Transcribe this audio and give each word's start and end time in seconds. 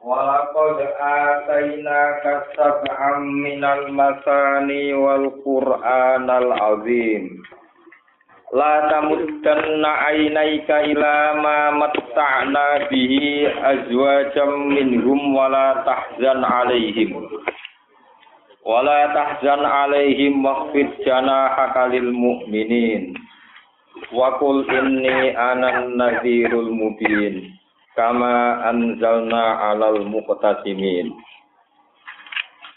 Walaqad 0.00 0.80
atainaka 0.96 2.56
sab'am 2.56 3.20
minal 3.44 3.92
masani 3.92 4.96
wal 4.96 5.28
qur'anal 5.44 6.56
azim. 6.56 7.44
La 8.56 8.88
tamuddanna 8.88 10.08
aynaika 10.08 10.88
ila 10.88 11.36
ma 11.44 11.84
matta'na 11.84 12.88
bihi 12.88 13.44
azwajam 13.44 14.72
minhum 14.72 15.36
alaihim. 16.48 17.20
Wa 18.64 18.80
la 18.80 19.12
tahzan 19.12 19.60
alaihim 19.68 20.40
wakhfid 20.40 20.96
janahaka 21.04 21.92
mu'minin. 22.08 23.20
Wa 24.16 24.40
kama 28.00 28.64
anzalna 28.64 29.76
alal 29.76 30.00
muqtasimin. 30.08 31.12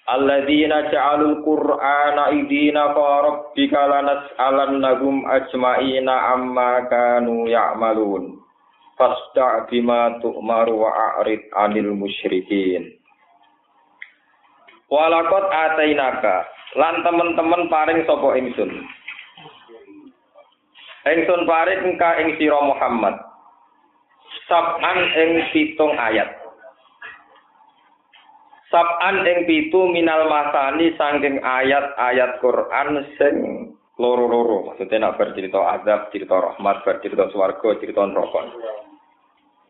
Alladzina 0.03 0.91
ja'alul 0.91 1.39
qur'ana 1.47 2.35
idina 2.35 2.91
fa 2.91 3.23
rabbika 3.23 3.87
lanas'alannahum 3.87 5.23
ajma'ina 5.23 6.35
amma 6.35 6.91
kanu 6.91 7.47
ya'malun. 7.47 8.35
Fasda' 8.99 9.71
bima 9.71 10.19
tu'maru 10.19 10.83
wa 10.83 10.91
a'rid 10.91 11.47
'anil 11.55 11.95
musyrikin. 11.95 12.99
Walakot 14.91 15.47
atainaka 15.47 16.51
lan 16.75 16.99
temen-temen 16.99 17.71
paring 17.71 18.03
sapa 18.03 18.27
ingsun? 18.43 18.71
Ingsun 21.07 21.47
paring 21.47 21.95
engka 21.95 22.11
ing 22.19 22.35
sira 22.35 22.59
Muhammad 22.59 23.32
sab'an 24.47 24.97
ing 25.15 25.29
pitung 25.51 25.95
ayat. 25.95 26.43
Sab'an 28.73 29.21
ing 29.21 29.45
pitu 29.45 29.85
minal 29.93 30.25
masani 30.25 30.97
saking 30.97 31.37
ayat-ayat 31.45 32.41
Quran 32.41 33.05
sing 33.21 33.35
loro-loro. 34.01 34.73
Maksudnya 34.73 35.05
nak 35.05 35.21
bercerita 35.21 35.61
azab, 35.77 36.09
cerita 36.09 36.41
rahmat, 36.41 36.81
bercerita 36.81 37.29
swarga, 37.29 37.77
cerita 37.77 38.01
neraka. 38.01 38.49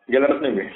Jelas 0.07 0.39
nih. 0.39 0.71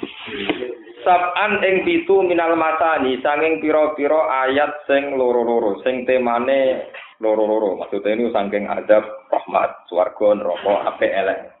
Sab'an 1.08 1.64
ing 1.64 1.88
pitu 1.88 2.20
minal 2.20 2.52
masani 2.52 3.16
saking 3.24 3.64
pira-pira 3.64 4.44
ayat 4.44 4.76
sing 4.84 5.16
loro-loro, 5.16 5.80
sing 5.80 6.04
temane 6.04 6.84
loro-loro. 7.24 7.80
Maksudnya 7.80 8.12
ini 8.12 8.28
saking 8.28 8.68
azab, 8.68 9.08
rahmat, 9.32 9.88
swarga, 9.88 10.36
neraka, 10.36 10.74
ape 10.92 11.08
elek. 11.08 11.57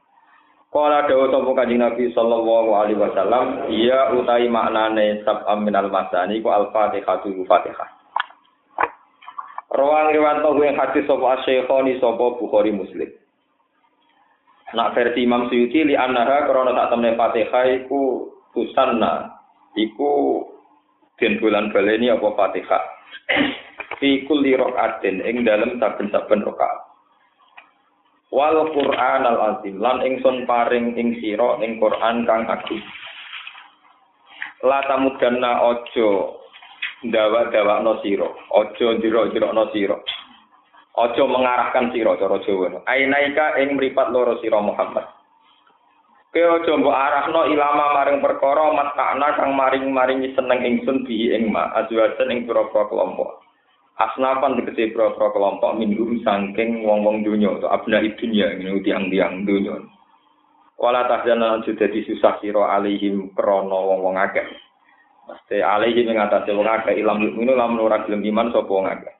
Kala 0.68 1.08
dawa 1.08 1.32
sapa 1.32 1.64
Kanjeng 1.64 1.80
Nabi 1.80 2.12
sallallahu 2.12 2.76
alaihi 2.76 3.00
wasallam, 3.00 3.72
iya 3.72 4.12
utai 4.12 4.52
maknane 4.52 5.24
sab'am 5.24 5.64
minal 5.64 5.88
masani 5.88 6.44
ku 6.44 6.52
al-Fatihatu 6.52 7.32
Fatihah. 7.48 7.88
Rawang 9.72 10.12
riwanto 10.12 10.52
ing 10.60 10.76
hadis 10.76 11.08
sapa 11.08 11.40
Syekhoni 11.48 11.96
sapa 11.96 12.36
Muslim. 12.68 13.08
Nak 14.76 14.92
versi 14.92 15.24
Imam 15.24 15.48
Suyuti 15.48 15.88
li 15.88 15.96
annaha 15.96 16.44
krana 16.44 16.76
sak 16.76 16.88
temne 16.92 17.16
Fatihah 17.16 17.64
iku 17.72 18.28
tusanna 18.52 19.40
iku 19.72 20.44
den 21.16 21.40
bulan 21.40 21.72
baleni 21.72 22.12
apa 22.12 22.28
Fatihah. 22.36 22.84
Fi 23.96 24.28
kulli 24.28 24.52
rakaatin 24.52 25.24
ing 25.24 25.48
dalem 25.48 25.80
saben-saben 25.80 26.44
rakaat. 26.44 26.87
Wal 28.32 28.72
Qur'an 28.72 29.24
al 29.24 29.38
azim. 29.54 29.80
Lan 29.80 30.04
ingsun 30.04 30.44
paring 30.44 30.96
ing 30.96 31.18
sira 31.20 31.60
ing 31.64 31.80
Qur'an 31.80 32.24
kang 32.28 32.48
agung. 32.48 32.82
La 34.66 34.82
tamudanna 34.84 35.70
aja 35.70 36.10
dawa-dawa 37.06 37.84
no 37.86 38.02
sira. 38.02 38.28
Aja 38.52 38.86
jero-jero 39.00 39.54
no 39.54 39.70
sira. 39.70 39.96
Aja 40.98 41.24
mengarahkan 41.24 41.94
sira 41.94 42.18
cara 42.18 42.42
Jawa. 42.42 42.82
Ainaika 42.90 43.54
ing 43.62 43.78
mripat 43.78 44.10
loro 44.10 44.36
sira 44.42 44.58
Muhammad. 44.58 45.06
Ke 46.34 46.44
aja 46.44 46.72
mbok 46.76 46.92
arahno 46.92 47.48
ilama 47.48 47.96
maring 47.96 48.20
perkara 48.20 48.68
matakna 48.76 49.28
kang 49.38 49.56
maring-maringi 49.56 50.36
seneng 50.36 50.60
ingsun 50.60 51.08
bihi 51.08 51.32
ing 51.32 51.48
ma 51.48 51.72
ing 51.80 52.44
pira-pira 52.44 52.84
kelompok 52.92 53.47
asnafan 53.98 54.58
tegese 54.62 54.94
pro-pro 54.94 55.34
kelompok 55.34 55.74
minhum 55.74 56.22
sangking 56.22 56.86
wong-wong 56.86 57.26
dunya 57.26 57.50
atau 57.58 57.70
abna 57.74 57.98
dunya 58.14 58.54
ini 58.54 58.78
tiang-tiang 58.82 59.42
dunya 59.42 59.74
wala 60.78 61.10
tahzana 61.10 61.58
dadi 61.66 62.06
susah 62.06 62.38
sira 62.38 62.78
alihim 62.78 63.34
krana 63.34 63.74
wong-wong 63.74 64.14
akeh. 64.14 64.46
Mesti 65.26 65.60
alihim 65.60 66.14
ing 66.14 66.16
atase 66.22 66.54
wong 66.54 66.64
akeh 66.64 66.94
ilam 66.96 67.20
mukminu 67.20 67.52
lamun 67.58 67.84
ora 67.84 68.06
gelem 68.06 68.24
iman 68.24 68.54
sapa 68.54 68.70
wong 68.70 68.86
akeh. 68.86 69.14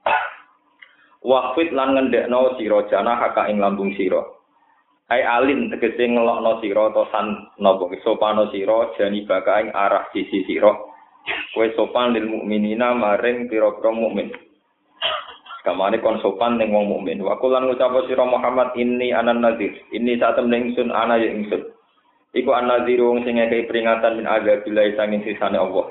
Waqfit 1.27 1.75
lan 1.75 1.99
ngendekno 1.99 2.55
sira 2.57 2.87
jana 2.87 3.19
haka 3.19 3.51
ing 3.51 3.59
lambung 3.59 3.91
sira. 3.99 4.23
Ai 5.11 5.27
alin 5.27 5.69
tegese 5.75 6.07
ngelokno 6.07 6.63
sira 6.63 6.95
to 6.95 7.05
san 7.11 7.51
napa 7.59 7.91
sopano 8.07 8.49
sira 8.55 8.95
jani 8.95 9.27
baka 9.27 9.67
ing 9.67 9.69
arah 9.75 10.07
sisi 10.15 10.47
sira. 10.47 10.71
Kowe 11.53 11.67
sopan 11.77 12.17
lil 12.17 12.25
mukminina 12.25 12.97
maring 12.97 13.53
pira-pira 13.53 13.93
mukmin 13.93 14.33
Kamane 15.67 15.99
kon 15.99 16.23
sopan 16.23 16.57
ning 16.57 16.71
wong 16.71 16.87
mukmin. 16.87 17.19
Wa 17.23 17.39
kulan 17.43 17.67
ngucap 17.67 17.91
sira 18.07 18.23
Muhammad 18.23 18.73
ini 18.79 19.11
anan 19.11 19.43
nadir. 19.43 19.75
Ini 19.91 20.19
saat 20.23 20.39
temen 20.39 20.71
ingsun 20.71 20.95
ana 20.95 21.19
ya 21.19 21.29
ingsun. 21.35 21.75
Iku 22.37 22.53
an-nadir 22.53 23.01
wong 23.01 23.25
sing 23.25 23.41
ngekei 23.41 23.65
peringatan 23.65 24.21
min 24.21 24.29
azabillah 24.29 24.93
sanging 24.95 25.25
sisane 25.25 25.57
Allah. 25.57 25.89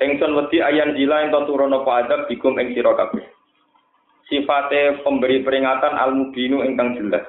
Ingsun 0.00 0.32
wedi 0.32 0.62
ayan 0.62 0.94
jila 0.94 1.26
ento 1.26 1.44
turun 1.44 1.74
apa 1.74 2.06
adab 2.06 2.20
dikum 2.30 2.56
ing 2.56 2.72
sira 2.72 2.94
kabeh. 2.96 3.26
Sifate 4.30 5.02
pemberi 5.02 5.42
peringatan 5.42 5.98
al-mubinu 5.98 6.62
ingkang 6.62 6.96
jelas. 6.96 7.26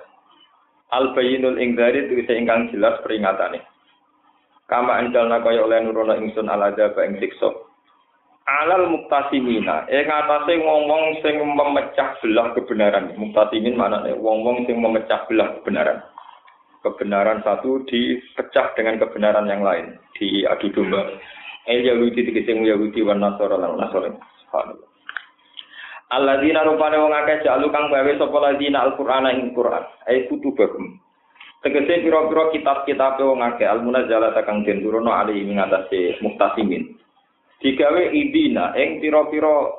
Al-bayyinul 0.93 1.57
ingdari 1.57 2.07
tegese 2.07 2.37
ingkang 2.37 2.69
jelas 2.69 3.01
peringatane. 3.01 3.65
Kama 4.69 5.01
anjalna 5.01 5.41
kaya 5.43 5.65
oleh 5.65 5.83
nurono 5.83 6.15
ingsun 6.15 6.47
al-azab 6.47 6.95
ing 7.01 7.19
siksa. 7.19 7.51
Alal 8.59 8.91
muktasimina 8.91 9.87
ing 9.87 10.07
atase 10.07 10.59
wong-wong 10.59 11.23
sing 11.23 11.39
memecah 11.39 12.19
belah 12.19 12.51
kebenaran. 12.57 13.15
Muktasimin 13.15 13.79
maknane 13.79 14.17
wong-wong 14.19 14.67
sing 14.67 14.79
memecah 14.83 15.23
belah 15.27 15.55
kebenaran. 15.59 16.03
Kebenaran 16.81 17.45
satu 17.45 17.85
dipecah 17.85 18.73
dengan 18.73 18.97
kebenaran 18.97 19.45
yang 19.45 19.61
lain. 19.61 19.95
Di 20.17 20.43
adu 20.49 20.73
domba. 20.73 21.05
El 21.69 21.85
yahudi 21.85 22.25
tegese 22.25 22.57
yahudi 22.57 23.05
wan 23.05 23.21
nasara 23.21 23.53
lan 23.53 23.77
nasara. 23.77 24.09
Subhanallah. 24.47 24.89
Alladzina 26.11 26.65
rupane 26.67 26.97
wong 26.99 27.13
akeh 27.13 27.45
jalu 27.45 27.71
kang 27.71 27.87
gawe 27.87 28.11
sapa 28.19 28.37
ladina 28.41 28.83
Al-Qur'ana 28.83 29.31
ing 29.31 29.53
Qur'an. 29.55 29.85
Ai 30.09 30.25
kutubahum 30.27 30.97
tegese 31.61 32.01
pira-pira 32.01 32.49
kitab-kitab 32.51 33.21
wong 33.21 33.45
akeh. 33.45 33.69
Al-munazzalata 33.69 34.41
kang 34.43 34.65
den 34.65 34.81
turunno 34.81 35.13
ali 35.13 35.45
ing 35.45 35.61
atase 35.61 36.17
muktasimin 36.25 36.97
digawe 37.61 38.03
idina 38.09 38.73
ing 38.73 38.97
pira-pira 38.99 39.69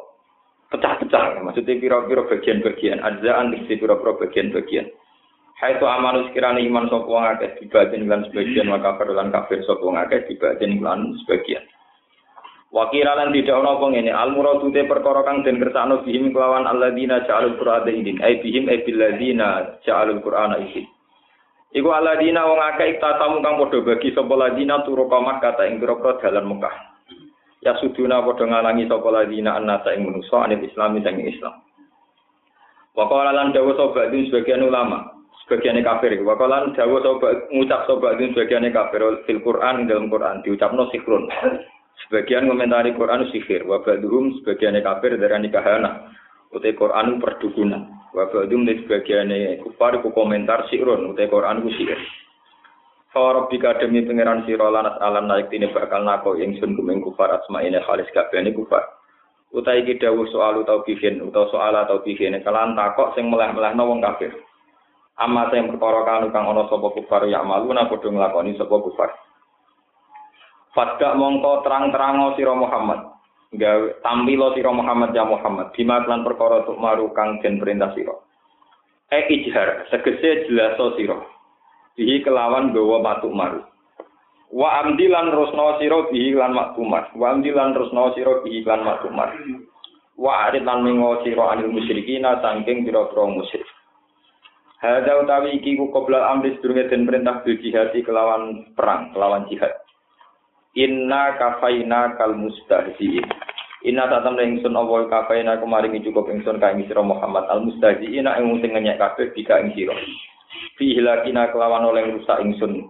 pecah-pecah 0.70 1.43
maksudnya 1.43 1.82
pira-pira 1.82 2.23
bagian-bagian 2.31 3.02
ajzaan 3.02 3.52
di 3.52 3.67
pira-pira 3.67 4.17
bagian-bagian. 4.17 4.87
Hai 5.62 5.79
tu 5.79 5.87
amanu 5.87 6.26
sekiranya 6.26 6.58
iman 6.58 6.90
sapa 6.90 7.06
wong 7.06 7.38
dibatin 7.62 8.11
lan 8.11 8.26
sebagian 8.26 8.67
wa 8.67 8.82
kafir 8.82 9.14
lan 9.14 9.31
kafir 9.31 9.62
sapa 9.62 9.82
wong 9.82 9.94
akeh 9.94 10.26
dibatin 10.26 10.82
lan 10.82 11.14
sebagian. 11.23 11.62
Wakira 12.73 13.14
lan 13.14 13.37
tidak 13.37 13.61
ono 13.61 13.79
apa 13.79 13.87
ngene 13.93 14.11
al 14.11 14.32
muradu 14.32 14.73
te 14.73 14.82
perkara 14.88 15.23
kang 15.28 15.44
den 15.44 15.61
kersakno 15.61 16.02
bihim 16.08 16.32
kelawan 16.32 16.64
alladzina 16.64 17.20
ja'alul 17.28 17.61
qur'ana 17.61 17.93
idin 17.93 18.17
ai 18.25 18.40
bihim 18.40 18.64
ai 18.64 18.81
billadzina 18.81 19.76
ja'alul 19.85 20.25
qur'ana 20.25 20.56
idin 20.56 20.88
Iku 21.76 21.88
alladzina 21.93 22.49
wong 22.49 22.61
akeh 22.73 22.96
tatamu 22.96 23.44
kang 23.44 23.61
padha 23.61 23.78
bagi 23.85 24.17
sapa 24.17 24.35
ladina 24.35 24.81
turu 24.88 25.05
Makkah 25.05 25.52
ta 25.52 25.69
ing 25.69 25.85
pira 25.85 26.00
dalan 26.00 26.49
Mekah 26.49 26.91
ya 27.62 27.79
suduna 27.79 28.26
padha 28.26 28.44
ngalangi 28.44 28.91
sapa 28.91 29.09
ladina 29.09 29.56
annasa 29.56 29.94
ing 29.94 30.11
manusa 30.11 30.43
anil 30.43 30.67
islami 30.67 30.99
sang 31.06 31.23
Islam. 31.23 31.55
Wa 32.93 33.06
qala 33.09 33.32
lan 33.32 33.55
sapa 33.55 34.11
din 34.11 34.29
sebagian 34.29 34.67
ulama, 34.67 35.14
sebagian 35.47 35.79
kafir. 35.81 36.19
Wa 36.26 36.35
qala 36.35 36.67
lan 36.67 36.75
dawuh 36.75 37.00
sapa 37.00 37.49
ngucap 37.55 37.87
din 38.19 38.35
sebagian 38.35 38.67
kafir 38.75 39.03
fil 39.25 39.41
Quran 39.41 39.87
dalam 39.87 40.11
Quran 40.11 40.43
diucapno 40.43 40.91
sikrun. 40.91 41.31
Sebagian 42.09 42.50
komentari 42.50 42.93
Quran 42.99 43.31
sihir, 43.31 43.62
wa 43.69 43.79
ba'duhum 43.79 44.43
sebagian 44.43 44.76
kafir 44.82 45.17
darani 45.17 45.49
kahana. 45.49 46.11
Utai 46.50 46.75
Quran 46.76 47.23
perdukunan. 47.23 47.88
Wa 48.11 48.26
ba'duhum 48.26 48.67
di 48.67 48.85
sebagian 48.85 49.31
kufar 49.62 50.03
ku 50.03 50.11
komentar 50.11 50.67
sirun, 50.69 51.14
utai 51.14 51.31
Quran 51.31 51.62
ku 51.62 51.70
sihir. 51.73 52.00
Fawarabbika 53.12 53.76
demi 53.76 54.09
pangeran 54.09 54.49
sira 54.49 54.73
lanas 54.73 54.97
alam 54.97 55.29
naik 55.29 55.53
tine 55.53 55.69
bakal 55.69 56.00
nako 56.00 56.41
ingsun 56.41 56.73
kumeng 56.73 57.05
kufar 57.05 57.29
asma'ine 57.29 57.85
khalis 57.85 58.09
kabehane 58.17 58.56
kufar. 58.56 58.81
Utai 59.53 59.85
iki 59.85 60.00
dawuh 60.00 60.25
soal 60.32 60.64
utawa 60.64 60.81
bihin 60.81 61.20
utawa 61.20 61.44
soal 61.53 61.76
atau 61.76 62.00
bihin 62.00 62.41
kelan 62.41 62.73
takok 62.73 63.12
sing 63.12 63.29
meleh-melehno 63.29 63.85
wong 63.85 64.00
kafir. 64.00 64.32
Amma 65.20 65.53
sing 65.53 65.69
perkara 65.69 66.32
kang 66.32 66.49
ana 66.49 66.64
sapa 66.73 66.88
kufar 66.88 67.29
ya 67.29 67.44
malu 67.44 67.69
na 67.76 67.85
padha 67.85 68.09
nglakoni 68.09 68.56
sapa 68.56 68.81
kufar. 68.81 69.12
Fadka 70.73 71.12
mongko 71.12 71.69
terang-terang 71.69 72.32
sira 72.32 72.56
Muhammad. 72.56 73.12
Gawe 73.53 74.00
tampilo 74.00 74.56
sira 74.56 74.73
Muhammad 74.73 75.12
ya 75.12 75.29
Muhammad. 75.29 75.76
Bima 75.76 76.00
lan 76.00 76.25
perkara 76.25 76.64
tuk 76.64 76.81
maru 76.81 77.12
kang 77.12 77.44
perintah 77.44 77.93
sira. 77.93 78.17
E 79.12 79.20
ijhar, 79.29 79.85
segese 79.93 80.49
jelaso 80.49 80.97
sira. 80.97 81.20
Bihi 81.92 82.24
kelawan 82.24 82.72
gawa 82.72 83.04
matuk 83.04 83.32
maru. 83.36 83.60
Wa 84.52 84.84
amdi 84.84 85.08
lan 85.08 85.32
rusna 85.32 85.80
sira 85.80 86.08
bihi 86.12 86.36
lan 86.36 86.52
maktumar. 86.52 87.08
Wa 87.16 87.32
amdi 87.32 87.52
lan 87.52 87.72
rusna 87.72 88.12
sira 88.12 88.44
bihi 88.44 88.64
lan 88.68 88.84
maktumar. 88.84 89.32
Wa 90.16 90.48
arid 90.48 90.68
lan 90.68 90.84
mengo 90.84 91.24
sira 91.24 91.56
anil 91.56 91.72
musyrikina 91.72 92.40
saking 92.44 92.84
pira-pira 92.84 93.24
musyrik. 93.32 93.64
Hadza 94.82 95.14
utawi 95.24 95.56
iki 95.56 95.78
ku 95.78 95.94
qabla 95.94 96.32
amri 96.34 96.58
sedurunge 96.58 96.90
den 96.90 97.06
perintah 97.06 97.40
bil 97.46 97.54
jihad 97.62 97.94
kelawan 97.94 98.66
perang, 98.74 99.14
kelawan 99.14 99.46
jihad. 99.46 99.72
Inna 100.74 101.38
kafaina 101.38 102.18
kal 102.18 102.34
mustahziin. 102.34 103.24
Inna 103.86 104.10
tak 104.10 104.26
temen 104.26 104.58
ingsun 104.58 104.74
Allah 104.74 105.06
kafaina 105.06 105.60
kemarin 105.62 105.96
cukup 106.02 106.28
ingsun 106.28 106.58
ka 106.58 106.74
ing 106.74 106.84
sira 106.90 107.00
Muhammad 107.00 107.46
al 107.46 107.62
mustahziin 107.62 108.26
ing 108.26 108.46
sing 108.58 108.74
ngenyek 108.74 108.98
kabeh 109.00 109.32
bika 109.32 109.62
ing 109.62 109.70
sira. 109.72 109.94
Fi 110.81 110.96
hilakina 110.96 111.52
kelawan 111.52 111.87
oleh 111.88 112.16
rusak 112.16 112.40
ingsun. 112.43 112.87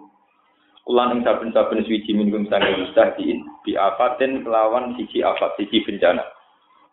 Ulan 0.91 1.15
ing 1.15 1.21
saben-saben 1.23 1.87
suci 1.87 2.11
minum 2.11 2.47
sange 2.51 2.75
mustahziin 2.75 3.47
bi 3.63 3.79
afatin 3.79 4.43
kelawan 4.43 4.99
siji 4.99 5.23
afat 5.23 5.55
siji 5.55 5.83
bencana. 5.87 6.27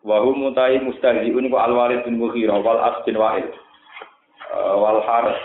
Wa 0.06 0.22
hum 0.22 0.46
mutai 0.46 0.78
mustahziun 0.78 1.50
wa 1.50 1.66
al 1.66 1.74
walid 1.74 2.06
bin 2.06 2.16
Mughirah 2.22 2.62
wal 2.62 2.78
as 2.78 3.02
bin 3.02 3.18
Wa'il. 3.18 3.50
wal 4.50 5.00
Harith 5.06 5.42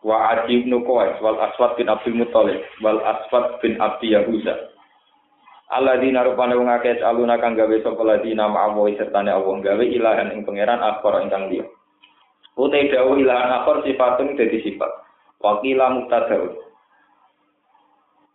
wa 0.00 0.32
Adi 0.32 0.64
bin 0.64 0.72
Qais 0.80 1.20
wal 1.20 1.36
Aswad 1.36 1.76
bin 1.76 1.92
Abdul 1.92 2.16
Muthalib 2.16 2.60
wal 2.80 3.00
Aswad 3.04 3.60
bin 3.60 3.76
Abi 3.76 4.16
Yahuza 4.16 4.72
Alladzina 5.70 6.26
rupane 6.26 6.58
wong 6.58 6.66
akeh 6.66 6.98
aluna 6.98 7.38
kang 7.38 7.54
gawe 7.54 7.76
sapa 7.78 8.02
ladina 8.02 8.50
ma'awu 8.50 8.90
sertane 8.98 9.30
Allah 9.30 9.54
gawe 9.62 9.84
ilahan 9.86 10.34
ing 10.34 10.42
pangeran 10.42 10.82
akhir 10.82 11.22
ingkang 11.22 11.46
liya. 11.46 11.62
Utai 12.58 12.90
dawuh 12.90 13.18
ilahan 13.18 13.62
akhir 13.62 13.86
sifatun 13.86 14.34
dadi 14.34 14.58
sifat. 14.66 14.90
Wakila 15.40 15.86
mubtada. 15.94 16.36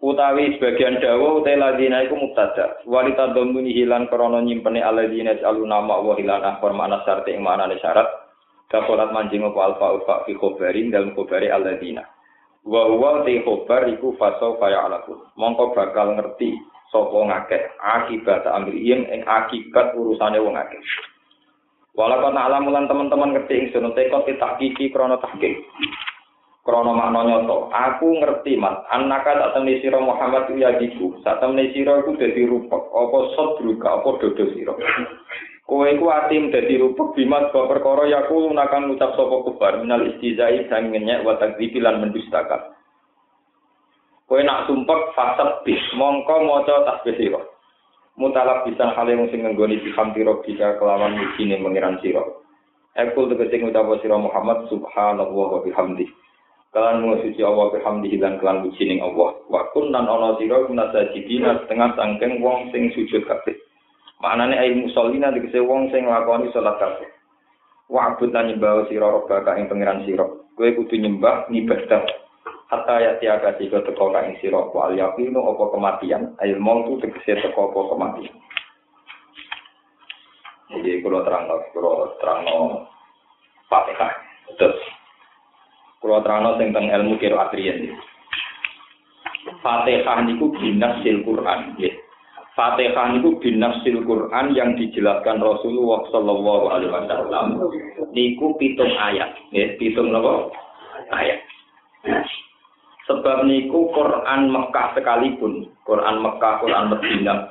Utawi 0.01 0.55
sebagian 0.55 1.01
dawuh 1.01 1.41
utai 1.41 1.57
ladina 1.59 2.05
iku 2.05 2.15
mubtada. 2.19 2.79
Walita 2.85 3.33
domuni 3.33 3.73
hilan 3.73 4.07
krana 4.07 4.41
nyimpene 4.41 4.81
alladzina 4.83 5.35
aluna 5.41 5.81
ma'awu 5.81 6.17
hilan 6.19 6.41
akhir 6.41 6.71
makna 6.73 7.01
syarat 7.03 7.27
ing 7.29 7.41
maknane 7.41 7.77
syarat. 7.81 8.07
Kapolat 8.65 9.13
manjing 9.13 9.45
apa 9.45 9.59
alfa 9.61 9.87
ufa 10.01 10.15
fi 10.25 10.33
khobarin 10.33 10.89
dalam 10.89 11.13
khobari 11.13 11.53
alladzina. 11.53 12.01
Wa 12.65 12.89
huwa 12.89 13.21
te 13.21 13.45
khobar 13.45 13.85
iku 13.93 14.17
faso 14.17 14.57
kaya 14.57 14.89
alaku. 14.89 15.21
Mongko 15.37 15.77
bakal 15.77 16.17
ngerti 16.17 16.57
sapa 16.89 17.13
ngakeh 17.13 17.61
akibat 17.77 18.41
amrihim 18.49 19.05
ing 19.05 19.21
akibat 19.21 19.93
urusane 19.93 20.41
wong 20.41 20.57
akeh. 20.57 20.81
Walaupun 21.95 22.35
alam 22.35 22.67
lan 22.67 22.91
teman-teman 22.91 23.31
ngerti 23.31 23.71
ingsun 23.71 23.95
tekot 23.95 24.27
tahqiqi 24.27 24.91
krana 24.91 25.15
tahqiq. 25.15 25.63
Krana 26.65 26.91
makna 26.97 27.21
nyoto, 27.23 27.69
aku 27.69 28.19
ngerti 28.19 28.57
mas, 28.57 28.81
anaka 28.89 29.37
tak 29.37 29.53
temne 29.53 29.77
sira 29.85 30.01
Muhammad 30.01 30.49
ya 30.57 30.73
diku, 30.81 31.13
sak 31.21 31.37
temne 31.37 31.69
sira 31.71 32.01
iku 32.01 32.17
dadi 32.17 32.41
rupek, 32.41 32.89
apa 32.89 33.17
sodruka, 33.37 34.01
apa 34.01 34.09
dodo 34.17 34.43
sira. 34.49 34.73
Kowe 35.69 35.85
iku 35.85 36.09
atim 36.09 36.49
dadi 36.49 36.81
rupek 36.81 37.13
bimas 37.13 37.53
bahwa 37.53 37.69
perkara 37.69 38.09
yaku 38.09 38.49
lunakan 38.49 38.89
ngucap 38.89 39.13
sapa 39.13 39.35
kubar 39.45 39.77
minal 39.77 40.09
istizai 40.09 40.65
sang 40.65 40.89
ngenyek 40.89 41.21
wa 41.21 41.37
takdzibi 41.37 41.77
mendustakan. 41.85 42.73
Kowe 44.25 44.41
nak 44.41 44.65
sumpek 44.65 45.13
fasad 45.13 45.61
bis 45.69 45.81
mongko 45.93 46.49
maca 46.49 46.81
tasbih 46.81 47.13
sira. 47.13 47.41
Mutalab 48.15 48.63
bisa 48.63 48.95
hal 48.95 49.11
yang 49.11 49.27
sing 49.27 49.43
nggoni 49.43 49.83
bihamdi 49.83 50.23
rabbika 50.23 50.79
kelawan 50.79 51.19
mujine 51.19 51.59
mengiran 51.59 51.99
sira. 51.99 52.23
Ekul 52.95 53.27
tegese 53.27 53.59
ngucap 53.59 53.91
sira 53.99 54.15
Muhammad 54.15 54.71
subhanallah 54.71 55.27
wa 55.51 55.59
bihamdi. 55.59 56.07
Kalan 56.71 57.03
mu 57.03 57.19
suci 57.19 57.43
Allah 57.43 57.75
bihamdi 57.75 58.15
lan 58.15 58.39
kelan 58.39 58.63
mujining 58.63 59.03
Allah. 59.03 59.35
Wa 59.51 59.67
kun 59.75 59.91
nan 59.91 60.07
ana 60.07 60.39
sira 60.39 60.63
kunasajidina 60.63 61.67
setengah 61.67 61.91
sangkeng 61.99 62.39
wong 62.39 62.71
sing 62.71 62.87
sujud 62.95 63.27
kabeh. 63.27 63.55
Maknane 64.23 64.55
ai 64.63 64.71
musallina 64.71 65.35
dikese 65.35 65.59
wong 65.59 65.91
sing 65.91 66.07
nglakoni 66.07 66.55
salat 66.55 66.79
kabeh. 66.79 67.11
Wa 67.91 68.15
abud 68.15 68.31
lan 68.31 68.47
nyembah 68.47 68.87
sira 68.87 69.11
rabbaka 69.11 69.59
ing 69.59 69.67
pangeran 69.67 70.07
sira. 70.07 70.23
Kowe 70.55 70.69
kudu 70.71 70.95
nyembah 71.03 71.51
ngibadah. 71.51 72.24
Hatta 72.65 72.97
ya 72.97 73.11
tiaga 73.21 73.53
sika 73.61 73.85
teko 73.85 74.09
ka 74.09 74.25
ing 74.25 74.41
sira 74.41 74.57
wa 74.57 74.89
al 74.89 74.97
yaqinu 74.97 75.37
apa 75.37 75.63
kematian. 75.69 76.33
Ail 76.41 76.57
mautu 76.57 76.97
tegese 76.97 77.37
teko 77.37 77.69
apa 77.69 77.79
kematian. 77.93 78.35
Jadi 80.65 81.05
kalau 81.05 81.21
terang, 81.21 81.45
kalau 81.45 82.09
terang 82.17 82.41
Fatihah. 83.69 84.11
Terus, 84.57 84.81
kalau 86.01 86.25
terang 86.25 86.57
tentang 86.57 86.89
ilmu 86.89 87.21
kiro 87.21 87.37
atrian. 87.37 87.93
Fatihah 89.61 90.25
niku 90.25 90.49
binasil 90.57 91.21
Quran. 91.21 91.77
Ya. 91.77 91.93
Fatihah 92.57 93.13
niku 93.13 93.37
binasil 93.37 94.01
Quran 94.09 94.57
yang 94.57 94.73
dijelaskan 94.73 95.37
Rasulullah 95.37 96.01
Shallallahu 96.09 96.65
Alaihi 96.73 96.93
Wasallam. 96.93 97.47
Niku 98.09 98.57
pitung 98.57 98.89
ayat. 98.89 99.37
Ya, 99.53 99.69
pitung 99.77 100.09
apa? 100.17 100.49
Ayat. 101.13 101.45
Sebab 103.05 103.45
niku 103.45 103.93
Quran 103.93 104.49
Mekah 104.49 104.97
sekalipun, 104.97 105.69
Quran 105.85 106.25
Mekah, 106.25 106.53
Quran 106.65 106.85
Medina, 106.89 107.45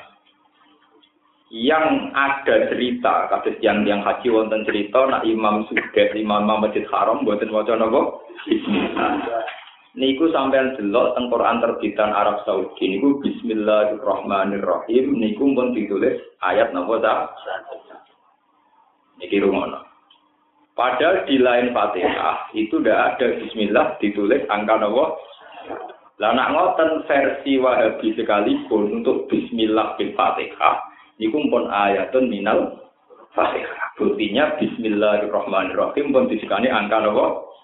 yang 1.55 2.11
ada 2.11 2.67
cerita 2.67 3.31
kasus 3.31 3.55
yang 3.63 3.87
yang 3.87 4.03
haji 4.03 4.27
wonten 4.27 4.67
cerita 4.67 5.07
nak 5.07 5.23
Imam 5.23 5.63
Sudah 5.71 5.87
Imam 6.19 6.59
Masjid 6.59 6.83
Haram 6.91 7.23
buatin 7.23 7.55
waca 7.55 7.79
napa? 7.79 8.19
Niku 9.95 10.27
sampean 10.35 10.75
delok 10.75 11.15
teng 11.15 11.31
Quran 11.31 11.63
terbitan 11.63 12.11
Arab 12.11 12.43
Saudi. 12.43 12.99
Niku 12.99 13.23
Bismillahirrahmanirrahim. 13.23 15.15
Niku 15.15 15.55
pun 15.55 15.71
ditulis 15.71 16.19
ayat 16.43 16.75
napa 16.75 16.99
ta 16.99 17.15
niki 19.23 19.39
rumono. 19.39 19.87
Padahal 20.75 21.23
di 21.31 21.39
lain 21.39 21.71
Fatihah 21.71 22.51
itu 22.59 22.83
tidak 22.83 23.15
ada 23.15 23.27
Bismillah 23.39 23.95
ditulis 24.03 24.43
angka 24.51 24.83
napa 24.83 25.15
lah 26.23 26.31
nak 26.31 26.55
ngoten 26.55 27.03
versi 27.11 27.59
Wahabi 27.59 28.15
sekalipun 28.15 29.03
untuk 29.03 29.27
Bismillah 29.27 29.99
bil 29.99 30.15
Fatihah 30.15 30.95
Iku 31.19 31.47
pun 31.47 31.71
ayatun 31.71 32.27
minal 32.27 32.91
Fatihah. 33.35 33.95
Buktinya 33.99 34.59
Bismillahirrahmanirrahim 34.59 36.11
pun 36.11 36.27
disikani 36.27 36.71
angka 36.71 37.03
nopo. 37.03 37.55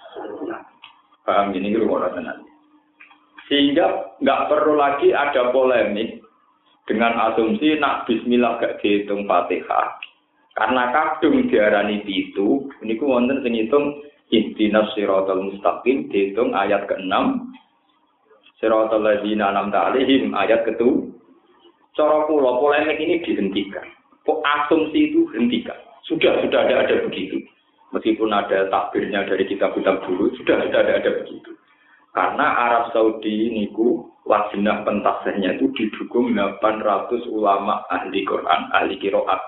Paham 1.26 1.54
ini 1.54 1.74
lu 1.74 1.90
tenan. 1.90 2.42
Sehingga 3.50 4.18
nggak 4.22 4.46
perlu 4.46 4.78
lagi 4.78 5.10
ada 5.10 5.50
polemik 5.50 6.22
dengan 6.86 7.30
asumsi 7.30 7.78
nak 7.78 8.06
Bismillah 8.06 8.62
gak 8.62 8.78
dihitung 8.82 9.26
Fatihah. 9.26 9.98
Karena 10.54 10.90
kadung 10.90 11.46
diarani 11.46 12.02
itu, 12.06 12.66
ini 12.82 12.98
ku 12.98 13.06
wonten 13.06 13.42
sing 13.46 13.54
hitung 13.54 14.02
Ihdinas 14.30 14.94
siratal 14.94 15.42
mustaqim 15.42 16.10
dihitung 16.10 16.54
ayat 16.54 16.86
ke-6 16.86 17.14
Siratal 18.60 19.00
ladzina 19.00 19.50
an'amta 19.50 19.88
alaihim 19.88 20.36
ayat 20.36 20.68
ke-7 20.68 21.10
Cara 21.96 22.28
kula 22.28 22.60
polemik 22.62 23.02
ini 23.02 23.18
dihentikan. 23.24 23.82
Asumsi 24.30 25.10
itu 25.10 25.26
hentikan. 25.34 25.74
Sudah 26.06 26.38
sudah 26.38 26.62
ada 26.62 26.86
ada 26.86 26.96
begitu. 27.02 27.42
Meskipun 27.90 28.30
ada 28.30 28.70
takbirnya 28.70 29.26
dari 29.26 29.42
kitab-kitab 29.42 30.06
dulu, 30.06 30.30
sudah 30.38 30.62
sudah 30.70 30.80
ada 30.86 31.02
ada 31.02 31.10
begitu. 31.24 31.50
Karena 32.14 32.46
Arab 32.70 32.94
Saudi 32.94 33.50
niku 33.50 34.06
wajibnya 34.22 34.86
pentasihnya 34.86 35.58
itu 35.58 35.66
didukung 35.74 36.30
800 36.38 37.26
ulama 37.26 37.82
ahli 37.90 38.22
Quran, 38.22 38.70
ahli 38.70 38.94
kiroat. 39.02 39.42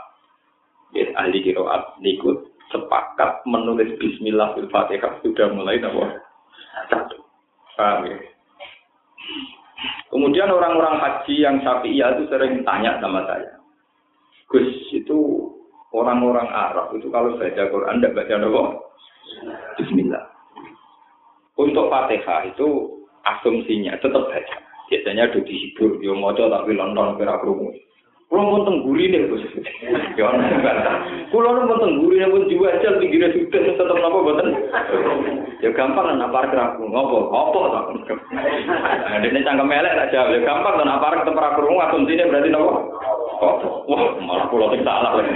Ya, 0.90 1.06
ahli 1.14 1.46
kiroat 1.46 2.02
niku 2.02 2.50
sepakat 2.74 3.46
menulis 3.46 3.94
Bismillah 4.02 4.58
Fatihah 4.66 5.22
sudah 5.22 5.46
mulai 5.54 5.78
nomor 5.78 6.10
satu. 6.90 7.22
Paham 7.78 8.10
ya? 8.10 8.31
Kemudian 10.12 10.52
orang-orang 10.52 11.00
haji 11.00 11.34
yang 11.40 11.56
Syafi'iyah 11.64 12.18
itu 12.18 12.24
sering 12.28 12.62
tanya 12.62 13.00
sama 13.00 13.24
saya. 13.26 13.58
Gus, 14.52 14.68
itu 14.92 15.48
orang-orang 15.96 16.48
Arab 16.52 16.92
itu 16.96 17.08
kalau 17.08 17.36
baca 17.40 17.62
Quran 17.72 17.98
tidak 18.00 18.16
baca 18.20 18.34
apa? 18.36 18.62
Bismillah. 19.80 20.24
Untuk 21.56 21.88
Fatihah 21.88 22.48
itu 22.52 22.68
asumsinya 23.24 23.96
tetap 24.00 24.28
baca. 24.28 24.56
Biasanya 24.92 25.32
ada 25.32 25.40
dihibur, 25.40 25.96
yo 26.04 26.12
mojo 26.12 26.52
tapi 26.52 26.76
nonton 26.76 27.16
kira. 27.16 27.40
Kulo 28.32 28.48
pun 28.48 28.64
tengguri 28.64 29.12
nih, 29.12 29.28
bos. 29.28 29.44
Ya, 30.16 30.32
kulo 31.28 31.68
pun 31.68 31.84
tengguri 31.84 32.16
nih 32.16 32.32
pun 32.32 32.48
jiwa 32.48 32.72
aja 32.72 32.96
pinggirnya 32.96 33.28
sudah 33.28 33.60
tetap 33.60 33.92
apa 33.92 34.18
buatan. 34.24 34.48
Ya 35.60 35.68
gampang 35.76 36.16
kan 36.16 36.24
apa 36.24 36.48
keraku 36.48 36.88
ngopo, 36.88 37.28
ngopo 37.28 37.60
tak. 37.76 37.84
Nah, 38.32 39.20
ini 39.20 39.44
cangkem 39.44 39.68
melek 39.68 40.16
jawab. 40.16 40.32
Ya 40.32 40.48
gampang 40.48 40.80
kan 40.80 41.20
ketemu 41.20 41.44
kerungu 41.60 41.84
asumsinya 41.84 42.30
berarti 42.32 42.48
nopo. 42.48 42.72
Wah, 43.92 44.16
malah 44.24 44.48
kulo 44.48 44.72
tidak 44.72 44.88
salah 44.88 45.12
lagi. 45.20 45.32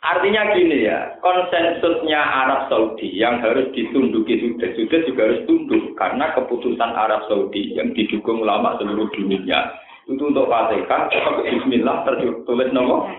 Artinya 0.00 0.56
gini 0.56 0.88
ya, 0.88 1.12
konsensusnya 1.20 2.16
Arab 2.16 2.72
Saudi 2.72 3.12
yang 3.12 3.36
harus 3.44 3.68
ditunduki 3.76 4.40
sudah 4.40 4.72
sudah 4.72 5.00
juga 5.04 5.20
harus 5.28 5.44
tunduk 5.44 5.92
karena 6.00 6.32
keputusan 6.32 6.96
Arab 6.96 7.28
Saudi 7.28 7.76
yang 7.76 7.92
didukung 7.92 8.40
ulama 8.40 8.80
seluruh 8.80 9.12
dunia 9.12 9.76
itu 10.08 10.24
untuk 10.24 10.48
Fatihah 10.48 11.12
Bismillah 11.44 12.08
tertulis 12.08 12.72
nomor. 12.72 13.12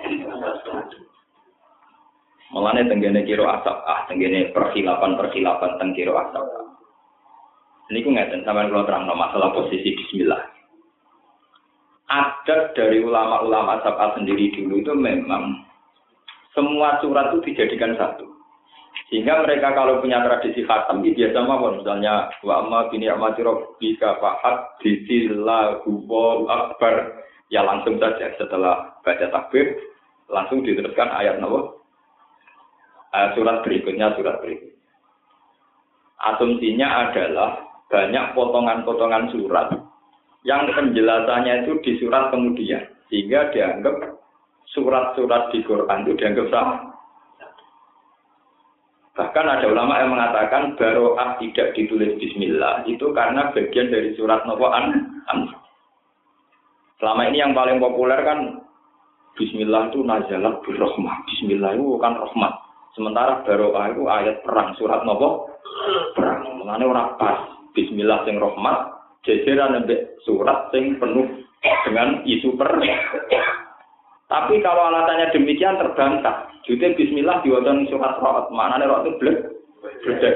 Mulanya 2.51 2.89
tenggene 2.89 3.23
kiro 3.23 3.45
asap 3.47 3.77
ah 3.85 4.03
tenggene 4.09 4.49
perhilapan 4.51 5.15
perhilapan 5.15 5.71
tenggiro 5.77 6.17
asap. 6.17 6.43
Ini 7.93 8.03
ku 8.03 8.09
ngeten 8.09 8.41
sampai 8.41 8.73
kalau 8.73 8.89
terang 8.89 9.05
masalah 9.05 9.53
posisi 9.53 9.93
Bismillah. 9.93 10.49
Adat 12.11 12.73
dari 12.75 13.05
ulama-ulama 13.05 13.79
asap 13.79 13.95
sendiri 14.17 14.51
dulu 14.51 14.83
itu 14.83 14.91
memang 14.97 15.70
semua 16.51 16.99
surat 16.99 17.31
itu 17.31 17.51
dijadikan 17.51 17.95
satu. 17.95 18.27
Sehingga 19.07 19.43
mereka 19.43 19.75
kalau 19.75 19.99
punya 19.99 20.23
tradisi 20.23 20.63
khatam, 20.63 21.03
ya 21.03 21.11
biasa 21.11 21.39
mawon. 21.43 21.83
Misalnya, 21.83 22.31
wa 22.43 22.63
amma 22.63 22.87
bini 22.87 23.11
amati 23.11 23.43
rabbika 23.43 24.19
fa'ad 24.19 24.79
bisillahu 24.79 26.47
akbar. 26.47 27.19
Ya 27.51 27.67
langsung 27.67 27.99
saja 27.99 28.31
setelah 28.39 28.95
baca 29.03 29.27
takbir, 29.27 29.75
langsung 30.31 30.63
diteruskan 30.63 31.11
ayat 31.11 31.43
nawa. 31.43 31.75
Ayat 33.11 33.35
surat 33.35 33.67
berikutnya, 33.67 34.15
surat 34.15 34.39
berikutnya. 34.39 34.79
Asumsinya 36.21 36.87
adalah 37.11 37.59
banyak 37.91 38.25
potongan-potongan 38.37 39.35
surat 39.35 39.67
yang 40.47 40.71
penjelasannya 40.71 41.67
itu 41.67 41.71
di 41.83 41.91
surat 41.99 42.31
kemudian. 42.31 42.87
Sehingga 43.11 43.51
dianggap 43.51 44.20
surat-surat 44.71 45.51
di 45.51 45.59
Quran 45.63 46.03
itu 46.07 46.13
dianggap 46.15 46.47
sah. 46.51 46.91
Bahkan 49.11 49.45
ada 49.45 49.65
ulama 49.67 49.99
yang 49.99 50.15
mengatakan 50.15 50.79
baroah 50.79 51.35
tidak 51.43 51.75
ditulis 51.75 52.15
Bismillah 52.15 52.87
itu 52.87 53.11
karena 53.11 53.51
bagian 53.51 53.91
dari 53.91 54.15
surat 54.15 54.47
Nawaan. 54.47 55.19
Selama 56.95 57.21
ini 57.27 57.43
yang 57.43 57.51
paling 57.51 57.83
populer 57.83 58.23
kan 58.23 58.63
Bismillah 59.35 59.91
itu 59.91 59.99
nazalat 60.07 60.63
birrohmah. 60.63 61.27
Bismillah 61.27 61.75
itu 61.75 61.99
kan 61.99 62.15
rahmat. 62.15 62.53
Sementara 62.95 63.43
baroah 63.43 63.85
itu 63.91 64.03
ayat 64.07 64.43
perang 64.47 64.75
surat 64.79 65.03
Nawa 65.03 65.47
perang. 66.15 66.63
Mengenai 66.63 66.87
orang 66.87 67.15
pas 67.19 67.39
Bismillah 67.71 68.27
sing 68.27 68.35
rahmat, 68.35 68.77
jajaran 69.23 69.79
nembek 69.79 70.19
surat 70.27 70.71
sing 70.75 70.99
penuh 70.99 71.27
dengan 71.87 72.23
isu 72.27 72.59
perang. 72.59 72.83
Tapi 74.31 74.63
kalau 74.63 74.87
alasannya 74.87 75.35
demikian 75.35 75.75
terbantah. 75.75 76.47
Jadi 76.63 76.95
Bismillah 76.95 77.43
diwajah 77.43 77.75
surat 77.91 78.15
rohat. 78.23 78.47
Mana 78.55 78.79
nih 78.79 78.87
rohat 78.87 79.03
itu 79.03 79.19
blek? 79.19 79.37
Blek. 80.07 80.35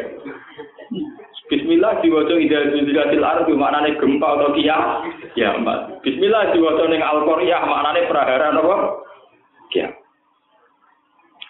Bismillah 1.47 2.03
diwajah 2.03 2.35
ida 2.35 2.59
zilzatil 2.75 3.23
ardi 3.23 3.55
mana 3.55 3.87
nih 3.87 3.95
gempa 3.95 4.27
atau 4.35 4.51
kia? 4.51 4.75
Ya, 5.39 5.55
mbak. 5.55 6.03
Bismillah 6.03 6.51
diwajah 6.51 6.85
ning 6.91 6.99
al 6.99 7.23
quriyah 7.23 7.63
mana 7.63 7.95
nih 7.95 8.03
prahara 8.11 8.51
apa? 8.51 8.75
Kia. 9.71 9.87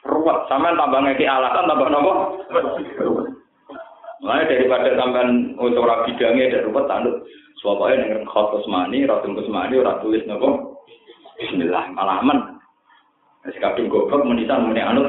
Ruwet, 0.05 0.45
sama 0.45 0.77
tambah 0.77 1.01
ngeki 1.01 1.25
alasan 1.25 1.65
tambah 1.65 1.89
nopo? 1.89 2.13
Mulai 4.21 4.45
daripada 4.45 4.93
sampean 4.93 5.57
untuk 5.57 5.81
rapi 5.81 6.13
bidangnya 6.13 6.61
dan 6.61 6.65
ruwet 6.69 6.85
tanduk. 6.85 7.25
Soalnya 7.57 8.05
dengan 8.05 8.29
khotos 8.29 8.69
mani, 8.69 9.09
ratum 9.09 9.33
kusmani, 9.33 9.81
ora 9.81 9.97
tulis 10.05 10.21
nopo? 10.29 10.74
Bismillah, 11.35 11.91
malah 11.91 12.23
aman. 12.23 12.39
Masih 13.45 13.61
kadung 13.61 13.93
goblok 13.93 14.25
menisan 14.25 14.65
meni 14.65 14.81
anut. 14.81 15.05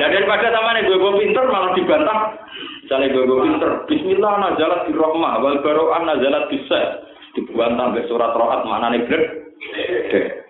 Ya 0.00 0.08
daripada 0.08 0.48
sama 0.48 0.72
nih 0.72 0.88
gue 0.88 1.18
pinter 1.20 1.44
malah 1.52 1.76
dibantah. 1.76 2.20
Misalnya 2.80 3.12
gue 3.12 3.38
pinter, 3.44 3.70
Bismillah 3.90 4.32
nazalat 4.40 4.88
di 4.88 4.96
rohmah, 4.96 5.42
wal 5.44 5.60
baro'an 5.60 6.08
nazalat 6.08 6.48
bisa. 6.48 7.04
Dibuat 7.36 7.76
sampai 7.78 8.08
surat 8.08 8.32
rohat 8.34 8.64
nih 8.64 9.04
blek. 9.04 9.24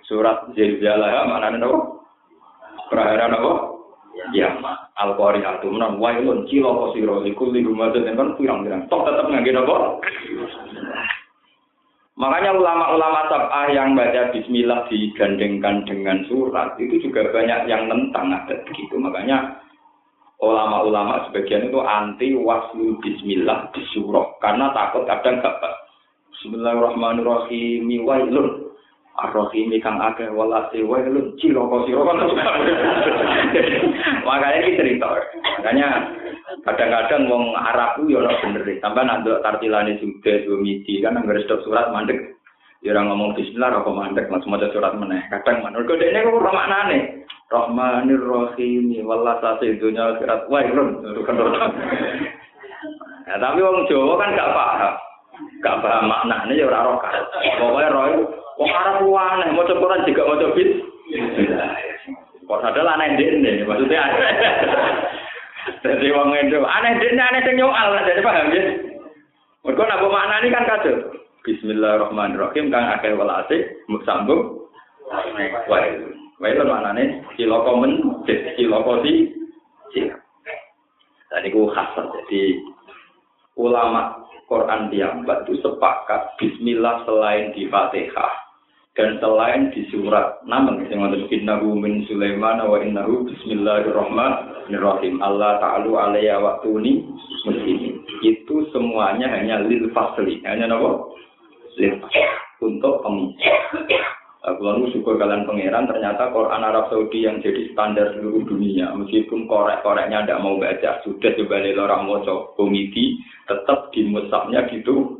Surat 0.06 0.46
zilzalah 0.54 1.26
nih 1.26 1.58
nopo. 1.58 2.06
Prahara 2.86 3.26
nopo. 3.26 3.52
Ya, 4.36 4.52
Al-Qari 5.00 5.40
atu 5.42 5.72
menan 5.72 5.96
wailun 5.96 6.44
cilo 6.46 6.76
kosiro 6.76 7.24
ikul 7.24 7.56
li 7.56 7.64
gumadun 7.64 8.04
kan 8.04 8.36
pirang-pirang. 8.36 8.84
Tok 8.86 9.08
tetep 9.08 9.26
ngangge 9.26 9.52
nopo. 9.56 9.98
Makanya 12.20 12.52
ulama-ulama 12.52 13.32
sab'ah 13.32 13.72
yang 13.72 13.96
baca 13.96 14.28
bismillah 14.28 14.84
digandengkan 14.92 15.88
dengan 15.88 16.20
surat 16.28 16.76
itu 16.76 17.00
juga 17.00 17.32
banyak 17.32 17.64
yang 17.64 17.88
tentang 17.88 18.28
ada 18.28 18.60
begitu. 18.68 19.00
Makanya 19.00 19.56
ulama-ulama 20.44 21.24
sebagian 21.28 21.72
itu 21.72 21.80
anti 21.80 22.36
waslu 22.36 23.00
bismillah 23.00 23.72
di 23.72 23.80
surah 23.96 24.36
karena 24.44 24.68
takut 24.76 25.08
kadang 25.08 25.40
gak 25.40 25.60
Bismillahirrahmanirrahim 26.40 27.84
wailun 28.04 28.69
Ar-Rahim 29.18 29.74
kang 29.82 29.98
akeh 29.98 30.30
walase 30.30 30.80
wailun 30.86 31.34
cilaka 31.42 31.76
sira 31.84 32.02
Makanya 34.22 34.58
ini 34.62 34.78
cerita. 34.78 35.08
Makanya 35.60 35.88
kadang-kadang 36.62 37.26
wong 37.26 37.52
Arab 37.58 37.98
ku 37.98 38.06
yo 38.06 38.22
ora 38.22 38.32
bener. 38.38 38.62
Sampai 38.78 39.04
nanduk 39.04 39.42
tartilane 39.42 39.98
sudah 39.98 40.36
dua 40.46 40.56
midi 40.62 41.02
kan 41.02 41.18
anggere 41.18 41.42
stok 41.44 41.66
surat 41.66 41.90
mandek. 41.90 42.38
Ya 42.80 42.96
orang 42.96 43.12
ngomong 43.12 43.30
bismillah 43.36 43.76
rokok 43.76 43.92
mandek 43.92 44.30
langsung 44.32 44.56
maca 44.56 44.72
surat 44.72 44.96
meneh. 44.96 45.20
Kadang 45.28 45.60
manur 45.60 45.84
kok 45.84 46.00
dekne 46.00 46.24
kok 46.24 46.38
ora 46.40 46.50
maknane. 46.54 46.98
Rahmanir 47.50 48.22
Rahim 48.22 48.94
walase 49.02 49.74
dunya 49.82 50.16
akhirat 50.16 50.46
wailun. 50.46 51.02
Ya, 53.30 53.36
tapi 53.36 53.58
wong 53.62 53.86
Jawa 53.90 54.14
kan 54.16 54.38
gak 54.38 54.52
paham. 54.54 54.94
Gak 55.60 55.78
paham 55.82 56.08
maknanya 56.08 56.54
ya 56.54 56.66
ora 56.70 56.88
roh 56.88 56.98
kan. 57.02 57.20
Pokoke 57.58 57.86
roh 57.90 58.06
wong 58.60 58.68
Arab 58.76 59.00
ku 59.00 59.16
aneh 59.16 59.48
maca 59.56 59.72
Quran 59.72 60.04
juga 60.04 60.28
maca 60.28 60.46
bis. 60.52 60.70
Kok 62.44 62.60
sadar 62.60 62.84
aneh 62.92 63.16
dene 63.16 63.64
maksudnya. 63.64 64.04
Jadi 65.80 66.06
wong 66.12 66.36
itu 66.36 66.60
aneh 66.60 66.92
dene 67.00 67.22
aneh 67.24 67.40
sing 67.40 67.56
nyoal 67.56 67.96
jadi 68.04 68.20
paham 68.20 68.52
ya. 68.52 68.62
Mergo 69.64 69.82
nak 69.88 70.04
maknani 70.04 70.52
kan 70.52 70.68
kado. 70.68 70.92
Bismillahirrahmanirrahim 71.40 72.68
kang 72.68 72.84
akeh 73.00 73.16
welase 73.16 73.80
sambung. 74.04 74.68
Wae. 75.08 75.96
Wae 76.36 76.52
lho 76.52 76.64
maknane 76.68 77.24
cilaka 77.40 77.72
men 77.80 77.92
cilaka 78.28 78.92
si. 79.00 79.32
Tadi 81.30 81.48
ku 81.48 81.70
khas 81.72 81.96
jadi 81.96 82.60
ulama 83.56 84.20
Quran 84.50 84.90
diambat 84.90 85.46
itu 85.46 85.62
sepakat 85.62 86.34
Bismillah 86.42 87.06
selain 87.06 87.54
di 87.54 87.70
Fatihah 87.70 88.49
dan 89.00 89.16
selain 89.16 89.72
di 89.72 89.88
surat 89.88 90.44
namun 90.44 90.84
yang 90.92 91.08
ada 91.08 91.16
innahu 91.32 91.72
min 91.72 92.04
Sulaiman 92.04 92.60
wa 92.68 92.76
innahu 92.84 93.24
Bismillahirrahmanirrahim. 93.32 95.24
Allah 95.24 95.56
ta'alu 95.56 95.96
alaiya 95.96 96.36
waktuni 96.36 97.08
muslimin. 97.48 98.04
Itu 98.20 98.68
semuanya 98.76 99.32
hanya 99.32 99.64
lil 99.64 99.88
fasli. 99.96 100.44
Hanya 100.44 100.68
apa? 100.68 101.16
lil 101.80 101.96
untuk 102.60 103.00
pemisah 103.00 103.56
kalau 104.40 104.88
syukur 104.88 105.20
kalian 105.20 105.44
pangeran, 105.44 105.84
ternyata 105.84 106.32
Quran 106.32 106.64
Arab 106.64 106.88
Saudi 106.88 107.28
yang 107.28 107.44
jadi 107.44 107.76
standar 107.76 108.16
seluruh 108.16 108.48
dunia, 108.48 108.88
meskipun 108.96 109.44
korek-koreknya 109.44 110.24
tidak 110.24 110.40
mau 110.40 110.56
baca, 110.56 110.96
sudah 111.04 111.30
coba 111.36 111.60
orang 111.60 112.02
mau 112.08 112.24
komiti, 112.56 113.20
tetap 113.44 113.92
di 113.92 114.08
musabnya 114.08 114.64
gitu. 114.72 115.19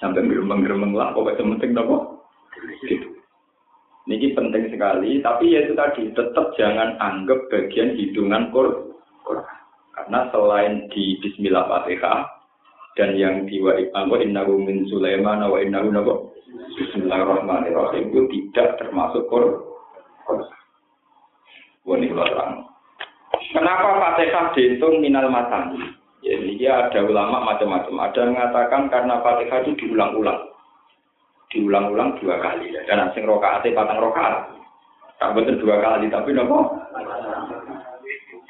Sampai 0.00 0.24
geremeng-geremeng 0.24 0.96
lah, 0.96 1.12
pokoknya 1.12 1.44
penting 1.60 1.76
nopo. 1.76 2.24
Gitu. 2.88 3.20
Ini 4.08 4.32
penting 4.32 4.72
sekali, 4.72 5.20
tapi 5.20 5.52
ya 5.52 5.68
itu 5.68 5.76
tadi, 5.76 6.08
tetap 6.16 6.56
jangan 6.56 6.96
anggap 6.98 7.46
bagian 7.52 7.94
hitungan 7.94 8.48
Quran. 8.50 8.88
Karena 9.92 10.26
selain 10.32 10.88
di 10.88 11.20
Bismillah 11.20 11.68
Fatihah 11.68 12.24
dan 12.96 13.14
yang 13.14 13.44
di 13.44 13.60
wa 13.60 13.76
innahu 14.16 14.56
min 14.56 14.88
Sulaiman 14.88 15.44
wa 15.44 15.60
innahu 15.60 15.92
nabo 15.92 16.14
Bismillahirrahmanirrahim 16.50 18.08
itu 18.08 18.20
tidak 18.32 18.80
termasuk 18.80 19.28
Quran. 19.28 19.60
Wani. 21.84 22.08
Kenapa 23.52 23.88
Fatihah 24.00 24.56
dihitung 24.56 25.04
minal 25.04 25.28
matani? 25.28 25.99
Ya, 26.20 26.36
ini 26.36 26.68
ada 26.68 27.00
ulama 27.00 27.40
macam-macam. 27.40 27.96
Ada 27.96 28.18
yang 28.20 28.30
mengatakan 28.36 28.82
karena 28.92 29.14
Fatihah 29.24 29.58
itu 29.64 29.72
diulang-ulang. 29.80 30.40
Diulang-ulang 31.48 32.20
dua 32.20 32.36
kali. 32.44 32.68
Dan 32.84 33.08
asing 33.08 33.24
rokaatnya 33.24 33.72
patang 33.72 34.04
rokaat. 34.04 34.52
Tak 35.16 35.32
betul 35.32 35.56
dua 35.64 35.80
kali, 35.80 36.12
tapi 36.12 36.36
nopo. 36.36 36.76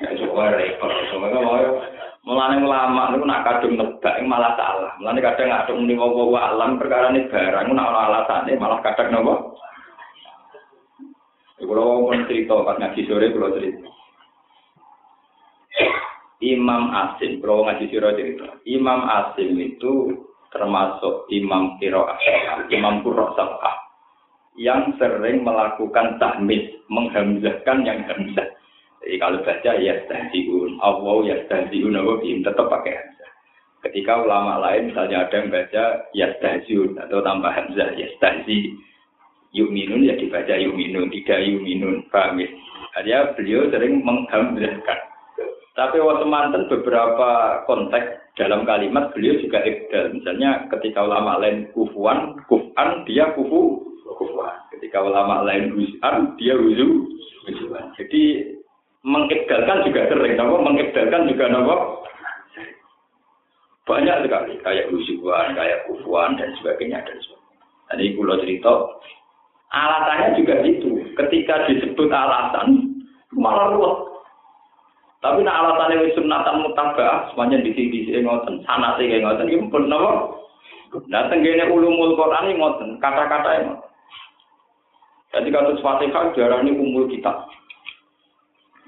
Ya 0.02 0.10
coba 0.18 0.54
repot. 0.58 0.90
Coba 1.14 1.26
mau 1.30 1.58
Mulane 2.20 2.60
ulama 2.60 3.16
niku 3.16 3.24
nak 3.24 3.48
kadung 3.48 3.80
nebak 3.80 4.20
malah 4.28 4.52
salah. 4.52 4.92
Mulane 5.00 5.24
kadang 5.24 5.48
ngadung 5.48 5.88
muni 5.88 5.96
wa 5.96 6.40
alam 6.52 6.76
perkara 6.76 7.16
ini 7.16 7.24
barang 7.32 7.72
nak 7.72 7.90
ana 7.96 8.00
alasane 8.12 8.60
malah 8.60 8.84
kadang 8.84 9.08
nopo. 9.08 9.56
Kalau 11.60 12.04
pun 12.08 12.24
cerita 12.28 12.60
pas 12.60 12.76
ngaji 12.76 13.00
sore 13.08 13.32
kalau 13.32 13.56
cerita. 13.56 13.88
Imam 16.40 16.88
Asim, 16.88 17.36
kalau 17.44 17.68
ngaji 17.68 17.84
sore 17.92 18.16
cerita. 18.16 18.48
Imam 18.64 19.04
Asim 19.04 19.60
itu 19.60 20.24
termasuk 20.50 21.28
Imam 21.28 21.76
Kiro 21.76 22.08
Imam 22.72 23.04
Kuro 23.04 23.36
yang 24.58 24.92
sering 24.96 25.46
melakukan 25.46 26.16
tahmis, 26.16 26.64
menghamzahkan 26.88 27.78
yang 27.86 28.02
hamzah. 28.08 28.48
Jadi 29.00 29.16
kalau 29.16 29.40
baca 29.40 29.72
ya 29.80 29.94
stasiun, 30.04 30.76
Allah 30.84 31.16
ya 31.24 31.36
stasiun, 31.48 31.96
Allah 31.96 32.20
tetap 32.20 32.66
pakai 32.68 32.92
hamzah. 32.92 33.30
Ketika 33.88 34.20
ulama 34.20 34.60
lain 34.60 34.92
misalnya 34.92 35.24
ada 35.24 35.36
yang 35.40 35.48
baca 35.48 35.84
ya 36.12 36.28
stasiun 36.36 37.00
atau 37.00 37.24
tambah 37.24 37.48
hamzah 37.48 37.96
ya 37.96 38.08
stasi, 38.20 38.76
yuminun 39.56 40.04
ya 40.04 40.16
dibaca 40.16 40.52
yuminun, 40.56 41.08
tidak 41.08 41.40
yuminun, 41.40 42.04
paham 42.12 42.44
ya? 42.44 42.48
Artinya 42.96 43.20
beliau 43.38 43.70
sering 43.72 44.02
menghamzahkan. 44.04 45.09
Tapi 45.80 45.96
waktu 45.96 46.28
mantan 46.28 46.68
beberapa 46.68 47.64
konteks 47.64 48.36
dalam 48.36 48.68
kalimat 48.68 49.16
beliau 49.16 49.40
juga 49.40 49.64
ibdal. 49.64 50.12
Misalnya 50.12 50.68
ketika 50.68 51.08
ulama 51.08 51.40
lain 51.40 51.72
kufuan, 51.72 52.36
kufan, 52.52 53.08
dia 53.08 53.32
kufu, 53.32 53.80
kufuan. 54.04 54.60
Ketika 54.76 55.00
ulama 55.00 55.40
lain 55.40 55.72
huzan, 55.72 56.36
dia 56.36 56.52
huzu, 56.52 57.08
huzuan. 57.48 57.96
Jadi 57.96 58.52
mengibdalkan 59.08 59.88
juga 59.88 60.12
sering, 60.12 60.36
nopo 60.36 60.60
mengibdalkan 60.60 61.32
juga 61.32 61.48
nopo 61.48 62.04
banyak 63.88 64.28
sekali 64.28 64.60
kayak 64.60 64.92
huzuan, 64.92 65.56
kayak 65.56 65.88
kufuan 65.88 66.36
dan 66.36 66.52
sebagainya 66.60 67.00
dan 67.08 67.16
sebagainya. 67.24 67.66
Ini 67.96 68.20
pulau 68.20 68.36
cerita 68.36 68.72
alasannya 69.72 70.44
juga 70.44 70.60
itu. 70.60 71.08
Ketika 71.16 71.72
disebut 71.72 72.12
alasan 72.12 73.00
malah 73.32 73.72
ruwet. 73.72 74.09
Tapi 75.20 75.44
nak 75.44 75.52
alasannya 75.52 76.00
wis 76.00 76.16
sunatan 76.16 76.64
mutabah, 76.64 77.28
semuanya 77.28 77.60
di 77.60 77.76
sini 77.76 78.08
di 78.08 78.24
ngoten, 78.24 78.64
sana 78.64 78.96
sih 78.96 79.04
kayak 79.04 79.28
ngoten, 79.28 79.52
ini 79.52 79.68
pun 79.68 79.84
nopo. 79.84 80.40
Nah, 81.12 81.28
tenggene 81.28 81.68
ulumul 81.68 82.16
Quran 82.16 82.48
ini 82.48 82.56
ngoten, 82.56 82.96
kata-kata 83.04 83.50
yang 83.60 83.68
Jadi 85.30 85.52
kasus 85.52 85.78
Fatihah 85.78 86.34
ini 86.34 86.74
umul 86.74 87.06
kitab. 87.06 87.46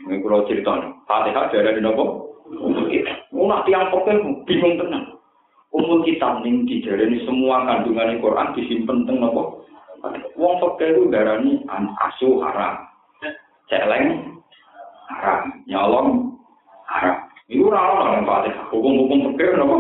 Ini 0.09 0.25
kalau 0.25 0.43
cerita 0.49 0.73
nih, 0.75 0.91
Fatihah 1.07 1.53
darah 1.53 1.73
di 1.77 1.83
nopo. 1.85 2.33
Mau 3.31 3.47
nak 3.47 3.69
tiang 3.69 3.93
pokoknya 3.93 4.43
bingung 4.49 4.81
tenang. 4.81 5.21
Umul 5.71 6.03
kitab 6.03 6.43
nih 6.43 6.65
di 6.65 6.83
ini 6.83 7.23
semua 7.29 7.63
kandungan 7.69 8.19
Quran 8.19 8.57
disimpan 8.57 9.05
teng 9.05 9.21
nopo. 9.21 9.69
Wong 10.41 10.55
pokoknya 10.59 10.97
itu 10.97 11.03
darah 11.13 11.37
ini 11.45 11.63
asu 12.01 12.41
haram, 12.41 12.89
celeng 13.69 14.32
haram, 15.13 15.41
nyolong 15.69 16.09
haram. 16.89 17.17
Itu 17.53 17.69
rara 17.69 18.17
yang 18.17 18.25
Fatihah. 18.25 18.65
Hukum-hukum 18.73 19.37
pokoknya 19.37 19.61
nopo. 19.61 19.77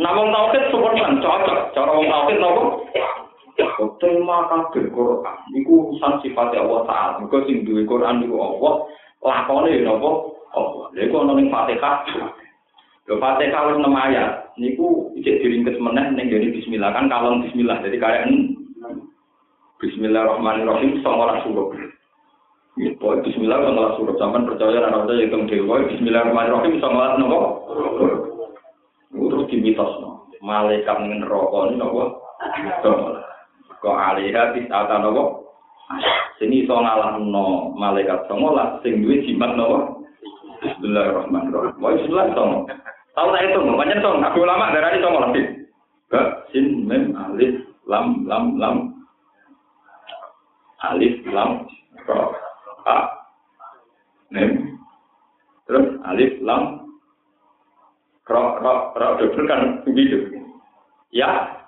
Namun 0.00 0.32
tauhid 0.32 0.62
super 0.72 0.92
cocok. 0.96 1.58
Cara 1.76 1.90
wong 1.92 2.08
tauhid 2.08 2.38
nopo. 2.40 2.62
Tema 3.98 4.46
kabeh 4.46 4.86
Quran 4.94 5.36
niku 5.50 5.90
urusan 5.90 6.22
sifat 6.22 6.54
Allah 6.54 6.86
Taala. 6.86 7.18
Mergo 7.20 7.42
sing 7.44 7.66
duwe 7.66 7.82
Quran 7.82 8.22
niku 8.22 8.38
Allah, 8.38 8.86
lakone 9.20 9.74
ya 9.74 9.82
napa? 9.84 10.10
Allah. 10.54 10.86
Iku 10.94 11.14
ana 11.18 11.32
ning 11.34 11.50
Fatihah. 11.50 12.06
Lho 13.10 13.14
Fatihah 13.18 13.62
wis 13.74 13.78
6 13.82 13.90
ayat. 13.90 14.30
Niku 14.56 15.10
cek 15.18 15.42
diringkes 15.42 15.76
meneh 15.82 16.06
ning 16.14 16.30
ngene 16.30 16.54
bismillah 16.54 16.94
kan 16.94 17.10
kalon 17.10 17.42
bismillah. 17.44 17.82
Jadi 17.82 17.98
kaya 17.98 18.22
Bismillahirrahmanirrahim 19.78 20.98
sangalah 21.06 21.38
suruh. 21.46 21.70
Ya, 22.78 22.94
bismillah 22.94 23.58
sangalah 23.58 23.92
suruh. 23.98 24.14
Sampai 24.22 24.46
percaya 24.46 24.86
anak 24.86 25.10
saya 25.10 25.26
yang 25.26 25.50
dewa. 25.50 25.82
Bismillahirrahmanirrahim 25.90 26.78
sangalah 26.78 27.18
nopo. 27.18 27.40
Terus 29.10 29.50
dimitos 29.50 29.98
no. 29.98 30.30
Malaikat 30.38 30.94
ngerokok 30.94 31.74
ini 31.74 31.82
nopo. 31.82 32.22
Kok 33.82 33.98
alihah 33.98 34.54
tisata 34.54 35.02
nopo? 35.02 35.50
Sini 36.38 36.70
so 36.70 36.78
no 36.78 37.74
malaikat 37.74 38.30
songolah 38.30 38.78
sing 38.86 39.02
duwe 39.02 39.26
jimat 39.26 39.58
nopo? 39.58 40.06
Bismillahirrahmanirrahim. 40.62 41.82
Wa 41.82 41.98
bismillah 41.98 42.30
songo. 42.30 42.70
Tahu 43.18 43.34
tak 43.34 43.42
itu, 43.50 43.58
macam 43.66 43.98
song. 43.98 44.22
Aku 44.22 44.46
ulama 44.46 44.70
darah 44.70 44.94
ini 44.94 45.02
songo 45.02 45.18
lebih. 45.26 45.66
Ba, 46.14 46.46
sin, 46.54 46.86
mem, 46.86 47.10
alif, 47.18 47.58
lam, 47.90 48.22
lam, 48.30 48.54
lam. 48.54 48.94
Alif, 50.86 51.18
lam, 51.26 51.66
ro, 52.06 52.37
a, 52.88 52.98
mem. 54.32 54.80
Terus 55.68 56.00
alif, 56.08 56.32
lam, 56.40 56.88
ro, 58.24 58.42
ro, 58.64 58.74
ro, 58.96 59.06
double 59.20 59.44
kan 59.44 59.84
begitu. 59.84 60.32
Ya, 61.12 61.58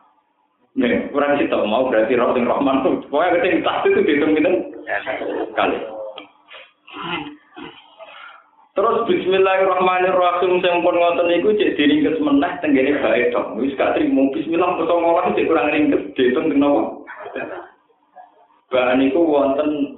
Nih, 0.78 1.10
kurang 1.10 1.34
sih 1.34 1.50
tau 1.50 1.66
mau 1.66 1.90
berarti 1.90 2.14
roh 2.14 2.30
sing 2.30 2.46
Rahman 2.46 2.86
tuh. 2.86 3.02
Pokoknya 3.10 3.42
keting 3.42 3.66
tas 3.66 3.82
itu 3.82 4.06
dihitung 4.06 4.38
gitu 4.38 4.50
kali. 5.58 5.78
Terus 8.78 8.96
Bismillahirrahmanirrahim 9.10 10.62
sing 10.62 10.74
pun 10.86 10.94
ngoten 10.94 11.26
niku 11.26 11.58
cek 11.58 11.74
diringkes 11.74 12.22
meneh 12.22 12.52
tenggene 12.62 13.02
bae 13.02 13.34
dong. 13.34 13.58
Wis 13.58 13.74
gak 13.74 13.98
trimo 13.98 14.30
Bismillah 14.30 14.78
kok 14.78 14.86
ngolah 14.86 15.34
cek 15.34 15.50
kurang 15.50 15.74
ringkes 15.74 16.06
dihitung 16.14 16.54
teng 16.54 16.62
napa? 16.62 17.02
Bahan 18.70 19.02
niku 19.02 19.26
wonten 19.26 19.89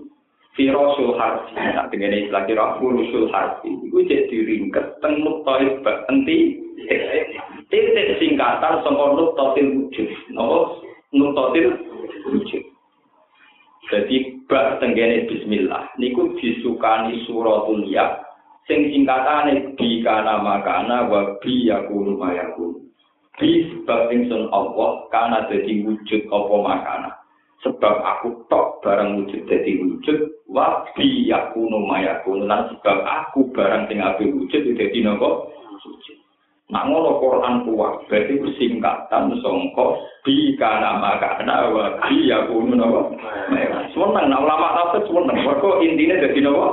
Firosul 0.53 1.17
harfi, 1.17 1.57
nah 1.57 1.89
dengan 1.89 2.13
istilah 2.13 2.45
kira 2.45 2.77
furusul 2.77 3.33
harfi, 3.33 3.73
itu 3.73 4.05
cek 4.05 4.29
diringkes 4.29 5.01
teng 5.01 5.25
nuktoid 5.25 5.81
bak 5.81 6.05
enti 6.13 6.61
titik 7.73 8.21
singkatan 8.21 8.85
sama 8.85 9.17
nuktotil 9.17 9.65
wujud. 9.81 10.09
Nopo 10.37 10.85
nuktotil 11.17 11.73
wujud. 12.29 12.63
Jadi 13.89 14.45
bak 14.45 14.77
tenggene 14.85 15.25
bismillah. 15.25 15.89
Niku 15.97 16.37
disukani 16.37 17.25
suratul 17.25 17.89
ya. 17.89 18.21
Sing 18.69 18.93
singkatane 18.93 19.73
bi 19.81 20.05
kana 20.05 20.37
makana 20.37 21.09
wa 21.09 21.41
bi 21.41 21.65
yakunu 21.65 22.21
mayakun. 22.21 22.93
Bi 23.41 23.73
sebab 23.73 24.13
ingsun 24.13 24.53
Allah 24.53 25.09
kana 25.09 25.49
dadi 25.49 25.81
wujud 25.81 26.29
apa 26.29 26.57
makana. 26.61 27.22
Sebab 27.63 27.95
aku 28.03 28.43
tok 28.51 28.83
barang 28.83 29.23
wujud 29.23 29.47
dadi 29.47 29.79
wujud 29.79 30.19
wa 30.51 30.83
bi 30.99 31.31
yakunu 31.31 31.87
mayakun. 31.87 32.51
Lan 32.51 32.67
sebab 32.75 33.07
aku 33.07 33.55
barang 33.55 33.87
sing 33.87 34.03
ape 34.03 34.27
wujud 34.27 34.75
dadi 34.75 34.99
napa? 34.99 35.47
Wujud. 35.87 36.19
Nak 36.75 36.91
ngono 36.91 37.23
Quran 37.23 37.69
kuat, 37.69 38.09
berarti 38.11 38.33
itu 38.35 38.49
singkatan 38.59 39.39
songko 39.45 40.03
bi 40.27 40.59
kana 40.59 40.99
maka 40.99 41.39
kana 41.39 41.71
wa 41.71 42.03
bi 42.03 42.27
ya 42.27 42.51
kunu 42.51 42.75
napa. 42.75 43.15
Semeneng 43.95 44.27
nak 44.27 44.43
ulama 44.43 44.75
tafsir 44.83 45.07
semeneng. 45.07 45.47
Mereka 45.47 45.71
intinya 45.87 46.19
jadi 46.19 46.39
napa? 46.43 46.67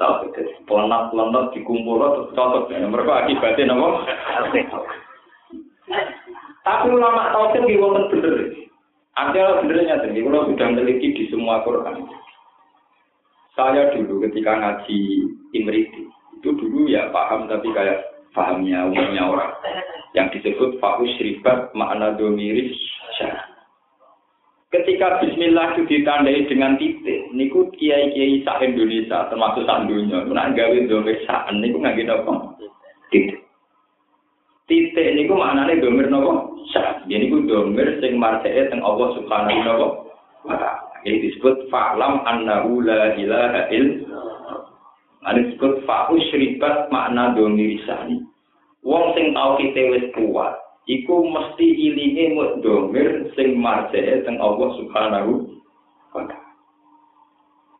Tafsir. 0.00 0.48
Pelanat-pelanat 0.64 1.52
dikumpul 1.52 2.00
terus 2.00 2.32
cocok. 2.32 2.72
Mereka 2.72 3.12
akibatnya 3.12 3.68
napa? 3.68 3.88
Tapi 6.64 6.86
ulama 6.88 7.36
tafsir 7.36 7.68
di 7.68 7.76
wonten 7.76 8.08
bener. 8.08 8.61
Ada 9.12 9.60
benernya 9.60 10.00
tadi, 10.00 10.24
kalau 10.24 10.48
sudah 10.48 10.66
meneliti 10.72 11.12
di 11.12 11.24
semua 11.28 11.60
Quran. 11.68 12.08
Saya 13.52 13.92
dulu 13.92 14.24
ketika 14.24 14.56
ngaji 14.56 14.98
Imriti, 15.52 16.08
itu 16.40 16.48
dulu 16.56 16.88
ya 16.88 17.12
paham 17.12 17.44
tapi 17.44 17.68
kayak 17.76 18.00
pahamnya 18.32 18.88
umumnya 18.88 19.28
orang 19.28 19.52
yang 20.16 20.32
disebut 20.32 20.80
fakus 20.80 21.12
ribat 21.20 21.68
makna 21.76 22.16
domiris 22.16 22.72
ketika 24.72 25.20
bismillah 25.20 25.76
itu 25.76 25.84
ditandai 25.84 26.48
dengan 26.48 26.80
titik, 26.80 27.28
niku 27.36 27.68
kiai-kiai 27.76 28.40
sak 28.40 28.64
Indonesia 28.64 29.28
termasuk 29.28 29.68
sak 29.68 29.84
dunia, 29.84 30.24
nak 30.32 30.56
gawe 30.56 30.78
domir 30.88 31.20
niku 31.60 31.76
ngangge 31.78 32.08
apa? 32.08 32.32
Titik. 33.12 33.41
Titik 34.72 35.20
niku 35.20 35.36
maknane 35.36 35.84
domir 35.84 36.08
napa? 36.08 36.48
Sak. 36.72 37.04
Jadi 37.04 37.28
niku 37.28 37.44
domir 37.44 38.00
sing 38.00 38.16
marjake 38.16 38.72
teng 38.72 38.80
Allah 38.80 39.12
Subhanahu 39.20 40.08
wa 40.48 40.56
taala. 40.56 40.96
Ini 41.04 41.28
disebut 41.28 41.68
fa'lam 41.68 42.24
annahu 42.24 42.80
la 42.80 43.12
ilaha 43.20 43.68
illallah. 43.68 44.64
Ini 45.28 45.40
disebut 45.52 45.84
fa'u 45.84 46.16
syribat 46.32 46.88
makna 46.88 47.36
domir 47.36 47.84
sani. 47.84 48.24
Wong 48.80 49.12
sing 49.12 49.36
tau 49.36 49.60
kita 49.60 49.92
wis 49.92 50.08
kuat, 50.16 50.56
iku 50.88 51.20
mesti 51.20 51.68
ilinge 51.68 52.32
mut 52.32 52.64
domir 52.64 53.28
sing 53.36 53.60
marjee 53.60 54.24
teng 54.24 54.40
Allah 54.40 54.72
Subhanahu 54.80 55.52
wa 56.16 56.24
taala. 56.32 56.41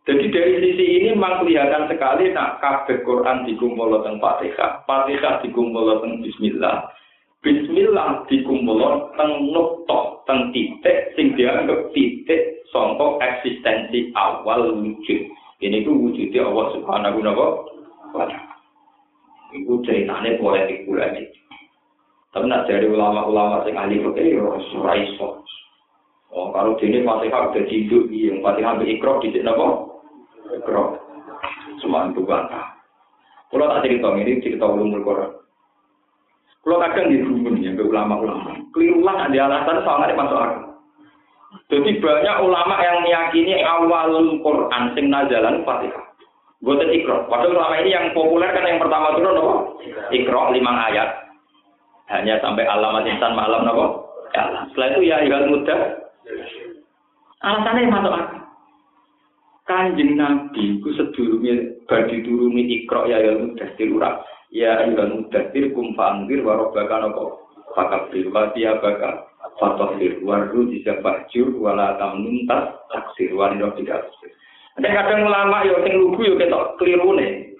Jadi 0.02 0.34
dari 0.34 0.58
sisi 0.58 0.84
ini 0.98 1.14
memang 1.14 1.46
kelihatan 1.46 1.86
sekali 1.86 2.34
nak 2.34 2.58
kabeh 2.58 3.06
Quran 3.06 3.46
dikumpul 3.46 4.02
teng 4.02 4.18
Fatihah, 4.18 4.82
Fatihah 4.82 5.38
dikumpul 5.46 6.02
teng 6.02 6.18
Bismillah. 6.26 6.90
Bismillah 7.38 8.26
dikumpul 8.26 8.82
teng 9.14 9.30
nukta, 9.54 10.26
teng 10.26 10.50
titik 10.50 11.14
sing 11.14 11.38
dianggap 11.38 11.94
titik 11.94 12.66
sangka 12.74 13.22
eksistensi 13.22 14.10
awal 14.18 14.74
wujud. 14.82 15.22
Ini 15.62 15.86
ku 15.86 15.94
wujudnya 15.94 16.50
Allah 16.50 16.66
Subhanahu 16.74 17.22
wa 17.22 17.62
taala. 18.10 18.42
Iku 19.54 19.86
ceritane 19.86 20.34
politik 20.42 20.82
pula 20.82 21.14
Tapi 22.32 22.48
nak 22.50 22.66
dari 22.66 22.90
ulama-ulama 22.90 23.62
sing 23.62 23.78
ahli 23.78 24.02
fikih 24.02 24.34
yo 24.34 24.58
ora. 24.82 24.98
Oh, 26.32 26.50
kalau 26.50 26.74
dene 26.82 27.06
Fatihah 27.06 27.54
udah 27.54 27.64
hidup 27.70 28.10
yang 28.10 28.42
Fatihah 28.42 28.82
be 28.82 28.98
ikrar 28.98 29.22
di 29.22 29.30
sini? 29.30 29.91
Ikrar. 30.52 30.88
Cuma 31.80 32.12
itu 32.12 32.22
bantah. 32.22 32.76
Kalau 33.52 33.68
tak 33.68 33.82
cerita 33.84 34.08
ini 34.16 34.40
cerita 34.40 34.64
ulumul 34.64 35.04
Quran. 35.04 35.30
Kalau 36.62 36.78
kadang 36.78 37.10
di 37.10 37.18
rumun 37.20 37.58
ya 37.58 37.74
ulama-ulama. 37.74 38.54
Keliru 38.70 39.02
lah 39.02 39.26
di 39.28 39.38
alasan 39.40 39.82
soalnya 39.82 40.14
masuk 40.14 40.38
akal. 40.38 40.62
Jadi 41.68 42.00
banyak 42.00 42.36
ulama 42.40 42.80
yang 42.80 43.04
meyakini 43.04 43.60
awal 43.66 44.14
Quran 44.40 44.82
sing 44.94 45.10
nazalan 45.10 45.66
Fatihah. 45.66 46.04
Buatan 46.62 46.94
ikro. 46.94 47.26
Padahal 47.26 47.58
selama 47.58 47.76
ini 47.82 47.90
yang 47.90 48.06
populer 48.14 48.54
kan 48.54 48.62
yang 48.62 48.78
pertama 48.78 49.18
turun 49.18 49.34
apa? 49.34 49.54
Ikro 50.14 50.54
lima 50.54 50.72
ayat 50.86 51.22
hanya 52.12 52.36
sampai 52.44 52.68
alamat 52.68 53.08
insan 53.08 53.32
malam 53.32 53.64
nopo 53.64 54.12
ya 54.36 54.68
setelah 54.68 54.88
itu 54.92 55.00
ya 55.08 55.16
igal 55.24 55.48
muda 55.48 55.76
alasannya 57.40 57.88
masuk 57.88 58.12
akal 58.12 58.41
kanjeng 59.66 60.18
nabi 60.18 60.82
ku 60.82 60.90
sedurunge 60.98 61.84
badi 61.86 62.22
turuni 62.26 62.82
ikro 62.82 63.06
ya 63.06 63.22
igal 63.22 63.46
muda 63.46 63.66
tirura 63.78 64.10
ya 64.50 64.86
igal 64.90 65.22
muda 65.22 65.40
tir 65.54 65.70
kum 65.70 65.94
fangir 65.94 66.42
warobaka 66.42 66.98
nopo 67.02 67.46
fakabir 67.72 68.26
watia 68.34 68.82
baka 68.82 69.30
fatahir 69.60 70.18
waru 70.26 70.66
bisa 70.66 70.98
bajur 71.00 71.54
wala 71.62 71.94
tamnuntas 72.00 72.74
taksir 72.90 73.30
wanido 73.36 73.70
tidak 73.78 74.10
ada 74.80 74.88
kadang 74.88 75.28
ulama 75.28 75.62
yo 75.68 75.78
sing 75.84 75.94
lugu 75.94 76.32
yo 76.32 76.34
ketok 76.40 76.80
keliru 76.80 77.14
nih 77.14 77.52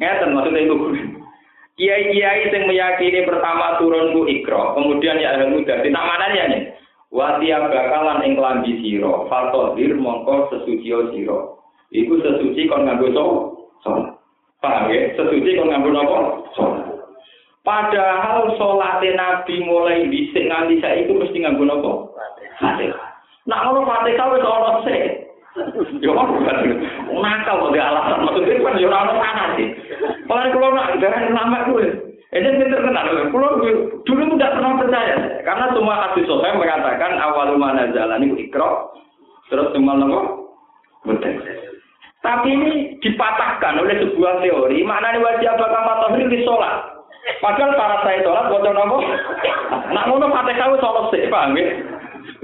ngeten 0.00 0.32
maksudnya 0.32 0.68
lugu. 0.68 0.96
Kiai-kiai 1.80 2.52
yang 2.52 2.68
meyakini 2.68 3.24
pertama 3.24 3.80
turun 3.80 4.12
ku 4.12 4.28
ikro, 4.28 4.76
kemudian 4.76 5.16
ya 5.16 5.32
ada 5.32 5.48
muda. 5.48 5.80
Di 5.80 5.88
tamanannya 5.88 6.44
nih, 6.52 6.62
watia 7.10 7.58
bakalan 7.66 8.22
ing 8.22 8.38
lambi 8.38 8.78
siro, 8.80 9.26
dir 9.74 9.92
mongko 9.98 10.50
sesuci 10.54 10.90
siro. 11.10 11.60
Iku 11.90 12.22
sesuci 12.22 12.70
kon 12.70 12.86
nganggo 12.86 13.10
so, 13.10 13.24
so. 13.82 13.90
Paham 14.62 14.94
ya? 14.94 15.10
Sesuci 15.18 15.58
kon 15.58 15.74
nganggo 15.74 15.90
nopo? 15.90 16.18
So. 16.54 16.64
Padahal 17.66 18.54
sholat 18.56 19.02
Nabi 19.02 19.54
mulai 19.66 20.06
bisik 20.06 20.46
nganti 20.46 20.78
saya 20.78 21.02
itu 21.02 21.18
mesti 21.18 21.42
nganggo 21.42 21.66
nopo? 21.66 21.92
Fatihah. 22.62 23.10
Nah, 23.50 23.58
kalau 23.66 23.82
Fatihah 23.82 24.26
wis 24.30 24.46
ana 24.46 24.72
sik. 24.86 25.02
Yo 25.98 26.14
nakal 26.14 27.58
kok 27.58 27.74
alasan 27.74 28.22
maksudnya 28.22 28.62
kan 28.62 28.78
yo 28.78 28.86
ora 28.86 29.18
ana 29.18 29.44
sih. 29.58 29.66
Mulai 30.30 30.54
kalau 30.54 30.70
nak 30.70 30.94
darah 31.02 31.26
lama 31.26 31.58
gue. 31.74 32.09
Ini 32.30 32.46
pinter 32.62 32.78
kenal. 32.78 33.10
Kalau 33.10 33.58
dulu 34.06 34.22
tidak 34.38 34.54
pernah 34.54 34.78
percaya 34.78 35.16
karena 35.42 35.66
semua 35.74 35.94
hadis 35.98 36.30
sahih 36.30 36.54
mengatakan 36.54 37.18
awal 37.18 37.58
mana 37.58 37.90
jalan 37.90 38.22
itu 38.22 38.46
ikro 38.46 38.94
terus 39.50 39.74
semua 39.74 39.98
nopo 39.98 40.54
betul. 41.02 41.42
Tapi 42.22 42.48
ini 42.54 42.70
dipatahkan 43.02 43.82
oleh 43.82 43.98
sebuah 43.98 44.46
teori 44.46 44.78
mana 44.86 45.10
nih 45.10 45.24
wajib 45.26 45.58
apakah 45.58 45.82
matahari 45.82 46.30
di 46.30 46.46
sholat. 46.46 47.02
Padahal 47.42 47.74
para 47.74 47.96
saya 48.06 48.22
sholat 48.22 48.46
bocor 48.46 48.74
nopo. 48.78 49.02
Nak 49.90 50.06
ngono 50.06 50.30
fatihah 50.30 50.70
sholat 50.78 51.04
sih, 51.10 51.26
paham 51.26 51.58
ya? 51.58 51.66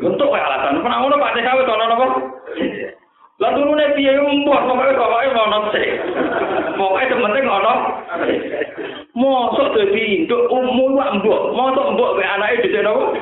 Untuk 0.02 0.34
alasan, 0.34 0.82
pernah 0.82 0.98
ngono 0.98 1.16
fatihah 1.22 1.62
sholat 1.62 1.86
nopo. 1.94 2.06
Lah 3.36 3.52
turune 3.52 3.84
piye 3.92 4.16
umbuh 4.16 4.64
pokoke 4.64 4.96
pokoke 4.96 5.28
ono 5.36 5.58
sik. 5.68 5.88
Pokoke 6.72 7.04
penting 7.20 7.44
ono. 7.44 7.74
Mosok 9.12 9.76
dadi 9.76 10.24
induk 10.24 10.48
umum 10.48 10.96
wae 10.96 11.20
mbok. 11.20 11.52
Mosok 11.52 11.86
mbok 11.92 12.16
mek 12.16 12.32
anake 12.32 12.64
dhisik 12.64 12.80
nopo? 12.80 13.12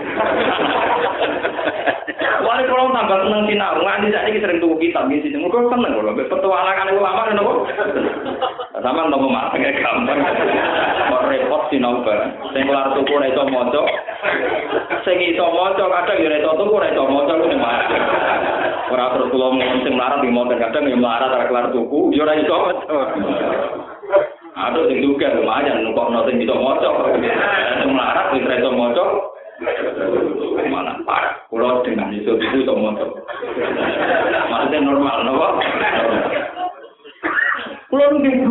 Wali 2.44 2.62
kalau 2.68 2.92
tambah 2.92 3.18
seneng 3.24 3.42
sinau, 3.48 3.80
nganti 3.80 4.12
saat 4.12 4.28
ini 4.28 4.38
sering 4.38 4.58
tuku 4.62 4.76
kitab 4.86 5.10
di 5.10 5.18
sini. 5.18 5.42
Mungkin 5.42 5.66
seneng 5.66 5.98
kalau 5.98 6.14
petualangan 6.14 6.94
ulama 6.94 7.34
nopo. 7.34 7.52
Sama 8.78 9.10
nopo 9.10 9.26
malah 9.26 9.50
kayak 9.50 9.82
gampang. 9.82 10.22
Kok 11.10 11.26
repot 11.26 11.62
sinau 11.74 12.06
bareng. 12.06 12.38
Sing 12.54 12.62
kelar 12.70 12.94
tuku 12.94 13.10
ora 13.18 13.26
iso 13.34 13.42
maca. 13.50 13.82
Sing 15.02 15.18
iso 15.26 15.42
maca 15.42 15.84
kadang 15.90 16.22
ora 16.22 16.36
iso 16.38 16.50
tuku 16.54 16.70
ora 16.70 16.86
iso 16.94 17.02
maca 17.02 17.34
ku 17.34 17.46
Ora 18.94 19.10
terus 19.10 19.34
kula 19.34 19.46
ngomong 19.50 19.82
sing 19.82 19.98
melarat 19.98 20.22
di 20.22 20.30
motor 20.30 20.54
kadang 20.54 20.86
ya 20.86 20.94
melarat 20.94 21.34
ora 21.34 21.50
kelar 21.50 21.66
tuku, 21.74 22.14
ya 22.14 22.22
ora 22.22 22.38
iso. 22.38 22.58
Aduh 24.54 24.86
sing 24.86 25.02
juga 25.02 25.34
lumayan 25.34 25.82
nukok 25.82 26.14
sing 26.30 26.38
bisa 26.38 26.54
maca. 26.54 26.88
Sing 27.82 27.90
melarat 27.90 28.30
ora 28.38 28.54
iso 28.54 28.70
maca. 28.70 29.04
Mana 30.70 31.02
parah. 31.02 31.34
Kula 31.50 31.82
dengan 31.82 32.14
iso 32.14 32.38
itu 32.38 32.62
iso 32.62 32.78
maca. 32.78 33.02
Maksudnya 34.46 34.78
normal 34.86 35.26
napa? 35.26 35.48
Kula 37.90 38.06
nggih 38.14 38.46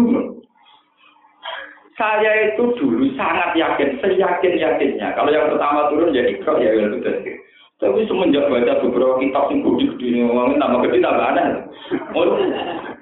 saya 1.94 2.52
itu 2.52 2.74
dulu 2.74 3.06
sangat 3.14 3.54
yakin, 3.54 4.02
seyakin 4.02 4.58
yakinnya. 4.58 5.14
Kalau 5.14 5.30
yang 5.30 5.46
pertama 5.56 5.94
turun 5.94 6.10
jadi 6.10 6.36
ikro 6.36 6.58
ya 6.58 6.74
itu. 6.74 7.00
Tapi 7.84 8.08
semenjak 8.08 8.48
baca 8.48 8.80
beberapa 8.80 9.20
kitab 9.20 9.52
yang 9.52 9.60
gede 9.60 9.86
gede 10.00 10.24
ngomongin 10.24 10.56
tambah 10.64 10.80
gede 10.88 11.04
tambah 11.04 11.26
aneh. 11.36 11.48
Oh, 12.16 12.40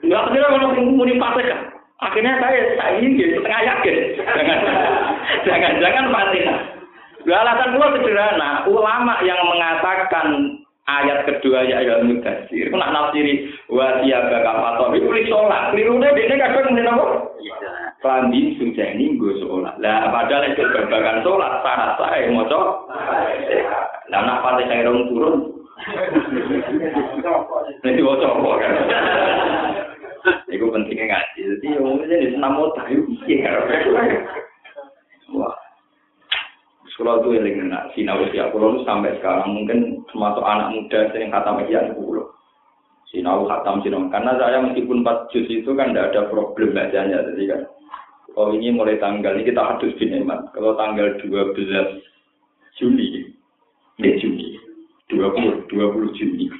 nggak 0.02 0.26
kira 0.34 0.48
kalau 0.50 0.74
muni 0.82 1.22
kan. 1.22 1.70
Akhirnya 2.02 2.34
saya 2.42 2.60
saya 2.82 2.98
ini 2.98 3.14
setengah 3.14 3.62
yakin. 3.62 3.98
Jangan 5.46 5.72
jangan 5.78 6.06
jangan. 6.10 6.58
Alasan 7.22 7.78
gua 7.78 7.94
sederhana, 7.94 8.66
ulama 8.66 9.22
yang 9.22 9.38
mengatakan 9.46 10.58
ayat 10.90 11.30
kedua 11.30 11.62
ya 11.68 11.76
ayat 11.86 12.04
mudasir 12.06 12.66
itu 12.68 12.76
nak 12.76 12.94
nafsiri 12.94 13.54
wa 13.70 14.02
siyaga 14.02 14.42
kafator 14.42 14.98
itu 14.98 15.10
li 15.14 15.30
sholat. 15.30 15.72
Kelirune 15.72 16.08
dia 16.18 16.36
kadang 16.38 16.74
ngene 16.74 16.90
apa? 16.90 17.06
Klambi 18.02 18.58
sujani 18.58 19.14
nggo 19.14 19.38
sholat. 19.42 19.78
Lah 19.78 20.10
padahal 20.10 20.50
itu 20.50 20.66
babagan 20.66 21.22
sholat 21.22 21.62
syarat 21.62 21.92
saya 22.02 22.34
maca 22.34 22.60
lah 24.12 24.22
nak 24.28 24.44
pate 24.44 24.68
saya 24.68 24.90
rong 24.90 25.08
turun. 25.08 25.36
Nanti 27.82 28.06
waca 28.06 28.28
apa 28.30 28.52
kan 28.62 28.74
Iku 30.54 30.70
pentingnya 30.70 31.10
ngaji. 31.10 31.40
Jadi 31.58 31.68
umumnya 31.82 32.22
di 32.22 32.30
senam 32.36 32.62
otak 32.62 32.86
itu 32.94 33.18
iya. 33.26 33.58
Wah, 35.34 35.56
Kalau 37.02 37.18
itu 37.18 37.34
yang 37.34 37.74
nak 37.74 37.90
sinau 37.98 38.22
usia 38.22 38.54
pulau 38.54 38.78
sampai 38.86 39.18
sekarang 39.18 39.58
mungkin 39.58 40.06
termasuk 40.06 40.46
anak 40.46 40.70
muda 40.70 41.10
yang 41.18 41.34
kata 41.34 41.50
media 41.58 41.82
pulau. 41.98 42.30
Sinau 43.10 43.50
khatam 43.50 43.82
sinau 43.82 44.06
karena 44.14 44.38
saya 44.38 44.62
meskipun 44.62 45.02
empat 45.02 45.34
juz 45.34 45.50
itu 45.50 45.74
kan 45.74 45.98
tidak 45.98 46.14
ada 46.14 46.30
problem 46.30 46.78
bacanya 46.78 47.26
jadi 47.34 47.58
kan. 47.58 47.62
Kalau 48.38 48.54
ini 48.54 48.70
mulai 48.70 49.02
tanggal 49.02 49.34
ini 49.34 49.50
kita 49.50 49.66
harus 49.66 49.98
binemat. 49.98 50.54
Kalau 50.54 50.78
tanggal 50.78 51.18
12 51.26 51.58
Juni, 52.78 53.34
eh 54.06 54.14
Juni, 54.22 54.62
20 55.10 55.74
20 55.74 56.18
Juni. 56.22 56.54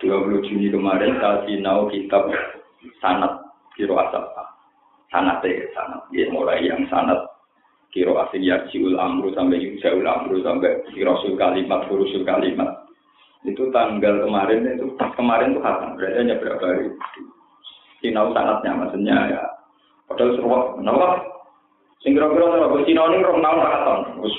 20 0.00 0.40
Juni 0.40 0.72
kemarin 0.72 1.20
saya 1.20 1.44
sinau 1.44 1.92
kitab 1.92 2.32
sanat 3.04 3.44
kiro 3.76 4.00
asap 4.00 4.24
sanat 5.12 5.44
ya 5.44 5.68
sanat 5.76 6.00
ya 6.16 6.32
mulai 6.32 6.64
yang 6.64 6.80
sanat 6.88 7.33
kiro 7.94 8.18
asin 8.18 8.42
yarjiul 8.42 8.98
amru 8.98 9.30
sampai 9.38 9.62
yurjaul 9.62 10.02
amru 10.02 10.42
sampai 10.42 10.82
kirosul 10.90 11.38
kalimat 11.38 11.86
furusul 11.86 12.26
kalimat 12.26 12.82
Itu 13.44 13.68
tanggal 13.70 14.24
kemarin 14.24 14.64
itu 14.66 14.88
pas 14.96 15.12
kemarin 15.20 15.52
itu 15.52 15.60
hatam, 15.60 16.00
berarti 16.00 16.16
hanya 16.16 16.40
berapa 16.40 16.64
hari. 16.64 16.88
Sinau 18.00 18.32
sangatnya 18.32 18.72
maksudnya 18.72 19.16
ya. 19.36 19.42
Padahal 20.08 20.32
seru, 20.32 20.48
kenapa? 20.80 21.08
Sing 22.04 22.12
kira-kira 22.12 22.68
kok 22.68 22.84
Cina 22.84 23.08
ini 23.08 23.24
rong 23.24 23.40
tahun 23.40 23.64
katon. 23.64 24.00
Wis 24.20 24.36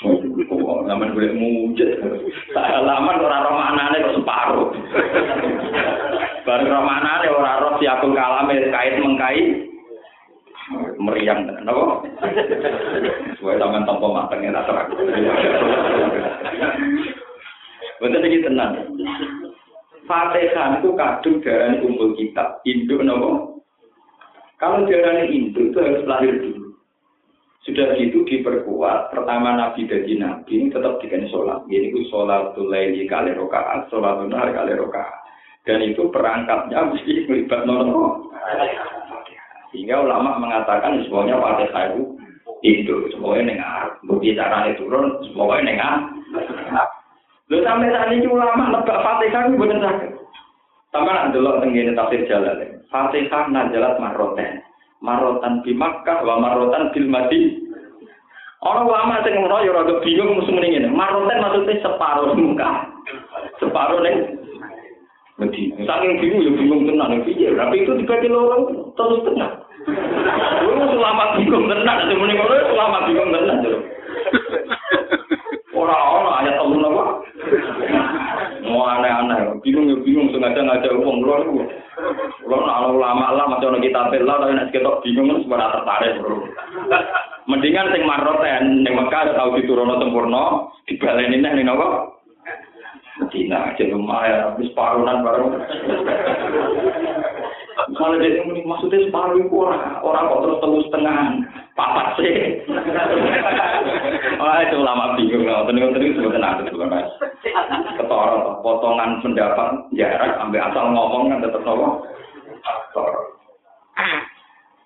zaman 0.49 1.13
boleh 1.17 1.31
mujud. 1.33 1.89
Salaman 2.53 3.21
ora 3.21 3.45
roh 3.45 3.57
maknane 3.57 4.05
kok 4.05 4.15
separuh. 4.21 4.69
Bareng 6.45 6.69
roh 6.69 6.85
maknane 6.85 7.25
ora 7.29 7.61
roh 7.61 7.73
siapul 7.81 8.13
kalame 8.13 8.69
kait 8.69 9.01
mengkai 9.01 9.41
meriang 10.97 11.45
tenan 11.45 11.65
napa 11.69 12.01
suwe 13.37 13.53
sampean 13.61 13.85
tampa 13.85 14.07
mateng 14.09 14.41
enak 14.49 14.65
terang. 14.65 14.89
Betul 18.01 18.25
iki 18.25 18.45
tenan. 18.45 18.71
Fatihah 20.05 20.81
itu 20.81 20.89
kadung 20.93 21.41
darah 21.41 21.77
kumpul 21.81 22.13
kitab. 22.17 22.61
Induk 22.65 23.05
nopo 23.05 23.61
kalau 24.57 24.89
darah 24.89 25.25
induk 25.29 25.73
itu 25.73 25.77
harus 25.77 26.07
lahir 26.09 26.33
dulu. 26.41 26.73
Sudah 27.65 27.97
gitu 27.97 28.21
diperkuat 28.29 29.09
pertama 29.09 29.57
nabi 29.57 29.89
dari 29.89 30.17
nabi 30.17 30.69
tetap 30.69 31.01
dikasih 31.01 31.29
sholat. 31.29 31.65
Ini 31.69 31.93
itu 31.93 32.09
sholat 32.09 32.57
laili 32.57 33.05
kali 33.05 33.33
rokaat 33.37 33.89
sholat 33.93 34.21
nahar 34.29 34.49
kali 34.53 34.73
rokaat. 34.73 35.25
Dan 35.65 35.81
itu 35.81 36.13
perangkatnya 36.13 36.93
mesti 36.93 37.25
melibat 37.25 37.65
nopo 37.65 38.33
sehingga 39.75 39.99
ulama 39.99 40.39
mengatakan 40.39 41.03
semuanya 41.03 41.35
Fatihah 41.43 41.91
itu 41.91 42.15
itu 42.63 42.95
semuanya 43.11 43.51
dengar 43.51 43.83
bukti 44.07 44.31
caranya 44.31 44.71
turun 44.79 45.19
semuanya 45.27 45.67
dengar 45.67 45.93
Lalu 47.45 47.61
sampai 47.61 47.93
saat 47.93 48.09
ini 48.09 48.25
ulama 48.25 48.73
lebak 48.73 49.03
Fatihah 49.05 49.41
itu 49.45 49.59
benar 49.61 49.79
sakit. 49.85 50.11
Sama 50.89 51.11
nak 51.13 51.29
dulu 51.35 51.61
tenggine 51.61 51.93
tafsir 51.93 52.25
jalan. 52.25 52.81
Fatihah 52.89 53.51
najalat 53.53 54.01
maroten. 54.01 54.65
Marotan 55.03 55.61
di 55.61 55.75
Makkah 55.75 56.25
wa 56.25 56.41
marotan 56.41 56.89
bil 56.89 57.05
Madi. 57.05 57.61
Orang 58.65 58.89
ulama 58.89 59.21
sing 59.21 59.37
ngono 59.37 59.61
ya 59.61 59.77
rada 59.77 60.01
bingung 60.01 60.41
musuh 60.41 60.57
mendingin. 60.57 60.89
Maroten 60.89 61.37
maksudnya 61.37 61.83
separuh 61.85 62.33
muka. 62.33 62.89
Separuh 63.61 64.01
ning 64.01 64.41
Medina. 65.37 65.85
Saking 65.85 66.17
bingung 66.17 66.41
ya 66.41 66.51
bingung 66.57 66.81
tenan 66.89 67.21
piye. 67.29 67.53
Tapi 67.53 67.75
itu 67.85 67.91
dibagi 67.93 68.25
loro 68.25 68.89
terus 68.97 69.21
tengah. 69.21 69.64
Lu 70.65 70.73
selama 70.97 71.37
bingung 71.37 71.65
tenan, 71.69 71.97
semuanya 72.09 72.33
ngono 72.41 72.55
selama 72.73 72.97
bingung 73.05 73.29
tenan. 73.33 73.57
Orang-orang 75.75 76.35
ayat 76.41 76.55
Allah 76.57 76.89
apa? 76.89 77.03
Mau 78.65 78.81
aneh-aneh, 78.89 79.61
bingung 79.61 79.85
ya 79.91 79.97
bingung 80.01 80.33
sengaja 80.33 80.61
ngajak 80.65 80.97
umum 80.97 81.21
lu 81.21 81.33
itu. 81.37 81.53
Lu 82.49 82.57
nak 82.65 82.89
ulama 82.89 83.35
lah 83.37 83.45
macam 83.45 83.77
kita 83.77 84.09
bela 84.09 84.41
tapi 84.41 84.57
nak 84.57 84.73
kita 84.73 84.89
bingung 85.05 85.29
kan 85.29 85.37
sebenarnya 85.45 85.73
tertarik 85.77 86.13
bro. 86.17 86.37
Mendingan 87.45 87.93
sing 87.93 88.03
maroten 88.09 88.81
ning 88.81 88.93
Mekah 88.97 89.37
tau 89.37 89.53
diturunno 89.53 90.01
sempurna, 90.01 90.73
dibaleni 90.89 91.37
neh 91.37 91.51
ning 91.53 91.69
apa? 91.69 92.17
Medina, 93.15 93.71
jadi 93.79 93.95
lumayan, 93.95 94.51
habis 94.51 94.75
parunan 94.75 95.23
baru. 95.23 95.47
Kalau 97.75 98.15
dia 98.15 98.39
ini 98.39 98.63
maksudnya 98.63 99.03
separuh 99.03 99.35
itu 99.35 99.51
orang, 99.51 99.99
orang 99.99 100.31
kok 100.31 100.41
terus 100.47 100.61
telus 100.63 100.85
setengah, 100.87 101.17
papat 101.75 102.07
sih. 102.15 102.35
Wah 104.39 104.63
itu 104.63 104.77
lama 104.79 105.19
bingung, 105.19 105.43
nggak 105.43 105.67
tenang 105.67 105.91
tenang 105.91 106.11
sebetulnya 106.15 106.49
ada 106.55 106.63
juga 106.71 106.85
mas. 106.87 107.11
Ketoro, 107.99 108.63
potongan 108.63 109.19
pendapat 109.19 109.91
jarak, 109.91 110.39
ambil 110.39 110.63
asal 110.71 110.85
ngomong 110.95 111.23
kan 111.35 111.43
tetap 111.43 111.61
nopo. 111.67 112.07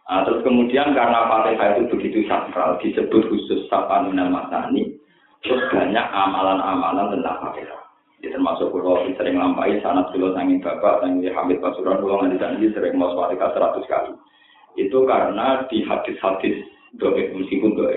Nah, 0.09 0.25
terus 0.25 0.41
kemudian 0.41 0.97
karena 0.97 1.29
Fatihah 1.29 1.77
itu 1.77 1.93
begitu 1.93 2.25
sakral, 2.25 2.81
disebut 2.81 3.29
khusus 3.29 3.69
Sapa 3.69 4.09
Minal 4.09 4.33
Masani, 4.33 4.97
terus 5.45 5.61
banyak 5.69 6.05
amalan-amalan 6.09 7.13
tentang 7.13 7.37
Fatihah. 7.45 7.78
Ya, 8.19 8.35
termasuk 8.35 8.75
pulau 8.75 8.99
sering 9.15 9.39
lampai 9.39 9.79
sanat 9.79 10.11
pulau 10.11 10.35
sangin 10.35 10.59
bapak 10.59 10.99
sangin 10.99 11.31
Hamid 11.31 11.63
Pasuruan 11.63 12.03
pulau 12.03 12.19
nganti 12.19 12.35
janji 12.35 12.67
sering 12.75 12.99
mau 12.99 13.15
suarika 13.15 13.55
seratus 13.55 13.87
kali. 13.87 14.11
Itu 14.75 15.07
karena 15.07 15.63
di 15.71 15.87
hadis-hadis 15.87 16.67
doa 16.99 17.15
meskipun 17.15 17.79
doa 17.79 17.95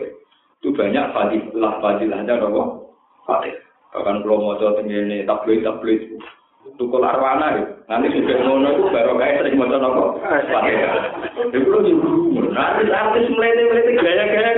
itu 0.63 0.71
banyak 0.79 1.11
fadilah 1.11 1.75
fadilahnya 1.83 2.39
nopo 2.39 2.95
fatih. 3.27 3.51
Bahkan 3.91 4.23
pulau 4.23 4.47
mau 4.47 4.59
coba 4.63 4.79
tinggi 4.79 5.27
tabloid 5.27 5.67
tabloid 5.67 6.01
tukul 6.79 7.03
arwana 7.03 7.59
ya. 7.59 7.63
Nanti 7.91 8.15
sudah 8.15 8.47
ngono 8.47 8.69
itu 8.79 8.83
baru 8.95 9.19
kayak 9.19 9.39
sering 9.43 9.59
mau 9.59 9.75
nopo 9.75 10.23
fatih. 10.23 10.75
Itu 11.51 11.67
lo 11.67 11.83
juga 11.83 12.47
nanti 12.55 12.95
artis 12.95 13.27
melete 13.27 13.63
melete 13.75 13.91
gaya-gaya 13.99 14.51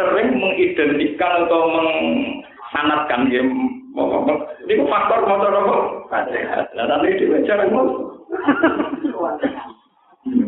sering 0.00 0.28
mengidentikan 0.40 1.44
atau 1.44 1.60
mengsanatkan 1.68 3.28
dia 3.28 3.44
ini 3.92 4.88
faktor 4.88 5.20
motor 5.28 5.52
apa? 5.52 5.76
Nah, 6.72 6.84
nanti 6.88 7.20
di 7.20 7.28
cara 7.44 7.68
mau. 7.68 8.16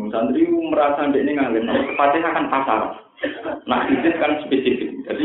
Santri 0.09 0.47
merasa 0.47 1.11
ini 1.11 1.35
ngalim, 1.35 1.67
Fatihah 1.99 2.31
kan 2.31 2.47
pasar. 2.47 2.79
Nah, 3.67 3.85
itu 3.91 4.07
kan 4.17 4.39
spesifik. 4.47 4.97
Jadi, 5.05 5.23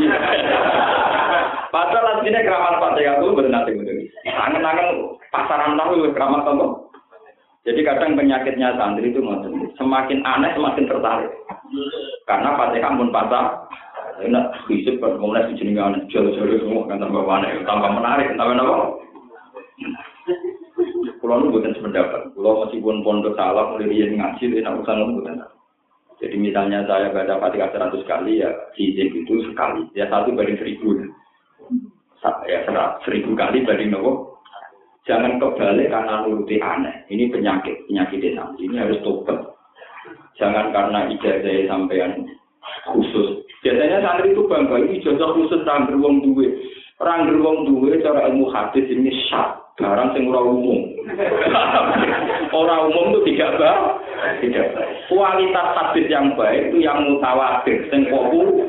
pasar 1.71 2.01
artinya 2.03 2.45
keramat 2.45 2.75
Fatihah 2.77 3.15
itu 3.23 3.31
bernati 3.31 3.71
begini. 3.73 4.03
Angen-angen 4.27 5.17
pasaran 5.31 5.79
tahu 5.79 6.03
itu 6.03 6.13
keramat 6.13 6.45
apa? 6.45 6.67
Jadi 7.61 7.85
kadang 7.85 8.17
penyakitnya 8.17 8.73
santri 8.75 9.13
itu 9.13 9.21
semakin 9.77 10.19
aneh 10.25 10.51
semakin 10.53 10.85
tertarik. 10.89 11.31
Karena 12.27 12.57
Fatihah 12.59 12.91
pun 12.97 13.09
pasar, 13.09 13.45
enak 14.23 14.45
fisik 14.69 15.01
kan 15.01 15.17
kemudian 15.17 15.49
di 15.51 15.55
sini 15.57 15.71
kan 15.77 15.97
jauh-jauh 16.09 16.59
semua 16.61 16.87
kan 16.89 17.01
tambah 17.01 17.23
mana 17.25 17.49
tambah 17.65 17.89
menarik 17.91 18.33
tambah 18.37 18.55
apa 18.57 18.85
Pulau 21.21 21.37
nu 21.37 21.53
bukan 21.53 21.77
sependapat. 21.77 22.33
Pulau 22.33 22.65
meskipun 22.65 23.05
pondok 23.05 23.37
salah 23.37 23.73
mulai 23.73 23.93
dia 23.93 24.09
ngaji, 24.09 24.41
dia 24.41 24.65
nak 24.65 24.81
urusan 24.81 24.97
nu 24.97 25.21
bukan. 25.21 25.37
Jadi 26.21 26.35
misalnya 26.37 26.85
saya 26.85 27.13
baca 27.13 27.41
fatihah 27.41 27.69
seratus 27.73 28.05
kali 28.05 28.41
ya 28.41 28.49
izin 28.77 29.09
itu 29.09 29.41
sekali. 29.49 29.85
Ya 29.97 30.09
satu 30.09 30.33
banding 30.33 30.57
seribu. 30.57 30.97
Ya 32.45 32.65
seribu 33.05 33.33
kali 33.37 33.65
banding 33.65 33.93
nopo. 33.93 34.41
Jangan 35.09 35.41
kebalik 35.41 35.89
karena 35.89 36.25
nuruti 36.25 36.61
aneh. 36.61 37.09
Ini 37.09 37.33
penyakit, 37.33 37.89
penyakit 37.89 38.21
desa. 38.21 38.53
Ini 38.61 38.75
harus 38.77 39.01
tobat. 39.01 39.57
Jangan 40.37 40.69
karena 40.69 41.09
ijazah 41.09 41.65
sampean 41.65 42.29
khusus. 42.89 43.45
Biasanya 43.61 44.01
santri 44.01 44.33
itu 44.33 44.43
bangga, 44.49 44.75
ini 44.81 44.97
ijazah 45.01 45.29
khusus 45.37 45.61
rangger 45.65 45.97
wong 46.01 46.25
duwe. 46.25 46.49
Rangger 46.97 47.37
wong 47.41 47.69
duwe 47.69 48.01
cara 48.01 48.29
ilmu 48.29 48.49
hadis 48.49 48.85
ini 48.89 49.09
syak, 49.29 49.77
barang 49.77 50.17
sing 50.17 50.29
ora 50.29 50.41
umum. 50.41 50.81
ora 52.61 52.75
umum 52.89 53.13
itu 53.13 53.33
tidak 53.33 53.61
baik. 53.61 53.81
Tidak 54.41 54.67
Kualitas 55.09 55.67
hadis 55.77 56.05
yang 56.09 56.33
baik 56.37 56.73
itu 56.73 56.85
yang 56.85 57.05
mutawatir, 57.05 57.85
sing 57.89 58.09
populer. 58.09 58.61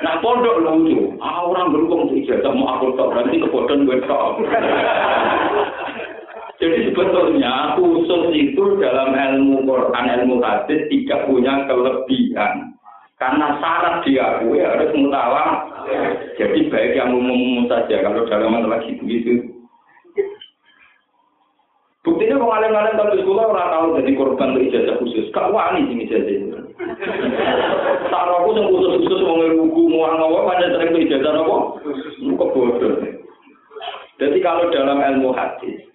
Nah 0.00 0.20
pondok 0.24 0.60
lucu, 0.60 1.16
ah 1.20 1.44
orang 1.44 1.72
berhubung 1.72 2.12
ijazah 2.12 2.52
mau 2.52 2.76
aku 2.76 2.96
tok, 2.96 3.12
berarti 3.12 3.40
kebodohan 3.40 3.84
gue 3.84 3.98
tok. 4.08 4.40
Jadi 6.66 6.90
sebetulnya 6.90 7.78
khusus 7.78 8.34
itu 8.34 8.82
dalam 8.82 9.14
ilmu 9.14 9.62
Quran, 9.70 10.04
ilmu 10.18 10.42
hadis 10.42 10.82
tidak 10.90 11.30
punya 11.30 11.62
kelebihan. 11.70 12.74
Karena 13.22 13.54
syarat 13.62 14.02
diakui 14.02 14.58
harus 14.58 14.90
mutawa. 14.98 15.62
Jadi 16.34 16.66
baik 16.66 16.98
yang 16.98 17.14
umum-umum 17.14 17.70
saja 17.70 18.02
kalau 18.02 18.26
dalam 18.26 18.50
masalah 18.50 18.82
gitu 18.82 19.06
gitu. 19.06 19.46
Buktinya 22.02 22.34
kalau 22.34 22.50
ngalim-ngalim 22.50 22.98
tapi 22.98 23.14
sekolah 23.22 23.44
orang 23.46 23.70
tahu 23.70 23.86
jadi 24.02 24.10
korban 24.18 24.50
untuk 24.58 24.66
ijazah 24.66 24.94
khusus. 24.98 25.30
Kak 25.30 25.54
wani 25.54 25.86
sing 25.86 26.02
ijazah 26.02 26.34
itu. 26.34 26.46
Tak 28.10 28.26
aku 28.26 28.58
yang 28.58 28.74
khusus-khusus 28.74 29.22
mau 29.22 29.38
ngerugu 29.38 29.82
mau 29.86 30.10
ngawa 30.18 30.50
pada 30.50 30.66
sering 30.74 30.90
itu 30.98 31.06
ijazah 31.06 31.30
apa? 31.30 31.58
bodoh. 32.34 32.94
Jadi 34.18 34.38
kalau 34.42 34.66
dalam 34.74 34.98
ilmu 34.98 35.30
hadis, 35.30 35.85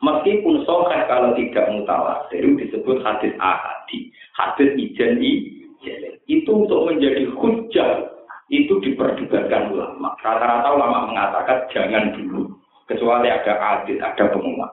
meskipun 0.00 0.64
soheh 0.64 1.00
kalau 1.08 1.32
tidak 1.36 1.68
mutawatir 1.72 2.44
disebut 2.56 3.00
hadis 3.04 3.32
ahadi, 3.40 4.12
hadis 4.36 4.70
ijen 4.76 5.20
itu 6.28 6.50
untuk 6.50 6.88
menjadi 6.88 7.28
hujah 7.36 8.10
itu 8.50 8.82
diperdebatkan 8.82 9.70
ulama. 9.70 10.12
Rata-rata 10.20 10.68
ulama 10.74 11.06
mengatakan 11.08 11.70
jangan 11.70 12.10
dulu, 12.18 12.50
kecuali 12.90 13.30
ada 13.30 13.54
adil, 13.78 14.02
ada 14.02 14.24
pengumuman. 14.34 14.70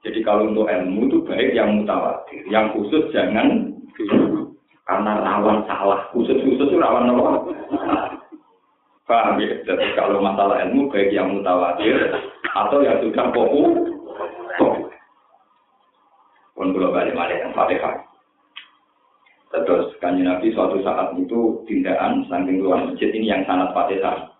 Jadi 0.00 0.24
kalau 0.24 0.48
untuk 0.48 0.70
ilmu 0.70 1.10
itu 1.10 1.18
baik 1.26 1.52
yang 1.52 1.82
mutawatir, 1.82 2.40
yang 2.48 2.72
khusus 2.72 3.10
jangan 3.12 3.74
dulu. 3.98 4.56
Karena 4.88 5.20
rawan 5.20 5.68
salah, 5.68 6.08
khusus-khusus 6.16 6.72
itu 6.72 6.80
rawan 6.80 7.12
apa? 7.12 7.52
Paham 9.04 9.36
ya? 9.40 9.60
Jadi 9.68 9.84
kalau 9.92 10.24
masalah 10.24 10.64
ilmu 10.64 10.88
baik 10.88 11.12
yang 11.12 11.28
mutawatir 11.28 11.96
atau 12.56 12.80
yang 12.80 12.96
sudah 13.04 13.28
populer. 13.32 13.97
Pun 16.58 16.74
kalau 16.74 16.90
balik 16.90 17.14
balik 17.14 17.38
yang 17.38 17.54
fatihah. 17.54 18.02
Terus 19.54 19.94
kanji 20.02 20.26
Nabi 20.26 20.50
suatu 20.50 20.82
saat 20.82 21.14
itu 21.14 21.62
tindakan 21.70 22.26
samping 22.26 22.58
luar 22.58 22.82
masjid 22.82 23.14
ini 23.14 23.30
yang 23.30 23.46
sangat 23.46 23.70
fatihah. 23.70 24.34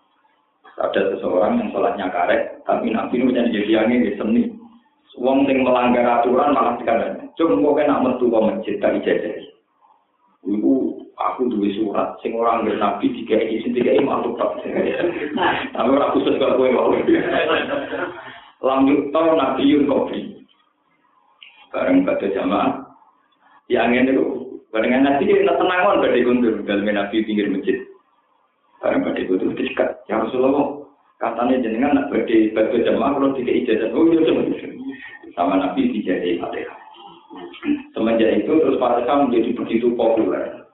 Ada 0.79 1.15
seseorang 1.15 1.59
yang 1.59 1.71
sholatnya 1.71 2.07
karek, 2.11 2.59
tapi 2.63 2.91
Nabi 2.91 3.19
ini 3.19 3.27
menjadi 3.31 3.51
jadi 3.51 3.73
angin 3.83 4.03
di 4.03 4.11
seni. 4.15 4.43
Wong 5.19 5.43
sing 5.43 5.67
melanggar 5.67 6.23
aturan 6.23 6.55
malah 6.55 6.79
sekarang. 6.79 7.27
Cuma 7.35 7.59
kok 7.59 7.83
nak 7.83 8.03
metu 8.07 8.31
ke 8.31 8.39
masjid 8.39 8.75
tak 8.79 8.95
ijazah. 9.03 9.35
Ibu 10.47 10.73
aku 11.19 11.51
duwe 11.51 11.75
surat 11.75 12.15
sing 12.23 12.39
ora 12.39 12.63
nggih 12.63 12.79
Nabi 12.79 13.11
tiga 13.11 13.35
iki 13.43 13.67
sing 13.67 13.71
tiga 13.75 13.99
iki 13.99 14.07
mantuk 14.07 14.39
tok. 14.39 14.63
Tapi 15.75 15.89
ora 15.91 16.15
khusus 16.15 16.39
kok 16.39 16.55
kowe 16.55 16.71
wae. 16.71 17.03
Lanjut 18.63 19.11
tau 19.11 19.35
Nabi 19.35 19.67
yun 19.67 19.91
kopi. 19.91 20.38
Bareng 21.69 22.05
pada 22.05 22.25
jamaah. 22.33 22.71
Yang 23.69 23.89
ini 24.01 24.11
Bareng 24.69 25.01
Nabi 25.01 25.25
dia 25.25 25.41
tenangan 25.41 25.97
badai 25.97 26.21
kundur 26.21 26.61
dalam 26.61 26.85
Nabi 26.85 27.25
pinggir 27.25 27.49
masjid. 27.49 27.77
Bareng 28.81 29.01
badai 29.01 29.25
kundur 29.25 29.49
dekat. 29.57 29.97
Ya 30.05 30.21
Rasulullah, 30.21 30.85
katanya 31.17 31.57
jenengan 31.65 31.97
nak 31.97 32.07
badai 32.13 32.53
badai 32.53 32.85
jamaah 32.85 33.17
kalau 33.17 33.33
tiga 33.33 33.49
ijazah. 33.49 33.89
Oh 33.97 34.05
iya 34.05 34.21
sama 34.29 34.41
sama 35.33 35.53
Nabi 35.57 35.89
dijadi 35.89 36.37
fatihah. 36.37 36.77
Semenjak 37.97 38.45
itu 38.45 38.53
terus 38.61 38.77
fatihah 38.77 39.17
menjadi 39.25 39.49
begitu 39.57 39.87
populer. 39.97 40.65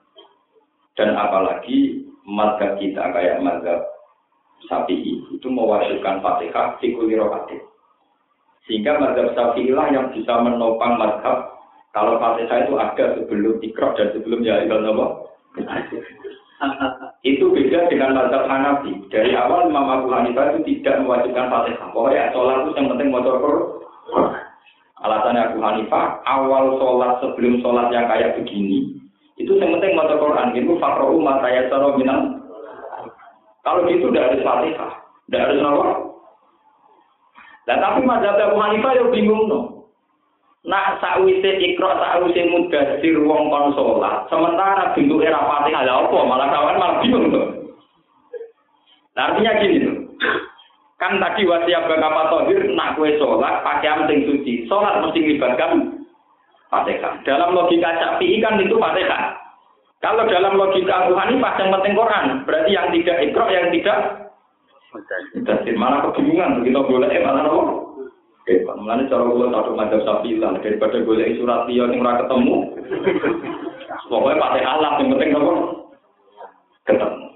Dan 0.96 1.16
apalagi 1.16 2.08
mazhab 2.24 2.76
kita 2.76 3.12
kayak 3.12 3.40
mazhab 3.40 3.80
Syafi'i 4.64 5.24
itu 5.32 5.48
mewajibkan 5.48 6.20
fatihah 6.24 6.76
di 6.80 6.96
kulirokatif. 6.96 7.60
Sehingga 8.66 8.98
mazhab 8.98 9.30
Syafi'i 9.38 9.70
lah 9.70 9.86
yang 9.94 10.10
bisa 10.10 10.42
menopang 10.42 10.98
mazhab 10.98 11.56
kalau 11.96 12.20
Fatihah 12.20 12.68
itu 12.68 12.76
ada 12.76 13.16
sebelum 13.16 13.56
ikrok 13.64 13.96
dan 13.96 14.12
sebelum 14.12 14.44
ya 14.44 14.60
ibal 14.68 14.84
itu 17.24 17.44
beda 17.48 17.88
dengan 17.88 18.12
mazhab 18.12 18.44
Hanafi. 18.44 19.00
Dari 19.08 19.32
awal 19.32 19.72
Imam 19.72 19.88
Abu 19.88 20.12
Hanifah 20.12 20.52
itu 20.52 20.76
tidak 20.76 21.00
mewajibkan 21.00 21.48
Fatihah. 21.48 21.88
Pokoknya 21.96 22.28
sholat 22.36 22.68
itu 22.68 22.76
yang 22.76 22.92
penting 22.92 23.08
mau 23.08 23.24
Alasannya 24.96 25.52
Abu 25.52 25.58
Hanifah, 25.64 26.20
awal 26.28 26.76
sholat 26.76 27.24
sebelum 27.24 27.64
sholat 27.64 27.88
yang 27.88 28.08
kayak 28.12 28.36
begini, 28.40 28.96
itu 29.40 29.52
yang 29.56 29.72
penting 29.76 29.96
mau 29.96 30.08
Quran. 30.08 30.52
Itu 30.52 30.76
fakrohu 30.76 31.20
mataya 31.20 31.68
minal. 31.96 32.44
Kalau 33.64 33.88
gitu 33.88 34.12
tidak 34.12 34.36
harus 34.36 34.44
Fatihah. 34.44 34.92
Tidak 35.26 35.42
harus 35.42 35.58
nama. 35.64 36.05
Dan 37.66 37.82
tapi 37.82 38.06
mazhab 38.06 38.38
Abu 38.38 38.56
Hanifah 38.62 38.94
ya 38.94 39.04
bingung 39.10 39.50
no. 39.50 39.90
Nah, 40.66 40.98
sakwise 40.98 41.62
ikro, 41.62 41.86
sakwise 41.94 42.42
mudasir 42.50 43.22
wong 43.22 43.50
kon 43.50 43.70
sholat, 43.78 44.26
sementara 44.26 44.94
bentuk 44.98 45.22
era 45.22 45.38
fatihah 45.38 45.86
ada 45.86 46.02
apa? 46.02 46.18
Malah 46.26 46.48
kawan 46.50 46.78
malah 46.78 46.98
bingung 47.02 47.30
tuh. 47.30 47.46
Nah, 49.14 49.30
artinya 49.30 49.62
gini 49.62 49.76
tuh. 49.86 49.96
Kan 50.98 51.22
tadi 51.22 51.46
wasiat 51.46 51.86
bakapa 51.86 52.34
tohir, 52.34 52.66
nak 52.74 52.98
kue 52.98 53.14
sholat, 53.14 53.62
pakai 53.62 53.94
penting 54.06 54.26
suci. 54.26 54.66
Sholat 54.66 55.06
mesti 55.06 55.22
melibatkan 55.22 56.02
fatihah. 56.66 57.14
Dalam 57.22 57.54
logika 57.54 57.94
capi 58.02 58.42
kan 58.42 58.58
itu 58.58 58.74
fatihah. 58.74 59.38
Kalau 60.02 60.26
dalam 60.26 60.58
logika 60.58 61.06
Abu 61.06 61.14
Hanifah 61.14 61.62
yang 61.62 61.70
penting 61.78 61.94
Quran, 61.94 62.26
berarti 62.42 62.70
yang 62.74 62.90
tidak 62.90 63.22
ikro, 63.22 63.46
yang 63.54 63.70
tidak 63.70 64.25
mudasir. 64.92 65.74
Malah 65.74 66.06
kebingungan, 66.10 66.62
begitu 66.62 66.80
boleh, 66.86 67.08
eh, 67.10 67.22
malah 67.24 67.46
apa? 67.46 67.86
Hebat. 68.46 68.78
Mulane 68.78 69.10
cara 69.10 69.26
kula 69.26 69.50
satu 69.50 69.74
sapi 70.06 70.38
lah 70.38 70.54
daripada 70.62 71.02
golek 71.02 71.34
surat 71.34 71.66
liya 71.66 71.90
sing 71.90 71.98
ora 71.98 72.22
ketemu. 72.22 72.56
Pokoknya 74.06 74.38
pakai 74.38 74.62
alat 74.62 74.94
yang 75.02 75.08
penting 75.10 75.30
apa? 75.34 75.52
Ketemu. 76.86 77.26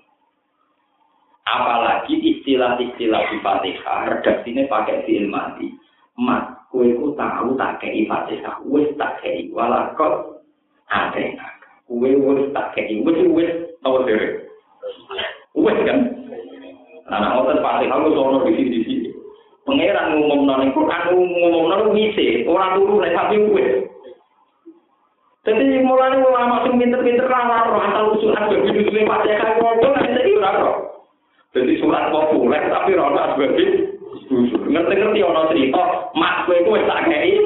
Apalagi 1.50 2.14
istilah-istilah 2.14 3.22
di 3.26 3.36
Fatihah 3.42 4.00
redaksinya 4.06 4.70
pakai 4.70 5.02
fi'il 5.02 5.26
mati. 5.26 5.74
Mat, 6.14 6.70
kowe 6.70 6.86
ku 6.86 7.10
tahu 7.18 7.58
tak 7.58 7.82
kei 7.82 8.06
Fatihah, 8.06 8.62
wis 8.70 8.86
tak 8.94 9.18
kei 9.18 9.50
walakot 9.50 10.46
ada 10.86 11.26
Kowe 11.90 12.06
wis 12.06 12.54
tak 12.54 12.70
kei, 12.78 13.02
wis 13.02 13.18
wis 13.34 13.50
tau 13.82 14.06
dhewe. 14.06 14.46
Wis 15.58 15.78
kan? 15.82 16.19
anak 17.10 17.34
mau 17.34 17.50
terpati 17.50 17.90
kamu 17.90 18.14
sono 18.14 18.38
di 18.46 18.54
sini 18.54 18.70
di 18.70 18.80
sini. 18.86 19.08
Pangeran 19.66 20.16
ngomong 20.16 20.40
nol 20.46 20.62
ikut 20.66 20.86
anu 20.88 21.18
ngomong 21.20 21.64
nol 21.68 21.82
ngisi 21.92 22.46
ora 22.48 22.74
turu 22.74 23.02
naik 23.02 23.14
tapi 23.18 23.36
gue 23.38 23.66
jadi 25.40 25.82
mulai 25.82 26.20
mulai 26.20 26.44
masuk 26.48 26.76
pinter 26.76 27.00
pinter 27.00 27.26
lah 27.28 27.44
lalu 27.48 27.80
asal 27.80 28.04
usul 28.12 28.36
aja 28.36 28.56
begitu 28.60 28.92
sini 28.92 29.08
pak 29.08 29.24
ya 29.24 29.40
kan 29.40 29.56
kau 29.56 29.72
tuh 29.80 29.90
nanti 29.92 30.16
jadi 30.16 30.32
lalu 30.36 30.72
jadi 31.56 31.72
surat 31.80 32.12
populer 32.12 32.62
tapi 32.68 32.96
rona 32.96 33.36
begitu 33.36 33.96
ngerti 34.68 34.94
ngerti 35.00 35.20
ana 35.24 35.42
cerita 35.48 35.84
mak 36.16 36.44
kowe 36.44 36.56
gue 36.56 36.80
tak 36.88 37.00
kayak 37.08 37.40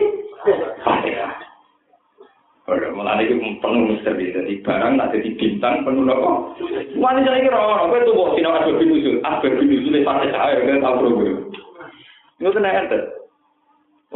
Ora 2.64 2.88
malah 2.96 3.20
iki 3.20 3.61
penuh 3.61 3.92
misteri 3.92 4.33
dadi 4.33 4.64
barang 4.64 4.96
nak 4.96 5.12
dadi 5.12 5.37
bintang 5.37 5.85
penuh 5.85 6.00
nopo. 6.00 6.57
Wani 6.96 7.20
jane 7.20 7.44
iki 7.44 7.53
ora 7.53 7.85
kowe 7.85 8.00
tuwo 8.09 8.33
sino 8.33 8.57
ado 8.57 8.81
pinuju. 8.81 9.20
Ah 9.20 9.37
pinuju 9.44 9.92
le 9.92 10.00
pas 10.00 10.24
cah 10.24 10.48
ya 10.48 10.64
kan 10.64 10.81
tau 10.81 11.05
rogo. 11.05 11.53
Yo 12.40 12.48
tenan 12.57 12.88
ente. 12.88 12.96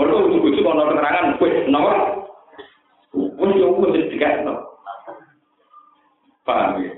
Ora 0.00 0.16
kudu 0.16 0.40
kudu 0.40 0.64
ana 0.64 0.88
keterangan 0.88 1.36
kowe 1.36 1.48
nomor. 1.68 1.96
Wong 3.12 3.52
yo 3.60 3.76
kudu 3.76 4.00
dicek 4.08 4.40
no. 4.48 4.64
Paham 6.48 6.80
ya. 6.80 6.96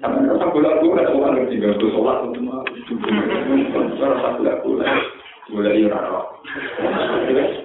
Sampai 0.00 0.24
rasa 0.24 0.48
gula 0.56 0.80
gula 0.80 1.04
ada 1.04 1.12
orang 1.12 1.36
yang 1.36 1.46
tinggal 1.52 1.76
tuh 1.76 1.92
sholat 1.92 2.24
untuk 2.24 2.48
mah. 2.48 2.64
Sampai 2.88 4.08
rasa 4.08 4.28
gula 4.40 4.52
gula 4.64 4.88
gula 5.52 5.68
di 5.68 5.84
orang. 5.84 6.32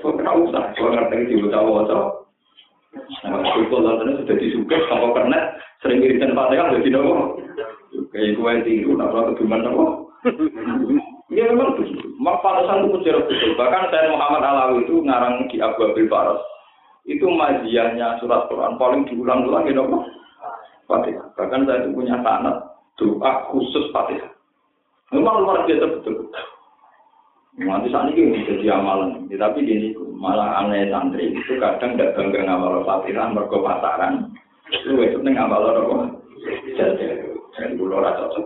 Kau 0.03 0.11
tahu 0.19 0.51
tak? 0.51 0.75
Kau 0.75 0.91
ngerti 0.91 1.31
tiba-tiba 1.31 1.87
tahu 1.87 2.22
Nah, 3.23 3.41
kalau 3.41 3.81
lantarnya 3.81 4.21
sudah 4.21 4.35
disukai, 4.37 4.85
kalau 4.85 5.17
kena 5.17 5.57
sering 5.81 6.05
irisan 6.05 6.37
fatihah, 6.37 6.69
jadi 6.77 6.89
nopo. 6.93 7.41
Kayak 8.13 8.37
gue 8.37 8.53
tiru, 8.65 8.93
napa 8.93 9.33
keduman 9.33 9.61
nopo. 9.65 9.85
Ya 11.33 11.49
memang 11.49 11.73
begitu. 11.81 12.13
Mak 12.21 12.45
Farasan 12.45 12.85
itu 12.85 12.93
mujarab 12.93 13.25
betul. 13.25 13.57
Bahkan 13.57 13.89
saya 13.89 14.13
Muhammad 14.13 14.45
Alawi 14.45 14.85
itu 14.85 15.01
ngarang 15.01 15.49
di 15.49 15.57
Abu 15.57 15.89
Abil 15.89 16.05
Faras. 16.05 16.37
Itu 17.09 17.25
majiannya 17.25 18.21
surat 18.21 18.45
Quran 18.47 18.77
paling 18.77 19.01
diulang-ulang 19.09 19.65
ya 19.65 19.73
dong. 19.73 20.05
Fatihah. 20.85 21.25
Bahkan 21.33 21.65
saya 21.65 21.83
itu 21.83 21.89
punya 21.97 22.21
sanat 22.21 22.61
doa 23.01 23.31
khusus 23.49 23.89
Fatihah. 23.89 24.29
Memang 25.09 25.41
luar 25.41 25.65
biasa 25.65 25.85
betul. 25.99 26.29
Nanti 27.53 27.93
saat 27.93 28.09
ini 28.09 28.41
jadi 28.49 28.73
amalan, 28.73 29.29
ya, 29.29 29.37
tapi 29.45 29.61
gini 29.61 29.93
malah 30.17 30.65
aneh 30.65 30.89
santri 30.89 31.37
itu 31.37 31.61
kadang 31.61 31.93
tidak 31.93 32.17
bangga 32.17 32.49
ngamal 32.49 32.81
fatihah 32.81 33.29
mergo 33.29 33.61
pasaran, 33.61 34.33
itu 34.73 34.97
itu 34.97 35.21
ngamal 35.21 35.61
apa? 35.61 36.17
Jadi, 36.73 37.29
jadi 37.53 37.77
bulan 37.77 38.09
rasa 38.09 38.41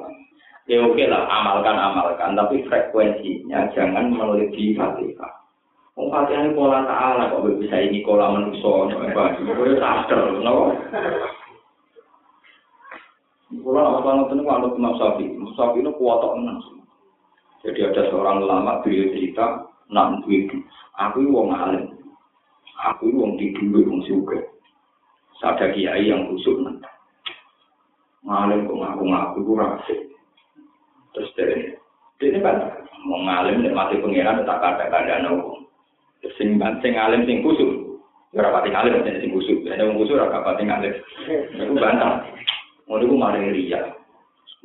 Ya 0.67 0.84
oke 0.84 1.00
lah, 1.08 1.24
amalkan 1.32 1.80
amalkan, 1.80 2.36
tapi 2.36 2.67
frekuensinya 2.67 3.72
jangan 3.72 4.12
melebihi 4.12 4.76
fatihah. 4.76 5.32
Oh, 5.96 6.12
fatihah 6.12 6.43
ini 6.43 6.52
pola 6.52 6.84
ta'ala, 6.84 7.32
kok 7.32 7.48
bisa 7.63 7.80
ini 7.80 8.04
pola 8.04 8.36
manusia, 8.36 8.91
itu 9.39 9.80
sadar, 9.80 10.20
kenapa? 10.36 10.65
Kalau 13.48 13.80
apa 13.80 14.00
banget 14.04 14.36
ini 14.36 14.43
kalau 14.43 14.76
Imam 14.76 15.00
Sapi, 15.00 15.26
Sapi 15.56 15.80
itu 15.80 15.91
kuat 15.96 16.20
menang. 16.36 16.76
Jadi 17.65 17.80
ada 17.86 18.02
seorang 18.13 18.46
ulama 18.46 18.84
beliau 18.86 19.10
cerita, 19.13 19.65
nak 19.89 20.22
itu, 20.30 20.62
aku 21.00 21.26
wong 21.32 21.50
alim, 21.56 21.89
aku 22.78 23.10
wong 23.10 23.39
tidur, 23.41 23.82
wong 23.88 24.06
suka. 24.06 24.38
Ada 25.41 25.70
kiai 25.74 26.10
yang 26.10 26.34
khusus 26.34 26.58
nanti. 26.65 26.89
Ngalim 28.26 28.66
kok 28.66 28.80
ngaku-ngaku 28.82 29.39
kurang. 29.45 29.80
Terus 31.14 31.30
dari 31.38 31.55
ini 32.26 32.41
kan 32.41 32.58
mau 33.05 33.22
ngalim 33.22 33.62
dan 33.62 33.78
mati 33.78 34.01
pengiran 34.01 34.41
tak 34.43 34.60
ada 34.60 34.89
ada 34.89 35.22
nopo. 35.22 35.70
Sing 36.36 36.58
sing 36.58 36.91
ngalim 36.97 37.24
sing 37.30 37.45
kusuk. 37.45 38.01
Ora 38.34 38.49
pati 38.49 38.74
ngalim 38.74 39.05
dan 39.05 39.22
sing 39.22 39.30
kusuk. 39.30 39.62
Ada 39.70 39.86
wong 39.86 40.01
kusuk 40.01 40.18
ora 40.18 40.41
pati 40.41 40.66
ngalim. 40.66 40.93
Iku 41.53 41.74
bantah. 41.78 42.26
Ngono 42.89 43.03
iku 43.05 43.16
mari 43.16 43.53
riya. 43.53 43.93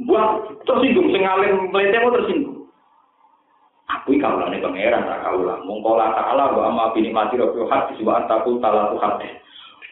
Buat 0.09 0.65
tersinggung 0.65 1.13
sing 1.13 1.23
ngalim 1.23 1.69
mlete 1.69 2.01
tersinggung. 2.01 2.62
Aku 3.93 4.17
iki 4.17 4.25
kawulane 4.25 4.57
pangeran 4.63 5.05
tak 5.05 5.21
kawula. 5.21 5.61
Mung 5.69 5.85
kala 5.85 6.17
ta'ala 6.17 6.57
wa 6.57 6.63
amma 6.69 6.85
bi 6.97 7.05
nikmati 7.05 7.37
rabbil 7.37 7.69
hadis 7.69 8.01
wa 8.01 8.25
antakul 8.25 8.57
talatu 8.63 8.97
hadis. 8.97 9.33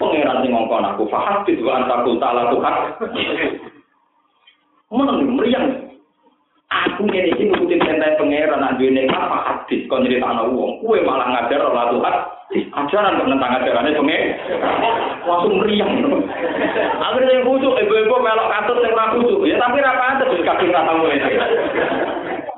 Pangeran 0.01 0.41
sing 0.41 0.57
ngongkon 0.57 0.89
aku 0.89 1.05
fahadis 1.13 1.61
wa 1.61 1.73
antakul 1.77 2.17
talatu 2.17 2.57
hadis. 2.65 2.97
Meneng 4.89 5.37
meriang. 5.37 5.69
Aku 6.71 7.03
ngene 7.05 7.35
iki 7.35 7.51
nurutin 7.51 7.83
perintah 7.83 8.17
pangeran 8.17 8.63
nak 8.63 8.81
duwe 8.81 8.89
nikmat 8.89 9.21
apa 9.21 9.39
hadis. 9.45 9.61
dikon 9.71 10.03
cerita 10.03 10.27
anak 10.27 10.51
uang, 10.51 10.83
kue 10.83 10.99
malah 11.07 11.31
ngajar 11.31 11.63
orang 11.63 11.95
Tuhan, 11.95 12.15
ajaran 12.75 13.19
kok 13.23 13.29
tentang 13.31 13.55
ajarannya 13.63 13.95
pengen, 13.95 14.23
langsung 15.23 15.55
meriang. 15.63 15.91
Akhirnya 16.99 17.33
yang 17.39 17.47
khusyuk, 17.47 17.79
ibu-ibu 17.79 18.19
melok 18.19 18.51
katut 18.51 18.83
yang 18.83 19.15
khusyuk, 19.15 19.47
ya 19.47 19.57
tapi 19.63 19.79
terus 19.79 20.43
kaki 20.43 20.75
kata 20.75 20.93
mulai. 20.99 21.23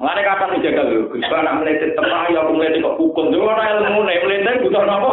Mana 0.03 0.19
kata 0.19 0.51
menjaga 0.51 0.83
lu, 0.91 1.07
gus 1.15 1.23
anak 1.31 1.63
melihat 1.63 1.95
tepah 1.95 2.27
ya 2.35 2.43
aku 2.43 2.59
melihat 2.59 2.83
kok 2.83 2.99
hukum, 2.99 3.31
orang 3.39 3.87
ilmu 3.87 4.03
nih 4.03 4.19
melihat 4.27 4.59
butuh 4.59 4.83
apa? 4.83 5.11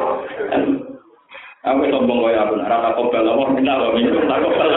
Aku 1.70 1.86
sombong 1.94 2.26
kaya 2.26 2.42
aku, 2.42 2.58
rata 2.58 2.98
kobel, 2.98 3.30
apa? 3.30 3.54
Kenal, 3.54 3.94
minum 3.94 4.26
tak 4.26 4.42
kobel. 4.42 4.70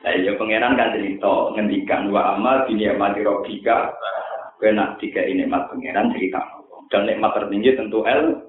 Nah, 0.00 0.16
ya 0.16 0.32
pangeran 0.40 0.80
kan 0.80 0.96
cerita 0.96 1.52
ngendikan 1.52 2.08
wa 2.08 2.40
amal 2.40 2.64
di 2.64 2.80
nikmati 2.80 3.20
robika 3.20 3.92
kena 4.56 4.96
tiga 4.96 5.20
ini 5.28 5.44
nikmat 5.44 5.68
pangeran 5.68 6.08
cerita 6.16 6.40
dan 6.88 7.04
nikmat 7.04 7.36
tertinggi 7.36 7.76
tentu 7.76 8.00
el. 8.08 8.48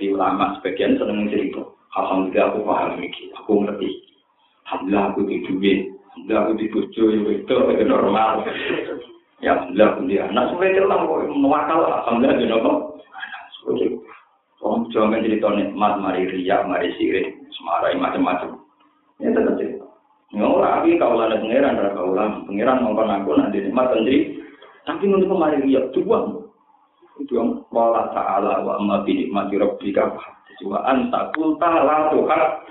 Di 0.00 0.08
ulama 0.08 0.56
sebagian 0.56 0.96
seneng 0.96 1.28
cerita. 1.28 1.60
Alhamdulillah 1.92 2.48
aku 2.48 2.60
paham 2.64 2.96
ini 2.96 3.28
aku 3.36 3.52
ngerti 3.60 4.01
alhamdulillah 4.72 5.04
aku 5.12 5.20
di 5.28 5.36
duit. 5.44 5.80
Alhamdulillah 6.16 6.40
aku 6.40 6.52
di 6.56 6.66
bojo 6.72 7.02
ya 7.12 7.20
itu 7.36 7.54
itu 7.76 7.84
normal. 7.84 8.32
Ya 9.44 9.52
alhamdulillah 9.52 9.88
aku 9.92 10.00
di 10.08 10.16
anak. 10.16 10.44
Sebagai 10.48 10.72
cerita 10.80 10.96
kok 10.96 11.20
mewakal 11.36 11.80
alhamdulillah 11.84 12.36
di 12.40 12.46
nopo? 12.48 12.72
Om 14.62 14.86
jangan 14.94 15.20
cerita 15.26 15.50
nikmat 15.52 15.92
mari 15.98 16.22
riak 16.26 16.64
mari 16.70 16.94
sirik 16.96 17.34
semarai 17.58 17.98
macam-macam. 17.98 18.62
Ya 19.18 19.34
tetap 19.34 19.58
cerita 19.58 19.82
Ora 20.32 20.80
iki 20.80 20.96
kaulane 20.96 21.36
pangeran 21.44 21.76
ra 21.76 21.92
kaulan, 21.92 22.48
pangeran 22.48 22.80
ngomong 22.80 23.04
aku 23.04 23.36
nanti 23.36 23.68
nikmat 23.68 23.92
sendiri. 23.92 24.40
Tapi 24.88 25.04
untuk 25.04 25.28
kemarin 25.28 25.68
dia 25.68 25.84
dua. 25.92 26.24
Itu 27.20 27.36
yang 27.36 27.60
wala 27.68 28.08
ta'ala 28.16 28.64
wa 28.64 28.80
amma 28.80 29.04
bi 29.04 29.12
nikmati 29.12 29.60
rabbika 29.60 30.16
wa 30.64 30.78
anta 30.88 31.28
qulta 31.36 31.84
la 31.84 32.08
tuhat. 32.08 32.64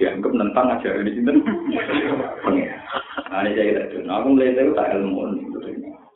Dianggap 0.00 0.32
nentang 0.32 0.80
ajaran 0.80 1.04
sini. 1.12 1.44
Pangeran. 2.40 2.80
Nah, 3.28 3.44
ini 3.44 3.52
saya 3.52 3.84
tidak 3.92 4.08
Aku 4.08 4.26
melihat 4.32 4.64
itu 4.64 4.72
tak 4.72 4.90
ilmu 4.96 5.22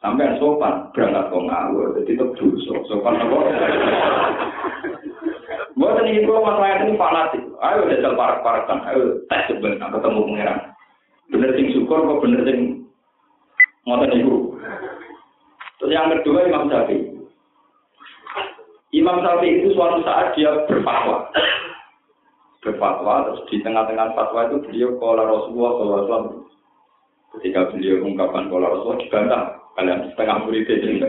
Sampai 0.01 0.37
sopan 0.37 0.89
berangkat 0.93 1.33
kok 1.33 1.45
ngawur, 1.49 1.97
jadi 1.97 2.13
itu. 2.17 2.27
Sopan 2.65 3.21
apa? 3.21 3.37
Buat 5.75 6.07
ini 6.07 6.23
kalau 6.23 6.45
masalah 6.45 6.87
ini 6.87 6.95
fanatik. 6.95 7.43
Ayo 7.61 7.89
jajal 7.91 8.15
parak-parakan. 8.15 8.79
Ayo 8.89 9.03
tes 9.27 9.49
sebenarnya 9.51 9.91
ketemu 9.91 10.21
pangeran. 10.29 10.59
Bener 11.33 11.51
sing 11.57 11.67
syukur 11.73 11.99
kok 12.05 12.21
bener 12.23 12.41
sing 12.47 12.59
ngotot 13.89 14.13
ibu. 14.13 14.37
Terus 15.83 15.91
yang 15.91 16.13
kedua 16.15 16.47
Imam 16.47 16.71
Syafi'i. 16.71 17.11
Imam 18.95 19.19
Syafi'i 19.25 19.61
itu 19.61 19.75
suatu 19.75 20.05
saat 20.07 20.33
dia 20.39 20.53
berfatwa. 20.71 21.29
Berfatwa, 22.65 23.29
terus 23.29 23.45
di 23.53 23.61
tengah-tengah 23.61 24.17
fatwa 24.17 24.49
itu 24.49 24.57
beliau 24.65 24.97
kola 24.97 25.29
Rasulullah 25.29 25.73
SAW. 26.09 26.49
Ketika 27.37 27.69
beliau 27.69 28.01
mengungkapkan 28.01 28.49
kola 28.49 28.73
Rasulullah 28.73 29.01
dibantah. 29.05 29.45
Kalian 29.75 30.01
setengah 30.15 30.37
murid 30.47 30.71
itu 30.71 31.03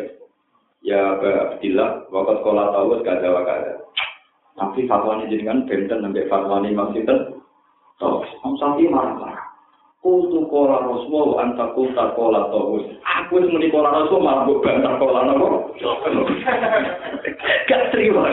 Ya, 0.85 1.17
Abdillah, 1.17 2.11
waktu 2.13 2.33
sekolah 2.43 2.65
tahu, 2.69 3.01
gak 3.01 3.17
ada 3.23 3.29
wakada. 3.33 3.73
Tapi 4.53 4.85
fatwanya 4.85 5.25
jadi 5.25 5.43
kan 5.49 5.65
benten 5.65 6.03
sampai 6.05 6.29
fatwanya 6.29 6.69
Imam 6.69 6.93
Sinten. 6.93 7.41
Toh, 7.97 8.21
Imam 8.21 8.53
Syafi'i 8.61 8.91
marah-marah. 8.93 9.54
Kultu 10.05 10.45
kola 10.53 10.85
Rasulullah 10.85 11.49
anta 11.49 11.73
kulta 11.73 12.13
kola 12.13 12.45
tawus. 12.53 12.85
Aku 13.01 13.41
itu 13.41 13.49
meni 13.49 13.73
kola 13.73 13.89
Rasul 13.89 14.21
malah 14.21 14.45
gue 14.45 14.61
kola 15.01 15.25
nopo. 15.25 15.73
Gak 17.65 17.89
terima. 17.89 18.29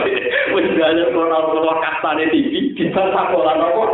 Wes 0.53 0.69
gak 0.77 1.09
kola 1.17 1.33
Rasulullah 1.33 1.81
kastane 1.81 2.29
tinggi, 2.29 2.77
dibantah 2.77 3.25
kola 3.33 3.57
nopo. 3.57 3.83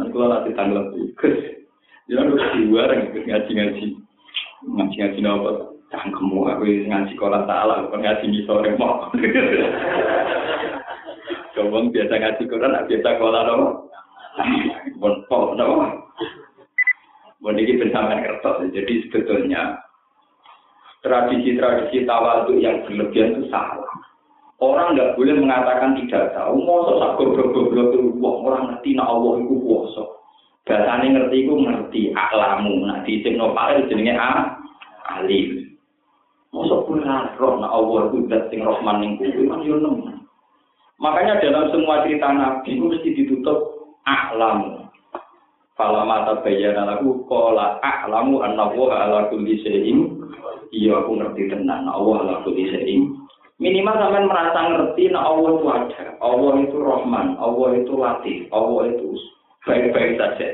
Nanti 0.00 0.16
kalau 0.16 0.32
nanti 0.32 0.56
tanggal 0.56 0.96
ikut, 0.96 1.60
jangan 2.08 2.32
lupa 2.32 2.56
dua 2.56 2.88
orang 2.88 3.12
ngaji-ngaji. 3.12 4.00
Ngaji-ngaji 4.64 5.20
nopo. 5.20 5.76
cangkemmu 5.92 6.48
aku 6.48 6.64
ngaji 6.88 7.12
kola 7.20 7.44
salah, 7.44 7.84
bukan 7.84 8.00
ngaji 8.00 8.32
di 8.32 8.40
sore 8.48 8.72
mau. 8.80 9.04
Coba 11.52 11.84
biasa 11.92 12.14
ngaji 12.16 12.42
Quran, 12.48 12.88
biasa 12.88 13.20
kola 13.20 13.44
dong. 13.44 13.89
Bon 15.00 15.24
pol 15.26 15.58
dong. 15.58 16.06
Bon 17.40 17.56
ini 17.56 17.80
bersama 17.80 18.20
kertas. 18.20 18.68
Jadi 18.70 19.08
sebetulnya 19.08 19.80
tradisi-tradisi 21.00 22.04
tawaduk 22.04 22.60
yang 22.60 22.84
berlebihan 22.84 23.40
itu 23.40 23.42
salah. 23.48 23.88
Orang 24.60 24.92
nggak 24.92 25.16
boleh 25.16 25.40
mengatakan 25.40 25.96
tidak 26.04 26.36
tahu. 26.36 26.60
Masa 26.60 26.92
sak 27.00 27.12
goblok-goblok 27.16 27.96
itu 27.96 28.12
wah 28.20 28.34
orang 28.44 28.76
ngerti 28.76 28.92
nak 28.92 29.08
Allah 29.08 29.32
itu 29.40 29.56
kuasa. 29.64 30.04
Bahasane 30.68 31.06
ngerti 31.16 31.36
itu 31.48 31.54
ngerti 31.56 32.02
aklamu. 32.12 32.84
Nah 32.84 33.00
di 33.08 33.24
Ibnu 33.24 33.56
Fa'il 33.56 33.88
jenenge 33.88 34.14
a 34.20 34.60
alim. 35.16 35.64
Masa 36.52 36.76
pun 36.84 37.00
roh 37.40 37.54
na 37.56 37.72
Allah 37.72 38.12
itu 38.12 38.28
dat 38.28 38.52
sing 38.52 38.60
Rahman 38.60 39.00
ning 39.00 39.12
kuwi 39.16 39.48
kan 39.48 39.64
yo 39.64 39.80
Makanya 41.00 41.40
dalam 41.40 41.72
semua 41.72 42.04
cerita 42.04 42.28
Nabi 42.28 42.76
itu 42.76 42.84
mesti 42.84 43.08
ditutup 43.16 43.79
a'lamu. 44.06 44.86
Fala 45.74 46.04
mata 46.04 46.40
bayana 46.44 46.84
lagu 46.84 47.24
qala 47.24 47.80
a'lamu 47.80 48.44
anna 48.44 48.68
wa 48.70 48.92
ala 48.92 49.28
kulli 49.32 49.60
syai'in. 49.64 50.20
Iya 50.70 51.02
aku 51.02 51.18
ngerti 51.18 51.50
tenan 51.50 51.88
Allah 51.88 52.16
ala 52.24 52.34
kulli. 52.46 52.68
Minimal 53.60 53.92
sampean 54.00 54.24
merasa 54.24 54.60
ngerti 54.72 55.12
nah 55.12 55.28
Allah 55.28 55.50
itu 55.52 55.66
ada. 55.68 56.04
Allah 56.24 56.54
itu 56.64 56.76
Rahman, 56.80 57.36
Allah 57.36 57.68
itu 57.76 57.92
Latif, 57.92 58.48
Allah 58.56 58.82
itu 58.88 59.08
baik-baik 59.68 60.16
saja. 60.16 60.48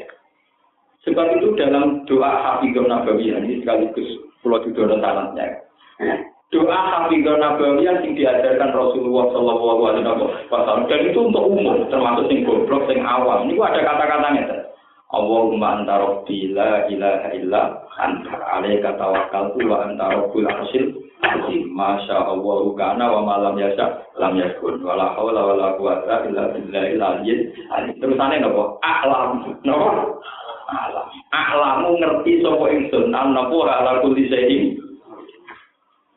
Sebab 1.07 1.38
itu 1.38 1.55
dalam 1.55 2.03
doa 2.11 2.34
Hafizun 2.34 2.90
Nabawi 2.90 3.30
ini 3.30 3.62
sekaligus 3.62 4.11
pulau 4.42 4.59
doa 4.74 4.99
salahnya. 4.99 5.62
Doa 6.55 6.78
Hafizah 6.78 7.42
Nabawi 7.42 7.82
yang 7.82 8.07
diajarkan 8.07 8.70
Rasulullah 8.70 9.34
Shallallahu 9.34 9.82
Alaihi 9.82 10.07
Wasallam. 10.47 10.86
Dan 10.86 11.11
itu 11.11 11.18
untuk 11.26 11.42
umum, 11.42 11.90
termasuk 11.90 12.30
sing 12.30 12.47
goblok, 12.47 12.86
sing 12.86 13.03
awam. 13.03 13.51
Ini 13.51 13.59
ada 13.59 13.82
kata-katanya. 13.82 14.62
Allahumma 15.11 15.82
anta 15.82 15.99
rabbi 15.99 16.55
la 16.55 16.86
ilaha 16.86 17.28
illa 17.34 17.62
anta 17.99 18.34
alaika 18.59 18.94
tawakkaltu 18.94 19.59
wa 19.66 19.90
anta 19.90 20.07
rabbul 20.07 20.47
arsyil 20.47 20.94
azim. 21.26 21.66
Masya 21.74 22.14
Allah 22.14 22.62
kana 22.78 23.05
wa 23.11 23.20
malam 23.26 23.59
yasha 23.59 24.07
lam 24.14 24.38
yakun. 24.38 24.86
Wala 24.86 25.18
haula 25.18 25.51
wala 25.51 25.74
quwata 25.82 26.30
illa 26.30 26.55
billahil 26.55 27.03
aliyyil 27.03 27.42
azim. 27.74 27.99
Terusane 27.99 28.38
napa? 28.38 28.78
A'lam. 28.86 29.30
Napa? 29.66 29.88
Alam. 30.70 31.07
A'lamu 31.34 31.90
ngerti 31.99 32.38
sapa 32.38 32.64
ingsun? 32.70 33.11
Napa 33.11 33.59
ala 33.66 33.99
kulli 33.99 34.30
syai'in 34.30 34.86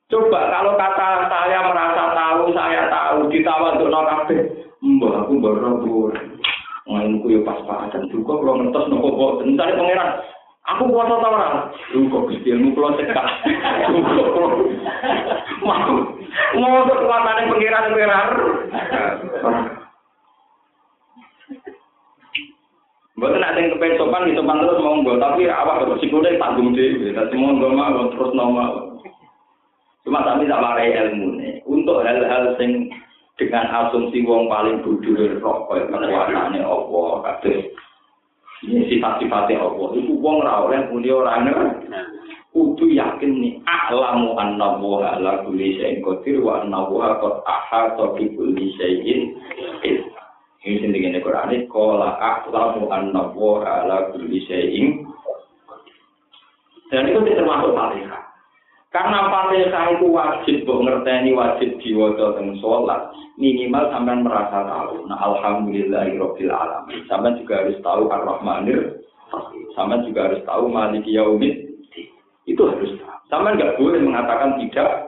Coba 0.09 0.49
kalau 0.49 0.73
kata 0.73 1.29
saya 1.29 1.61
merasa 1.69 2.03
tahu, 2.17 2.49
saya 2.57 2.89
tahu, 2.89 3.29
ditawa 3.29 3.77
untuk 3.77 3.93
kabeh. 3.93 4.41
Mbah 4.81 5.21
aku 5.21 5.37
baru 5.37 5.85
bur. 5.85 6.11
Ngainku 6.89 7.29
ya 7.29 7.45
pas-pasan 7.45 8.09
juga 8.09 8.41
kalau 8.41 8.57
ngetos 8.57 8.89
nopo 8.89 9.09
kok. 9.13 9.45
Misalnya 9.45 9.77
pangeran, 9.77 10.09
aku 10.65 10.83
puasa 10.89 11.13
tau 11.21 11.37
ora? 11.37 11.49
Lu 11.93 12.09
kok 12.09 12.25
Gusti 12.25 12.49
ilmu 12.49 12.73
kula 12.73 12.97
cekak. 12.97 13.27
Mau 15.61 15.93
mau 16.57 16.81
kekuatane 16.89 17.45
pangeran 17.53 17.93
pangeran. 17.93 18.27
Buat 23.19 23.35
nak 23.35 23.59
yang 23.59 23.75
kepengen 23.75 23.99
sopan, 23.99 24.31
sopan 24.31 24.63
terus 24.63 24.79
mau 24.79 24.95
nggak, 25.03 25.19
tapi 25.19 25.43
awak 25.51 25.85
bersikutnya 25.85 26.39
tanggung 26.41 26.73
deh. 26.73 27.13
Tapi 27.13 27.35
mau 27.37 27.53
nggak 27.53 27.75
mau 27.77 28.09
terus 28.15 28.33
normal. 28.33 28.88
Cuma 30.07 30.23
tapi 30.23 30.47
tak 30.47 30.63
marai 30.63 30.95
ilmu 30.95 31.27
nih. 31.37 31.53
Untuk 31.67 32.01
hal-hal 32.01 32.55
sing 32.55 32.89
dengan 33.39 33.71
asumsi 33.71 34.19
wong 34.27 34.51
paling 34.51 34.83
bodoh 34.83 35.15
rokok 35.15 35.87
kekuatannya 35.87 36.59
Allah 36.59 37.09
kados 37.23 37.71
ini 38.67 38.83
sifat-sifatnya 38.91 39.63
Allah 39.63 39.87
itu 39.95 40.13
wong 40.19 40.43
ra 40.43 40.67
oleh 40.67 40.83
muni 40.91 41.07
ora 41.07 41.39
kudu 42.51 42.91
yakin 42.91 43.31
nih 43.39 43.53
a'lamu 43.63 44.35
anna 44.35 44.75
wa 44.75 45.15
ala 45.15 45.47
kulli 45.47 45.79
syai'in 45.79 46.03
qadir 46.03 46.43
wa 46.43 46.59
anna 46.59 46.83
wa 46.83 47.15
qad 47.23 47.35
ahata 47.47 48.19
bi 48.19 48.27
kulli 48.35 48.75
syai'in 48.75 49.39
ini 50.59 50.75
sing 50.83 50.91
dikene 50.91 51.23
Quran 51.23 51.55
iki 51.55 51.71
qala 51.71 52.19
a'lamu 52.19 52.91
anna 52.91 53.31
wa 53.31 53.63
ala 53.63 54.11
kulli 54.11 54.43
syai'in 54.43 55.07
dan 56.91 57.07
itu 57.07 57.23
termasuk 57.23 57.71
Fatihah 57.71 58.28
Karena 58.89 59.29
Fatihah 59.29 59.85
itu 59.93 60.09
wajib 60.09 60.65
mbok 60.65 60.81
ngerteni 60.81 61.37
wajib 61.37 61.77
diwaca 61.77 62.41
teng 62.41 62.57
salat, 62.57 63.13
minimal 63.37 63.85
sampean 63.93 64.25
merasa 64.25 64.65
tahu. 64.65 65.05
Nah, 65.05 65.19
alhamdulillahirabbil 65.29 66.49
alamin. 66.49 67.05
Sampean 67.05 67.37
juga 67.37 67.61
harus 67.61 67.77
tahu 67.85 68.09
Ar-Rahmanir 68.09 68.97
Sampean 69.77 70.09
juga 70.09 70.25
harus 70.25 70.41
tahu 70.41 70.73
Maliki. 70.73 71.13
Itu 72.49 72.61
harus 72.65 72.97
tahu. 72.97 73.17
Sampean 73.29 73.61
nggak 73.61 73.77
boleh 73.77 74.01
mengatakan 74.01 74.57
tidak. 74.57 75.05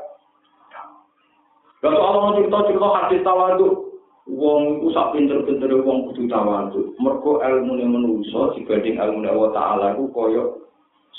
Kalau 1.81 1.97
Allah 1.97 2.37
cerita-cerita 2.37 2.87
hadis 2.93 3.25
tawadu, 3.25 3.97
wong 4.29 4.77
iku 4.77 4.87
sak 4.93 5.17
pinter-pintere 5.17 5.81
wong 5.81 6.13
kudu 6.13 6.29
tawadu. 6.29 6.93
Mergo 7.01 7.41
ilmune 7.41 7.89
manusa 7.89 8.53
dibanding 8.53 9.01
ilmune 9.01 9.25
Allah 9.25 9.49
Taala 9.49 9.85
iku 9.97 10.05
kaya 10.13 10.43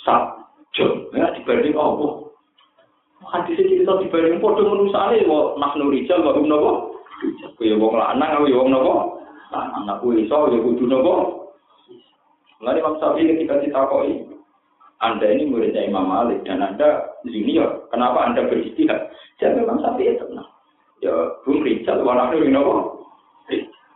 sak 0.06 0.22
jam 0.78 1.10
ya 1.10 1.34
dibanding 1.34 1.74
Allah. 1.74 2.22
Hadis 3.31 3.55
iki 3.61 3.83
cerita 3.83 4.03
dibanding 4.03 4.43
padha 4.43 4.62
manusane 4.66 5.23
wa 5.31 5.55
Nahnu 5.55 5.95
Rijal 5.95 6.27
wa 6.27 6.35
hum 6.35 6.51
napa? 6.51 6.73
Kaya 7.55 7.79
wong 7.79 7.95
lanang 7.95 8.43
kaya 8.43 8.57
wong 8.59 8.68
napa? 8.75 8.95
Lanang 9.55 9.87
aku 9.87 10.18
iso 10.18 10.51
ya 10.51 10.59
kudu 10.59 10.85
napa? 10.91 11.14
Lalu 12.62 12.79
Imam 12.79 12.95
Syafi'i 13.03 13.27
ketika 13.27 13.59
ditakoi, 13.59 14.23
Anda 15.03 15.27
ini 15.35 15.51
muridnya 15.51 15.83
Imam 15.83 16.07
Malik 16.07 16.47
dan 16.47 16.62
Anda 16.62 17.11
junior, 17.27 17.91
kenapa 17.91 18.23
Anda 18.23 18.47
beristihad? 18.47 19.11
Jadi 19.43 19.66
Imam 19.66 19.83
Syafi'i 19.83 20.14
tenang. 20.14 20.47
Ya, 21.03 21.11
belum 21.43 21.66
Rijal, 21.66 22.07
warna 22.07 22.31
itu 22.31 22.47
apa? 22.55 23.01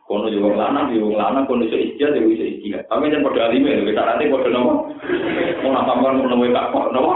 Kono 0.06 0.30
yo 0.30 0.38
wong 0.38 0.54
lanang 0.54 0.94
yo 0.94 1.02
wong 1.02 1.18
lanang 1.18 1.50
kono 1.50 1.66
iso 1.66 1.74
istihad 1.74 2.14
yo 2.14 2.30
iso 2.30 2.46
istihad 2.46 2.86
tapi 2.86 3.10
jan 3.10 3.26
padha 3.26 3.50
alime 3.50 3.74
lho 3.74 3.90
nanti 3.90 4.30
padha 4.30 4.48
nopo? 4.54 4.72
Mau 5.66 5.82
sampean 5.82 6.14
ngono 6.22 6.34
wae 6.38 6.54
tak 6.54 6.70
kok 6.70 6.94
nopo? 6.94 7.10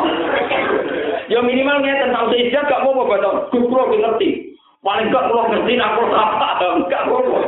Yo 1.31 1.39
minimal 1.47 1.87
ngeten 1.87 2.11
tau 2.11 2.35
istihad 2.35 2.67
gak 2.67 2.83
apa-apa 2.83 3.03
batok 3.07 3.35
kulo 3.55 3.95
ngerti. 3.95 4.59
Paling 4.83 5.07
gak 5.15 5.27
kulo 5.31 5.43
ngerti 5.55 5.73
nak 5.79 5.95
kulo 5.95 6.11
apa 6.19 6.67
gak 6.91 7.03
apa-apa. 7.07 7.39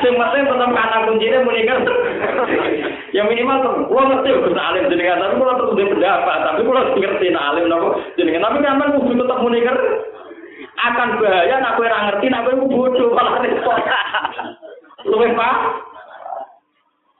Sing 0.00 0.16
penting 0.16 0.44
tetep 0.48 0.70
kana 0.72 0.96
kuncine 1.04 1.36
muni 1.44 1.68
kan 1.68 1.84
ya 3.12 3.28
minimal 3.28 3.56
tuh 3.60 3.72
kulo 3.92 4.02
ngerti 4.08 4.28
kok 4.32 4.56
alim 4.56 4.88
jenengan. 4.88 5.20
Tapi 5.20 5.36
kulo 5.36 5.52
tetep 5.52 5.84
pendapat. 5.84 6.38
Tapi 6.48 6.60
kulo 6.64 6.80
ngerti 6.96 7.26
nak 7.28 7.44
alim 7.52 7.68
nopo 7.68 8.00
jenengan. 8.16 8.48
Tapi 8.48 8.64
kan 8.64 8.88
kudu 8.88 9.20
tetep 9.20 9.40
muni 9.44 9.60
akan 10.80 11.20
bahaya 11.20 11.56
nak 11.60 11.76
kowe 11.76 11.84
ora 11.84 11.98
ngerti 12.08 12.26
nak 12.32 12.42
kowe 12.48 12.54
bodoh 12.64 13.12
malah 13.12 13.44
repot. 13.44 13.80
Luwe 15.04 15.28
Pak. 15.36 15.56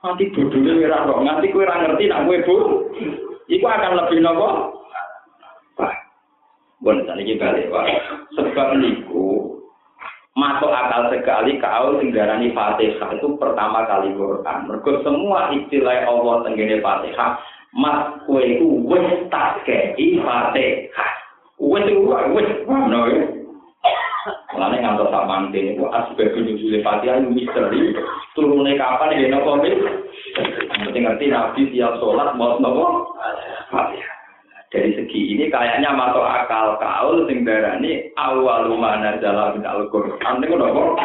Nanti 0.01 0.33
bodohnya 0.33 0.73
ora 0.89 1.05
kok 1.05 1.21
nganti 1.21 1.47
kowe 1.53 1.63
ora 1.65 1.75
ngerti 1.85 2.03
nak 2.09 2.23
kowe 2.25 2.37
bodoh. 2.45 2.89
Iku 3.51 3.65
akan 3.67 3.97
lebih 4.01 4.19
nopo? 4.23 4.49
Bon 6.81 6.97
saniki 7.05 7.37
balik 7.37 7.69
Pak. 7.69 7.85
Sebab 8.33 8.81
niku 8.81 9.53
masuk 10.33 10.71
akal 10.71 11.13
sekali 11.13 11.61
kau 11.61 11.99
tinggalani 12.01 12.55
Fatihah 12.57 13.09
itu 13.13 13.37
pertama 13.37 13.85
kali 13.85 14.15
Quran. 14.17 14.65
Mergo 14.65 15.03
semua 15.05 15.53
istilah 15.53 16.07
Allah 16.09 16.47
tenggene 16.47 16.81
Fatihah, 16.81 17.37
mas 17.77 18.25
kowe 18.25 18.41
iku 18.41 18.81
wis 18.89 19.29
tak 19.29 19.61
kei 19.69 20.17
Fatihah. 20.17 21.13
Wis 21.61 21.85
wis 22.33 22.49
ngono 22.65 23.01
ya. 23.11 23.40
Mulane 24.53 24.77
ngantos 24.77 25.09
sak 25.09 25.25
mangke 25.25 25.57
niku 25.57 25.89
asbab 25.89 26.37
nuzule 26.37 26.85
Fatihah 26.85 27.17
itu 27.17 27.33
misteri. 27.33 27.97
Turune 28.37 28.77
kapan 28.77 29.17
ya 29.17 29.33
napa 29.33 29.57
wis? 29.65 29.81
Penting 30.85 31.09
ngerti 31.09 31.25
Nabi 31.33 31.61
tiap 31.73 31.97
sholat 31.97 32.37
mau 32.37 32.61
nopo? 32.61 33.17
Dari 34.71 34.93
segi 34.95 35.35
ini 35.35 35.49
kayaknya 35.49 35.91
masuk 35.91 36.23
akal 36.23 36.77
kaul 36.77 37.25
sing 37.25 37.43
darani 37.43 38.13
awal 38.15 38.69
mana 38.77 39.17
dalam 39.17 39.57
Al-Qur'an 39.57 40.37
niku 40.37 40.55
nopo? 40.55 41.01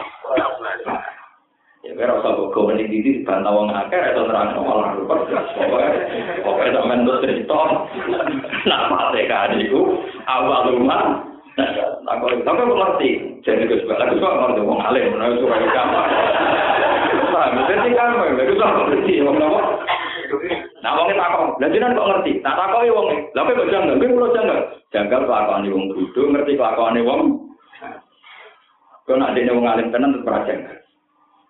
Ya 1.86 1.94
kira 1.96 2.18
usah 2.20 2.34
kok 2.36 2.50
kowe 2.52 2.74
iki 2.76 2.98
dibantah 3.00 3.54
wong 3.54 3.70
akeh 3.70 4.10
atau 4.12 4.26
nerang 4.26 4.58
malah 4.58 4.90
rupa 4.98 5.22
pokoke 5.22 5.88
pokoke 6.42 6.74
sampean 6.74 7.06
terus 7.06 7.22
cerita 7.22 7.62
nak 8.66 8.82
Fatihah 8.90 9.54
niku 9.54 10.04
awal 10.28 10.74
mana 10.82 11.35
Aku 11.56 12.24
tapi 12.44 12.60
aku 12.60 12.74
ngerti. 12.76 13.10
Jadi 13.40 13.64
gue 13.64 13.80
suka, 13.80 13.96
aku 13.96 14.20
suka 14.20 14.28
ngerti 14.44 14.60
wong 14.60 14.80
alim, 14.84 15.16
aku 15.16 15.40
suka 15.40 15.56
gampang. 15.72 16.10
Paham? 17.32 17.64
Jadi 17.64 17.96
gampang, 17.96 18.36
aku 18.36 18.52
suka 18.52 18.68
ngerti 18.68 19.24
wong 19.24 19.36
apa. 19.40 19.60
Nah, 20.84 20.92
wong 21.00 21.08
itu 21.08 21.18
lah 21.18 21.68
jenengan 21.72 21.96
kok 21.96 22.08
ngerti? 22.12 22.32
Nah, 22.44 22.52
takon 22.60 22.92
wong, 22.92 23.08
lha 23.32 23.40
kok 23.40 23.70
janggal, 23.72 23.96
kowe 23.96 24.12
kula 24.12 24.28
janggal. 24.36 24.58
Janggal 24.92 25.20
kelakuane 25.24 25.68
wong 25.72 25.84
bodho, 25.96 26.22
ngerti 26.28 26.52
kelakuane 26.60 27.00
wong. 27.00 27.20
Kau 29.08 29.16
nak 29.16 29.32
dene 29.32 29.56
wong 29.56 29.66
alim 29.66 29.88
tenan 29.88 30.20
janggal. 30.20 30.76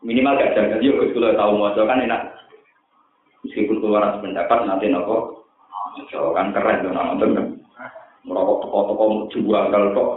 Minimal 0.06 0.38
gak 0.38 0.54
janggal 0.54 0.78
yo 0.86 1.02
Gus 1.02 1.12
kula 1.18 1.34
tau 1.34 1.58
maca 1.58 1.82
kan 1.82 2.04
enak. 2.04 2.22
Meskipun 3.42 3.82
keluar 3.82 4.22
pendapat 4.22 4.58
nanti 4.70 4.86
nopo. 4.86 5.42
kan 6.36 6.52
keren 6.52 6.84
tuh 6.84 6.92
kan. 6.92 7.55
Merokok 8.26 8.66
toko-toko 8.66 9.04
jual 9.30 9.64
kalau 9.70 9.88
kok 9.94 10.10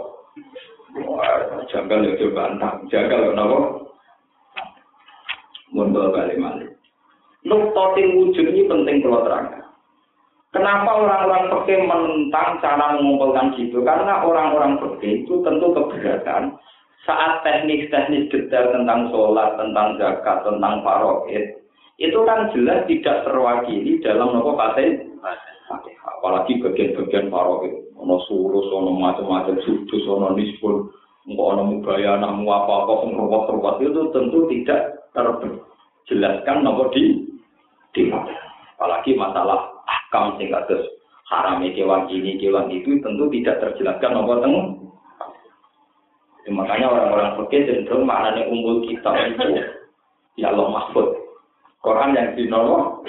janggal 1.70 2.02
ya 2.02 2.18
coba 2.18 2.40
antah 2.50 2.72
janggal 2.90 3.20
kenapa 3.30 3.58
mundur 5.70 6.10
balik 6.10 6.36
balik 6.36 6.70
nuktotin 7.46 8.18
wujud 8.18 8.46
ini 8.50 8.66
penting 8.66 9.00
kalau 9.00 9.22
terangkan 9.22 9.60
Kenapa 10.50 10.90
orang-orang 10.98 11.46
pergi 11.46 11.78
menentang 11.86 12.58
cara 12.58 12.98
mengumpulkan 12.98 13.54
gitu? 13.54 13.86
Karena 13.86 14.26
orang-orang 14.26 14.82
pergi 14.82 15.22
itu 15.22 15.38
tentu 15.46 15.70
keberatan 15.70 16.58
saat 17.06 17.46
teknis-teknis 17.46 18.26
detail 18.34 18.74
tentang 18.74 19.14
sholat, 19.14 19.54
tentang 19.54 19.94
zakat, 20.02 20.42
tentang 20.42 20.82
paroid, 20.82 21.54
itu 22.02 22.18
kan 22.26 22.50
jelas 22.50 22.82
tidak 22.90 23.22
terwakili 23.22 24.02
dalam 24.02 24.34
nopo 24.34 24.58
fatih. 24.58 25.06
Apalagi 26.18 26.58
bagian-bagian 26.58 27.30
paroid. 27.30 27.89
Ono 28.00 28.16
surus, 28.24 28.66
ono 28.72 28.96
macam-macam 28.96 29.60
sudus, 29.60 30.04
ono 30.08 30.32
nisbun, 30.32 30.88
ono 31.28 31.62
mubayana, 31.68 32.32
mu 32.32 32.48
apa-apa, 32.48 33.12
ruwet-ruwet. 33.12 33.76
Itu 33.84 34.02
tentu 34.16 34.48
tidak 34.48 35.04
terjelaskan 35.12 36.64
nomor 36.64 36.88
di 36.96 37.28
di 37.90 38.06
apalagi 38.10 39.18
masalah 39.18 39.66
ahkam 39.84 40.38
sing 40.38 40.48
kados 40.48 40.86
haram 41.26 41.60
kewan 41.74 42.06
ini 42.08 42.38
kewan 42.38 42.70
itu 42.70 43.02
tentu 43.02 43.26
tidak 43.34 43.58
terjelaskan 43.58 44.14
nomor 44.14 44.38
teng 44.38 44.54
makanya 46.50 46.90
orang-orang 46.90 47.36
fikih 47.44 47.62
cenderung 47.68 48.08
maknanya 48.08 48.48
umul 48.50 48.82
kitab 48.82 49.14
itu. 49.28 49.60
Ya 50.40 50.50
Allah 50.50 50.66
mahfud. 50.72 51.14
Quran 51.84 52.16
yang 52.16 52.32
di 52.34 52.48
nomor 52.48 53.04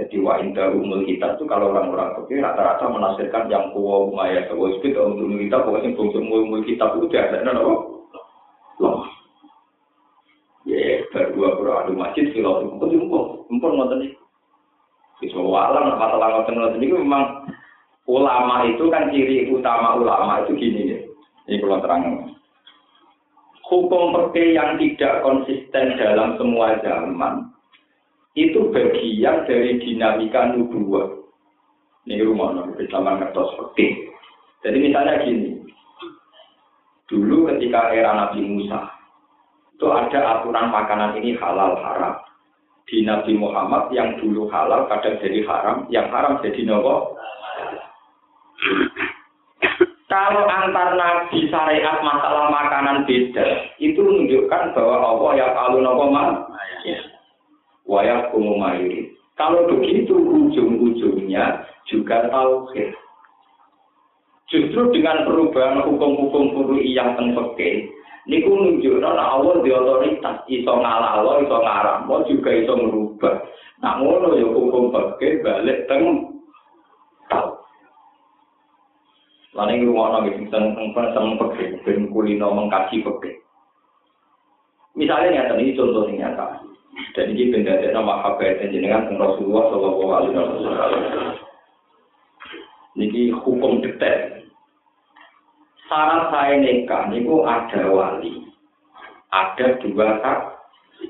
Jadi 0.00 0.16
wa 0.24 0.40
inda 0.40 0.72
umul 0.72 1.04
kita 1.04 1.36
itu 1.36 1.44
kalau 1.44 1.76
orang-orang 1.76 2.24
fikih 2.24 2.40
rata-rata 2.40 2.88
menafsirkan 2.88 3.52
yang 3.52 3.68
kuwa 3.76 4.08
umaya 4.08 4.48
sewa 4.48 4.72
itu 4.72 4.96
untuk 4.96 5.28
kita 5.36 5.60
pokoknya 5.60 5.92
bungsu 5.92 6.24
umul 6.24 6.64
kita 6.64 6.88
itu 6.96 7.04
biasa 7.04 7.44
ada 7.44 7.52
apa? 7.52 7.74
Loh. 8.80 9.04
Ya, 10.64 11.04
berdua 11.12 11.52
berdua 11.52 11.84
adu 11.84 11.92
masjid 12.00 12.32
filosofi 12.32 12.80
itu 12.80 12.86
jumbo, 12.96 13.44
jumbo 13.52 13.66
nonton 13.76 14.08
nih. 14.08 14.12
Bisa 15.20 15.36
walam 15.36 15.92
masalah 15.92 16.28
nonton 16.32 16.56
nonton 16.56 16.80
ini 16.80 16.96
memang 16.96 17.24
ulama 18.08 18.64
itu 18.72 18.88
kan 18.88 19.12
ciri 19.12 19.52
utama 19.52 20.00
ulama 20.00 20.48
itu 20.48 20.56
gini 20.56 20.96
ya. 20.96 20.98
Ini 21.44 21.60
kalau 21.60 21.84
terang. 21.84 22.02
Hukum 23.68 24.16
perke 24.16 24.56
yang 24.56 24.80
tidak 24.80 25.20
konsisten 25.20 26.00
dalam 26.00 26.40
semua 26.40 26.80
zaman 26.80 27.52
itu 28.38 28.70
bagian 28.70 29.42
dari 29.46 29.82
dinamika 29.82 30.54
nubuah. 30.54 31.18
Ini 32.06 32.24
rumah 32.24 32.54
nabi 32.54 32.86
sama 32.88 33.18
ngertos 33.18 33.54
seperti. 33.54 34.10
Jadi 34.60 34.78
misalnya 34.80 35.24
gini, 35.24 35.62
dulu 37.08 37.48
ketika 37.48 37.92
era 37.92 38.12
Nabi 38.12 38.44
Musa, 38.44 38.92
itu 39.76 39.86
ada 39.88 40.40
aturan 40.40 40.68
makanan 40.68 41.16
ini 41.20 41.36
halal 41.40 41.76
haram. 41.80 42.20
Di 42.84 43.06
Nabi 43.06 43.38
Muhammad 43.38 43.88
yang 43.94 44.18
dulu 44.18 44.50
halal 44.50 44.84
kadang 44.90 45.16
jadi 45.22 45.40
haram, 45.46 45.86
yang 45.88 46.10
haram 46.12 46.40
jadi 46.44 46.60
nopo. 46.66 47.16
Kalau 50.10 50.42
antar 50.50 50.98
nabi 50.98 51.46
syariat 51.46 52.02
masalah 52.02 52.50
makanan 52.50 53.06
beda, 53.06 53.78
itu 53.78 54.02
menunjukkan 54.02 54.74
bahwa 54.74 54.96
Allah 54.98 55.30
yang 55.38 55.52
kalau 55.54 55.78
nopo 55.78 56.04
mah 56.10 56.28
wayak 57.90 58.30
mayuri. 58.38 59.10
Kalau 59.34 59.66
begitu 59.66 60.14
ujung-ujungnya 60.14 61.66
juga 61.90 62.30
tauhid. 62.30 62.94
Justru 64.46 64.94
dengan 64.94 65.26
perubahan 65.26 65.82
hukum-hukum 65.82 66.54
furui 66.54 66.94
yang 66.94 67.14
tengpeke, 67.18 67.86
niku 68.26 68.50
nunjukno 68.50 69.10
nek 69.14 69.30
Allah 69.30 69.54
di 69.62 69.70
otoritas 69.70 70.36
iso 70.50 70.72
ngalalo, 70.74 71.42
iso 71.42 71.58
mau 72.06 72.22
juga 72.26 72.50
iso 72.54 72.74
merubah. 72.78 73.34
Ngono 73.80 74.36
ya 74.36 74.46
hukum 74.50 74.92
peke 74.92 75.40
balik 75.42 75.88
teng 75.90 76.30
Mana 79.50 79.74
yang 79.74 79.90
rumah 79.90 80.14
orang 80.14 80.30
itu 80.30 80.46
seneng 80.46 80.78
seneng 80.78 81.10
seneng 81.10 81.34
peke, 81.34 81.82
ben 81.82 82.06
kulino 82.14 82.54
mengkaji 82.54 83.02
peke. 83.02 83.42
Misalnya 84.94 85.42
nyata 85.42 85.58
ini 85.58 85.74
contoh 85.74 86.06
yang 86.06 86.22
nyata. 86.22 86.69
Dan 87.14 87.34
ini 87.34 87.50
benda 87.50 87.78
nama 87.90 88.22
habat 88.22 88.62
jenengan 88.70 89.10
Rasulullah 89.14 89.64
Shallallahu 89.70 90.12
Alaihi 90.14 90.34
Wasallam. 90.36 91.34
Niki 92.98 93.30
hukum 93.32 93.82
detail. 93.82 94.46
Syarat 95.90 96.30
saya 96.30 96.54
nikah 96.62 97.10
niku 97.10 97.42
ada 97.42 97.90
wali, 97.90 98.46
ada 99.34 99.66
dua 99.82 100.22
saksi. 100.22 101.06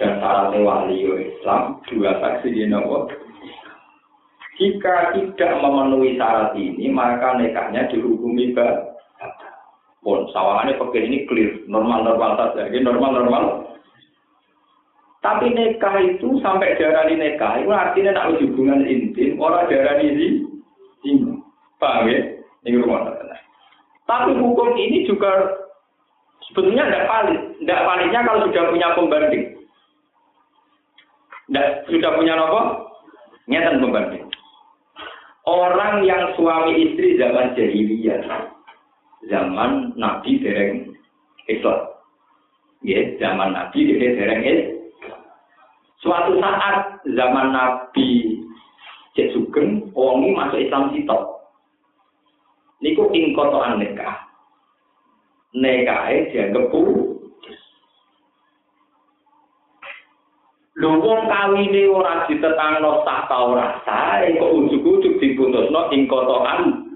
Dan 0.00 0.20
syarat 0.20 0.56
wali 0.56 1.04
Islam 1.04 1.84
dua 1.88 2.16
saksi 2.20 2.48
di 2.48 2.64
nomor 2.68 3.12
jika 4.62 5.16
tidak 5.16 5.52
memenuhi 5.58 6.14
syarat 6.14 6.52
ini, 6.54 6.92
maka 6.92 7.34
nikahnya 7.40 7.88
dihukumi 7.88 8.52
batal. 8.52 8.92
Pun 10.02 10.26
sawangannya 10.34 10.78
pakai 10.82 11.06
ini 11.06 11.18
clear, 11.30 11.62
normal-normal 11.70 12.34
saja, 12.34 12.66
ini 12.70 12.82
normal-normal. 12.82 13.61
Tapi 15.22 15.54
nikah 15.54 16.02
itu 16.02 16.42
sampai 16.42 16.74
darah 16.74 17.06
di 17.06 17.14
nikah, 17.14 17.62
itu 17.62 17.70
artinya 17.70 18.10
nak 18.18 18.42
hubungan 18.42 18.82
intim, 18.82 19.38
orang 19.38 19.70
darah 19.70 20.02
ini. 20.02 20.42
Paham 21.78 22.10
ya? 22.10 22.18
Ini 22.66 22.78
rumah 22.78 23.10
Tapi 24.06 24.34
hukum 24.34 24.74
ini 24.74 25.06
juga 25.06 25.30
sebetulnya 26.50 26.90
tidak 26.90 27.06
valid. 27.06 27.40
Tidak 27.62 27.82
validnya 27.86 28.20
kalau 28.26 28.46
sudah 28.50 28.64
punya 28.70 28.88
pembanding. 28.98 29.44
Tidak, 31.46 31.68
sudah 31.90 32.10
punya 32.18 32.34
apa? 32.38 32.62
Nyata 33.46 33.78
pembanding. 33.78 34.26
Orang 35.42 36.06
yang 36.06 36.34
suami 36.38 36.70
istri 36.86 37.18
zaman 37.18 37.54
jahiliyah, 37.58 38.46
zaman 39.26 39.90
Nabi 39.98 40.38
dereng 40.38 40.94
Islam. 41.50 41.90
Ya, 42.86 43.02
zaman 43.18 43.54
Nabi 43.54 43.90
dereng 43.90 44.42
Islam. 44.46 44.71
Suatu 46.02 46.34
saat 46.42 46.98
zaman 47.14 47.54
Nabi 47.54 48.42
Cek 49.14 49.30
Sugeng, 49.30 49.86
wongi 49.94 50.34
masuk 50.34 50.58
Islam 50.58 50.90
sitok. 50.90 51.46
Niku 52.82 53.06
ing 53.14 53.30
kotoan 53.38 53.78
nikah. 53.78 54.18
Nikahe 55.54 56.32
dianggap 56.34 56.74
Lho 60.72 60.90
wong 60.98 61.28
kawine 61.28 61.82
ora 61.92 62.24
ditetangno 62.26 63.04
sah 63.04 63.28
ta 63.28 63.36
ora 63.44 63.76
sah, 63.84 64.24
kok 64.24 64.54
ujug-ujug 64.56 65.20
diputusno 65.20 65.92
ing 65.92 66.08
kotokan. 66.08 66.88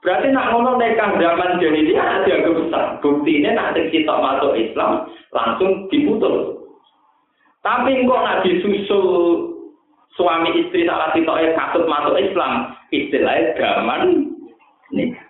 Berarti 0.00 0.32
nak 0.32 0.48
ngono 0.54 0.78
nikah 0.80 1.18
zaman 1.18 1.60
jahiliyah 1.60 2.24
dianggap 2.24 2.54
besar. 2.56 2.84
Buktinya 3.04 3.50
nak 3.52 3.76
sing 3.76 3.92
kita 3.92 4.14
masuk 4.14 4.56
Islam 4.56 5.10
langsung 5.34 5.90
diputus. 5.92 6.59
Tapi 7.60 8.08
kok 8.08 8.22
nak 8.24 8.40
disusul 8.40 9.04
suami 10.16 10.64
istri 10.64 10.88
salah 10.88 11.12
sitoke 11.12 11.52
kasut 11.52 11.84
masuk 11.84 12.16
Islam, 12.16 12.72
istilahnya 12.88 13.52
zaman 13.60 14.32
nikah. 14.92 15.26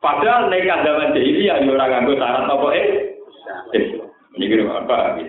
Padahal 0.00 0.48
nikah 0.48 0.80
zaman 0.84 1.12
jahiliyah 1.12 1.56
ya 1.60 1.68
ora 1.68 1.86
nganggo 1.92 2.14
syarat 2.16 2.48
apa 2.48 2.68
eh? 2.72 2.86
Ini 4.36 4.44
kira 4.48 4.64
apa? 4.68 5.20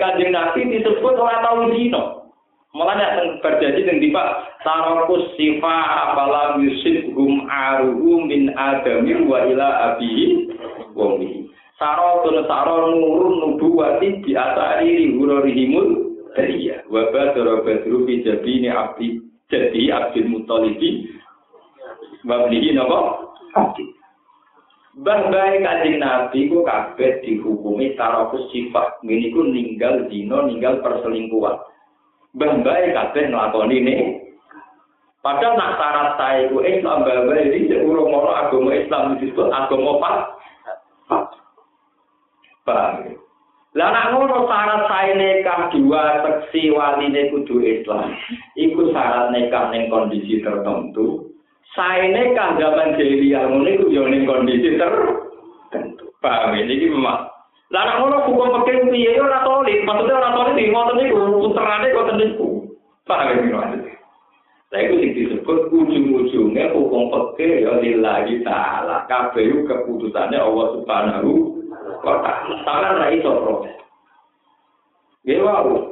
Kanjeng 0.00 0.32
Nabi 0.34 0.60
disebut 0.72 1.14
orang 1.16 1.44
tahu 1.44 1.72
dino. 1.72 2.32
Malah 2.70 3.02
yang 3.02 3.42
terjadi 3.42 3.82
dengan 3.82 3.98
tiba 3.98 4.24
tarokus 4.62 5.34
sifa 5.34 5.76
apalam 6.06 6.62
yusuf 6.62 7.10
hum 7.18 7.50
aruhu 7.50 8.22
min 8.30 8.54
adami 8.54 9.26
wa 9.26 9.42
ila 9.42 9.68
abihi 9.94 10.54
wami. 11.80 11.96
Sarotun 12.20 12.44
saron 12.46 13.00
nurun 13.00 13.34
nubuwati 13.40 14.20
di 14.20 14.36
asari 14.36 15.16
hurorihimul 15.16 15.88
dariya. 16.36 16.84
Wabah 16.92 17.32
badara 17.32 17.64
badru 17.64 18.04
fi 18.06 18.22
jabini 18.22 18.68
abdi 18.68 19.20
jadi 19.50 19.90
abdul 19.90 20.28
mutalibi 20.28 21.08
wablihi 22.28 22.76
napa? 22.76 23.32
Abdi. 23.56 23.84
Mbah 25.00 25.32
bae 25.32 25.62
kanjeng 25.62 26.02
Nabi 26.02 26.50
ku 26.50 26.66
kabeh 26.66 27.22
dihukumi 27.24 27.96
tarokus 27.96 28.50
sifat. 28.52 29.00
Ngene 29.06 29.32
ku 29.32 29.46
ninggal 29.46 30.10
dino, 30.10 30.44
ninggal 30.44 30.82
perselingkuhan. 30.84 31.56
Mbah 32.36 32.52
bae 32.60 32.92
kabeh 32.92 33.30
nglakoni 33.30 33.76
ini. 33.80 33.96
Padahal 35.20 35.56
nak 35.56 35.76
syarat 35.76 36.10
saya 36.16 36.48
ku 36.52 36.60
Islam 36.60 37.06
mbah 37.06 37.18
bae 37.32 37.48
iki 37.48 37.74
urung 37.80 38.12
agama 38.12 38.70
Islam 38.76 39.16
disebut 39.16 39.48
agama 39.48 39.98
pas. 40.02 40.39
Paham? 42.64 43.16
Lah 43.78 43.88
nak 43.94 44.18
ngono 44.18 44.50
syarat 44.50 44.90
saya 44.90 45.14
nikah 45.14 45.70
dua 45.70 46.26
seksi 46.26 46.74
waline 46.74 47.30
kudu 47.30 47.62
Islam. 47.62 48.18
Iku 48.58 48.90
syarat 48.90 49.30
nikah 49.30 49.70
ning 49.70 49.86
kondisi 49.86 50.42
tertentu. 50.42 51.30
saene 51.78 52.34
kan 52.34 52.58
zaman 52.58 52.98
jahiliyah 52.98 53.46
ngono 53.46 53.68
iku 53.70 53.86
yo 53.94 54.10
ning 54.10 54.26
kondisi 54.26 54.74
tertentu. 54.74 56.10
Paham 56.18 56.58
ini 56.58 56.82
iki 56.82 56.90
memang. 56.90 57.30
Lah 57.70 57.82
nek 57.86 57.98
ngono 58.02 58.16
hukum 58.26 58.58
pekeh 58.66 58.90
piye 58.90 59.14
yo 59.14 59.30
ora 59.30 59.46
tolik, 59.46 59.86
maksudnya 59.86 60.18
ora 60.18 60.30
tolik 60.34 60.58
di 60.58 60.66
ngoten 60.66 60.96
niku 60.98 61.18
puterane 61.38 61.94
kok 61.94 62.10
niku. 62.18 62.48
Paham 63.06 63.38
ini 63.38 63.54
maksudnya. 63.54 63.94
Lah 64.74 64.78
iku 64.82 64.94
sing 64.98 65.10
disebut 65.14 65.58
ujung-ujungnya 65.70 66.74
hukum 66.74 67.02
pekeh 67.14 67.62
yo 67.62 67.78
lillahi 67.78 68.42
taala. 68.42 69.06
Kabeh 69.06 69.62
keputusannya 69.70 70.42
Allah 70.42 70.66
Subhanahu 70.74 71.59
taala. 72.02 72.56
Tangan 72.66 73.00
ra 73.00 73.06
iso 73.12 73.30
protes. 73.40 73.76
Nggih 75.24 75.40
wae. 75.44 75.90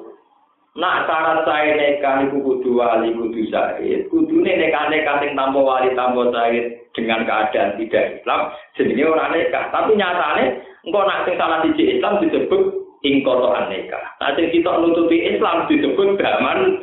Nak 0.79 1.11
syarat 1.11 1.43
saya 1.43 1.75
nikah 1.75 2.23
iku 2.31 2.39
kudu 2.39 2.79
wali 2.79 3.11
kudu 3.11 3.51
syahid, 3.51 4.07
kudune 4.15 4.47
nekah-nekah 4.47 5.19
sing 5.19 5.35
tanpa 5.35 5.59
wali 5.59 5.91
tanpa 5.99 6.31
syahid 6.31 6.79
dengan 6.95 7.27
keadaan 7.27 7.75
tidak 7.83 8.23
Islam, 8.23 8.55
jenenge 8.79 9.11
ora 9.11 9.27
nikah. 9.35 9.75
Tapi 9.75 9.99
nyatane 9.99 10.63
engko 10.87 11.03
nak 11.03 11.27
sing 11.27 11.35
salah 11.35 11.67
siji 11.67 11.99
Islam 11.99 12.23
disebut 12.23 12.63
ing 13.03 13.27
kotoran 13.27 13.67
nikah. 13.75 14.07
Nah 14.23 14.31
sing 14.39 14.55
kita 14.55 14.71
nututi 14.79 15.19
Islam 15.27 15.67
disebut 15.67 16.15
daman 16.15 16.79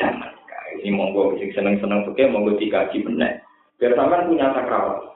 daman. 0.00 0.32
Ini 0.80 0.88
monggo 0.88 1.36
sing 1.36 1.52
seneng-seneng 1.52 2.08
oke 2.08 2.24
monggo 2.24 2.56
dikaji 2.56 3.04
bener. 3.04 3.44
Biar 3.76 4.00
sampean 4.00 4.32
punya 4.32 4.48
sakral. 4.56 5.12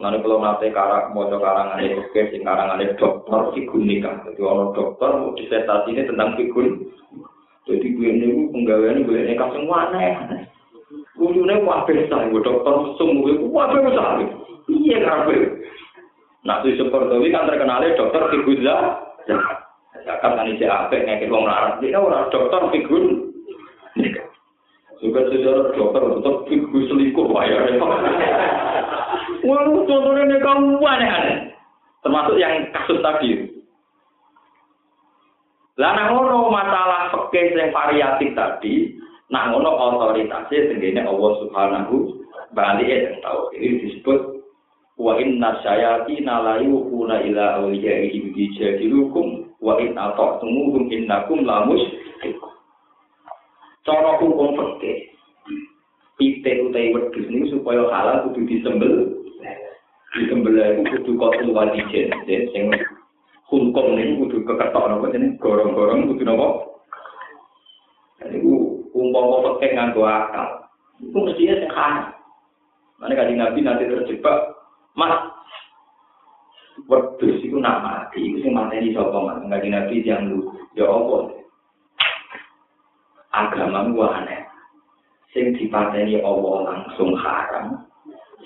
Lalu 0.00 0.18
kalau 0.24 0.38
nanti 0.40 0.72
karang 0.72 1.12
mau 1.12 1.28
karangan 1.28 1.76
itu 1.84 2.00
ke 2.16 2.32
sing 2.32 2.40
karangan 2.40 2.80
itu 2.80 2.96
dokter 2.96 3.52
figur 3.52 3.84
nikah. 3.84 4.16
Jadi 4.24 4.40
orang 4.40 4.72
dokter 4.72 5.10
disertasi 5.36 5.92
ini 5.92 6.08
tentang 6.08 6.40
figur. 6.40 6.66
Jadi 7.68 7.86
gue 7.92 8.08
ini 8.08 8.48
penggawean 8.48 9.04
gue 9.04 9.28
nikah 9.28 9.52
semua 9.52 9.92
aneh. 9.92 10.16
Ujungnya 11.20 11.60
wabah 11.60 11.92
saya, 12.08 12.32
gue 12.32 12.40
dokter 12.40 12.74
semua 12.96 13.20
gue 13.28 13.44
wabah 13.44 13.92
saya. 13.92 14.24
Iya 14.72 14.96
ngabe. 15.04 15.36
Nah 16.48 16.64
si 16.64 16.72
seperti 16.80 17.28
kan 17.28 17.44
terkenalnya 17.44 17.98
dokter 18.00 18.22
figur 18.32 18.56
zakat. 18.64 19.58
Zakat 20.08 20.32
kan 20.32 20.48
isi 20.48 20.64
apa 20.64 20.96
ngekit 20.96 21.28
wong 21.28 21.44
larat. 21.44 21.76
Dia 21.84 22.00
orang 22.00 22.32
dokter 22.32 22.62
figur. 22.72 23.28
Juga 25.00 25.20
sejarah 25.28 25.72
dokter 25.76 26.02
untuk 26.08 26.48
figur 26.48 26.88
selingkuh 26.88 27.28
bayar. 27.32 27.68
Wah, 29.44 29.64
contohnya 29.64 30.22
ini 30.28 30.36
kamu 30.40 30.80
aneh-aneh. 30.80 31.38
Termasuk 32.00 32.36
yang 32.40 32.68
kasus 32.72 33.00
tadi. 33.00 33.30
Lah 35.80 35.96
nang 35.96 36.12
ngono 36.12 36.52
masalah 36.52 37.08
fikih 37.08 37.56
yang 37.56 37.72
variatif 37.72 38.36
tadi, 38.36 38.96
nang 39.32 39.56
ngono 39.56 39.70
otoritasnya 39.70 40.68
tenggene 40.72 41.08
Allah 41.08 41.32
Subhanahu 41.40 42.20
bali 42.52 42.84
yang 42.88 43.16
tahu. 43.24 43.48
Ini 43.56 43.88
disebut 43.88 44.20
wa 45.00 45.16
inna 45.16 45.56
syayatina 45.64 46.34
la 46.44 46.54
yuquna 46.60 47.24
ila 47.24 47.64
awliyaihim 47.64 48.36
bijadilukum 48.36 49.56
wa 49.60 49.80
in 49.80 49.96
ata'tumuhum 49.96 50.92
innakum 50.92 51.48
la 51.48 51.64
musyrikun. 51.64 52.52
Cara 53.88 54.20
hukum 54.20 54.56
fikih 54.56 55.10
Pitik 56.20 56.68
utai 56.68 56.92
wedhus 56.92 57.48
supaya 57.48 57.88
halal 57.88 58.28
kudu 58.28 58.44
disembel 58.44 59.19
di 60.10 60.26
sembelih 60.26 60.82
itu 60.82 60.90
kudu 61.00 61.12
kotul 61.18 61.54
wadijen 61.54 62.10
sing 62.26 62.64
hukum 63.46 63.94
ini 63.94 64.18
kudu 64.18 64.42
keketok 64.42 64.86
nopo 64.90 65.06
ini 65.14 65.38
gorong-gorong 65.38 66.10
kudu 66.10 66.22
nopo 66.26 66.48
itu 68.26 68.82
umpama 68.90 69.54
pakai 69.54 69.74
nganggo 69.74 70.02
akal 70.04 70.48
itu 71.00 71.16
mestinya 71.16 71.56
sehat 71.64 71.94
mana 73.00 73.16
kali 73.16 73.32
nabi 73.38 73.58
nanti 73.64 73.88
terjebak 73.88 74.54
mas 74.98 75.30
wedus 76.90 77.40
itu 77.40 77.56
nak 77.56 77.80
mati 77.80 78.18
itu 78.20 78.44
sing 78.44 78.52
mati 78.52 78.82
di 78.82 78.92
sopo 78.92 79.24
mas 79.24 79.40
ngaji 79.46 79.68
nabi 79.70 80.04
yang 80.04 80.26
lu 80.26 80.52
ya 80.74 80.86
apa 80.86 81.40
agama 83.30 83.86
aneh. 83.86 84.42
Sing 85.30 85.54
dipateni 85.54 86.18
Allah 86.22 86.56
langsung 86.66 87.14
haram. 87.14 87.86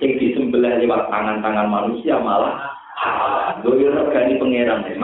Sing 0.03 0.11
disembelih 0.19 0.83
lewat 0.83 1.07
tangan-tangan 1.11 1.71
manusia 1.71 2.19
malah 2.19 2.75
halal. 2.99 3.63
Gue 3.63 3.87
regani 3.87 4.35
pangeran 4.41 4.85
deh, 4.87 4.97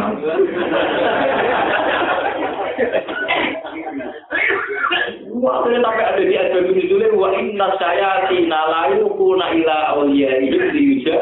Wah, 5.41 5.65
sampai 5.65 6.05
ada 6.05 6.21
di 6.21 6.37
ayat 6.37 6.53
itu 6.69 6.85
dulu 6.85 7.25
wa 7.25 7.33
inna 7.33 7.73
saya 7.81 8.29
tina 8.29 8.61
layu 8.61 9.09
kuna 9.17 9.57
ila 9.57 9.97
awliya 9.97 10.37
itu 10.37 10.59
diuja 10.77 11.17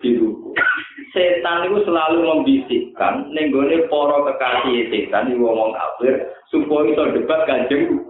diruku. 0.00 0.56
Setan 1.12 1.68
itu 1.68 1.84
selalu 1.84 2.24
membisikkan 2.24 3.28
nenggone 3.28 3.84
poro 3.92 4.24
kekasih 4.24 4.88
setan 4.88 5.28
di 5.28 5.36
ngomong 5.36 5.76
kafir 5.76 6.32
supaya 6.48 6.88
itu 6.88 7.02
debat 7.20 7.44
kanjeng. 7.44 8.00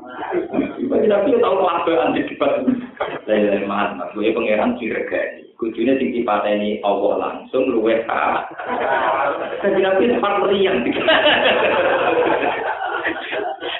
Tapi 0.87 1.43
tahu 1.43 1.57
apa 1.67 1.91
anti 2.07 2.23
debat. 2.31 2.63
Lain-lain 3.29 3.69
mah, 3.69 4.09
gue 4.17 4.33
pangeran 4.33 4.81
diregani. 4.81 5.53
Kudunya 5.61 6.01
sing 6.01 6.17
dipateni 6.17 6.81
Allah 6.81 7.13
langsung 7.19 7.69
luweh 7.69 8.01
ha. 8.09 8.47
Tapi 9.61 9.85
nabi 9.85 10.09
sempat 10.09 10.41
meriang. 10.41 10.81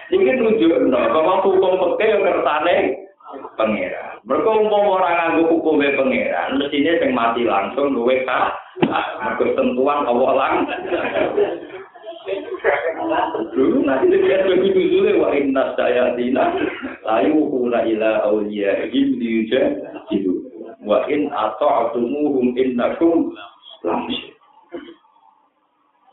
Ini 0.09 0.41
tunjuk 0.41 0.73
no, 0.93 1.01
bahwa 1.01 1.41
hukum 1.47 1.81
peke 1.97 2.13
yang 2.13 2.29
kersane 2.29 2.77
pangeran. 3.57 4.21
Mereka 4.29 4.51
umum 4.53 5.01
orang 5.01 5.17
nganggo 5.17 5.55
hukumnya 5.57 5.97
pangeran, 5.97 6.61
mestinya 6.61 6.93
yang 7.01 7.13
mati 7.17 7.43
langsung 7.49 7.97
luwe 7.97 8.27
ka, 8.29 8.53
mereka 9.25 9.45
sentuhan 9.57 10.05
Allah 10.05 10.31
langsung. 10.37 10.83
Dulu 13.57 13.89
nanti 13.89 14.13
dia 14.13 14.45
begitu 14.45 15.01
dulu 15.01 15.25
wa 15.25 15.31
inna 15.33 15.73
sayatina 15.75 16.53
layu 17.01 17.49
kuna 17.49 17.81
ila 17.89 18.29
awliya 18.29 18.93
him 18.93 19.17
diuja 19.17 19.63
itu 20.13 20.45
wa 20.85 21.09
in 21.09 21.33
ata'tumuhum 21.33 22.53
innakum 22.55 23.33
lamsyir 23.81 24.37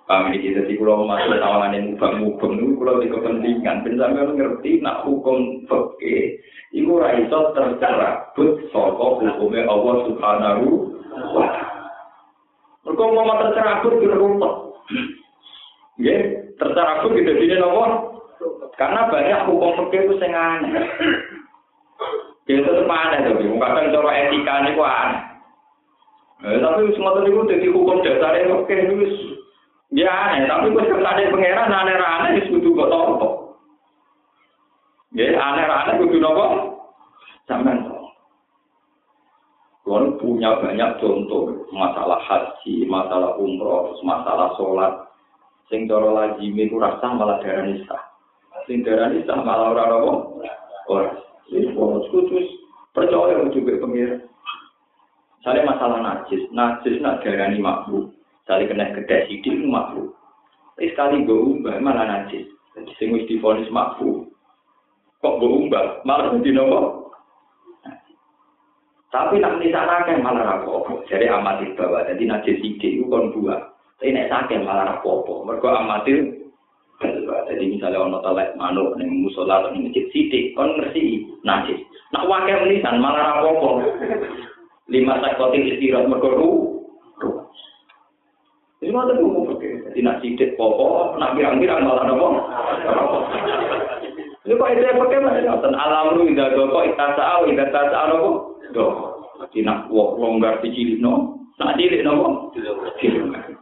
Kami 0.06 0.38
di 0.38 0.54
jadi 0.54 0.78
kalau 0.78 1.10
masuk 1.10 1.34
tawanan 1.42 1.74
yang 1.74 1.98
mubang-mubang 1.98 2.62
itu 2.62 2.78
kalau 2.78 3.02
di 3.02 3.10
kepentingan, 3.10 3.82
ben 3.82 3.98
sampai 3.98 4.38
ngerti 4.38 4.78
nak 4.78 5.02
hukum 5.02 5.66
fakih, 5.66 6.38
itu 6.78 6.94
raiso 6.94 7.50
tercerabut 7.58 8.70
soko 8.70 9.18
hukumnya 9.18 9.66
Allah 9.66 9.96
Subhanahu 10.06 10.94
wa 11.34 11.50
Ta'ala. 11.50 11.90
Mereka 12.86 13.02
mau 13.02 13.34
tercerabut 13.50 13.94
di 13.98 14.06
Ya, 15.96 16.16
tercerabut 16.60 17.16
di 17.16 17.24
sini 17.24 17.56
nomor. 17.56 18.20
Karena 18.76 19.08
banyak 19.08 19.48
hukum 19.48 19.72
fakih 19.80 20.04
itu 20.04 20.20
yang 20.20 20.36
aneh. 20.36 20.84
Itu 22.44 22.68
tuh 22.68 22.84
aneh 22.92 23.24
tuh, 23.24 23.40
kadang 23.40 23.92
cara 23.96 24.12
etika 24.20 24.68
kok 24.76 24.84
aneh. 24.84 25.22
Eh, 26.44 26.60
tapi 26.60 26.92
semua 26.94 27.16
itu 27.24 27.48
jadi 27.48 27.68
hukum 27.72 28.04
dasarnya 28.04 28.52
fakih 28.52 28.78
itu 28.84 28.96
Ya 29.96 30.12
aneh, 30.12 30.44
tapi 30.44 30.76
gue 30.76 30.84
sekali 30.92 31.32
pangeran 31.32 31.72
aneh-aneh 31.72 32.42
wis 32.42 32.50
kudu 32.52 32.76
kok 32.76 32.92
tompo. 32.92 33.28
Ya 35.16 35.32
aneh-aneh 35.40 36.04
kudu 36.04 36.20
nopo? 36.20 36.46
Sampeyan 37.48 37.88
Kalau 39.86 40.18
punya 40.18 40.58
banyak 40.60 40.98
contoh 40.98 41.70
masalah 41.70 42.18
haji, 42.26 42.90
masalah 42.90 43.38
umroh, 43.38 43.94
masalah 44.02 44.50
sholat. 44.58 45.05
Sing 45.66 45.90
cara 45.90 46.10
lazim 46.14 46.54
iku 46.54 46.78
rasa 46.78 47.10
malah 47.14 47.42
darah 47.42 47.66
nisa. 47.66 47.98
Sing 48.70 48.86
darah 48.86 49.10
nisa 49.10 49.34
malah 49.42 49.74
ora 49.74 49.84
apa? 49.90 50.14
Ora. 50.90 51.12
Kalau 51.50 52.06
khusus 52.10 52.46
percaya 52.94 53.46
juga 53.50 53.82
pengira. 53.82 54.18
Saya 55.46 55.62
masalah 55.62 56.02
najis, 56.02 56.42
najis 56.50 56.98
nak 57.02 57.22
darah 57.22 57.54
ni 57.54 57.62
makhluk. 57.62 58.14
Sekali 58.46 58.70
kena 58.70 58.94
gede 58.94 59.26
sidik 59.26 59.58
itu 59.58 59.66
makfu. 59.66 60.14
Tapi 60.78 60.94
sekali 60.94 61.26
gue 61.26 61.34
umbah 61.34 61.82
malah 61.82 62.06
najis. 62.06 62.46
Jadi 62.78 62.92
sing 63.02 63.10
wis 63.14 63.26
difonis 63.26 63.70
makfu. 63.74 64.30
Kok 65.22 65.38
gue 65.42 65.50
umbah 65.50 66.06
malah 66.06 66.34
jadi 66.38 66.54
nopo. 66.54 67.10
Tapi 69.10 69.40
nak 69.40 69.64
sana 69.64 70.04
kan 70.06 70.22
malah 70.22 70.44
rapopo. 70.44 71.02
Jadi 71.08 71.26
amatir 71.26 71.74
bawa. 71.74 72.06
Jadi 72.06 72.28
najis 72.28 72.60
sidik 72.62 73.02
itu 73.02 73.10
kon 73.10 73.32
dua. 73.32 73.75
Tapi 74.00 74.12
nek 74.12 74.30
sakit 74.32 74.60
malah 74.64 74.96
rapopo. 74.96 75.44
Mereka 75.48 75.70
amatir 75.72 76.20
Jadi 77.46 77.76
misalnya 77.76 78.08
ono 78.08 78.24
telek 78.24 78.56
manuk 78.56 78.96
ning 78.96 79.28
musola 79.28 79.60
atau 79.60 79.76
ning 79.76 79.92
masjid 79.92 80.08
sidik 80.16 80.56
kon 80.56 80.80
ngerti 80.80 81.28
najis. 81.44 81.84
Nak 82.16 82.26
wakil 82.26 82.64
menisan 82.64 83.04
malah 83.04 83.36
rapopo. 83.36 83.84
Lima 84.88 85.20
sakotin 85.20 85.68
istirahat 85.68 86.08
mergo 86.08 86.76
Ini 88.86 88.94
mau 88.94 89.10
tuh 89.10 89.18
ngomong 89.18 89.58
oke. 89.58 89.66
Jadi 89.66 90.00
nak 90.06 90.22
sidik 90.22 90.54
popo, 90.62 91.18
nak 91.18 91.34
pirang-pirang 91.34 91.82
malah 91.82 92.06
nopo. 92.06 92.28
Ini 94.46 94.54
kok 94.54 94.72
itu 94.78 94.86
pakai 94.86 95.26
mas 95.26 95.42
ngoten 95.42 95.74
alam 95.74 96.14
lu 96.14 96.30
indah 96.30 96.54
doko 96.54 96.86
itasa 96.86 97.24
au 97.34 97.50
indah 97.50 97.66
tasa 97.74 98.14
nopo. 98.14 98.62
Do. 98.78 98.86
Jadi 99.42 99.66
nak 99.66 99.90
wong 99.90 100.22
longgar 100.22 100.62
dicilik 100.62 101.02
no, 101.02 101.42
nak 101.58 101.82
cilik 101.82 102.06
nopo. 102.06 102.54
Cilik. 103.02 103.55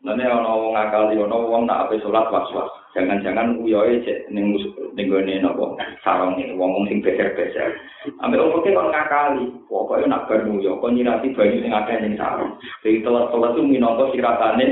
Nanti 0.00 0.24
ono 0.24 0.50
wong 0.56 0.72
ngakali 0.72 1.20
ono 1.20 1.36
wong 1.44 1.68
nak 1.68 1.86
ape 1.86 2.00
sholat 2.00 2.32
was-was. 2.32 2.72
Jangan-jangan 2.96 3.60
uyoe 3.62 4.00
cek 4.02 4.32
ning 4.32 4.56
ning 4.96 5.06
gone 5.06 5.34
napa 5.38 5.76
sarong 6.02 6.40
iki 6.40 6.56
wong 6.56 6.88
sing 6.88 7.04
beser-beser. 7.04 7.76
Ambek 8.24 8.40
opo 8.40 8.64
ki 8.64 8.72
kon 8.74 8.90
ngakali, 8.90 9.46
pokoke 9.68 10.08
nak 10.08 10.24
bar 10.26 10.40
uyo 10.42 10.80
kon 10.80 10.96
nyirati 10.96 11.36
banyu 11.36 11.62
sing 11.62 11.70
akeh 11.70 12.00
ning 12.00 12.16
sarong. 12.16 12.56
Dadi 12.80 13.04
telat-telat 13.04 13.54
ku 13.54 13.62
minangka 13.62 14.08
siratane. 14.10 14.66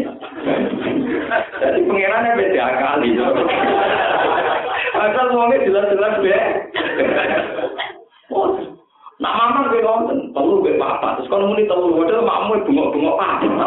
Dadi 1.60 1.78
pengirane 1.86 2.30
beda 2.34 2.62
akali. 2.64 3.08
Asal 4.98 5.26
wonge 5.36 5.62
jelas-jelas 5.62 6.14
be. 6.24 6.34
Nak 9.18 9.34
mamang 9.34 9.74
ke 9.74 9.82
nonton, 9.82 10.30
telu 10.30 10.62
ke 10.62 10.78
papa, 10.78 11.18
terus 11.18 11.26
kalau 11.26 11.50
muni 11.50 11.66
telu, 11.66 11.90
waduh 11.90 12.22
makmu 12.22 12.62
bungok-bungok 12.70 13.18
papa. 13.18 13.66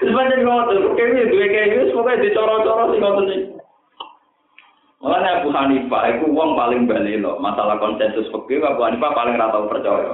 Sepanjang 0.00 0.44
ngotot, 0.44 0.96
kayaknya 0.96 1.28
dua 1.28 1.46
kayaknya 1.48 1.92
pokoknya 1.92 2.22
dicoro-coro 2.24 2.84
sih 2.92 3.00
ngotot 3.00 3.24
nih. 3.28 3.40
Makanya 5.00 5.40
Abu 5.40 5.48
Hanifah 5.48 6.02
itu 6.12 6.26
uang 6.28 6.52
paling 6.60 6.84
balik 6.84 7.24
loh. 7.24 7.40
Masalah 7.40 7.80
konsensus 7.80 8.28
fikih 8.28 8.60
Abu 8.60 8.84
Hanifah 8.84 9.12
paling 9.16 9.40
rata 9.40 9.64
percaya. 9.64 10.12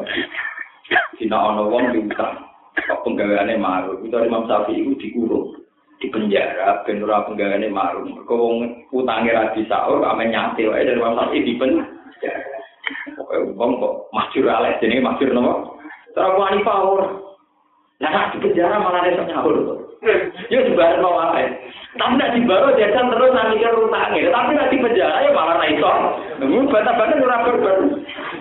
Sina 1.18 1.38
ono 1.38 1.66
uang 1.66 1.90
diutang, 1.90 2.46
kok 2.78 3.02
penggaweane 3.02 3.58
maru. 3.58 3.98
Itu 4.06 4.14
Imam 4.22 4.46
Syafi'i 4.46 4.86
itu 4.86 4.94
dikurung 5.02 5.58
di 5.98 6.06
penjara 6.14 6.86
ben 6.86 7.02
ora 7.02 7.26
penggaweane 7.26 7.66
maru. 7.66 8.06
Kok 8.26 8.38
wong 8.38 8.86
utange 8.94 9.34
ra 9.34 9.50
disaur 9.54 9.98
ame 10.06 10.30
nyate 10.30 10.62
wae 10.70 10.86
dari 10.86 10.98
Imam 10.98 11.18
Syafi'i 11.18 11.42
di 11.42 11.58
penjara. 11.58 12.55
Wong 13.56 13.70
kok 13.82 13.94
masjur 14.14 14.46
aleh 14.46 14.78
jenenge 14.78 15.02
masjur 15.02 15.34
napa? 15.34 15.76
Cara 16.14 16.32
Abu 16.32 16.40
Hanifah 16.40 16.78
ora. 16.86 17.08
Nah, 17.96 18.28
di 18.32 18.38
penjara 18.44 18.76
malah 18.76 19.04
ada 19.04 19.24
nyaur. 19.24 19.56
Ya 20.52 20.60
sebarang 20.62 21.00
mau 21.00 21.18
apa 21.18 21.48
Tapi 21.96 22.12
nak 22.20 22.36
dibaru 22.36 22.76
jajan 22.76 23.08
terus 23.08 23.32
nanti 23.32 23.56
ke 23.58 23.72
utangnya. 23.72 24.28
Tapi 24.28 24.50
nak 24.52 24.68
di 24.68 24.76
penjara 24.78 25.24
ya 25.24 25.30
malah 25.32 25.56
naiso. 25.58 25.92
Namun 26.40 26.68
bata-bata 26.68 27.16
ora 27.16 27.36
berber. 27.48 27.76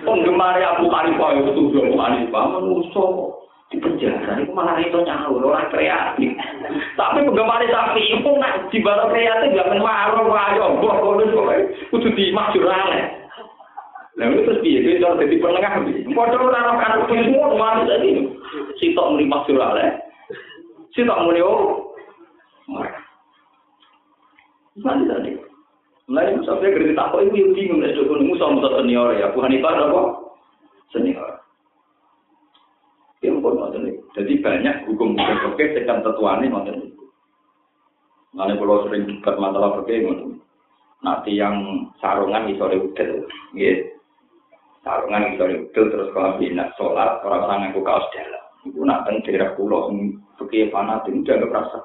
Penggemar 0.04 0.60
Abu 0.60 0.86
Hanifah 0.92 1.28
itu 1.40 1.50
tuh 1.56 1.82
Abu 1.82 1.96
Hanifah 1.96 2.44
menuso 2.54 3.06
di 3.72 3.82
penjara 3.82 4.38
itu 4.38 4.52
malah 4.54 4.78
itu 4.78 4.98
nyaur 5.02 5.42
orang 5.42 5.72
kreatif. 5.72 6.30
Tapi 6.94 7.18
penggemar 7.26 7.64
sapi 7.66 8.02
itu 8.14 8.30
nak 8.38 8.70
di 8.70 8.78
kreatif 8.84 9.48
gak 9.56 9.70
menwaru 9.72 10.30
wayo. 10.30 10.66
Wah, 10.84 10.96
kalau 11.00 11.24
itu 11.24 11.40
kudu 11.90 12.08
dimakjur 12.14 12.68
aleh. 12.68 13.25
Nah 14.16 14.32
itu 14.32 14.48
terus 14.48 14.62
dia 14.64 14.80
itu 14.80 15.04
harus 15.04 15.20
jadi 15.20 15.36
penengah. 15.44 15.72
Padahal 16.16 16.48
orang 16.48 16.76
kan 16.80 17.00
itu 17.04 17.14
semua 17.28 17.84
tadi? 17.84 18.08
Si 18.80 18.96
tok 18.96 19.12
muni 19.12 19.28
maksudnya, 19.28 19.76
ya. 19.76 19.90
si 20.96 21.04
tok 21.04 21.20
muni 21.28 21.40
mana 24.80 25.04
tadi? 25.04 25.36
Mulai 26.08 26.32
itu 26.32 26.48
sampai 26.48 26.72
kerja 26.72 26.96
tak 26.96 27.12
kok 27.12 27.24
ibu 27.28 27.52
bingung 27.52 27.82
musuh 28.24 28.48
senior 28.80 29.12
ya. 29.20 29.32
Bukan 29.36 29.52
itu 29.52 29.66
apa? 29.68 30.00
Senior. 30.94 31.30
Ya 33.20 33.32
pun 33.36 33.58
ini. 33.74 34.00
Jadi 34.14 34.32
banyak 34.38 34.86
hukum-hukum 34.86 35.52
oke 35.52 35.64
sekan 35.76 36.00
tetuane 36.00 36.46
itu. 36.48 37.04
Mana 38.36 38.52
kalau 38.56 38.84
sering 38.86 39.08
debat 39.08 39.36
masalah 39.40 39.82
Nanti 41.04 41.36
yang 41.36 41.88
sarungan 42.00 42.48
iso 42.48 42.68
udel, 42.68 43.28
gitu. 43.52 43.95
Sarungan 44.86 45.34
itu 45.34 45.66
itu 45.66 45.80
terus 45.90 46.14
kalau 46.14 46.38
bina 46.38 46.70
sholat 46.78 47.18
orang-orang 47.26 47.74
yang 47.74 47.82
kaos 47.82 48.06
dalam 48.14 48.44
itu 48.62 48.80
nak 48.86 49.10
daerah 49.10 49.50
pulau 49.58 49.90
pergi 50.38 50.70
fanatik 50.70 51.10
itu 51.10 51.30
agak 51.34 51.50
rasa 51.50 51.80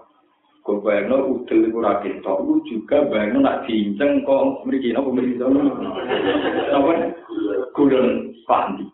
Kau 0.61 0.77
bayangno 0.77 1.25
udel 1.25 1.73
iku 1.73 1.81
ra 1.81 1.97
ketok, 2.05 2.45
lu 2.45 2.61
juga 2.69 3.01
bayangno 3.09 3.41
nak 3.41 3.65
diinceng 3.65 4.21
kok 4.21 4.61
napa 4.61 5.09
mriki 5.09 5.41
sono. 5.41 5.57
Napa? 6.69 7.17
Gulun 7.73 8.29
pandi. 8.45 8.85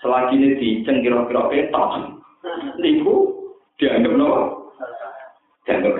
Selagi 0.00 0.40
ini 0.40 0.56
diinceng 0.56 1.04
kira-kira 1.04 1.52
ketok, 1.52 2.16
niku 2.80 3.16
dianggap 3.76 4.12
napa? 4.16 4.40
Dianggap 5.68 5.94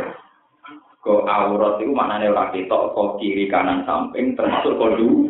Kok 1.04 1.28
aurat 1.28 1.80
itu 1.84 1.92
maknanya 1.92 2.32
ora 2.32 2.44
ketok, 2.48 2.96
kok 2.96 3.20
kiri 3.20 3.52
kanan 3.52 3.84
samping 3.84 4.32
termasuk 4.32 4.80
kodu. 4.80 5.28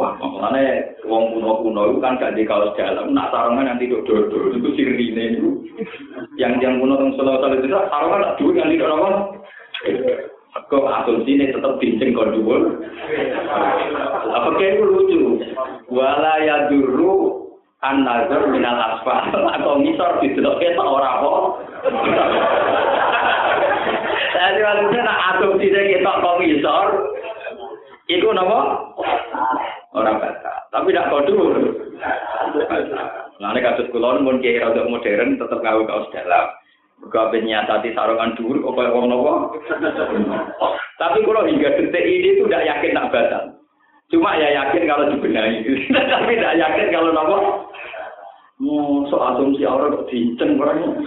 Wah, 0.00 0.16
makanya 0.16 0.96
wong 1.04 1.36
kuno-kuno 1.36 1.92
itu 1.92 2.00
kan 2.00 2.16
gak 2.16 2.32
di 2.32 2.48
kaos 2.48 2.72
dalam, 2.72 3.12
nak 3.12 3.28
sarungan 3.28 3.68
nanti 3.68 3.84
dodo 3.84 4.32
itu 4.48 4.68
sirine 4.72 5.36
itu. 5.36 5.60
Yang 6.40 6.64
yang 6.64 6.80
kuno 6.80 6.96
teng 6.96 7.12
Solo 7.20 7.36
Solo 7.36 7.60
itu 7.60 7.68
sarungan 7.68 8.24
tak 8.24 8.36
duwe 8.40 8.56
yang 8.56 8.72
tidak 8.72 8.96
apa. 8.96 9.08
Kok 10.72 10.88
asumsi 10.88 11.36
ini 11.36 11.52
tetap 11.52 11.76
bincang 11.76 12.16
kau 12.16 12.32
dulu. 12.32 12.80
Apa 14.24 14.48
kayak 14.56 14.80
itu 14.80 14.84
lucu? 14.88 15.20
Wala 15.92 16.48
ya 16.48 16.72
dulu 16.72 17.44
an 17.84 18.00
nazar 18.00 18.48
minal 18.48 18.80
asfal 18.80 19.20
atau 19.36 19.84
misor 19.84 20.16
di 20.24 20.32
delok 20.32 20.64
ketok 20.64 20.96
ora 20.96 21.20
apa. 21.20 21.32
Jadi 24.32 24.60
maksudnya 24.64 25.00
nak 25.04 25.20
asumsi 25.36 25.68
ketok 25.68 26.18
kok 26.24 26.38
misor, 26.40 26.86
Iku 28.10 28.32
napa? 28.32 28.90
Orang 29.90 30.22
batal. 30.22 30.58
Tapi 30.70 30.94
tidak 30.94 31.10
kodur. 31.10 31.54
Nah, 33.40 33.50
ini 33.50 33.60
kasus 33.64 33.90
kulon 33.90 34.22
pun 34.22 34.38
kiai 34.38 34.62
rada 34.62 34.86
modern 34.86 35.34
tetap 35.34 35.58
gawe 35.58 35.82
kaos 35.82 36.06
dalam. 36.14 36.46
Mereka 37.00 37.42
nyatati 37.42 37.96
sarungan 37.96 38.36
dulu, 38.36 38.60
kok 38.60 38.76
kayak 38.76 38.92
nopo. 38.92 39.56
Tapi 41.00 41.24
kalau 41.24 41.48
hingga 41.48 41.72
detik 41.80 42.04
ini 42.04 42.36
itu 42.36 42.44
tidak 42.44 42.68
yakin 42.68 42.92
tak 42.92 43.08
batal. 43.08 43.44
Cuma 44.12 44.36
ya 44.36 44.52
yakin 44.52 44.84
kalau 44.84 45.08
dibenahi. 45.08 45.64
Tapi 46.12 46.32
tidak 46.36 46.60
yakin 46.60 46.92
kalau 46.92 47.10
nopo. 47.10 47.36
Oh, 48.60 49.08
so 49.08 49.16
asumsi 49.16 49.64
orang 49.64 49.96
kok 49.96 50.12
diinceng 50.12 50.60
orangnya. 50.60 50.92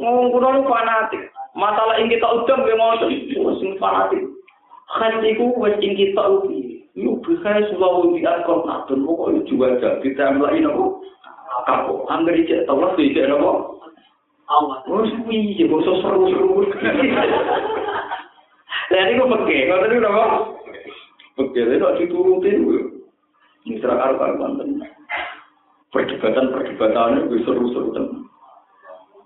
Ngomong 0.00 0.32
kuno 0.32 0.64
fanatik. 0.64 1.35
Masalah 1.56 1.96
yang 1.96 2.12
kita 2.12 2.28
udah 2.28 2.52
nggak 2.52 2.76
mau 2.76 3.00
sing 3.56 3.80
fanatik. 3.80 4.28
Khatiku 4.92 5.56
wes 5.56 5.72
ing 5.80 5.96
kita 5.96 6.20
ubi. 6.20 6.84
Yuk 6.92 7.24
bisa 7.24 7.64
selalu 7.72 8.20
diakon 8.20 8.68
natun 8.68 9.04
pokoknya 9.04 9.40
juga 9.48 9.76
jadi 9.80 10.08
tambah 10.16 10.52
ini 10.52 10.68
apa? 10.68 10.84
Kapo, 11.64 12.04
angger 12.12 12.36
iki 12.36 12.64
tau 12.68 12.76
lah 12.76 12.92
iki 13.00 13.24
apa? 13.24 13.52
Awas. 14.52 14.80
Wes 14.84 15.12
kuwi 15.24 15.56
ya 15.56 15.64
bosok 15.64 15.96
seru-seru. 16.04 16.68
Lah 18.92 19.02
niku 19.08 19.24
peke, 19.24 19.56
ngoten 19.66 19.88
niku 19.96 20.08
apa? 20.12 20.24
Peke 21.40 21.60
lha 21.64 21.80
kok 21.80 21.96
diturutin 21.96 22.64
kuwi. 22.68 22.80
Misra 23.64 23.96
karo-karo 23.96 24.60
Perdebatan-perdebatan 25.88 27.32
itu 27.32 27.36
seru-seru 27.48 27.96
tenan. 27.96 28.25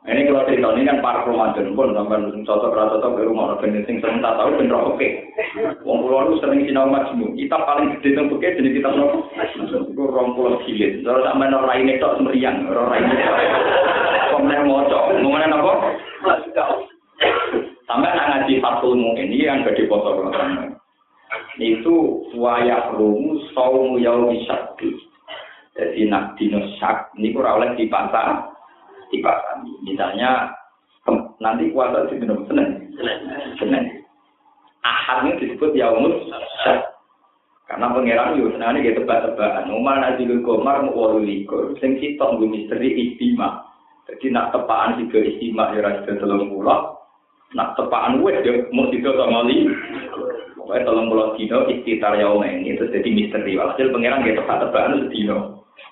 Ini 0.01 0.33
kalau 0.33 0.49
cerita 0.49 0.73
ini 0.73 0.89
kan 0.89 1.05
para 1.05 1.29
Ramadan 1.29 1.77
pun 1.77 1.93
sampai 1.93 2.25
cocok 2.49 2.73
rata 2.73 2.97
cocok 3.05 3.21
baru 3.21 3.33
mau 3.37 3.53
ben 3.61 3.85
sing 3.85 4.01
sering 4.01 4.25
tak 4.25 4.33
tahu 4.41 4.57
ben 4.57 4.73
oke. 4.73 5.09
Wong 5.85 5.99
kula 6.09 6.25
lu 6.25 6.41
sering 6.41 6.65
sinau 6.65 6.89
majmu. 6.89 7.37
Kita 7.37 7.61
paling 7.69 8.01
gede 8.01 8.17
teng 8.17 8.33
oke 8.33 8.41
jadi 8.41 8.65
kita 8.65 8.97
nopo. 8.97 9.29
Iku 9.37 10.03
20 10.09 10.65
jilid. 10.65 11.05
Kalau 11.05 11.21
sampe 11.21 11.53
ora 11.53 11.77
ini 11.77 12.01
tok 12.01 12.17
semeriang, 12.17 12.65
ora 12.73 12.97
ini. 12.97 13.13
Kok 14.33 14.41
meneh 14.41 14.61
maca. 14.65 14.99
Ngomongane 15.21 15.47
napa? 15.53 15.73
Sampai 17.85 18.17
nak 18.17 18.29
ngaji 18.33 18.55
Fathul 18.65 18.97
ini 18.97 19.45
yang 19.45 19.69
gede 19.69 19.85
foto 19.85 20.33
Itu 21.61 22.25
wayah 22.41 22.97
rumu 22.97 23.37
saumu 23.53 24.01
yaumi 24.01 24.49
syakti. 24.49 24.97
Jadi 25.77 26.09
nak 26.09 26.41
dino 26.41 26.65
syak 26.81 27.13
ini 27.21 27.37
kurang 27.37 27.61
oleh 27.61 27.77
dipantah 27.77 28.50
dipahami. 29.11 29.75
Misalnya 29.85 30.55
nanti 31.43 31.75
puasa 31.75 32.07
di 32.09 32.17
minum 32.23 32.47
Senin. 32.47 32.95
Senin. 33.59 33.85
Ahad 34.81 35.29
ini 35.29 35.41
disebut 35.43 35.77
yaumus. 35.77 36.17
Karena 37.71 37.87
pangeran 37.95 38.35
yo 38.35 38.51
senane 38.51 38.83
gitu 38.83 39.07
tebak-tebakan. 39.07 39.71
Umar 39.71 40.03
nazilul 40.03 40.43
komar 40.43 40.83
mau 40.83 41.15
likur. 41.23 41.79
Sing 41.79 42.03
sitok 42.03 42.35
nggo 42.35 42.51
misteri 42.51 42.91
istima. 42.99 43.63
Jadi 44.11 44.35
nak 44.35 44.51
tepaan 44.51 44.99
tiga 44.99 45.23
istima 45.23 45.71
ya 45.71 45.87
ra 45.87 46.03
sida 46.03 46.19
telung 46.19 46.51
puluh. 46.51 46.99
Nak 47.55 47.79
tepaan 47.79 48.19
wes 48.27 48.43
yo 48.43 48.67
mau 48.75 48.91
sida 48.91 49.15
sama 49.15 49.47
li. 49.47 49.71
Pokoknya 50.59 50.83
telung 50.83 51.07
puluh 51.15 51.39
dino 51.39 51.71
istitar 51.71 52.19
yaum 52.19 52.43
ini 52.43 52.75
itu 52.75 52.91
jadi 52.91 53.07
misteri. 53.07 53.55
Walhasil 53.55 53.95
pangeran 53.95 54.27
gitu 54.27 54.43
tebak-tebakan 54.43 55.07
sedino. 55.07 55.39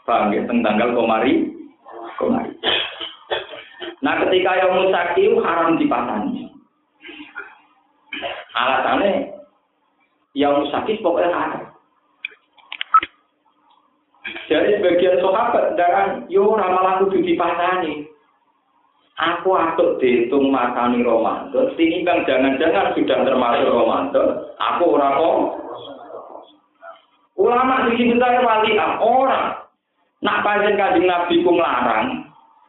Paham 0.03 0.35
ya 0.35 0.43
tentang 0.51 0.75
tanggal 0.75 0.99
komari. 0.99 1.47
Komari. 2.19 2.59
Nah 4.09 4.25
ketika 4.25 4.57
yang 4.57 4.73
musaki 4.73 5.37
haram 5.37 5.77
dipasani. 5.77 6.49
Alasannya 8.57 9.37
yang 10.33 10.65
musaki 10.65 10.97
pokoknya 11.05 11.29
haram. 11.29 11.69
Jadi 14.49 14.81
sebagian 14.81 15.21
sahabat 15.21 15.77
darah 15.77 16.25
yo 16.33 16.57
ramal 16.57 16.89
aku 16.89 17.21
dipasani. 17.21 18.09
Aku 19.21 19.53
atuk 19.53 20.01
dihitung 20.01 20.49
matani 20.49 21.03
Ramadan, 21.03 21.75
bang 21.75 22.23
jangan-jangan 22.23 22.95
sudah 22.95 23.19
termasuk 23.27 23.67
Ramadan, 23.67 24.29
aku 24.63 24.95
ora 24.95 25.11
kok. 25.19 25.39
Ulama 27.35 27.91
di 27.91 27.99
sini 27.99 28.15
wali 28.15 28.79
orang. 28.79 29.59
Nak 30.23 30.41
pancen 30.47 30.79
kanjeng 30.79 31.11
Nabi 31.11 31.43
ku 31.43 31.51
nglarang, 31.51 32.28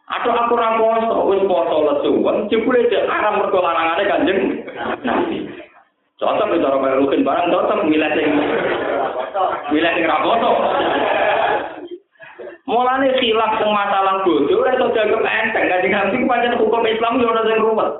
Atau 0.09 0.33
aku 0.33 0.57
ora 0.57 0.73
poso, 0.81 1.29
wis 1.29 1.45
poso 1.45 1.85
lesuwen, 1.85 2.49
jebule 2.49 2.81
cek 2.89 3.05
haram 3.05 3.45
mergo 3.45 3.61
larangane 3.61 4.09
Kanjeng 4.09 4.39
Nabi. 5.05 5.45
Cocok 6.17 6.57
cara 6.57 6.77
kaya 6.81 6.97
rukin 6.97 7.21
barang 7.21 7.53
cocok 7.53 7.85
milih 7.85 8.09
sing 8.17 8.27
milih 9.69 9.91
sing 9.93 10.05
ra 10.09 10.17
poso. 10.25 10.51
Mulane 12.65 13.13
khilaf 13.21 13.61
teng 13.61 13.69
masalah 13.69 14.25
bodoh 14.25 14.65
ora 14.65 14.73
iso 14.73 14.89
dianggap 14.97 15.21
enteng, 15.21 15.65
Kanjeng 15.69 15.93
Nabi 15.93 16.25
pancen 16.25 16.57
hukum 16.57 16.89
Islam 16.89 17.21
yo 17.21 17.29
ora 17.29 17.45
sing 17.45 17.61
ruwet. 17.61 17.93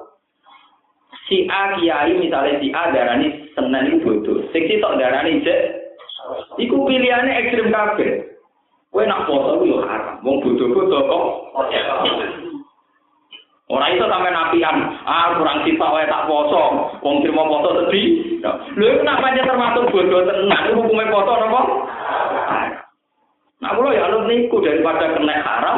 Si 1.30 1.46
A 1.46 1.78
kiai 1.78 2.18
misalnya 2.18 2.58
si 2.58 2.74
A 2.74 2.90
darani 2.90 3.54
senen 3.54 3.86
iku 3.86 4.18
bodoh, 4.18 4.50
sing 4.50 4.66
sitok 4.66 4.98
darani 4.98 5.46
cek 5.46 5.62
iku 6.58 6.90
pilihane 6.90 7.38
ekstrem 7.38 7.70
kabeh. 7.70 8.39
Kowe 8.90 9.06
nak 9.06 9.30
foto 9.30 9.62
yo 9.70 9.86
haram. 9.86 10.18
Wong 10.26 10.42
bodho-bodho 10.42 11.00
kok. 11.06 11.26
Ora 13.70 13.86
iso 13.94 14.10
sampe 14.10 14.34
napian, 14.34 14.82
ah 15.06 15.38
kurang 15.38 15.62
sifat 15.62 15.94
wae 15.94 16.10
tak 16.10 16.26
poso. 16.26 16.90
Wong 17.06 17.22
trimo 17.22 17.46
foto 17.46 17.86
sedih. 17.86 18.42
Lho 18.42 18.86
iku 18.98 19.06
nak 19.06 19.22
pancen 19.22 19.46
termasuk 19.46 19.94
bodho 19.94 20.26
tenan 20.26 20.74
hukume 20.74 21.06
foto 21.14 21.32
napa? 21.38 21.62
Nah, 23.60 23.76
kalau 23.76 23.92
ya 23.92 24.08
alur 24.08 24.24
niku 24.26 24.64
daripada 24.64 25.12
kena 25.14 25.36
haram, 25.44 25.78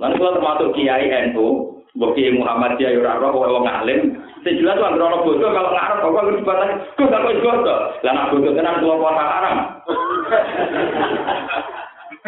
lan 0.00 0.16
kula 0.16 0.32
termasuk 0.32 0.72
kiai 0.72 1.12
NU, 1.30 1.76
mbok 1.92 2.16
kiai 2.16 2.34
Muhammad 2.34 2.80
ya 2.80 2.90
ora 2.96 3.20
roh 3.22 3.38
wong 3.38 3.70
alim. 3.70 4.16
Sing 4.40 4.56
jelas 4.56 4.80
tuh 4.80 4.88
anggere 4.88 5.20
bodoh 5.20 5.52
kalau 5.52 5.70
ngarep 5.76 6.00
kok 6.00 6.10
kudu 6.10 6.40
dibatasi. 6.40 6.74
Kok 6.96 7.06
gak 7.12 7.22
kok 7.22 7.38
bodoh. 7.44 7.78
Lah 8.02 8.12
nak 8.16 8.28
bodoh 8.32 8.52
tenan 8.56 8.80
puasa 8.82 9.24
haram. 9.28 9.56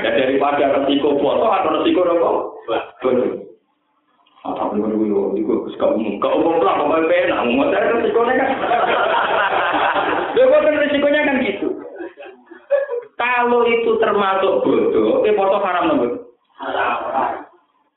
Ya 0.01 0.09
daripada 0.09 0.73
resiko 0.73 1.21
foto 1.21 1.47
atau 1.53 1.77
resiko 1.77 2.01
apa? 2.09 2.31
Betul. 2.65 3.45
Apa 4.43 4.73
pun 4.73 4.81
gue 4.81 5.05
gue 5.05 5.45
gue 5.45 5.73
suka 5.77 5.93
umum, 5.93 6.17
kau 6.19 6.41
umum 6.41 6.65
lah, 6.65 6.81
mau 6.81 6.97
pena, 7.05 7.45
mau 7.45 7.69
saya 7.69 7.93
resikonya 7.93 8.35
kan. 8.41 8.51
Dia 10.35 10.49
resikonya 10.49 11.29
kan 11.29 11.45
gitu. 11.45 11.69
Kalau 13.21 13.69
itu 13.69 13.93
termasuk 14.01 14.65
bodoh, 14.65 15.21
oke 15.21 15.31
foto 15.37 15.57
haram 15.61 15.85
nomor. 15.93 16.11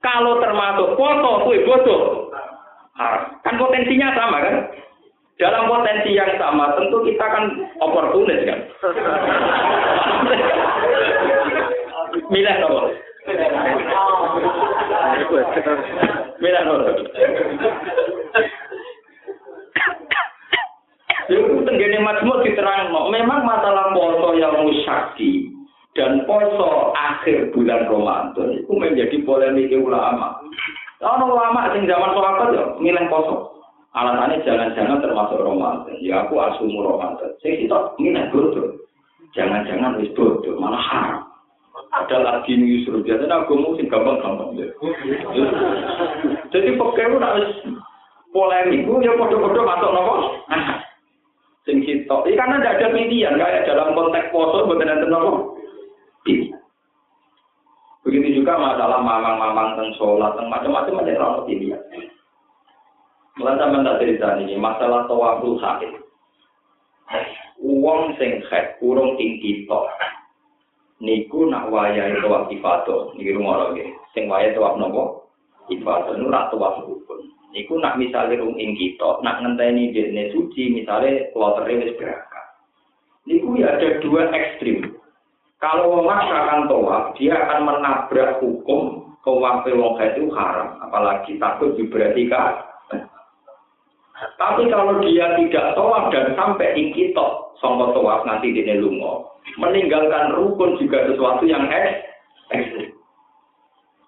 Kalau 0.03 0.43
termasuk 0.43 0.99
foto, 0.99 1.47
kue 1.47 1.63
bodoh. 1.63 2.27
Haram. 2.99 3.39
Kan 3.41 3.55
potensinya 3.55 4.11
sama 4.13 4.43
kan? 4.43 4.55
Dalam 5.35 5.67
potensi 5.67 6.15
yang 6.15 6.31
sama, 6.37 6.77
tentu 6.77 7.01
kita 7.07 7.25
kan 7.25 7.43
oportunis 7.79 8.43
kan. 8.45 8.59
Milih 12.31 12.55
apa? 12.63 12.81
Milih 16.39 16.61
apa? 16.63 16.75
Itu 21.25 21.57
tenggene 21.65 21.97
majmuk 22.05 22.45
diterang, 22.45 22.93
memang 23.09 23.41
masalah 23.49 23.89
poso 23.97 24.37
yang 24.37 24.53
musyaki 24.61 25.49
dan 25.97 26.21
poso 26.29 26.93
akhir 26.93 27.49
bulan 27.55 27.89
Ramadan 27.89 28.61
itu 28.61 28.71
menjadi 28.75 29.17
polemik 29.25 29.73
ulama. 29.73 30.37
Kalau 31.01 31.33
ulama 31.33 31.73
sing 31.73 31.89
zaman 31.89 32.13
sahabat 32.13 32.53
ya 32.53 32.63
milih 32.77 33.09
poso. 33.09 33.57
Alasannya 33.95 34.43
jangan-jangan 34.43 34.99
termasuk 34.99 35.39
Ramadan. 35.39 35.95
Ya 36.03 36.27
aku 36.27 36.35
asumu 36.35 36.83
Ramadan. 36.83 37.31
Saya 37.39 37.55
kita 37.57 37.95
milih 37.95 38.27
bodoh. 38.29 38.75
Jangan-jangan 39.33 39.97
wis 40.03 40.11
bodoh, 40.13 40.55
malah 40.59 40.83
haram. 40.83 41.23
Ada 41.93 42.17
lagi 42.23 42.57
nih 42.57 42.67
Yusuf, 42.81 43.03
biasanya 43.05 43.45
aku 43.45 43.53
mau 43.59 43.77
sing 43.77 43.85
gampang-gampang. 43.91 44.57
Ya. 44.57 44.67
Jadi 46.49 46.69
pokoknya 46.79 47.21
harus 47.21 47.51
polemik, 48.33 48.87
ya 49.03 49.13
bodoh-bodoh 49.15 49.63
masuk 49.63 49.91
nopo. 49.93 50.13
Sing 51.65 51.81
kita, 51.81 52.15
ini 52.29 52.37
karena 52.37 52.61
tidak 52.61 52.75
ada 52.77 52.87
pilihan, 52.93 53.39
kayak 53.41 53.65
dalam 53.65 53.97
konteks 53.97 54.29
poso, 54.29 54.69
bukan 54.69 54.91
ada 54.91 55.07
nopo. 55.07 55.55
Begitu 58.05 58.41
juga 58.41 58.53
masalah 58.61 59.01
mamang-mamang 59.01 59.73
tentang 59.73 59.97
sholat, 59.97 60.37
tentang 60.37 60.53
macam-macam 60.53 61.01
ada 61.01 61.13
orang 61.17 61.45
pilihan. 61.49 61.81
Mulai 63.35 63.57
sama 63.57 63.81
tak 63.81 63.99
cerita 63.99 64.27
ini, 64.39 64.55
masalah 64.55 65.09
tawaful 65.09 65.57
sakit. 65.57 65.91
Uang 67.65 68.13
sing 68.21 68.45
khet, 68.45 68.77
urung 68.79 69.17
ing 69.17 69.41
kita. 69.41 69.79
Niku 71.03 71.51
nak 71.51 71.67
wayai 71.67 72.15
tawaf 72.23 72.47
ibadah, 72.47 73.11
niki 73.19 73.35
rumah 73.35 73.67
lagi. 73.67 73.91
Sing 74.15 74.31
wayai 74.31 74.55
tawaf 74.55 74.79
nopo? 74.79 75.27
Ibadah, 75.67 76.15
nu 76.15 76.31
rak 76.31 76.55
tawaf 76.55 76.87
rukun. 76.87 77.31
Niku 77.51 77.79
nak 77.83 77.99
misalnya 77.99 78.39
rung 78.39 78.55
ing 78.55 78.79
kita, 78.79 79.19
nak 79.19 79.43
ngenteni 79.43 79.91
dene 79.91 80.31
suci, 80.31 80.71
misalnya 80.71 81.27
kloternya 81.35 81.83
wis 81.83 81.95
berangkat. 81.99 82.45
Niku 83.27 83.59
ya 83.59 83.75
ada 83.75 83.99
dua 83.99 84.31
ekstrim. 84.31 84.95
Kalau 85.59 85.99
memaksakan 85.99 86.67
tawaf, 86.71 87.15
dia 87.19 87.33
akan 87.43 87.59
menabrak 87.63 88.39
hukum 88.39 89.11
tawaf 89.25 89.65
wong 89.65 89.97
itu 89.99 90.29
haram, 90.31 90.77
apalagi 90.85 91.41
takut 91.41 91.73
diberarti 91.73 92.29
Tapi 94.35 94.67
kalau 94.67 94.99
dia 94.99 95.37
tidak 95.39 95.75
tawaf 95.77 96.11
dan 96.11 96.33
sampai 96.35 96.75
ikitok 96.75 97.45
tawaf 97.61 98.21
nanti 98.27 98.51
di 98.51 98.61
lungo, 98.77 99.39
meninggalkan 99.57 100.35
rukun 100.35 100.77
juga 100.77 101.07
sesuatu 101.09 101.43
yang 101.47 101.65
ekstrim. 102.51 102.91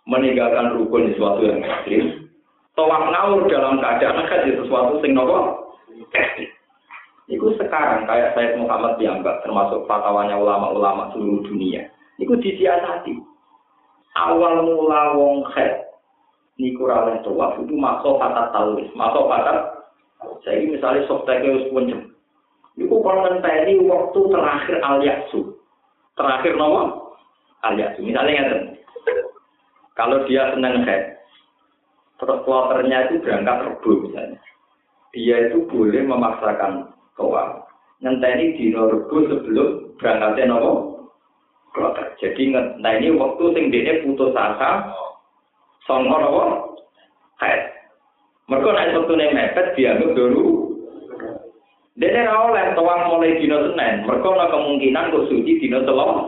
Meninggalkan 0.08 0.78
rukun 0.78 1.14
sesuatu 1.14 1.42
yang 1.48 1.62
ekstrim. 1.64 2.30
Tawaf 2.78 3.10
ngawur 3.10 3.50
dalam 3.50 3.82
keadaan 3.82 4.28
kan 4.30 4.46
sesuatu 4.46 5.02
sing 5.02 5.18
nopo 5.18 5.74
ekstrim. 6.14 6.50
Itu 7.28 7.52
sekarang 7.60 8.08
kayak 8.08 8.38
saya 8.38 8.56
Muhammad 8.56 8.96
dianggap 9.02 9.44
termasuk 9.44 9.84
fatwanya 9.84 10.40
ulama-ulama 10.40 11.12
seluruh 11.12 11.44
dunia. 11.44 11.84
Itu 12.16 12.40
disiasati. 12.40 13.20
Awal 14.18 14.66
mula 14.66 15.14
wong 15.14 15.46
khed 15.54 15.88
niku 16.58 16.90
raweh 16.90 17.22
tawaf 17.22 17.60
itu 17.62 17.78
masuk 17.78 18.18
kata 18.18 18.50
taulis, 18.50 18.90
masuk 18.98 19.30
kata 19.30 19.77
saya 20.22 20.66
misalnya 20.66 21.06
sok 21.06 21.30
teke 21.30 21.48
wis 21.48 21.70
puncem. 21.70 22.16
Iku 22.78 23.02
ngenteni 23.02 23.82
waktu 23.90 24.20
terakhir 24.30 24.78
al 24.86 25.02
yaksu. 25.02 25.58
Terakhir 26.14 26.54
nawa 26.58 27.14
al 27.66 27.74
yaksu. 27.78 28.06
Misalnya 28.06 28.34
ngeten. 28.46 28.62
Kalau 29.98 30.22
dia 30.30 30.54
seneng 30.54 30.86
khed, 30.86 31.18
terus 32.22 32.42
kloternya 32.46 33.10
itu 33.10 33.18
berangkat 33.26 33.66
rebu 33.66 34.06
misalnya. 34.06 34.38
Dia 35.10 35.50
itu 35.50 35.66
boleh 35.66 36.06
memaksakan 36.06 36.94
kowa. 37.18 37.66
Ngenteni 38.06 38.54
dina 38.62 38.86
rebo 38.86 39.26
sebelum 39.26 39.98
berangkatnya 39.98 40.54
nopo 40.54 40.72
kloter. 41.74 42.14
Jadi 42.22 42.54
ngenteni 42.54 43.10
waktu 43.18 43.44
sing 43.58 43.74
dene 43.74 44.06
putus 44.06 44.38
asa 44.38 44.94
songo 45.90 46.14
nopo 46.22 46.42
haid. 47.42 47.77
Mereka 48.48 48.70
naik 48.72 48.96
waktu 48.96 49.14
nih 49.20 49.30
mepet 49.36 49.68
dianggap 49.76 50.12
dulu. 50.16 50.46
Dene 51.98 52.30
ra 52.30 52.48
oleh 52.48 52.66
tuang 52.78 53.02
mulai 53.12 53.36
dina 53.42 53.58
Senin. 53.60 54.08
Mereka 54.08 54.28
ana 54.28 54.46
kemungkinan 54.54 55.12
kok 55.12 55.28
suci 55.28 55.60
dina 55.60 55.84
Selasa. 55.84 56.24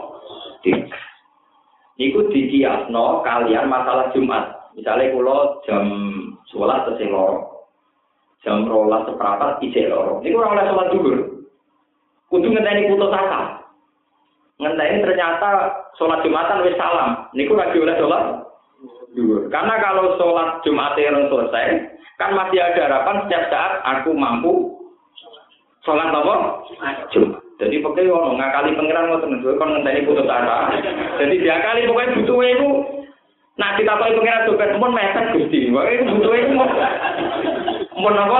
Iku 1.99 2.19
dikiasno 2.31 3.23
kalian 3.23 3.71
masalah 3.71 4.11
Jumat. 4.11 4.71
Misalnya 4.75 5.11
kalau 5.11 5.59
jam 5.67 5.83
11 6.51 6.87
tesih 6.91 7.07
loro 7.11 7.59
jam 8.43 8.63
rolas 8.67 9.03
seperempat 9.07 9.59
ijek 9.63 9.91
loro. 9.91 10.23
Ini 10.23 10.31
kurang 10.31 10.55
oleh 10.55 10.65
sholat 10.67 10.87
duhur. 10.95 11.17
Kudu 12.31 12.47
ngenteni 12.47 12.87
putus 12.93 13.11
asa. 13.11 13.41
Ngenteni 14.59 15.03
ternyata 15.03 15.49
sholat 15.99 16.23
jumatan 16.23 16.63
wis 16.63 16.79
salam. 16.79 17.27
Niku 17.35 17.59
lagi 17.59 17.77
oleh 17.79 17.95
sholat 17.99 18.23
duhur. 19.11 19.51
Karena 19.51 19.75
kalau 19.83 20.15
sholat 20.15 20.63
jumat 20.63 20.95
yang 20.95 21.27
selesai, 21.27 21.98
kan 22.19 22.35
masih 22.35 22.59
ada 22.59 22.91
harapan 22.91 23.15
setiap 23.25 23.43
saat 23.47 23.73
aku 23.87 24.11
mampu 24.11 24.75
sholat 25.87 26.11
apa? 26.11 26.35
Jadi 27.59 27.75
pokoknya 27.83 28.11
orang 28.11 28.39
ngakali 28.39 28.75
pengiran 28.75 29.07
ngoten 29.11 29.39
kon 29.43 29.69
ngenteni 29.71 30.07
putus 30.07 30.27
asa. 30.27 30.75
Jadi 31.19 31.35
dia 31.39 31.59
kali 31.63 31.87
pokoknya 31.87 32.15
butuh 32.19 32.39
itu 32.43 32.69
Nah, 33.59 33.75
tahu 33.75 34.15
pengiran 34.15 34.47
juga 34.47 34.71
pun 34.79 34.95
mepet 34.95 35.35
gusti. 35.35 35.67
Pokoknya 35.67 36.07
butuh 36.15 36.31
itu 36.31 36.53
Mun 37.99 38.15
apa? 38.15 38.39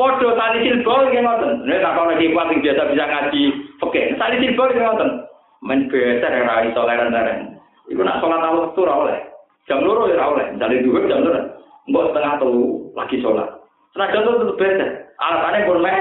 Podo 0.00 0.32
tali 0.32 0.64
silbol 0.64 1.12
nggih 1.12 1.20
ngoten. 1.20 1.68
Nek 1.68 1.84
tak 1.84 2.00
ana 2.00 2.16
kipat 2.16 2.48
sing 2.48 2.58
biasa 2.64 2.88
bisa 2.88 3.04
ngaji 3.04 3.42
oke. 3.84 4.00
Tali 4.16 4.36
silbol 4.40 4.72
nggih 4.72 4.84
ngoten. 4.88 5.10
Men 5.60 5.78
biasa 5.92 6.26
ora 6.32 6.64
iso 6.64 6.80
leren-leren. 6.80 7.60
Iku 7.92 8.00
nak 8.00 8.24
salat 8.24 8.40
awal 8.40 8.72
waktu 8.72 8.80
ora 8.88 8.94
oleh. 9.04 9.18
Jam 9.68 9.84
loro 9.84 10.08
ya 10.08 10.16
ora 10.16 10.32
oleh. 10.32 10.46
Misale 10.56 10.80
jam 10.80 11.20
loro. 11.28 11.40
Mbok 11.90 12.06
setengah 12.10 12.34
telu 12.38 12.90
lagi 12.94 13.16
salat. 13.18 13.48
Senajan 13.92 14.22
itu 14.22 14.32
tetep 14.38 14.58
beda. 14.58 14.86
Alasannya 15.18 15.66
pun 15.66 15.78
meh. 15.82 15.98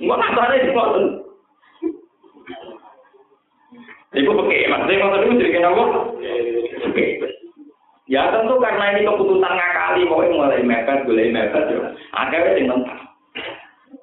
Mbok 0.00 0.18
alasannya 0.20 0.64
di 0.64 0.70
ngoten. 0.72 1.04
Iku 4.14 4.30
peke, 4.30 4.70
maksudnya 4.70 5.00
ngoten 5.02 5.20
niku 5.26 5.34
jadi? 5.42 5.58
Oke. 6.86 7.06
Ya 8.06 8.30
tentu 8.30 8.60
karena 8.60 8.94
ini 8.94 9.08
keputusan 9.08 9.42
ngakali, 9.42 10.06
pokoknya 10.06 10.36
mulai 10.36 10.60
mepet, 10.62 11.08
mulai 11.08 11.32
mepet, 11.32 11.64
ya. 11.72 11.88
Akhirnya 12.14 12.54
sing 12.54 12.66
mentah. 12.68 13.00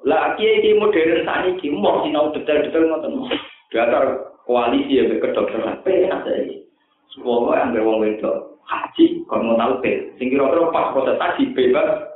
Lah 0.03 0.33
kiai 0.35 0.59
kiai 0.65 0.81
modern 0.81 1.21
saat 1.23 1.45
ini 1.47 1.69
mau 1.77 2.01
sinau 2.03 2.33
detail-detail 2.33 2.89
ngoten. 2.89 3.29
Dasar 3.71 4.35
koalisi 4.49 4.99
ya 4.99 5.05
kedokteran, 5.15 5.79
penak 5.85 6.27
saya 6.27 6.43
ini. 6.43 6.60
Semua 7.11 7.59
yang 7.59 7.75
berwong 7.75 8.07
wedok 8.07 8.55
haji, 8.63 9.19
kalau 9.27 9.51
mau 9.51 9.59
tahu 9.59 9.83
pil. 9.83 9.99
Sing 10.15 10.31
kira-kira 10.31 10.71
pas 10.71 10.95
proses 10.95 11.19
haji 11.19 11.43
bebas, 11.51 12.07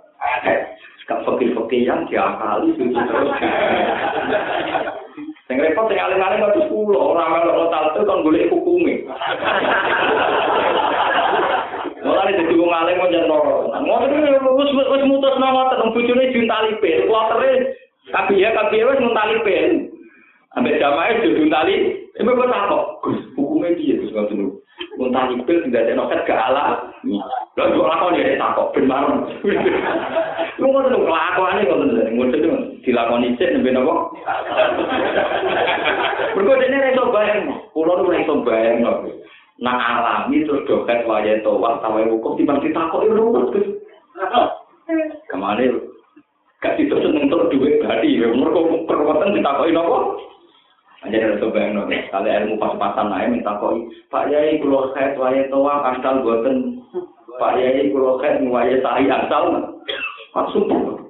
gak 1.06 1.22
fakir-fakir 1.22 1.86
yang 1.86 2.08
diakali 2.10 2.74
suci 2.80 2.96
terus. 2.96 3.30
Sing 5.46 5.58
repot 5.62 5.86
sing 5.86 6.00
alim-alim 6.02 6.42
kok 6.42 6.58
10 6.58 6.74
ora 6.96 7.26
melok 7.30 7.70
talte 7.70 8.02
kon 8.08 8.26
golek 8.26 8.50
hukume. 8.50 9.06
Mulane 12.02 12.32
dadi 12.34 12.56
wong 12.58 12.72
alim 12.74 12.98
kok 12.98 13.12
jan 13.14 13.30
loro. 13.30 13.70
Ngono 13.76 14.06
wis 14.58 14.72
wis 14.74 15.04
mutus 15.06 15.36
nang 15.38 15.54
ngoten 15.54 15.94
bojone 15.94 16.34
juntali 16.34 16.72
pil, 16.82 17.06
klotere 17.06 17.78
kabeh 18.10 18.42
kabeh 18.42 18.82
wis 18.82 19.04
muntali 19.04 19.36
pil. 19.46 19.66
Ambek 20.56 20.80
jamae 20.80 21.20
juntali, 21.22 21.76
ibu 22.16 22.32
kok 22.32 22.50
takok. 22.50 22.86
Hukume 23.38 23.76
piye 23.78 24.02
Gus 24.02 24.16
ngoten 24.16 24.55
pun 25.06 25.14
tani 25.14 25.38
kubil 25.38 25.70
tidak 25.70 25.86
ada 25.86 25.94
noket 25.94 26.20
ke 26.26 26.34
ala. 26.34 26.90
Lalu 27.54 27.78
gue 27.78 27.86
lakon 27.86 28.18
ya, 28.18 28.42
tak 28.42 28.54
kok 28.58 28.72
pin 28.74 28.90
baru. 28.90 29.14
Lu 30.58 30.74
mau 30.74 30.82
tuh 30.90 31.06
kelakuan 31.06 31.62
ini 31.62 31.70
kalau 31.70 31.86
tidak 31.86 32.10
ngurus 32.10 32.34
itu 32.34 32.50
dilakukan 32.82 33.28
ijek 33.30 33.52
nabi 33.54 33.70
nabo. 33.70 33.94
Berikutnya 36.34 36.66
ini 36.66 36.78
rezo 36.90 37.04
bayang, 37.14 37.40
pulau 37.72 38.02
itu 38.02 38.10
rezo 38.10 38.34
bayang 38.42 38.82
nabi. 38.82 39.14
Nah 39.62 39.78
alami 39.78 40.44
terus 40.44 40.66
doket 40.66 41.06
wajah 41.06 41.40
itu, 41.40 41.54
wah 41.54 41.78
tahu 41.80 42.02
yang 42.02 42.12
hukum 42.18 42.36
timbang 42.36 42.60
kita 42.66 42.92
kok 42.92 43.06
itu 43.06 43.14
ngurus 43.14 43.54
ke. 43.54 43.62
Kemarin 45.30 45.80
seneng 46.66 47.30
tuh 47.30 47.46
duit 47.54 47.78
tadi, 47.78 48.20
umur 48.26 48.50
kok 48.52 48.90
perwatan 48.90 49.38
kita 49.38 49.54
kok 49.54 49.70
Aja 51.06 51.22
ada 51.22 51.38
yang 51.38 51.78
nopo. 51.78 51.94
Kali 51.94 52.30
ilmu 52.34 52.58
pas-pasan 52.58 53.14
naik 53.14 53.30
minta 53.30 53.54
koi. 53.62 53.86
Pak 54.10 54.26
Yai 54.34 54.58
kulo 54.58 54.90
khat 54.98 55.14
wajah 55.14 55.46
tawaf 55.54 55.86
asal 55.94 56.26
buatan. 56.26 56.82
Pak 57.38 57.62
Yai 57.62 57.94
kulo 57.94 58.18
khat 58.18 58.42
wajah 58.42 58.82
sahi 58.82 59.06
asal. 59.06 59.46
Pak 60.34 60.50
sumpah. 60.50 61.06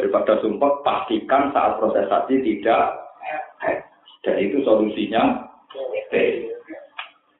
Daripada 0.00 0.40
sumpah 0.40 0.80
pastikan 0.80 1.52
saat 1.52 1.76
prosesasi 1.76 2.40
tidak 2.40 2.96
dan 4.24 4.36
itu 4.40 4.64
solusinya. 4.64 5.44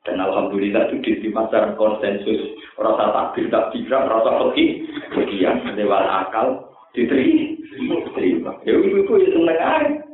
Dan 0.04 0.16
alhamdulillah 0.20 0.92
itu 0.92 1.24
di 1.24 1.28
pasar 1.32 1.72
konsensus 1.80 2.52
rasa 2.76 3.16
takbir 3.16 3.48
tak 3.48 3.72
bisa 3.72 3.96
rasa 3.96 4.44
pergi 4.44 4.88
bagian 5.12 5.56
lewat 5.72 6.04
akal 6.04 6.68
diterima. 6.92 8.52
Ya 8.68 8.76
itu 8.76 8.96
itu 9.08 9.12
ya 9.24 9.28
seneng. 9.32 10.09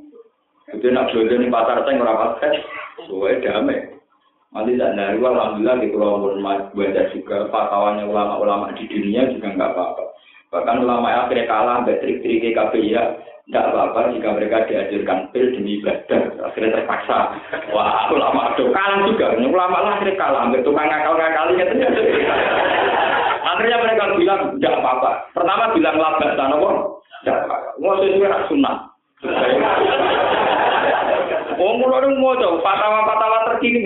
Jadi 0.67 0.87
nak 0.91 1.15
belanja 1.15 1.35
di 1.39 1.47
pasar 1.47 1.79
saya 1.87 1.95
ngerapat 1.95 2.31
kan, 2.43 2.53
sesuai 2.99 3.39
damai. 3.39 3.87
Nanti 4.51 4.75
tak 4.81 4.99
dari 4.99 5.21
alhamdulillah 5.21 5.77
di 5.79 5.93
pulau 5.95 6.33
baca 6.43 7.03
juga 7.15 7.47
fatwanya 7.55 8.09
ulama-ulama 8.09 8.75
di 8.75 8.89
dunia 8.91 9.31
juga 9.31 9.55
nggak 9.55 9.71
apa-apa. 9.77 10.05
Bahkan 10.51 10.83
ulama 10.83 11.07
akhirnya 11.13 11.47
kalah, 11.47 11.85
trik-trik 11.87 12.57
KPI 12.57 12.95
ya, 12.99 13.15
tidak 13.47 13.63
apa-apa 13.71 14.11
jika 14.11 14.29
mereka 14.35 14.67
diajarkan 14.67 15.31
pil 15.31 15.47
demi 15.55 15.79
ibadah. 15.79 16.35
Akhirnya 16.51 16.83
terpaksa. 16.83 17.19
Wah 17.71 18.11
ulama 18.11 18.57
itu 18.59 18.67
kalah 18.75 19.07
juga. 19.07 19.39
Ulama 19.39 19.77
lah 19.87 19.93
akhirnya 20.03 20.19
kalah 20.19 20.41
hampir 20.51 20.67
tukang 20.67 20.91
ngakal-ngakalinya 20.91 21.65
akhirnya 23.47 23.79
mereka 23.79 24.05
bilang 24.19 24.41
tidak 24.59 24.75
apa-apa. 24.83 25.11
Pertama 25.31 25.65
bilang 25.79 25.95
labak 25.95 26.35
sana 26.35 26.57
pun 26.59 26.75
tidak 27.23 27.37
apa-apa. 27.47 27.57
Mau 27.79 27.95
sesuai 28.03 28.51
sunnah 28.51 28.77
Oh, 31.57 31.73
mulai 31.81 32.13
mau 32.17 32.37
jauh 32.37 32.61
fatwa-fatwa 32.61 33.53
terkini. 33.53 33.85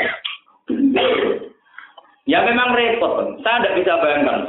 Ya 2.27 2.47
memang 2.47 2.75
repot. 2.75 3.43
Saya 3.43 3.63
tidak 3.63 3.77
bisa 3.83 3.93
bayangkan. 3.99 4.41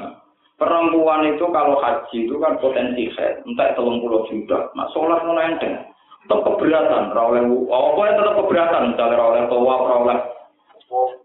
Perempuan 0.61 1.25
itu 1.25 1.41
kalau 1.49 1.81
haji 1.81 2.29
itu 2.29 2.37
kan 2.37 2.53
potensi 2.61 3.09
head, 3.17 3.41
entah 3.49 3.73
telung 3.73 3.97
puluh 3.97 4.21
juta. 4.29 4.69
Nah, 4.77 4.85
sholat 4.93 5.25
mulai 5.25 5.57
enteng. 5.57 5.89
Tetap 6.29 6.45
keberatan, 6.45 7.17
rawleh 7.17 7.41
oh, 7.49 7.97
pokoknya 7.97 8.21
tetap 8.21 8.37
keberatan, 8.37 8.93
misalnya 8.93 9.17
rawleh 9.17 9.41
towa, 9.49 9.75
rawleh 9.89 10.17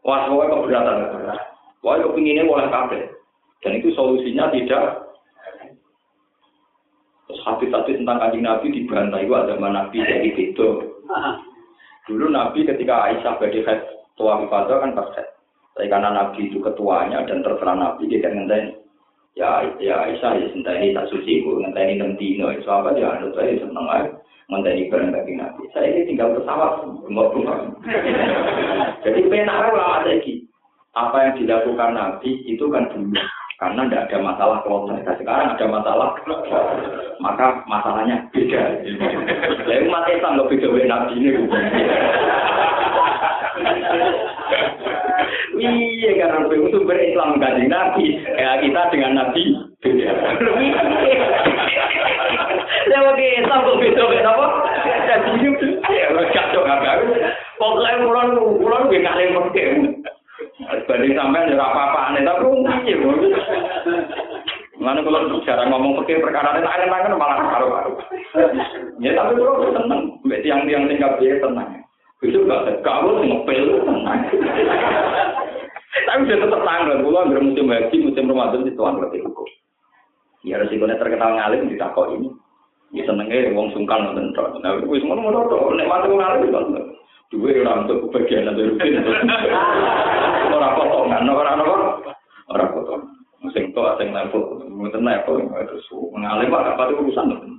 wah, 0.01 0.25
pokoknya 0.25 0.53
keberatan. 0.57 0.97
Pokoknya 1.85 2.05
kepinginnya 2.09 2.49
boleh 2.49 2.67
kabel. 2.73 3.03
Dan 3.61 3.73
itu 3.77 3.93
solusinya 3.93 4.49
tidak 4.57 5.05
Terus 7.27 7.43
hadis-hadis 7.43 7.99
tentang 7.99 8.23
kanjeng 8.23 8.47
Nabi 8.47 8.71
dibantai 8.71 9.27
itu 9.27 9.35
ada 9.35 9.59
Nabi 9.59 9.99
jadi 9.99 10.31
itu. 10.31 10.69
Dulu 12.07 12.31
Nabi 12.31 12.63
ketika 12.63 13.11
Aisyah 13.11 13.35
bagi 13.43 13.67
head 13.67 13.83
tua 14.15 14.47
kan 14.47 14.95
pas 14.95 15.11
head. 15.19 15.29
Tapi 15.77 15.91
karena 15.91 16.15
Nabi 16.15 16.49
itu 16.49 16.63
ketuanya 16.63 17.27
dan 17.27 17.43
terserah 17.43 17.77
Nabi 17.77 18.09
dia 18.09 18.23
kan 18.23 18.39
ngenteni. 18.39 18.73
Ya 19.37 19.67
ya 19.83 20.07
Aisyah 20.09 20.33
ya 20.39 20.73
ini 20.81 20.95
tak 20.95 21.11
suci 21.11 21.43
bu. 21.43 21.61
Ngenteni 21.61 21.99
enam 21.99 22.15
dino. 22.15 22.55
Itu 22.55 22.71
apa 22.71 22.95
ya 22.95 23.19
anut 23.19 23.35
saya 23.35 23.59
seneng 23.59 23.87
aja. 23.91 24.15
Ngenteni 24.47 24.87
bareng 24.87 25.11
bagi 25.11 25.35
nabi. 25.35 25.63
Saya 25.75 25.91
ini 25.91 26.07
tinggal 26.07 26.39
pesawat 26.39 26.87
mau 27.11 27.35
jadi 29.07 29.21
penak 29.31 29.71
lama 29.71 30.03
lagi 30.03 30.47
apa 30.97 31.17
yang 31.23 31.35
dilakukan 31.39 31.91
nabi 31.95 32.43
itu 32.49 32.67
kan 32.73 32.91
dulu 32.91 33.15
karena 33.57 33.89
tidak 33.89 34.05
ada 34.13 34.19
masalah 34.21 34.59
kelompok 34.65 35.01
sekarang 35.17 35.57
ada 35.57 35.67
masalah 35.69 36.09
maka 37.25 37.47
masalahnya 37.65 38.29
beda 38.29 38.63
lalu 39.65 39.89
umat 39.89 40.05
Islam 40.13 40.37
lebih 40.45 40.61
beda 40.61 40.87
nabi 40.89 41.15
ini 41.17 41.31
Iya 45.57 46.13
karena 46.21 46.53
itu 46.53 46.69
sumber 46.69 47.01
Islam 47.01 47.41
gaji 47.41 47.65
Nabi. 47.67 48.07
Ya 48.37 48.61
kita 48.61 48.93
dengan 48.93 49.13
Nabi 49.17 49.43
beda. 49.81 50.09
Ya 52.87 52.99
oke 53.03 53.27
Islam 53.41 53.65
kok 53.65 53.81
beda 53.81 54.03
apa? 54.05 54.47
Jadi 55.09 55.49
ya 55.97 56.07
kacau 56.13 56.63
apa? 56.63 57.01
Pokoknya 57.57 58.05
pulang 58.05 58.29
pulang 58.61 58.83
gue 58.93 59.01
ngalih 59.01 59.33
pakai. 59.33 59.67
Banding 60.67 61.15
sampai 61.15 61.51
ya 61.51 61.57
apa-apa 61.59 61.99
aneh 62.11 62.23
tapi 62.27 62.47
iya. 62.87 62.97
Mana 64.77 65.01
kalau 65.01 65.41
cara 65.43 65.63
ngomong 65.73 66.03
pakai 66.03 66.21
perkara 66.21 66.59
ini 66.59 66.69
aneh-aneh 66.69 67.17
malah 67.17 67.39
karu-karu. 67.49 67.93
Ya 69.01 69.17
tapi 69.17 69.41
kalau 69.41 69.73
seneng, 69.73 70.21
tiang-tiang 70.43 70.85
tinggal 70.91 71.17
dia 71.19 71.41
tenang. 71.41 71.81
Itu 72.21 72.45
enggak 72.45 72.83
kamu 72.85 73.25
ngepel 73.25 73.63
tenang. 73.83 74.21
Tapi 75.97 76.29
sudah 76.29 76.39
tetap 76.45 76.61
tanggal, 76.61 77.01
pulau 77.01 77.25
hampir 77.25 77.41
musim 77.41 77.73
haji, 77.73 77.97
musim 78.05 78.29
Ramadan 78.29 78.69
itu 78.69 78.77
tuan 78.77 79.01
berarti 79.01 79.19
hukum. 79.25 79.49
Ya 80.45 80.61
resikonya 80.61 81.01
terkenal 81.01 81.35
ngalim 81.35 81.73
di 81.73 81.81
takok 81.81 82.13
ini. 82.15 82.29
Ya 82.93 83.03
senengnya 83.09 83.51
wong 83.57 83.73
sungkan 83.73 84.13
nonton. 84.13 84.61
Nah, 84.61 84.77
wis 84.87 85.03
ngono-ngono 85.03 85.49
tok, 85.49 85.73
nek 85.75 85.89
mati 85.89 86.13
wong 86.13 86.21
ngalim 86.21 86.47
itu 86.47 86.61
Dua 87.27 87.51
orang 87.51 87.91
untuk 87.91 88.07
kebagian 88.07 88.55
dari 88.55 88.71
rutin. 88.71 89.03
Orang 90.55 90.75
potongan, 90.79 91.27
orang 91.27 91.59
apa? 91.59 91.77
Orang 92.55 92.71
potongan. 92.71 93.11
Musim 93.43 93.71
itu 93.71 93.81
asing 93.83 94.11
level, 94.15 94.63
mungkin 94.71 95.03
level, 95.03 95.43
terus 95.53 95.87
mengalim 96.15 96.55
apa 96.55 96.83
itu 96.87 97.03
urusan. 97.03 97.57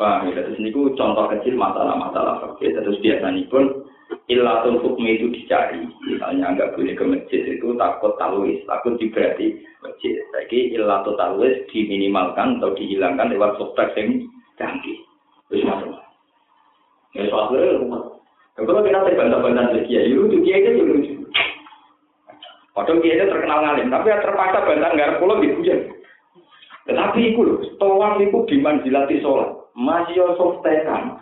Paham 0.00 0.32
ya, 0.32 0.40
terus 0.40 0.56
ini 0.56 0.72
contoh 0.72 1.28
kecil 1.28 1.54
masalah-masalah 1.60 2.40
fakir. 2.40 2.72
Terus 2.72 2.96
biasanya 3.04 3.44
pun 3.52 3.84
ilatul 4.32 4.80
hukum 4.80 5.04
itu 5.04 5.28
dicari. 5.28 5.84
Misalnya 6.08 6.56
nggak 6.56 6.72
boleh 6.72 6.94
ke 6.96 7.04
masjid 7.04 7.42
itu 7.44 7.76
takut 7.76 8.16
talwis, 8.16 8.64
takut 8.64 8.96
diberati 8.96 9.60
masjid. 9.84 10.16
Jadi 10.32 10.72
ilatul 10.72 11.20
talwis 11.20 11.68
diminimalkan 11.68 12.58
atau 12.58 12.72
dihilangkan 12.72 13.28
lewat 13.28 13.60
software 13.60 13.92
yang 14.00 14.24
canggih. 14.56 14.98
Terus 15.52 15.68
masuk. 15.68 16.09
Ya 17.14 17.26
soalnya 17.26 17.82
rumah. 17.82 18.02
Kalau 18.54 18.84
kita 18.84 19.02
terbantah-bantah 19.02 19.72
lagi 19.72 19.88
ya, 19.88 20.04
itu 20.04 20.36
kiai 20.44 20.62
itu 20.62 20.82
lucu. 20.84 21.14
Padahal 22.76 23.00
kiai 23.02 23.18
itu 23.18 23.26
terkenal 23.26 23.58
ngalim, 23.64 23.88
tapi 23.88 24.12
terpaksa 24.12 24.62
bantah 24.62 24.90
nggak 24.94 25.16
pulau 25.18 25.40
di 25.40 25.50
Tetapi 26.86 27.20
itu 27.22 27.40
loh, 27.44 27.60
tawaf 27.78 28.18
itu 28.18 28.38
dimanjilati 28.50 29.22
sholat 29.22 29.60
masih 29.76 30.16
yo 30.18 30.26
softekan. 30.36 31.16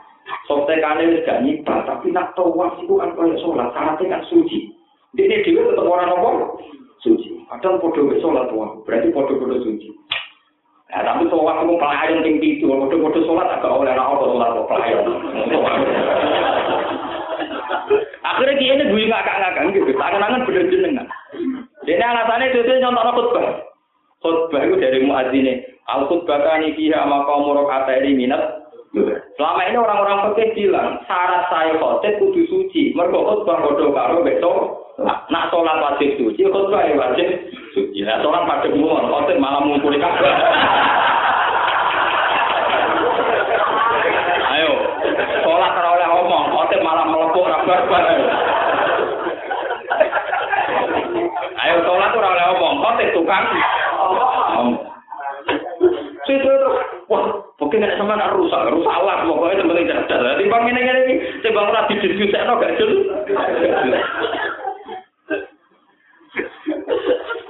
Softekan 0.45 1.01
ini 1.01 1.25
gak 1.25 1.41
nyibat, 1.45 1.89
tapi 1.89 2.13
nak 2.13 2.33
tawaf 2.37 2.77
itu 2.81 2.97
kan 3.01 3.13
kaya 3.17 3.37
sholat, 3.41 3.73
syaratnya 3.73 4.13
kan 4.19 4.23
suci. 4.29 4.73
Ini 5.17 5.41
dia 5.45 5.65
tetap 5.65 5.89
orang 5.89 6.13
nomor 6.13 6.61
suci. 7.01 7.43
Padahal 7.49 7.81
podo 7.81 8.13
sholat 8.21 8.45
tua, 8.53 8.81
berarti 8.85 9.09
podo-podo 9.09 9.57
suci. 9.65 9.89
Nah, 10.89 11.05
tapi 11.05 11.29
tawaf 11.29 11.69
itu 11.69 11.77
pelayan 11.77 12.17
yang 12.17 12.25
tinggi 12.25 12.49
itu, 12.57 12.65
podo-podo 12.65 13.21
sholat 13.29 13.61
agak 13.61 13.77
oleh 13.77 13.93
orang 13.93 14.17
sholat 14.25 14.51
pelayan. 14.73 15.05
Akhirnya 18.25 18.57
dia 18.57 18.73
ini 18.73 18.85
gue 18.89 19.05
ngakak-ngakak 19.13 19.69
gitu, 19.77 19.93
tangan-tangan 20.01 20.47
bener 20.49 20.65
jenengan. 20.73 21.07
Jadi 21.85 22.01
alasannya 22.01 22.53
itu 22.57 22.73
nyontok 22.81 23.05
khutbah. 23.21 23.45
Khutbah 24.25 24.61
itu 24.65 24.75
dari 24.81 24.99
muadzine. 25.05 25.55
Al 25.93 26.09
khutbah 26.09 26.41
kani 26.41 26.73
fiha 26.73 27.05
maqamu 27.05 27.53
rakaataini 27.53 28.17
minat. 28.17 28.65
Selama 29.37 29.69
ini 29.69 29.77
orang-orang 29.77 30.33
fikih 30.33 30.73
bilang 30.73 31.05
syarat 31.05 31.53
saya 31.53 31.77
khotbah 31.77 32.17
kudu 32.17 32.49
suci. 32.49 32.97
Mergo 32.97 33.29
khutbah 33.29 33.61
padha 33.61 33.87
karo 33.93 34.25
besok 34.25 34.88
lah 34.99 35.23
nak 35.31 35.47
sholat 35.55 35.79
wajib 35.79 36.19
suci 36.19 36.43
khutbah 36.51 36.83
ya 36.83 36.99
wajib 36.99 37.31
suci? 37.71 38.03
Nah 38.03 38.19
sholat 38.19 38.43
pada 38.51 38.67
mohon 38.75 39.07
khotib 39.07 39.39
malah 39.39 39.63
mengumpulkan 39.63 40.03
kabar 40.03 40.35
ayo 44.59 44.75
sholat 45.47 45.71
ora 45.71 45.89
oleh 45.95 46.09
omong 46.19 46.51
khotib 46.51 46.83
malah 46.83 47.07
melepuk 47.07 47.47
kabar 47.47 48.03
ayo 48.11 48.27
ayo 51.63 51.77
sholat 51.87 52.11
ora 52.19 52.29
oleh 52.35 52.47
omong 52.59 52.83
khotib 52.83 53.15
tukang? 53.15 53.47
Si 56.27 56.35
terus, 56.45 56.85
wah 57.09 57.25
mungkin 57.57 57.87
nek 57.87 57.97
sampean 57.97 58.21
rusak 58.37 58.61
rusak 58.69 58.93
alat 58.93 59.25
pokoknya 59.25 59.65
sebenarnya 59.65 60.05
cerdas. 60.05 60.37
Timbang 60.37 60.69
ngene-ngene 60.69 61.01
iki, 61.09 61.15
timbang 61.41 61.73
rapi 61.73 61.97
jadi 61.97 62.29
gak 62.29 62.45
nggak 62.45 62.77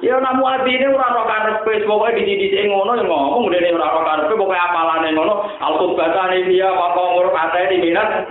Ya 0.08 0.16
namu 0.24 0.40
ati 0.48 0.72
ini 0.72 0.88
ora 0.88 1.12
ora 1.12 1.28
karepe 1.28 1.84
pokoke 1.84 2.16
di 2.16 2.32
sini 2.32 2.72
ngono 2.72 2.96
yang 2.96 3.12
ngomong 3.12 3.52
nih 3.52 3.76
ora 3.76 3.92
ora 3.92 4.24
karepe 4.24 4.40
pokoke 4.40 4.56
apalane 4.56 5.12
ngono 5.12 5.52
alkut 5.60 6.00
batane 6.00 6.48
dia 6.48 6.72
apa 6.72 6.96
ngurus 6.96 7.36
ate 7.36 7.68
di 7.68 7.76
minat. 7.76 8.24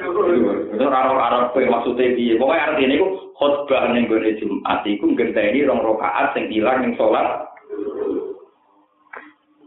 Ora 0.81 0.99
ora 1.05 1.21
karepe 1.53 1.69
maksude 1.69 2.17
piye 2.17 2.33
pokoke 2.41 2.57
artine 2.57 2.97
iku 2.97 3.29
khotbah 3.37 3.93
ning 3.93 4.09
gone 4.09 4.25
Jumat 4.41 4.81
iku 4.89 5.05
ngenteni 5.05 5.69
rong 5.69 5.85
rakaat 5.85 6.33
sing 6.33 6.49
ilang 6.49 6.81
ning 6.81 6.97
salat 6.97 7.45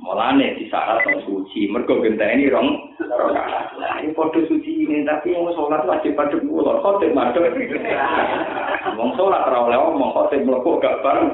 Mulane 0.01 0.57
disyarat 0.57 1.05
wong 1.05 1.21
suci, 1.29 1.69
mergo 1.69 2.01
genteni 2.01 2.49
rong 2.49 2.97
rakaat. 3.05 3.77
Lah 3.77 4.01
ini 4.01 4.17
padha 4.17 4.41
suci 4.49 4.89
ini 4.89 5.05
tapi 5.05 5.37
wong 5.37 5.53
salat 5.53 5.85
wajib 5.85 6.17
padha 6.17 6.41
kula, 6.41 6.81
khotim 6.81 7.13
madhep. 7.13 7.53
Wong 8.97 9.13
salat 9.21 9.45
ora 9.45 9.69
oleh 9.69 9.77
omong 9.77 10.17
khotim 10.17 10.49
mlebu 10.49 10.81
gak 10.81 11.05
bareng. 11.05 11.29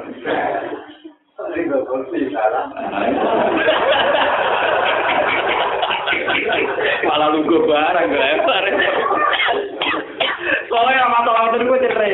Malah 7.07 7.29
lugu 7.39 7.57
barang 7.71 8.09
lebar. 8.11 8.65
Soalnya 10.67 11.05
masalah 11.07 11.55
itu 11.55 11.71
gue 11.71 11.83
cerai. 11.87 12.13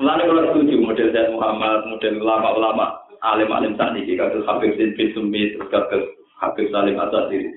Lalu 0.00 0.22
kalau 0.32 0.44
setuju 0.48 0.74
model 0.80 1.08
Zaid 1.12 1.28
Muhammad, 1.36 1.84
model 1.90 2.14
ulama-ulama 2.24 3.07
alim-alim 3.22 3.74
saat 3.74 3.96
ini 3.98 4.18
kados 4.18 4.46
Habib 4.46 4.78
bin 4.78 4.94
Sumi 5.14 5.54
terus 5.54 5.70
kados 5.70 6.04
Habib 6.38 6.70
Salim 6.70 6.98
Asad 6.98 7.30
ini 7.34 7.50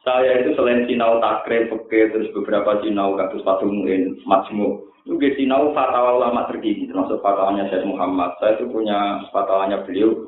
Saya 0.00 0.40
itu 0.40 0.56
selain 0.56 0.88
sinau 0.88 1.20
takrib, 1.20 1.68
peke, 1.68 2.08
terus 2.08 2.32
beberapa 2.32 2.80
sinau 2.80 3.20
kasus 3.20 3.44
Fatumuin, 3.44 4.16
Majmu. 4.24 4.80
Juga 5.04 5.28
sinau 5.36 5.76
fatwa 5.76 6.16
ulama 6.16 6.48
terkini, 6.48 6.88
termasuk 6.88 7.20
fatwanya 7.20 7.68
Syekh 7.68 7.84
Muhammad. 7.84 8.32
Saya 8.40 8.56
itu 8.56 8.64
punya 8.72 9.20
fatwanya 9.28 9.84
beliau 9.84 10.24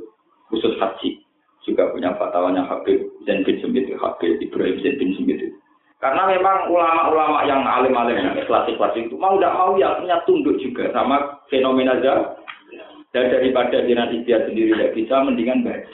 khusus 0.52 0.76
haji. 0.76 1.24
Juga 1.64 1.88
punya 1.88 2.12
fatwanya 2.20 2.68
Habib 2.68 3.00
Zain 3.24 3.48
bin 3.48 3.64
Sumit, 3.64 3.88
Habib 3.96 4.44
Ibrahim 4.44 4.76
Zain 4.84 5.00
bin 5.00 5.16
Sumit. 5.16 5.40
Karena 6.02 6.26
memang 6.26 6.66
ulama-ulama 6.66 7.46
yang 7.46 7.62
alim-alim 7.62 8.18
yang 8.18 8.34
klasik-klasik 8.50 9.06
itu 9.06 9.14
mau 9.14 9.38
tidak 9.38 9.54
mau 9.54 9.78
ya 9.78 9.94
punya 10.02 10.18
tunduk 10.26 10.58
juga 10.58 10.90
sama 10.90 11.38
fenomena 11.46 11.94
aja. 11.94 12.41
Dan 13.12 13.28
daripada 13.28 13.84
jiran 13.84 14.24
dia 14.24 14.40
sendiri 14.48 14.72
tidak 14.72 14.92
bisa, 14.96 15.14
mendingan 15.20 15.60
baca. 15.60 15.92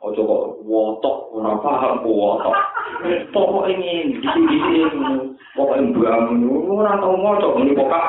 Oh 0.00 0.12
coba 0.16 0.56
wotok, 0.64 1.28
ora 1.36 1.60
paham 1.60 2.04
wotok. 2.04 2.56
Pokok 3.36 3.68
ini 3.68 4.16
di 4.16 4.20
sini 4.24 4.44
di 4.48 4.56
sini, 4.64 4.80
pokok 5.56 5.76
yang 5.76 5.92
bangun, 5.92 6.68
ora 6.68 6.96
tahu 7.00 7.16
ngotok 7.20 7.52
ini 7.60 7.76
pokok. 7.76 8.04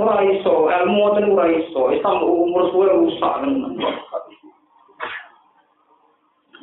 Ora 0.00 0.24
iso, 0.28 0.68
ilmu 0.72 1.04
itu 1.12 1.28
ora 1.28 1.46
iso, 1.52 1.82
Islam 1.92 2.24
umur 2.24 2.72
suwe 2.72 2.88
rusak. 2.88 3.44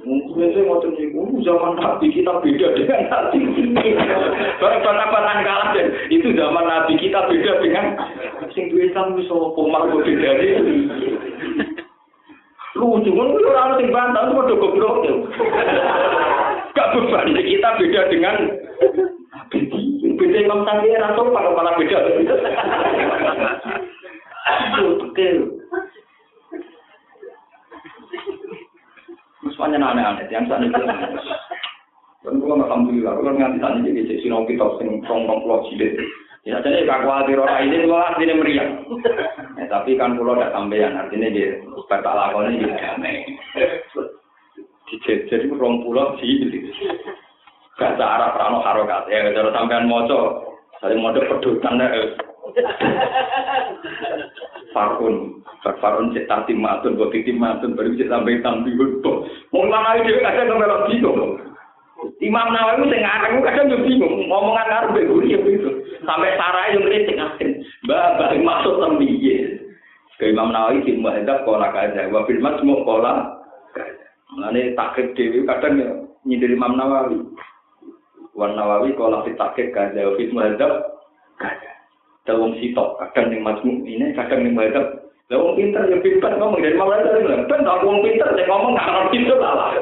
Biasanya 0.05 0.61
ngotot 0.69 0.93
niku 0.93 1.41
zaman 1.41 1.73
Nabi 1.81 2.13
kita 2.13 2.29
beda 2.37 2.67
dengan 2.77 3.01
Nabi 3.09 3.39
ini. 3.41 3.97
Barang 4.61 5.09
batan 5.09 5.39
kalah 5.41 5.69
dan 5.73 5.87
itu 6.13 6.29
zaman 6.37 6.65
Nabi 6.69 6.93
kita 7.01 7.25
beda 7.25 7.51
dengan 7.65 7.85
sing 8.53 8.69
duwe 8.69 8.93
Islam 8.93 9.17
wis 9.17 9.25
opo 9.33 9.65
margo 9.65 10.05
beda 10.05 10.31
Lucu 12.77 13.09
kan 13.09 13.27
ora 13.33 13.61
ono 13.73 13.73
sing 13.81 13.89
bantah 13.89 14.29
padha 14.37 14.53
goblok. 14.53 15.01
Gak 16.77 16.89
beban 16.93 17.33
kita 17.33 17.69
beda 17.81 18.01
dengan 18.13 18.35
Beda 20.17 20.37
Imam 20.41 20.65
Syafi'i 20.65 20.97
atau 20.97 21.29
kalau 21.29 21.53
malah 21.53 21.77
beda. 21.77 21.97
Betul. 24.77 25.57
Semuanya 29.57 29.89
aneh-aneh, 29.89 30.16
yang 30.29 30.45
sana 30.47 30.67
itu. 30.67 30.81
Dan 32.25 32.43
gue 32.43 32.49
alhamdulillah, 32.49 33.13
kalau 33.17 33.33
nganti 33.39 33.59
tadi 33.63 33.87
jadi 33.87 33.99
jadi 34.03 34.15
sinau 34.25 34.43
kita 34.43 34.67
sing 34.81 34.99
rong-rong 35.07 35.47
pulau 35.47 35.63
jilid. 35.71 35.95
Ya 36.43 36.59
jadi 36.63 36.87
gak 36.87 37.03
khawatir 37.03 37.39
orang 37.39 37.67
ini, 37.67 37.87
gue 37.87 37.99
artinya 37.99 38.35
meriah. 38.39 38.69
Ya, 39.59 39.65
tapi 39.71 39.99
kan 39.99 40.15
pulau 40.15 40.35
udah 40.35 40.51
sampean, 40.51 40.95
artinya 40.95 41.27
dia 41.31 41.59
tak 41.87 42.03
lakonnya 42.03 42.59
dia 42.59 42.75
damai. 42.75 43.23
Jadi 44.91 45.47
rong 45.55 45.87
pulau 45.87 46.19
jilid. 46.19 46.71
Bahasa 47.77 48.01
Arab 48.01 48.35
rano 48.41 48.59
harokat, 48.65 49.05
ya 49.07 49.29
kalau 49.31 49.53
sampean 49.53 49.85
moco, 49.85 50.49
saling 50.81 50.97
moco 50.97 51.21
pedutan 51.21 51.77
Farun, 54.73 55.41
farun 55.61 56.13
cek 56.13 56.29
tati 56.29 56.53
matun, 56.53 56.97
buat 56.97 57.09
titi 57.09 57.33
matun, 57.33 57.73
baru 57.73 57.93
bisa 57.93 58.09
sampai 58.09 58.41
tampi 58.45 58.73
hutbo. 58.77 59.16
Mau 59.67 59.75
mana 59.83 59.99
itu 59.99 60.23
kadang 60.23 60.55
nggak 60.55 60.87
bingung. 60.87 61.35
Imam 62.21 62.53
Nawawi 62.53 62.89
sing 62.89 63.01
ngarang 63.01 63.41
kadang 63.41 63.73
yo 63.73 63.77
bingung, 63.83 64.29
ngomongan 64.29 64.69
karo 64.69 64.85
mbek 64.93 65.07
guru 65.09 65.25
ya 65.27 65.37
begitu. 65.41 65.69
Sampai 66.05 66.37
sarai 66.37 66.77
yo 66.77 66.85
kritik 66.85 67.17
asin. 67.17 67.61
Mbak, 67.85 68.05
mbak 68.17 68.31
maksud 68.41 68.75
tembiye. 68.79 69.37
Ke 70.17 70.33
Imam 70.33 70.49
Nawawi 70.49 70.81
di 70.81 70.97
muhadzab 70.97 71.45
kola 71.45 71.69
kaza, 71.69 72.09
wa 72.09 72.25
fil 72.25 72.41
majmu 72.41 72.85
kola 72.85 73.37
kaza. 73.73 74.05
Mulane 74.33 74.73
takrib 74.73 75.13
dhewe 75.13 75.45
kadang 75.45 75.77
yo 75.77 75.89
nyindir 76.25 76.53
Imam 76.53 76.73
Nawawi. 76.77 77.21
Wan 78.33 78.57
Nawawi 78.57 78.97
kola 78.97 79.21
fit 79.25 79.37
takrib 79.37 79.73
kaza, 79.73 79.97
wa 79.97 80.13
fil 80.17 80.33
muhadzab 80.33 80.71
kaza. 81.37 81.71
Sitok, 82.27 82.99
kadang 82.99 83.31
ning 83.31 83.41
majmu 83.45 83.87
ini, 83.87 84.11
kadang 84.17 84.41
ning 84.41 84.57
muhadzab 84.57 85.06
lah 85.27 85.43
wong 85.43 85.59
pinter 85.59 85.83
ya 85.91 85.99
pinter 85.99 86.31
ngomong 86.39 86.63
dari 86.63 86.79
malah 86.79 87.03
dari 87.03 87.19
bilang, 87.19 87.51
ben 87.51 87.67
tak 87.67 87.83
wong 87.83 87.99
pinter 87.99 88.31
saya 88.31 88.47
ngomong 88.47 88.79
nggak 88.79 88.87
ngerti 88.87 89.17
itu 89.27 89.35
lah. 89.35 89.75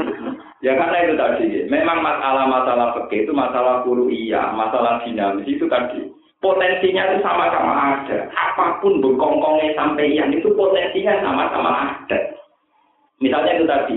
ya 0.64 0.72
karena 0.76 0.96
itu 1.00 1.14
tadi, 1.16 1.44
memang 1.72 2.04
masalah-masalah 2.04 2.92
fikih 3.00 3.24
itu 3.24 3.32
masalah 3.32 3.80
iya, 4.12 4.52
masalah 4.52 5.00
dinamis 5.00 5.48
itu 5.48 5.64
tadi. 5.64 6.12
Potensinya 6.44 7.08
itu 7.08 7.24
sama-sama 7.24 7.72
ada. 7.72 8.28
Apa 8.36 8.84
pun 8.84 9.00
berkongkongnya 9.00 9.78
sampai 9.78 10.12
yang 10.12 10.28
itu 10.28 10.52
potensinya 10.52 11.24
sama-sama 11.24 11.70
ada. 11.96 12.18
Misalnya 13.22 13.52
itu 13.56 13.64
tadi, 13.64 13.96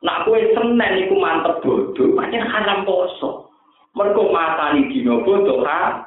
nak 0.00 0.24
kue 0.24 0.40
senen 0.56 1.04
itu 1.04 1.20
mantep 1.20 1.60
bodoh, 1.60 2.16
macam 2.16 2.48
haram 2.48 2.80
poso. 2.88 3.52
Mereka 3.92 4.22
matani 4.32 4.88
dino 4.88 5.20
bodoh, 5.26 5.66
ha? 5.66 6.00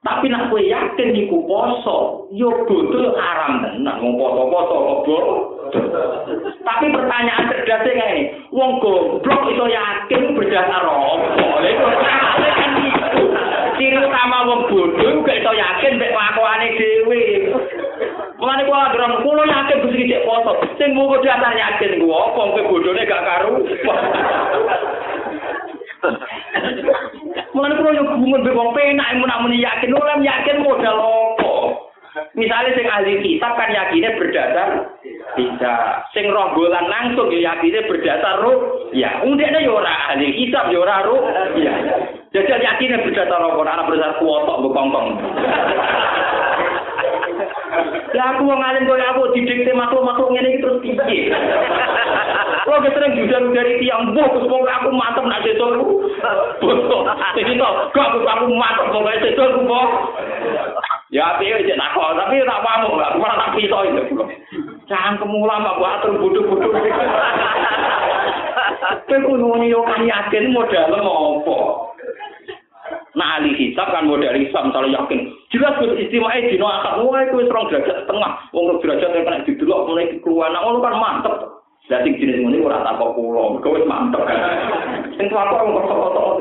Tapi 0.00 0.32
nak 0.32 0.48
kowe 0.48 0.56
yakin 0.56 1.12
iku 1.12 1.44
poso, 1.44 2.24
yo 2.32 2.48
bodoh 2.64 3.12
haram 3.20 3.60
tenan 3.60 4.00
wong 4.00 4.16
poso-poso 4.16 4.76
kok 5.04 5.24
Tapi 6.64 6.88
pertanyaan 6.88 7.52
cerdasnya 7.52 7.92
kayak 8.00 8.12
ini, 8.16 8.24
wong 8.48 8.80
goblok 8.80 9.44
itu 9.52 9.64
yakin 9.68 10.22
berdasar 10.32 10.88
apa? 10.88 11.68
Ciri 13.76 14.00
utama 14.00 14.48
wong 14.48 14.72
bodoh 14.72 15.20
gak 15.20 15.36
iso 15.36 15.52
yakin 15.52 16.00
mek 16.00 16.16
kelakuane 16.16 16.68
dhewe. 16.80 17.22
Mulane 18.40 18.62
kula 18.64 18.96
gerong 18.96 19.20
kula 19.20 19.44
yakin 19.52 19.84
Gusti 19.84 20.08
cek 20.08 20.24
poso. 20.24 20.52
Sing 20.80 20.96
mung 20.96 21.12
dasar 21.20 21.52
yakin 21.52 22.00
gua 22.00 22.32
apa 22.32 22.56
kowe 22.56 22.62
bodhone 22.72 23.04
gak 23.04 23.24
karu. 23.28 23.52
Mulane 27.52 27.74
kula 27.76 27.90
yo 27.92 28.04
gumun 28.16 28.44
be 28.44 28.50
wong 28.54 28.72
penak 28.72 29.20
mun 29.20 29.28
namune 29.28 29.60
yakin 29.60 29.92
ora 29.92 30.16
yakin 30.20 30.64
modal 30.64 30.96
opo. 30.98 31.52
Misalnya 32.34 32.74
sing 32.74 32.86
ahli 32.90 33.22
kitab 33.22 33.54
kan 33.54 33.70
yakinnya 33.70 34.18
berdasar 34.18 34.98
bisa 35.38 36.02
sing 36.10 36.26
roh 36.34 36.50
golan 36.58 36.90
langsung 36.90 37.30
ya 37.30 37.54
yakinnya 37.54 37.86
berdasar 37.86 38.42
roh 38.42 38.90
ya 38.90 39.22
undeknya 39.22 39.62
ya 39.62 39.70
ora 39.70 39.94
ahli 40.10 40.34
kitab 40.34 40.74
ya 40.74 40.78
ora 40.82 41.06
roh 41.06 41.22
ya 41.54 41.74
jadi 42.34 42.58
yakinnya 42.66 43.06
berdasar 43.06 43.38
roh 43.38 43.62
anak 43.62 43.86
berdasar 43.86 44.18
kuotok 44.18 44.58
bekongkong 44.66 45.08
Ya 48.16 48.22
aku 48.34 48.48
wong 48.48 48.60
alim 48.60 48.84
koyo 48.86 49.04
aku 49.06 49.32
didikte 49.36 49.72
makhluk-makhluk 49.72 50.30
ngene 50.34 50.48
iki 50.50 50.62
terus 50.62 50.78
piye? 50.82 51.30
Kok 52.66 52.86
sering 52.92 53.16
judan 53.18 53.54
dari 53.54 53.80
tiang 53.82 54.12
buh 54.14 54.28
terus 54.34 54.50
wong 54.50 54.62
aku 54.66 54.88
mantep 54.92 55.24
nak 55.26 55.42
sesuk. 55.46 55.72
Iki 57.38 57.52
to, 57.56 57.70
kok 57.94 58.08
aku 58.26 58.44
mantep 58.54 58.86
wong 58.92 59.04
sesuk 59.22 59.48
ku 59.56 59.60
kok. 59.64 59.88
Ya 61.10 61.38
piye 61.42 61.66
cek 61.66 61.78
nak 61.78 61.94
tapi 61.94 62.42
tak 62.46 62.62
pamuk, 62.62 62.94
aku 62.98 63.18
malah 63.18 63.36
tak 63.42 63.52
piso 63.58 63.78
itu. 63.82 64.02
Jangan 64.86 65.18
kemulama 65.22 65.78
buat 65.78 66.02
atur 66.02 66.18
bodoh-bodoh. 66.18 66.70
Kowe 69.10 69.18
kudu 69.26 69.66
yo 69.66 69.82
kan 69.86 70.06
yakin 70.06 70.54
modal 70.54 70.94
apa? 70.94 71.56
Nah, 73.18 73.42
ahli 73.42 73.58
hisab 73.58 73.90
kan 73.90 74.06
modal 74.06 74.38
hisab 74.38 74.70
misalnya 74.70 75.02
yakin. 75.02 75.20
Jelas 75.50 75.74
gus 75.82 75.98
istimewa 75.98 76.38
dino 76.46 76.66
akad 76.70 77.02
mulai 77.02 77.26
kue 77.26 77.42
serong 77.42 77.66
derajat 77.66 78.06
setengah. 78.06 78.32
Wong 78.54 78.78
derajat 78.78 79.10
yang 79.10 79.24
kena 79.26 79.42
didelok 79.42 79.84
mulai 79.90 80.14
keluar. 80.22 80.48
Nah, 80.54 80.62
kan 80.62 80.94
mantep. 80.94 81.34
Sing 81.90 82.14
jenis 82.22 82.38
ngene 82.38 82.62
ora 82.62 82.86
tak 82.86 83.02
kula, 83.02 83.58
mergo 83.58 83.74
wis 83.74 83.82
mantep. 83.82 84.22
Sing 85.18 85.26
tuwa 85.26 85.50
kok 85.50 85.66
kok 85.66 86.38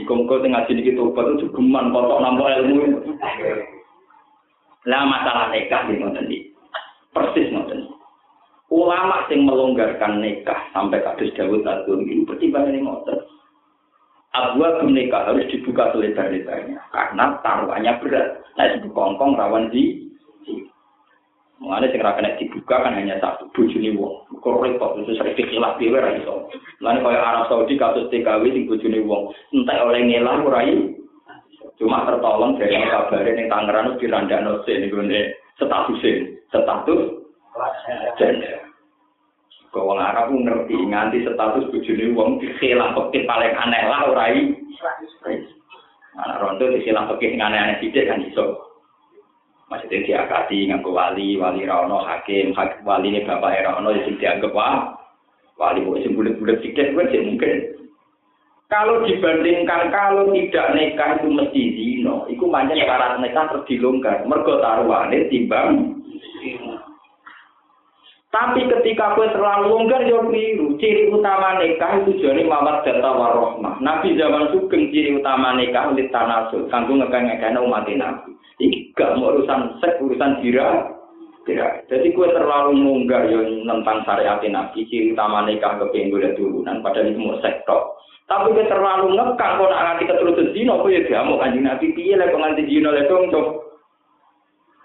Muga-muga 0.00 0.34
sing 0.42 0.50
ngaji 0.56 0.72
niki 0.74 0.96
tobat 0.96 1.28
itu 1.36 1.46
geman 1.54 1.94
kotok 1.94 2.18
nampa 2.18 2.50
ilmu. 2.56 3.04
Lah 4.88 5.02
masalah 5.06 5.52
nikah 5.54 5.86
di 5.86 6.02
ngoten 6.02 6.26
iki. 6.26 6.50
Persis 7.14 7.52
ngoten. 7.52 7.94
Ulama 8.74 9.28
sing 9.28 9.44
melonggarkan 9.46 10.18
nikah 10.18 10.66
sampai 10.74 11.04
kados 11.04 11.30
Dawud 11.36 11.62
Agung 11.68 12.06
ini 12.08 12.26
pertimbangan 12.26 12.80
ngoten. 12.80 13.29
Abuah 14.30 14.86
nikah 14.86 15.26
harus 15.26 15.50
dibuka 15.50 15.90
selebar-lebarnya 15.90 16.78
karena 16.94 17.24
taruhannya 17.42 17.98
berat. 17.98 18.38
Nah, 18.54 18.66
itu 18.70 18.86
kongkong 18.94 19.34
rawan 19.34 19.74
di 19.74 20.06
Mengenai 21.60 21.92
sing 21.92 22.00
kena 22.00 22.40
dibuka 22.40 22.80
kan 22.80 22.96
hanya 22.96 23.20
satu 23.20 23.44
bojone 23.52 23.92
wong. 23.92 24.24
Kok 24.40 24.64
repot 24.64 24.96
itu 24.96 25.12
sering 25.12 25.36
dikilap 25.36 25.76
dhewe 25.76 26.00
ra 26.00 26.16
iso. 26.16 26.48
Lan 26.80 27.04
kaya 27.04 27.20
Arab 27.20 27.52
Saudi 27.52 27.76
kasus 27.76 28.08
TKW 28.08 28.48
sing 28.48 28.64
bojone 28.64 29.04
wong, 29.04 29.28
entek 29.52 29.84
oleh 29.84 30.00
ngelah 30.08 30.40
ora 30.40 30.64
Cuma 31.76 32.08
tertolong 32.08 32.56
dari 32.56 32.80
kabarin 32.80 33.40
yang 33.40 33.48
Tangerang 33.52 33.86
itu 33.92 34.08
dirandakno 34.08 34.64
sik 34.64 34.84
niku 34.84 35.00
status 35.60 36.00
status 36.48 37.00
gender. 38.16 38.69
Kau 39.70 39.86
wong 39.86 40.02
Arab 40.02 40.34
ngerti 40.34 40.74
nganti 40.74 41.22
status 41.22 41.70
bojone 41.70 42.10
wong 42.18 42.42
dikhilah 42.42 42.90
pekih 42.90 43.22
paling 43.22 43.54
aneh 43.54 43.82
lah 43.86 44.02
ora 44.10 44.26
Anak 46.18 46.38
ronto 46.42 46.74
dikhilah 46.74 47.06
pekih 47.14 47.38
sing 47.38 47.40
aneh-aneh 47.40 47.78
sithik 47.78 48.10
kan 48.10 48.18
iso. 48.26 48.66
Maksudnya 49.70 50.02
diakati 50.02 50.66
nganggo 50.66 50.90
wali, 50.90 51.38
wali 51.38 51.62
rano 51.62 52.02
hakim, 52.02 52.50
hakim 52.50 52.82
wali 52.82 53.14
ini 53.14 53.22
bapak 53.22 53.62
rano 53.62 53.94
sing 53.94 54.18
dianggap 54.18 54.50
wah 54.50 54.98
Wali 55.60 55.84
kok 55.84 56.00
sing 56.02 56.16
bulat-bulat 56.16 56.58
sikit 56.64 56.96
kan 56.96 57.06
sih 57.12 57.20
mungkin. 57.20 57.58
Kalau 58.72 59.04
dibandingkan 59.06 59.92
kalau 59.92 60.32
tidak 60.32 60.72
nikah 60.72 61.20
itu 61.20 61.28
mesti 61.28 61.62
zino, 61.74 62.24
itu 62.32 62.46
banyak 62.48 62.80
syarat 62.80 63.20
nikah 63.20 63.44
terus 63.50 63.66
dilonggar. 63.68 64.24
Mergo 64.24 64.56
taruhane 64.58 65.28
timbang 65.28 66.00
Tapi 68.30 68.62
ketika 68.62 69.18
kue 69.18 69.26
terlalu 69.34 69.74
longgar 69.74 70.06
ya 70.06 70.22
keliru. 70.22 70.78
Ciri 70.78 71.10
utama 71.10 71.58
nikah 71.58 71.98
itu 71.98 72.14
jadi 72.22 72.46
mawat 72.46 72.86
data 72.86 73.10
warohmah. 73.10 73.82
Nabi 73.82 74.14
zaman 74.14 74.54
sugeng 74.54 74.86
ciri 74.94 75.18
utama 75.18 75.58
nikah 75.58 75.90
ulit 75.90 76.14
tanasul. 76.14 76.70
Kanggo 76.70 76.94
ngekang-ngekang 76.94 77.58
umat 77.58 77.90
Nabi. 77.90 78.30
Ini 78.62 78.94
gak 78.94 79.18
mau 79.18 79.34
urusan 79.34 79.82
seks, 79.82 79.98
urusan 79.98 80.38
jira. 80.46 80.94
Tidak. 81.42 81.90
Jadi 81.90 82.14
kue 82.14 82.30
terlalu 82.30 82.78
longgar 82.78 83.26
yang 83.26 83.66
tentang 83.66 84.06
syariat 84.06 84.38
Nabi. 84.46 84.86
Ciri 84.86 85.10
utama 85.10 85.42
nikah 85.42 85.82
kepengen 85.82 86.14
boleh 86.14 86.30
turunan. 86.38 86.86
Padahal 86.86 87.10
itu 87.10 87.18
mau 87.18 87.34
sektor. 87.42 87.98
Tapi 88.30 88.54
kue 88.54 88.62
terlalu 88.70 89.10
ngekang. 89.10 89.58
Kau 89.58 89.66
nak 89.66 89.82
nganti 89.82 90.06
keturutan 90.06 90.54
zino. 90.54 90.78
Kue 90.86 90.94
ya 90.94 91.02
gak 91.02 91.26
mau 91.26 91.42
kanjeng 91.42 91.66
Nabi. 91.66 91.98
Piye 91.98 92.14
lah 92.14 92.30
kau 92.30 92.38
nganti 92.38 92.62
zino. 92.70 92.94
Lihat 92.94 93.10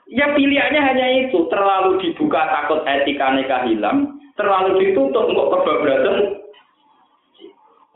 Ya 0.06 0.30
pilihannya 0.38 0.82
hanya 0.86 1.07
itu, 1.26 1.49
terlalu 1.49 1.98
dibuka 1.98 2.45
takut 2.45 2.86
etika 2.86 3.34
nikah 3.34 3.65
hilang, 3.65 4.22
terlalu 4.38 4.77
ditutup 4.77 5.26
untuk 5.26 5.49
kebablasan. 5.49 6.45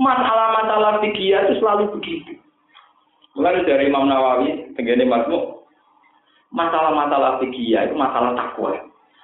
Masalah-masalah 0.02 1.06
fikih 1.06 1.38
itu 1.38 1.54
selalu 1.62 1.94
begitu. 1.94 2.34
Mulai 3.38 3.62
dari 3.62 3.94
Imam 3.94 4.10
Nawawi, 4.10 4.74
tenggene 4.74 5.06
Masmu, 5.06 5.62
masalah-masalah 6.50 7.38
fikih 7.44 7.78
itu 7.78 7.94
masalah 7.94 8.34
takwa. 8.34 8.74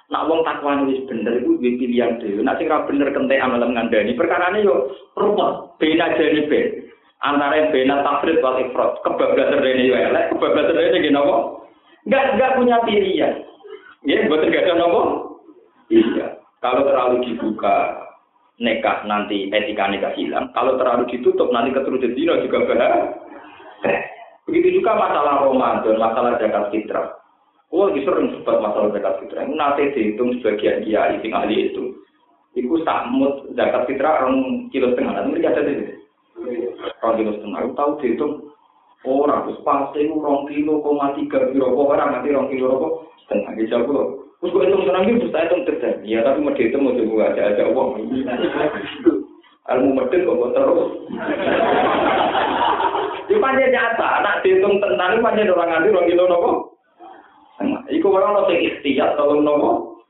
Nak 0.06 0.30
wong 0.30 0.46
takwa 0.46 0.86
wis 0.86 1.02
bener 1.10 1.42
itu 1.42 1.58
duwe 1.58 1.74
pilihan 1.82 2.22
dhewe. 2.22 2.38
Nak 2.38 2.62
sing 2.62 2.70
ora 2.70 2.86
bener 2.86 3.10
kentek 3.10 3.42
amal 3.42 3.58
ngandani. 3.66 4.14
Perkarane 4.14 4.62
yo 4.62 4.94
rupa 5.18 5.74
bena 5.82 6.14
jane 6.14 6.46
ben. 6.46 6.86
Antara 7.26 7.74
bena 7.74 8.06
tafrid 8.06 8.38
wal 8.38 8.62
ifrat. 8.62 9.02
Kebablasan 9.02 9.58
rene 9.58 9.82
yo 9.82 9.98
elek, 9.98 10.30
kebablasan 10.30 11.10
napa? 11.10 11.65
Enggak 12.06 12.24
enggak 12.38 12.54
punya 12.54 12.76
pilihan. 12.86 13.34
Ya, 14.06 14.30
buat 14.30 14.46
ada 14.46 14.72
nopo. 14.78 15.02
Iya. 15.90 16.38
Kalau 16.62 16.86
terlalu 16.86 17.26
dibuka 17.26 18.06
nekah 18.62 19.04
nanti 19.04 19.50
etika 19.50 19.90
nikah 19.90 20.14
hilang. 20.14 20.54
Kalau 20.54 20.78
terlalu 20.78 21.10
ditutup 21.10 21.50
nanti 21.50 21.74
keturunan 21.74 22.14
dino 22.14 22.38
juga 22.46 22.64
bahaya. 22.70 23.10
Begitu 24.46 24.78
juga 24.80 24.94
masalah 24.94 25.42
Ramadan, 25.42 25.98
masalah 25.98 26.38
zakat 26.38 26.70
fitrah. 26.70 27.18
Oh, 27.74 27.90
ini 27.90 28.06
sering 28.06 28.30
sebut 28.30 28.62
masalah 28.62 28.94
zakat 28.94 29.14
fitrah. 29.26 29.42
Nanti 29.42 29.90
dihitung 29.90 30.38
sebagian 30.38 30.86
kiai 30.86 31.18
sing 31.18 31.34
ahli 31.34 31.74
itu. 31.74 31.98
Iku 32.54 32.80
samut 32.86 33.50
zakat 33.58 33.90
fitrah 33.90 34.22
orang 34.22 34.70
kilo 34.70 34.94
setengah. 34.94 35.12
Nanti 35.18 35.30
mereka 35.34 35.58
ada 35.58 35.62
di 35.66 35.74
Orang 37.02 37.16
kilo 37.18 37.32
setengah. 37.34 37.60
Tahu 37.74 37.90
dihitung 37.98 38.32
Orang 39.06 39.46
terus 39.46 39.62
pasti 39.62 40.02
itu 40.02 40.18
rong 40.18 40.50
kilo 40.50 40.82
koma 40.82 41.14
tiga 41.14 41.46
kilo 41.54 41.70
kok 41.78 41.94
orang 41.94 42.10
nanti 42.18 42.34
rong 42.34 42.50
kilo 42.50 42.74
rokok 42.74 42.92
setengah 43.22 43.54
bisa 43.54 43.78
pulau. 43.86 44.18
Terus 44.42 44.50
gue 44.50 44.62
hitung 44.66 44.82
senang 44.82 45.06
gitu, 45.06 45.30
saya 45.30 45.46
hitung 45.46 45.62
terjadi. 45.62 46.06
Ya 46.10 46.26
tapi 46.26 46.42
mau 46.42 46.50
dihitung 46.58 46.82
mau 46.82 46.90
coba 46.90 47.30
ada 47.30 47.42
ada 47.54 47.64
uang. 47.70 47.90
Ilmu 49.66 49.90
medit 49.94 50.26
kok 50.26 50.50
terus. 50.58 50.90
Di 53.30 53.34
panjang 53.38 53.70
nyata, 53.70 54.10
nak 54.26 54.42
dihitung 54.42 54.74
tentang 54.82 55.14
ini 55.14 55.22
panjang 55.22 55.54
orang 55.54 55.70
nanti 55.70 55.94
rong 55.94 56.08
kilo 56.10 56.24
rokok. 56.26 56.56
Iku 57.86 58.06
orang 58.10 58.34
lo 58.34 58.42
sing 58.50 58.58
ikhtiar 58.58 59.14
tolong 59.14 59.46
nopo. 59.46 60.02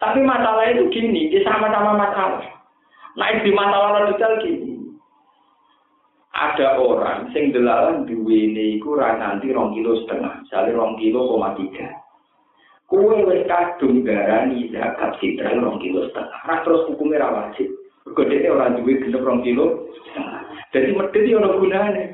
Tapi 0.00 0.24
masalah 0.24 0.64
itu 0.72 0.88
gini, 0.88 1.28
sama-sama 1.44 1.92
masalah. 1.92 2.40
Nah, 3.20 3.36
di 3.42 3.50
masalah 3.52 4.08
radikal 4.08 4.40
gini 4.40 4.78
ada 6.38 6.78
orang 6.78 7.34
sing 7.34 7.50
delalan 7.50 8.06
duwene 8.06 8.78
iku 8.78 8.94
ra 8.94 9.18
nganti 9.18 9.50
rong 9.50 9.74
kilo 9.74 9.98
setengah, 10.06 10.46
misalnya 10.46 10.78
rong 10.78 10.94
kilo 11.02 11.26
koma 11.26 11.58
tiga. 11.58 11.90
Kue 12.86 13.26
wis 13.26 13.44
kadung 13.50 14.06
darani 14.06 14.70
zakat 14.70 15.18
fitrah 15.18 15.58
rong 15.58 15.82
kilo 15.82 16.06
setengah. 16.08 16.38
Nah 16.46 16.58
terus 16.62 16.86
hukumnya 16.86 17.26
ra 17.26 17.28
wajib. 17.34 17.68
Kodene 18.08 18.48
orang 18.48 18.80
duwe 18.80 19.02
genep 19.02 19.26
rong 19.26 19.42
kilo 19.42 19.90
setengah. 19.98 20.40
Jadi 20.70 20.94
medit 20.94 21.26
ya 21.26 21.36
ono 21.42 21.58
gunane. 21.58 22.04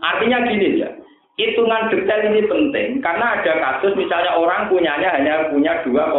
Artinya 0.00 0.38
gini 0.48 0.80
ya. 0.80 0.90
Hitungan 1.34 1.90
detail 1.90 2.30
ini 2.30 2.46
penting 2.46 3.02
karena 3.02 3.42
ada 3.42 3.52
kasus 3.58 3.98
misalnya 3.98 4.38
orang 4.38 4.70
punyanya 4.70 5.18
hanya 5.18 5.50
punya 5.50 5.82
2,3. 5.82 6.14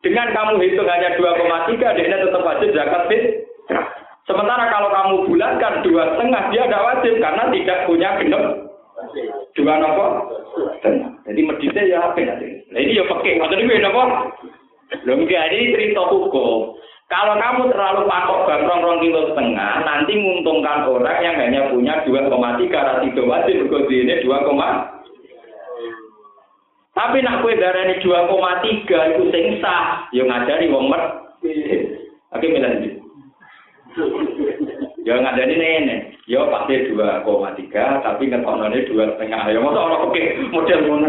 Dengan 0.00 0.32
kamu 0.32 0.56
hitung 0.64 0.88
hanya 0.88 1.12
2,3, 1.20 1.76
dia 1.76 2.16
tetap 2.16 2.40
wajib 2.40 2.72
zakat 2.72 3.12
fitrah. 3.12 3.99
Sementara 4.30 4.70
kalau 4.70 4.94
kamu 4.94 5.14
bulatkan 5.26 5.82
dua 5.82 6.14
setengah, 6.14 6.54
dia 6.54 6.62
tidak 6.70 6.86
wajib 6.86 7.14
karena 7.18 7.42
tidak 7.50 7.78
punya 7.90 8.08
genep 8.22 8.44
dua 9.58 9.74
nopo. 9.82 10.06
Jadi 11.26 11.40
meditnya 11.42 11.82
ya 11.82 11.98
apa 12.06 12.22
nanti? 12.22 12.62
Nah 12.70 12.78
ini 12.78 12.94
ya 12.94 13.10
pakai, 13.10 13.42
atau 13.42 13.58
ini 13.58 13.82
nopo? 13.82 14.02
Belum 15.02 15.26
ini 15.26 15.74
cerita 15.74 16.02
hukum. 16.06 16.78
Kalau 17.10 17.34
kamu 17.42 17.74
terlalu 17.74 18.06
pakok 18.06 18.46
bangrong 18.46 18.82
rong 18.86 19.02
kilo 19.02 19.34
setengah, 19.34 19.82
nanti 19.82 20.14
menguntungkan 20.14 20.86
orang 20.86 21.18
yang 21.18 21.34
hanya 21.42 21.60
punya 21.66 21.98
dua 22.06 22.30
koma 22.30 22.54
tiga 22.54 22.86
rasi 22.86 23.10
wajib 23.18 23.66
berkode 23.66 23.90
ini 23.90 24.22
dua 24.22 24.46
koma. 24.46 24.94
Tapi 26.94 27.18
nak 27.18 27.42
kue 27.42 27.58
darah 27.58 27.82
ini 27.82 27.98
dua 27.98 28.30
koma 28.30 28.62
tiga 28.62 29.10
itu 29.10 29.26
sing 29.34 29.58
sah, 29.58 30.06
yang 30.14 30.30
ngajari 30.30 30.70
wong 30.70 30.86
mer. 30.86 31.02
Oke, 32.30 32.46
misalnya. 32.46 32.99
Ya 35.00 35.16
nggak 35.16 35.32
ada 35.32 35.48
ini 35.48 36.12
Ya 36.28 36.44
pasti 36.46 36.92
dua 36.92 37.24
koma 37.24 37.56
tiga, 37.56 38.04
tapi 38.04 38.28
ngetononnya 38.28 38.86
dua 38.86 39.10
setengah. 39.16 39.48
Ya 39.50 39.58
masa 39.58 39.80
orang 39.80 40.06
oke 40.06 40.22
model 40.52 40.80
mana? 40.86 41.08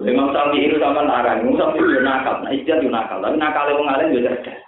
Memang 0.00 0.32
sampai 0.32 0.64
itu 0.64 0.80
sama 0.80 1.04
narang, 1.04 1.44
Imam 1.44 1.60
Syafi'i 1.60 1.84
itu 1.84 2.00
nakal, 2.00 2.40
nah 2.40 2.50
istiad 2.56 2.80
itu 2.80 2.88
nakal, 2.88 3.20
tapi 3.20 3.36
nakal 3.36 3.68
yang 3.68 3.84
ngalim 3.84 4.16
juga 4.16 4.32
cerdas. 4.40 4.58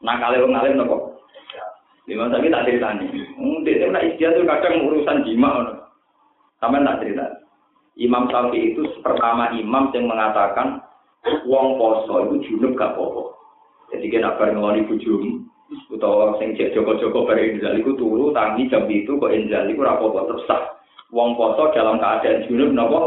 Nakal 0.00 0.32
yang 0.32 0.48
ngalim 0.48 0.74
nopo. 0.80 0.96
Imam 2.08 2.32
Syafi'i 2.32 2.48
tak 2.48 2.64
ceritanya. 2.64 3.04
Hmm, 3.36 3.62
dia 3.68 3.76
itu 3.76 3.86
nak 3.92 4.06
istiad 4.08 4.32
itu 4.34 4.48
kadang 4.48 4.88
urusan 4.88 5.28
jima. 5.28 5.76
Sama 6.56 6.80
tak 6.82 7.04
cerita. 7.04 7.26
Imam 8.00 8.32
Syafi'i 8.32 8.72
itu 8.72 8.82
pertama 9.04 9.52
imam 9.52 9.92
yang 9.92 10.08
mengatakan 10.08 10.80
wong 11.44 11.76
poso 11.76 12.32
itu 12.32 12.34
junub 12.48 12.72
gak 12.74 12.96
popo. 12.96 13.37
Jadi 13.88 14.06
kita 14.12 14.36
bar 14.36 14.52
ngeloni 14.52 14.84
bujum, 14.84 15.48
utawa 15.88 16.36
sing 16.36 16.56
cek 16.56 16.76
joko-joko 16.76 17.24
bar 17.24 17.40
Inzal 17.40 17.80
iku 17.80 17.96
turu 17.96 18.32
tangi 18.36 18.68
jam 18.68 18.84
itu 18.88 19.16
kok 19.16 19.32
Inzal 19.32 19.68
iku 19.72 19.84
ora 19.84 19.96
apa 19.96 20.20
terus 20.28 20.44
sah. 20.44 20.62
Wong 21.08 21.40
foto 21.40 21.72
dalam 21.72 21.96
keadaan 21.96 22.44
junub 22.48 22.76
napa? 22.76 23.00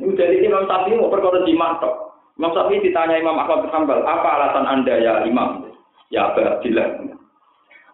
Ini 0.00 0.14
dari 0.16 0.36
Imam 0.46 0.64
Syafi'i 0.64 0.96
mau 0.96 1.12
perkara 1.12 1.44
di 1.44 1.52
tok. 1.58 1.94
Imam 2.40 2.52
Syafi'i 2.56 2.80
ditanya 2.80 3.20
Imam 3.20 3.36
Ahmad 3.36 3.68
bin 3.68 3.72
apa 4.06 4.28
alasan 4.38 4.64
Anda 4.64 4.94
ya 4.96 5.14
Imam? 5.28 5.68
Ya 6.08 6.32
Abu 6.32 6.40
Abdillah. 6.40 7.04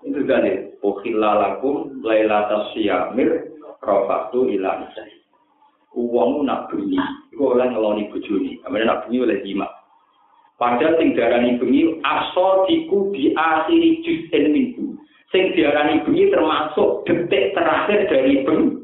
Itu 0.07 0.23
dari 0.23 0.69
Ukhillalakum 0.79 2.07
lailatas 2.07 2.71
syamir 2.77 3.51
rafatu 3.83 4.47
ila 4.47 4.87
nisai. 4.87 5.19
Uang 5.99 6.47
nak 6.47 6.71
bunyi, 6.71 7.01
iku 7.35 7.59
oleh 7.59 7.75
ngeloni 7.75 8.07
bojone. 8.13 8.63
Amane 8.69 8.85
nak 8.87 9.09
bunyi 9.09 9.25
oleh 9.25 9.39
jima. 9.43 9.67
Padahal 10.59 10.99
sing 10.99 11.15
diarani 11.15 11.55
bengi 11.63 12.03
aso 12.03 12.67
diku 12.67 13.15
di 13.15 13.31
akhiri 13.31 14.03
juz'in 14.03 14.51
minggu. 14.51 14.99
Sing 15.31 15.55
diarani 15.55 16.03
bengi 16.03 16.35
termasuk 16.35 17.07
detik 17.07 17.55
terakhir 17.55 18.11
dari 18.11 18.43
bengi. 18.43 18.75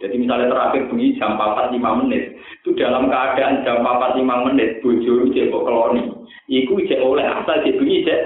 Jadi 0.00 0.16
misalnya 0.16 0.48
terakhir 0.48 0.88
bengi 0.88 1.16
jam 1.20 1.36
4 1.36 1.76
5 1.76 2.00
menit. 2.04 2.40
Itu 2.64 2.72
dalam 2.80 3.12
keadaan 3.12 3.64
jam 3.68 3.84
4 3.84 4.16
5 4.16 4.46
menit 4.48 4.80
bojo 4.80 5.28
cek 5.28 5.52
kok 5.52 5.64
keloni. 5.68 6.08
Iku 6.48 6.80
cek 6.88 7.00
oleh 7.04 7.24
asal 7.28 7.60
di 7.60 7.76
bengi 7.76 8.04
cek. 8.08 8.22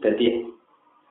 Jadi 0.00 0.48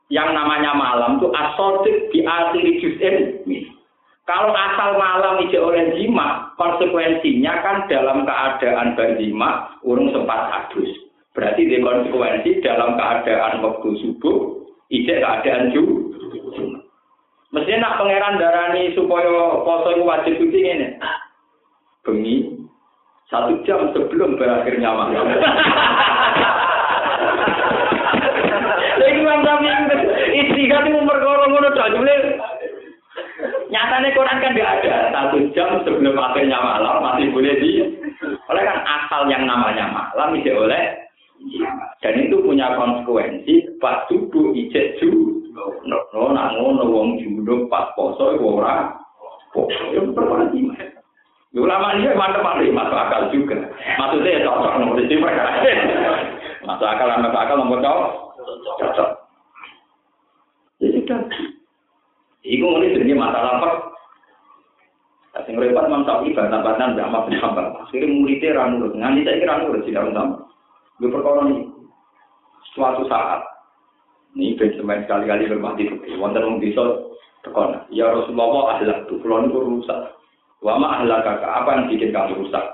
yang 0.10 0.34
namanya 0.34 0.74
malam 0.74 1.22
itu 1.22 1.30
asotik 1.30 2.10
di 2.10 2.26
akhiri 2.26 2.82
juz'in 2.82 3.16
minggu. 3.46 3.83
Kalau 4.24 4.56
asal 4.56 4.96
malam 4.96 5.44
ije 5.44 5.60
oleh 5.60 6.00
jima, 6.00 6.56
konsekuensinya 6.56 7.60
kan 7.60 7.78
dalam 7.92 8.24
keadaan 8.24 8.96
berjima, 8.96 9.76
urung 9.84 10.16
sempat 10.16 10.48
hadus. 10.48 10.88
Berarti 11.36 11.68
di 11.68 11.84
konsekuensi 11.84 12.64
dalam 12.64 12.96
keadaan 12.96 13.60
waktu 13.60 13.90
subuh, 14.00 14.64
ije 14.88 15.20
keadaan 15.20 15.76
ju. 15.76 15.84
Mestinya 17.52 17.92
nak 17.92 17.98
pangeran 18.00 18.40
darani 18.40 18.96
supaya 18.96 19.62
poso 19.62 19.92
itu 19.92 20.08
wajib 20.08 20.34
suci 20.40 20.60
ini. 20.72 20.88
Bengi 22.08 22.36
satu 23.28 23.60
jam 23.68 23.92
sebelum 23.92 24.40
berakhirnya 24.40 24.90
malam. 24.90 25.28
Lagi 28.98 29.20
Imam 29.22 29.44
istri 30.34 30.66
kan 30.72 30.90
umur 30.90 31.18
korong 31.20 31.50
ngono 31.54 31.70
tok 31.76 31.92
Nyatanya 33.74 34.14
Quran 34.14 34.38
kan 34.38 34.54
nggak 34.54 34.74
ada. 34.86 34.96
Satu 35.10 35.38
jam 35.58 35.82
sebelum 35.82 36.14
akhirnya 36.14 36.62
malam 36.62 37.02
masih 37.02 37.34
boleh 37.34 37.58
di 37.58 37.82
Oleh 38.22 38.64
kan 38.70 38.86
asal 38.86 39.26
yang 39.26 39.50
namanya 39.50 39.90
malam 39.90 40.38
tidak 40.38 40.62
oleh 40.62 40.84
dan 42.00 42.14
itu 42.20 42.40
punya 42.40 42.72
konsekuensi 42.78 43.80
pas 43.84 44.08
subuh 44.08 44.56
ijek 44.56 44.96
ju 45.02 45.12
no 45.84 45.98
no 46.16 46.32
nak 46.32 46.56
ngono 46.56 46.88
wong 46.88 47.10
judo 47.20 47.68
pas 47.68 47.92
poso 48.00 48.40
ora 48.40 48.96
itu 49.52 50.14
perkara 50.16 50.48
Ulama 51.54 51.94
ini 51.94 52.10
mantap 52.18 52.42
masuk 52.42 52.98
akal 52.98 53.30
juga. 53.30 53.54
Maksudnya 54.02 54.42
ya 54.42 54.50
cocok 54.50 54.74
nomor 54.82 54.98
itu 54.98 55.22
Masuk 56.66 56.90
akal 56.90 57.14
masuk 57.22 57.38
akal 57.38 57.62
nomor 57.62 57.78
cocok. 57.78 58.10
Cocok. 58.82 59.10
Ya 60.82 60.88
sudah. 60.98 61.22
Iku 62.44 62.68
ini 62.84 63.00
jadi 63.00 63.16
masalah 63.16 63.64
apa? 63.64 63.72
Sing 65.48 65.56
repot 65.58 65.88
Imam 65.88 66.06
Syafi'i 66.06 66.36
bantah-bantahan 66.36 66.94
Mbak 66.94 67.08
Ahmad 67.10 67.24
bin 67.26 67.40
Hanbal. 67.40 67.68
Akhirnya 67.88 68.14
muridnya 68.14 68.54
ra 68.54 68.64
nurut. 68.70 68.94
Nganti 68.94 69.26
saiki 69.26 69.48
ra 69.48 69.56
nurut 69.64 69.82
sing 69.88 69.96
utama. 69.96 70.46
Gue 71.02 71.10
perkara. 71.10 71.44
Suatu 72.76 73.04
saat 73.10 73.42
ini 74.34 74.58
ben 74.58 74.74
sekali-kali 74.78 75.46
bermati 75.46 75.90
wonten 76.18 76.46
wong 76.46 76.58
tekon. 76.62 77.70
Ya 77.94 78.10
Rasulullah 78.10 78.78
ahlak 78.78 79.06
tu 79.06 79.22
kula 79.22 79.46
niku 79.46 79.62
rusak. 79.62 80.18
Wa 80.64 80.80
ma 80.80 81.02
ahlakaka 81.02 81.44
apa 81.44 81.70
yang 81.76 81.86
bikin 81.92 82.16
kamu 82.16 82.46
rusak? 82.46 82.66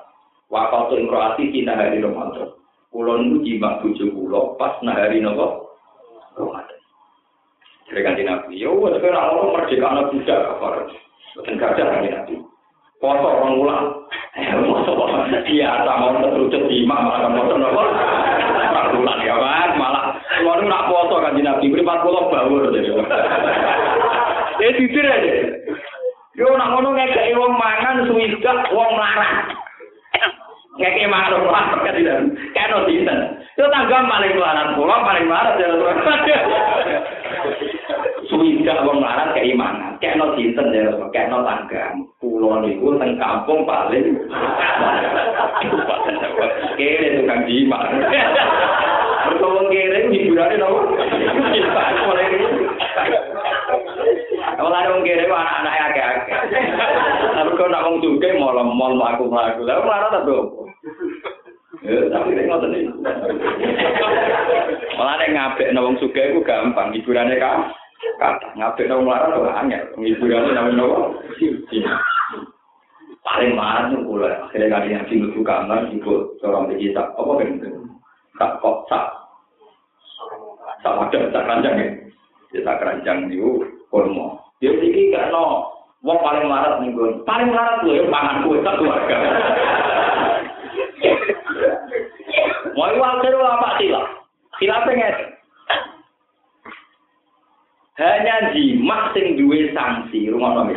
Wa 0.48 0.70
qatu 0.72 0.98
imraati 0.98 1.52
tina 1.52 1.76
hari 1.76 2.00
Ramadan. 2.00 2.54
Kula 2.90 3.20
niku 3.22 3.38
jima 3.44 3.82
bojo 3.84 4.06
kula 4.14 4.42
pas 4.56 4.78
nahari 4.84 5.20
napa? 5.20 5.69
Jadi 7.90 8.06
kan 8.06 8.14
Nabi, 8.22 8.62
yo 8.62 8.78
wes 8.78 9.02
kira 9.02 9.18
orang 9.18 9.50
merdeka 9.50 9.90
anak 9.90 10.14
budak 10.14 10.38
kafar. 10.46 10.86
Bukan 11.34 11.58
gajah 11.58 11.86
kan 11.90 12.06
Nabi. 12.06 12.38
Foto 13.02 13.26
orang 13.26 13.58
ulang. 13.58 13.86
Foto 14.62 14.94
biasa 15.26 15.92
mau 15.98 16.14
terus 16.22 16.70
di 16.70 16.86
malah 16.86 17.26
kan 17.26 17.34
foto 17.34 17.58
nopo. 17.58 17.84
Ulang 18.94 19.20
ya 19.26 19.36
kan, 19.42 19.70
malah 19.82 20.22
keluar 20.38 20.62
nak 20.62 20.86
foto 20.86 21.16
kan 21.18 21.34
Nabi. 21.34 21.66
Beri 21.74 21.82
empat 21.82 22.06
puluh 22.06 22.30
bawur. 22.30 22.70
Eh 24.62 24.72
jujur 24.78 25.06
aja. 25.10 25.34
Yo 26.38 26.46
nak 26.62 26.70
ngono 26.70 26.94
ngekei 26.94 27.34
wong 27.34 27.58
mangan 27.58 28.06
suwidak 28.06 28.70
wong 28.70 28.92
larang. 29.02 29.50
Ngekei 30.78 31.10
mangan 31.10 31.42
wong 31.42 31.50
larang 31.50 31.82
kan 31.82 31.98
tidak. 31.98 32.22
Kano 32.54 32.86
dinten. 32.86 33.18
Itu 33.58 33.66
tangga 33.74 34.06
paling 34.06 34.38
larang 34.38 34.78
pulau 34.78 35.02
paling 35.02 35.26
larang 35.26 35.58
ya. 35.58 36.38
Suwidak 38.30 38.86
wong 38.86 39.02
larat 39.02 39.34
kayak 39.34 39.58
mana? 39.58 39.98
Kayak 39.98 40.22
no 40.22 40.38
sinten 40.38 40.70
ya, 40.70 40.94
kayak 41.10 41.34
no 41.34 41.42
tangga. 41.42 41.98
Pulau 42.22 42.62
niku 42.62 42.94
teng 43.02 43.18
kampung 43.18 43.66
paling. 43.66 44.06
Kira 46.78 47.06
itu 47.10 47.22
kang 47.26 47.42
Dima. 47.50 47.80
Bertemu 49.30 49.62
kira 49.74 49.98
itu 49.98 50.10
hiburan 50.14 50.56
itu. 50.56 50.72
Kita 51.58 51.84
mulai 52.06 52.28
ini. 52.30 52.48
Kalau 54.60 54.70
ada 54.70 54.90
orang 54.92 55.04
kira 55.04 55.24
itu 55.26 55.34
anak-anak 55.34 55.74
ya 55.74 55.88
kayak. 55.96 56.16
Tapi 57.34 57.52
kalau 57.58 57.72
nak 57.74 57.86
wong 57.88 57.98
juga 58.04 58.30
mau 58.38 58.54
lemol 58.54 58.94
mau 58.94 59.10
aku 59.10 59.26
mau 59.32 59.42
aku. 59.42 59.66
Lalu 59.66 59.90
larat 59.90 60.14
apa? 60.22 60.38
Malah 65.00 65.16
nek 65.16 65.32
ngabek 65.32 65.72
wong 65.80 65.96
sugih 66.04 66.36
iku 66.36 66.44
gampang, 66.44 66.92
hiburane 66.92 67.40
kan. 67.40 67.72
Kata 68.20 68.52
ngabek 68.60 68.92
wong 68.92 69.08
larang 69.08 69.40
ora 69.40 69.64
angel, 69.64 69.96
hiburane 69.96 70.52
nang 70.52 70.76
nopo? 70.76 71.24
Paling 73.24 73.52
marah 73.56 73.92
tuh 73.94 74.04
pula, 74.04 74.32
akhirnya 74.48 74.74
gak 74.74 74.82
ada 74.84 74.90
yang 74.90 75.06
singgung 75.08 75.36
juga, 75.36 75.64
enggak 75.64 75.92
singgung 75.92 76.24
seorang 76.40 76.72
di 76.72 76.88
kita. 76.88 77.04
Apa 77.14 77.32
yang 77.44 77.62
itu? 77.62 77.70
Tak 78.40 78.58
kok, 78.64 78.88
tak. 78.90 79.06
Tak 80.84 80.96
ada, 80.98 81.20
tak 81.32 81.44
keranjang 81.44 81.76
ya. 81.78 81.88
Dia 82.50 82.66
tak 82.66 82.80
keranjang 82.80 83.30
itu, 83.30 83.64
kurma. 83.92 84.40
Dia 84.64 84.76
pikir 84.76 85.14
gak 85.14 85.32
wong 85.36 86.20
paling 86.24 86.48
marah 86.48 86.80
nih 86.80 86.96
gue. 86.96 87.22
Paling 87.28 87.52
marah 87.52 87.84
tuh 87.84 87.92
ya, 87.92 88.04
pangan 88.08 88.48
gue, 88.48 88.58
tak 88.64 88.76
keluarga. 88.80 89.18
Mau 92.80 92.96
wajar 92.96 93.36
apa 93.36 93.76
sila? 93.76 94.08
Sila 94.56 94.88
pengen. 94.88 95.16
Hanya 98.00 98.56
jima 98.56 99.12
sing 99.12 99.36
duwe 99.36 99.76
sanksi, 99.76 100.32
rumah 100.32 100.64
nomi. 100.64 100.72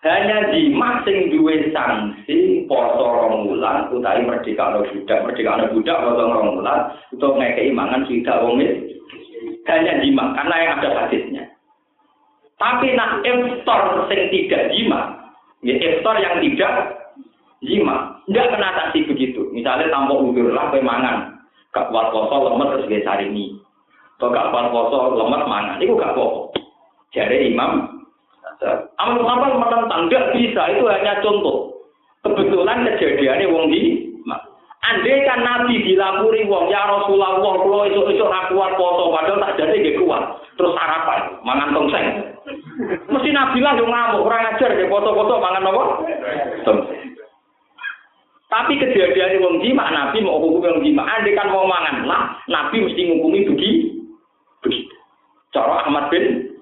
Hanya 0.00 0.48
jima 0.48 1.04
sing 1.04 1.28
duwe 1.28 1.68
sanksi 1.76 2.64
poso 2.64 3.04
rong 3.04 3.52
wulan 3.52 3.92
utawi 3.92 4.24
merdeka 4.24 4.72
ana 4.72 4.80
budak, 4.80 5.28
merdeka 5.28 5.50
ana 5.52 5.68
budak 5.68 6.00
poso 6.00 6.24
rong 6.24 6.64
untuk 7.12 7.36
ngekei 7.36 7.68
mangan 7.68 8.08
tidak 8.08 8.40
wong 8.40 8.64
Hanya 9.68 10.00
jima 10.00 10.32
karena 10.32 10.56
yang 10.56 10.72
ada 10.80 10.90
hadisnya. 11.04 11.44
Tapi 12.56 12.96
nak 12.96 13.20
iftar 13.28 14.08
sing 14.08 14.32
tidak 14.32 14.72
jima, 14.72 15.20
ya 15.60 15.76
iftar 15.76 16.16
yang 16.16 16.40
tidak 16.40 16.96
jima, 17.60 18.16
tidak 18.24 18.48
kena 18.56 18.68
sanksi 18.72 19.04
begitu. 19.04 19.52
Misalnya 19.52 19.92
tanpa 19.92 20.16
udur 20.16 20.56
lah 20.56 20.72
mangan, 20.80 21.41
kuat 21.72 22.06
poso 22.12 22.36
lemes 22.52 22.68
terus 22.76 22.88
gak. 22.88 23.16
Atau 24.20 24.28
gak 24.28 24.48
kuat 24.52 24.66
poso 24.70 24.96
lemes 25.16 25.42
mangan, 25.48 25.80
itu 25.80 25.96
gak 25.96 26.12
apa 26.14 26.26
Jadi 27.12 27.52
Imam 27.52 28.02
Amal 29.02 29.18
Muhammad 29.18 29.58
menentang, 29.58 30.06
tidak 30.06 30.30
bisa, 30.38 30.62
itu 30.70 30.86
hanya 30.86 31.18
contoh. 31.18 31.74
Kebetulan 32.22 32.86
kejadiannya 32.86 33.50
wong 33.50 33.66
di 33.74 33.82
Andai 34.82 35.22
kan 35.22 35.46
Nabi 35.46 35.78
dilapuri 35.82 36.42
wong, 36.46 36.66
ya 36.66 36.82
Rasulullah, 36.86 37.38
kalau 37.38 37.86
itu-itu 37.86 38.26
kuat 38.26 38.72
foto, 38.74 39.14
padahal 39.14 39.38
tak 39.38 39.54
jadi 39.58 39.78
gak 39.78 39.98
kuat. 40.02 40.22
Terus 40.58 40.74
harapan, 40.74 41.38
mangan 41.46 41.70
tongseng. 41.70 42.06
Mesti 43.10 43.30
Nabi 43.30 43.58
lah 43.62 43.78
yang 43.78 43.86
ngamuk, 43.86 44.26
kurang 44.26 44.42
ajar 44.42 44.74
gak 44.74 44.90
foto-foto 44.90 45.38
mangan 45.38 45.70
apa? 45.70 45.82
Tongseng. 46.66 47.01
Tapi 48.52 48.76
kejadian 48.76 49.40
wong 49.40 49.64
jima, 49.64 49.88
Nabi 49.88 50.20
mau 50.20 50.36
hukum 50.36 50.60
wong 50.60 50.84
jima. 50.84 51.08
Andai 51.08 51.32
kan 51.32 51.48
mau 51.48 51.64
mangan, 51.64 52.04
lah 52.04 52.36
Nabi 52.52 52.84
mesti 52.84 53.00
ngukumi 53.08 53.48
begitu. 53.48 53.96
Begitu. 54.60 54.94
Cara 55.56 55.88
Ahmad 55.88 56.12
bin 56.12 56.52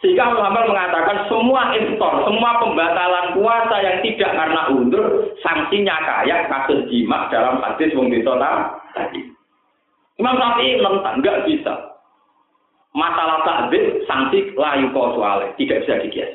sehingga 0.00 0.32
Muhammad 0.32 0.64
mengatakan 0.64 1.28
semua 1.28 1.76
instor, 1.76 2.24
semua 2.24 2.56
pembatalan 2.56 3.36
puasa 3.36 3.76
yang 3.84 4.00
tidak 4.00 4.32
karena 4.32 4.60
undur, 4.72 5.28
sanksinya 5.44 5.92
kayak 6.00 6.48
kasus 6.48 6.88
jima 6.88 7.28
dalam 7.28 7.60
hadis 7.60 7.92
wong 7.92 8.08
tadi. 8.08 9.20
Imam 10.16 10.36
Syafi'i 10.36 10.80
menentang, 10.80 11.20
nggak 11.20 11.44
bisa. 11.48 11.74
Masalah 12.96 13.44
takdir, 13.44 14.04
sanksi 14.08 14.52
layu 14.56 14.88
soalnya, 14.92 15.52
tidak 15.56 15.84
bisa 15.84 16.00
dikias. 16.04 16.32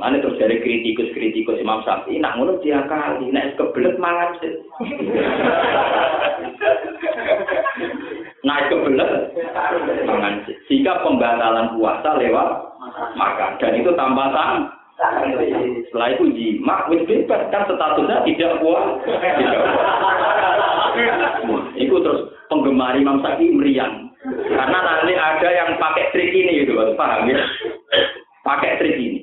Mana 0.00 0.24
terus 0.24 0.40
dari 0.40 0.56
kritikus-kritikus 0.64 1.60
Imam 1.60 1.84
Syafi'i, 1.84 2.16
nak 2.16 2.40
ngono 2.40 2.56
dia 2.64 2.80
kali, 2.88 3.28
nak 3.28 3.52
kebelet 3.60 4.00
mangan 4.00 4.32
sih. 4.40 4.52
Naik 8.48 8.72
kebelet 8.72 9.36
mangan 10.08 10.34
sih. 10.48 10.56
Sehingga 10.64 11.04
pembatalan 11.04 11.76
puasa 11.76 12.16
lewat 12.16 12.48
makan. 13.20 13.60
Dan 13.60 13.84
itu 13.84 13.92
tambah 13.92 14.32
sang. 14.32 14.72
Setelah 14.96 16.08
itu 16.16 16.24
jima, 16.32 16.88
wis 16.88 17.04
bebas 17.04 17.52
kan 17.52 17.68
statusnya 17.68 18.24
tidak 18.24 18.64
puas. 18.64 18.86
itu 21.76 21.96
terus 22.00 22.32
penggemar 22.48 22.96
Imam 22.96 23.20
Syafi'i 23.20 23.52
meriang. 23.52 24.08
Karena 24.24 24.78
nanti 24.78 25.12
ada 25.18 25.48
yang 25.52 25.76
pakai 25.76 26.14
trik 26.14 26.32
ini 26.32 26.62
gitu, 26.64 26.78
paham 26.94 27.28
ya? 27.28 27.42
Pakai 28.46 28.78
trik 28.78 28.96
ini. 28.96 29.21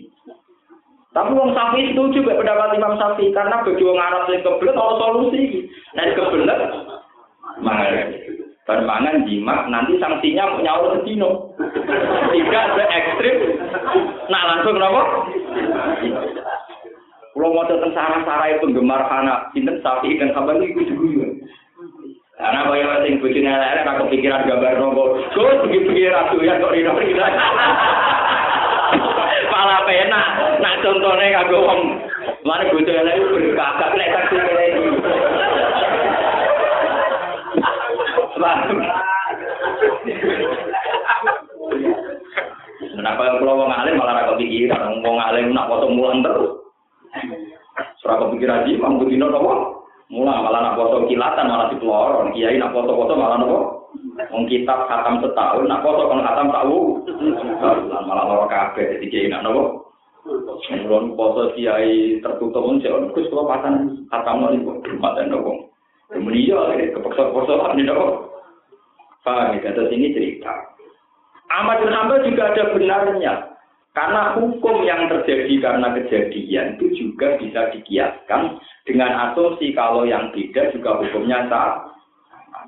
Tapi 1.10 1.34
wong 1.34 1.58
sapi 1.58 1.90
itu 1.90 2.04
juga 2.14 2.38
pendapat 2.38 2.78
Imam 2.78 2.94
Sapi 3.02 3.34
karena 3.34 3.66
bagi 3.66 3.82
wong 3.82 3.98
Arab 3.98 4.30
yang 4.30 4.46
kebelet 4.46 4.78
ada 4.78 4.96
solusi. 5.02 5.66
Nah 5.98 6.06
kebelet 6.14 6.62
mangan. 7.66 7.94
Dan 8.70 8.86
mangan 8.86 9.26
jima 9.26 9.66
nanti 9.74 9.98
sanksinya 9.98 10.54
mau 10.54 10.62
nyawa 10.62 11.02
sedino. 11.02 11.58
Tidak 12.30 12.66
se 12.78 12.84
ekstrim. 12.86 13.38
Nah 14.30 14.42
langsung 14.54 14.78
kenapa? 14.78 15.02
Kalau 17.34 17.56
mau 17.58 17.66
tentang 17.66 17.96
sarah-sarah 17.98 18.62
penggemar 18.62 19.02
anak 19.10 19.50
sinten 19.58 19.82
sapi 19.82 20.14
dan 20.22 20.30
kabar 20.38 20.62
itu 20.62 20.86
juga. 20.94 21.26
Karena 22.38 22.70
kaya 22.70 23.04
sing 23.04 23.18
bojone 23.18 23.50
elek 23.50 23.90
aku 23.90 24.14
pikiran 24.14 24.46
gambar 24.46 24.78
nopo. 24.78 25.18
Gus 25.34 25.58
begitu 25.66 26.08
ratu 26.14 26.38
ya 26.46 26.62
kok 26.62 26.72
rino 26.72 26.94
malah 29.60 29.84
penak 29.84 30.28
nak 30.64 30.80
contohnya 30.80 31.36
kanggo 31.36 31.60
wong. 31.68 31.82
Mari 32.48 32.72
bocah 32.72 32.96
elek 32.96 33.20
berkagak 33.28 33.92
lek 34.00 34.12
tak 34.16 34.24
dikene 34.32 34.64
iki 34.72 34.90
Kenapa 42.96 43.22
yang 43.28 43.38
kalau 43.44 43.60
wong 43.60 43.72
alim 43.72 44.00
malah 44.00 44.16
rakyat 44.24 44.40
pikiran, 44.40 45.04
wong 45.04 45.18
alim 45.20 45.52
nak 45.52 45.68
potong 45.68 46.00
mulan 46.00 46.24
terus. 46.24 46.56
Serah 48.00 48.16
kepikiran 48.24 48.64
jiwa, 48.64 48.88
mungkin 48.88 49.12
dino 49.12 49.28
dong. 49.28 49.79
Nopo. 50.10 50.26
malah 50.26 50.62
nak 50.62 50.76
foto 50.78 51.06
kilatan 51.06 51.48
malah 51.50 51.68
dipelorong. 51.70 52.34
Kiai 52.34 52.58
nak 52.58 52.74
foto-foto 52.74 53.14
malah 53.14 53.38
nopo. 53.38 53.60
Wong 54.30 54.46
kitab 54.46 54.86
khatam 54.86 55.24
setahun, 55.24 55.66
nak 55.66 55.82
foto 55.82 56.10
kon 56.10 56.26
khatam 56.26 56.50
tahu. 56.50 56.78
Malah 58.06 58.26
loro 58.26 58.46
kabeh 58.50 58.98
jadi 58.98 59.06
kiai 59.08 59.30
nak 59.30 59.46
nopo. 59.46 59.94
Mulon 60.70 61.14
foto 61.14 61.54
kiai 61.54 62.20
tertutup 62.20 62.62
pun 62.66 62.82
jangan 62.82 63.10
kus 63.14 63.30
kalau 63.30 63.48
pasan 63.48 64.06
khatam 64.10 64.46
lagi 64.46 64.66
kok 64.66 64.82
rumah 64.90 65.14
dan 65.14 65.30
nopo. 65.30 65.70
Kemudian 66.10 66.98
kepeksa-peksa 66.98 67.78
ini 67.78 67.84
nopo. 67.86 68.30
Ya, 69.30 69.70
terus 69.78 69.94
ini 69.94 70.10
cerita. 70.10 70.74
Ahmad 71.54 71.86
bin 71.86 71.94
Hanbal 71.94 72.26
juga 72.26 72.50
ada 72.50 72.74
benarnya. 72.74 73.34
Karena 73.98 74.38
hukum 74.38 74.86
yang 74.86 75.10
terjadi 75.10 75.54
karena 75.60 75.92
kejadian 75.98 76.78
itu 76.78 76.86
juga 76.94 77.42
bisa 77.42 77.74
dikiaskan 77.74 78.62
dengan 78.86 79.34
asumsi 79.34 79.74
kalau 79.74 80.06
yang 80.06 80.30
beda 80.30 80.70
juga 80.72 81.02
hukumnya 81.02 81.50
sama. 81.50 81.90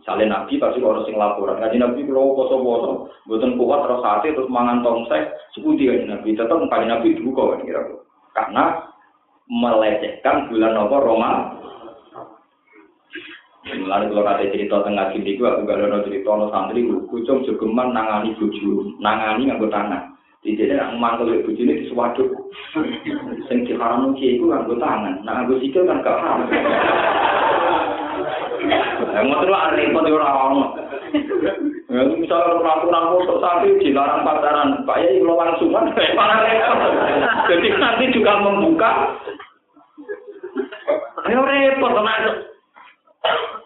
Misalnya 0.02 0.34
Nabi 0.34 0.58
pasti 0.58 0.82
orang 0.82 1.06
sing 1.06 1.14
laporan. 1.14 1.62
Kaji 1.62 1.78
Nabi 1.78 2.10
kalau 2.10 2.34
poso-poso, 2.34 2.92
buatan 3.30 3.54
kuat 3.54 3.86
terus 3.86 4.02
hati 4.02 4.34
terus 4.34 4.50
mangan 4.50 4.82
tongsek, 4.82 5.30
seputi 5.54 5.86
kan 5.86 6.10
Nabi. 6.10 6.34
Tetap 6.34 6.58
kaji 6.58 6.86
Nabi 6.90 7.14
dibuka 7.22 7.54
kan 7.54 7.62
kira 7.70 7.82
Karena 8.34 8.64
melecehkan 9.46 10.50
bulan 10.50 10.74
apa 10.74 10.98
Roma. 11.06 11.32
Lalu 13.62 14.10
kalau 14.10 14.26
kata 14.26 14.50
cerita 14.50 14.82
tengah 14.82 15.14
sini, 15.14 15.38
aku 15.38 15.70
gak 15.70 15.78
ada 15.78 16.02
cerita 16.02 16.34
no 16.34 16.50
santri, 16.50 16.82
kucung 16.82 17.46
jogeman 17.46 17.94
nangani 17.94 18.34
buju, 18.42 18.98
nangani 18.98 19.46
nganggo 19.46 19.70
tangan. 19.70 20.18
Jadi 20.42 20.74
nak 20.74 20.98
mantul 20.98 21.38
ibu 21.38 21.54
ini 21.54 21.86
di 21.86 21.90
sewaduk. 21.94 22.34
Sing 23.46 23.62
diharam 23.62 24.18
itu 24.18 24.42
nganggo 24.42 24.74
tangan, 24.82 25.22
nak 25.22 25.46
nganggo 25.46 25.62
sikil 25.62 25.86
kan 25.86 26.02
gak 26.02 26.18
haram. 26.18 26.50
Mau 29.22 29.38
terus 29.46 29.54
ada 29.54 29.78
repot 29.78 30.06
orang 30.06 30.82
Ya, 31.92 32.08
misalnya 32.08 32.64
peraturan 32.64 33.20
foto 33.20 33.44
sapi 33.44 33.76
dilarang 33.84 34.24
pacaran, 34.24 34.88
Pak 34.88 34.98
Yai 35.04 35.20
kalau 35.20 35.36
langsung 35.36 35.76
kan, 35.76 35.92
malah 36.18 36.40
repot. 36.40 36.80
Jadi 37.52 37.68
nanti 37.78 38.16
juga 38.16 38.40
membuka. 38.40 38.92
Ayo 41.28 41.44
repot, 41.44 41.94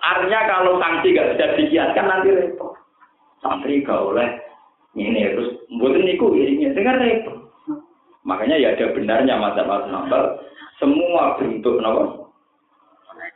Artinya 0.02 0.40
kalau 0.50 0.82
sanksi 0.82 1.16
gak 1.16 1.38
bisa 1.38 1.56
dikiaskan 1.56 2.06
nanti 2.10 2.34
repot. 2.34 2.74
Santri 3.40 3.86
gak 3.86 4.02
oleh 4.02 4.45
ini 4.96 5.36
terus 5.36 5.60
buatin 5.76 6.08
niku 6.08 6.32
ini 6.34 6.72
dengan 6.72 7.04
repot. 7.04 7.38
Makanya 8.26 8.58
ya 8.58 8.74
ada 8.74 8.96
benarnya 8.96 9.36
masa 9.38 9.62
nambal 9.68 10.40
semua 10.82 11.38
bentuk 11.40 11.78
nopo 11.80 12.26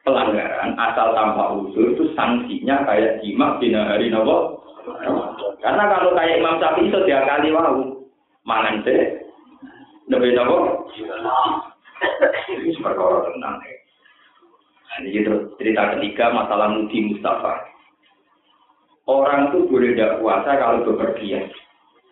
pelanggaran 0.04 0.74
asal 0.80 1.14
tanpa 1.14 1.54
usul 1.60 1.94
itu 1.94 2.10
sanksinya 2.16 2.88
kayak 2.88 3.20
jimat 3.22 3.60
di 3.62 3.76
hari 3.76 4.10
nopo. 4.10 4.64
Karena 5.60 5.84
kalau 5.92 6.16
kayak 6.16 6.40
Imam 6.40 6.58
Syafi'i 6.58 6.90
itu 6.90 7.00
dia 7.06 7.22
kali 7.28 7.52
wau 7.52 8.08
mangan 8.48 8.82
teh 8.82 9.22
lebih 10.10 10.34
nopo. 10.36 10.88
Ini 12.50 12.74
perkara 12.82 13.28
tenang. 13.28 13.60
Nah, 14.90 14.98
ini 15.06 15.22
terus 15.22 15.54
cerita 15.62 15.94
ketiga 15.96 16.34
masalah 16.34 16.74
Mudi 16.74 17.14
Mustafa. 17.14 17.62
Orang 19.10 19.50
itu 19.50 19.66
boleh 19.66 19.98
tidak 19.98 20.22
puasa 20.22 20.54
kalau 20.62 20.86
bepergian. 20.86 21.50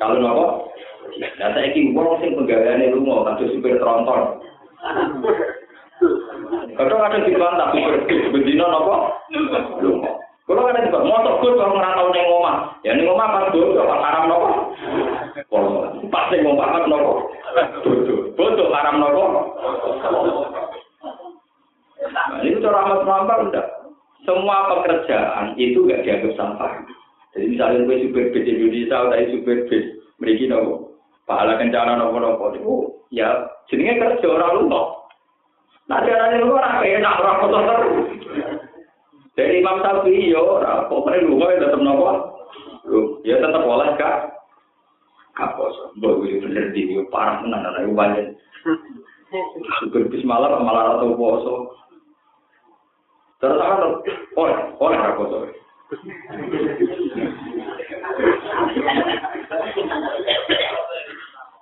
Kalau 0.01 0.17
nopo, 0.17 0.73
nah 1.21 1.53
saya 1.53 1.69
ingin 1.69 1.93
uang 1.93 2.17
sing 2.17 2.33
pegawainya 2.33 2.89
mau 2.97 3.21
atau 3.21 3.45
supir 3.53 3.77
tronton. 3.77 4.41
Kadang 6.73 7.01
ada 7.05 7.21
di 7.21 7.37
bantah 7.37 7.69
supir 7.69 8.01
bis, 8.09 8.33
bedino 8.33 8.65
nopo, 8.65 9.13
Kalau 10.49 10.63
ada 10.65 10.89
juga 10.89 11.05
motor 11.05 11.43
gue 11.43 11.59
kalau 11.59 11.75
ngerantau 11.77 12.09
neng 12.09 12.33
omah, 12.33 12.57
ya 12.81 12.95
neng 12.97 13.11
omah 13.13 13.27
pas 13.29 13.51
dulu 13.53 13.77
pas 13.77 14.01
haram 14.01 14.23
nopo, 14.25 14.47
pas 16.09 16.25
neng 16.33 16.49
omah 16.49 16.67
pas 16.71 16.85
nopo, 16.89 17.11
bodoh 18.33 18.73
haram 18.73 18.95
nopo. 18.97 19.23
Nah, 22.07 22.41
ini 22.41 22.57
cara 22.63 22.87
amat 22.87 22.99
melampar 23.05 23.37
enggak. 23.45 23.76
Semua 24.27 24.67
pekerjaan 24.67 25.55
itu 25.55 25.87
gak 25.87 26.03
dianggap 26.03 26.35
sampah. 26.35 26.83
Jadi 27.31 27.55
misalnya 27.55 27.87
gue 27.87 28.03
supir 28.03 28.25
bis 28.35 28.43
Indonesia 28.43 29.07
supir 29.31 29.57
bis 29.71 29.85
mereka 30.19 30.51
nopo, 30.51 30.99
pahala 31.23 31.55
kencana 31.55 31.95
nopo 31.95 32.17
nopo 32.19 32.45
itu 32.51 32.73
ya 33.15 33.47
jenenge 33.71 34.03
kerja 34.03 34.27
orang 34.27 34.67
lupa. 34.67 34.81
Nah 35.87 36.03
caranya 36.03 36.43
lu 36.43 36.59
orang 36.59 36.83
enak 36.83 37.19
orang 37.23 37.39
kotor 37.39 37.63
terus. 37.63 38.07
Dari 39.37 39.61
Imam 39.61 39.79
Syafi'i 39.85 40.33
yo, 40.33 40.59
pokoknya 40.91 41.23
lu 41.23 41.37
ya 41.39 41.61
tetap 41.61 41.79
nopo, 41.79 42.05
ya 43.23 43.35
tetap 43.39 43.63
boleh 43.63 43.95
kak. 43.95 44.33
Kapos, 45.37 45.93
bagus 46.01 46.41
bener 46.41 46.73
di 46.73 46.97
parah 47.13 47.45
tenan 47.45 47.63
anak 47.63 47.93
banyak. 47.93 48.25
Supir 49.85 50.09
bis 50.09 50.25
malam 50.25 50.65
malah 50.65 50.97
atau 50.97 51.13
poso. 51.13 51.55
Terus 53.37 53.59
apa? 53.61 53.85
Oleh, 54.33 54.57
oleh 54.81 54.97
apa 54.97 55.23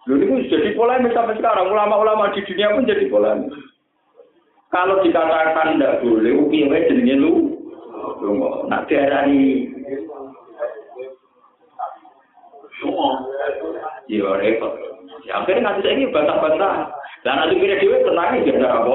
Lalu 0.05 0.21
itu 0.21 0.35
jadi 0.53 0.69
polemik 0.77 1.11
sampai 1.17 1.35
sekarang. 1.41 1.67
Ulama-ulama 1.73 2.31
di 2.31 2.45
dunia 2.45 2.77
pun 2.77 2.87
jadi 2.87 3.09
polemik. 3.09 3.51
Kalau 4.69 5.01
dikatakan 5.01 5.75
tidak 5.75 5.99
boleh, 6.05 6.31
uki 6.45 6.69
wae 6.69 6.85
jenenge 6.87 7.15
lu. 7.17 7.33
Nak 8.69 8.85
diarani 8.87 9.71
Ya 14.05 14.29
repot. 14.37 14.73
Ya 15.25 15.41
akhirnya 15.41 15.73
nanti 15.73 15.89
saya 15.89 15.97
ini 15.97 16.13
bantah-bantah. 16.13 16.93
Dan 17.25 17.41
nanti 17.41 17.57
kira 17.57 17.81
dewe 17.81 18.05
tenang 18.05 18.45
ya 18.45 18.69
apa 18.69 18.93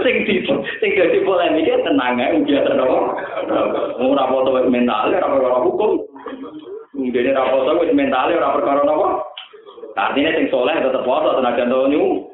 sing 0.00 0.24
di 0.24 0.40
sing 0.80 0.90
dadi 0.96 1.18
polemik 1.24 1.68
tenang 1.84 2.20
ae 2.20 2.40
biasa 2.40 2.70
to. 2.80 2.98
Ora 4.00 4.24
foto 4.28 4.50
mental 4.68 5.12
ora 5.12 5.28
perkara 5.28 5.58
hukum. 5.60 5.90
Dene 6.96 7.30
ora 7.36 7.44
foto 7.52 7.70
wis 7.84 7.92
mental 7.92 8.32
ora 8.32 8.56
perkara 8.56 8.80
napa. 8.84 9.08
Artinya 9.96 10.36
sing 10.36 10.46
soleh 10.48 10.76
tetep 10.80 11.04
foto 11.04 11.36
tenaga 11.36 11.64
nyu. 11.68 12.24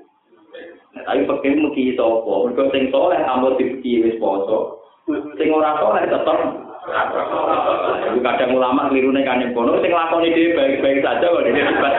Tapi 0.92 1.26
pakai 1.26 1.58
muki 1.58 1.98
sapa? 1.98 2.46
Mergo 2.46 2.70
sing 2.70 2.92
soleh 2.94 3.18
ambo 3.26 3.58
dipiki 3.58 4.06
wis 4.06 4.18
foto. 4.22 4.82
Sing 5.34 5.50
ora 5.50 5.82
soleh 5.82 6.06
tetep 6.06 6.38
kadang 8.22 8.58
ulama 8.58 8.90
kelirune 8.90 9.22
kan 9.22 9.42
kono 9.54 9.78
sing 9.82 9.94
lakoni 9.94 10.34
dhewe 10.34 10.58
baik-baik 10.58 11.02
saja 11.02 11.26
kok 11.26 11.46
debat. 11.46 11.94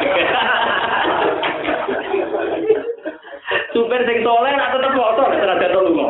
Supir 3.74 4.02
sing 4.06 4.22
soleh 4.22 4.54
nak 4.54 4.78
tetep 4.78 4.94
foto 4.94 5.24
nek 5.34 5.42
ora 5.42 5.82
lunga. 5.82 6.08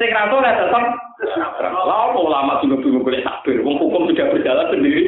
Sing 0.00 0.08
ra 0.10 0.32
soleh 0.32 0.52
tetep 0.56 0.84
Lah 1.60 2.16
ulama 2.16 2.64
juga 2.64 2.80
bingung 2.80 3.04
boleh 3.04 3.20
takbir, 3.20 3.60
wong 3.60 3.76
hukum 3.76 4.08
sudah 4.08 4.32
berjalan 4.32 4.72
sendiri. 4.72 5.04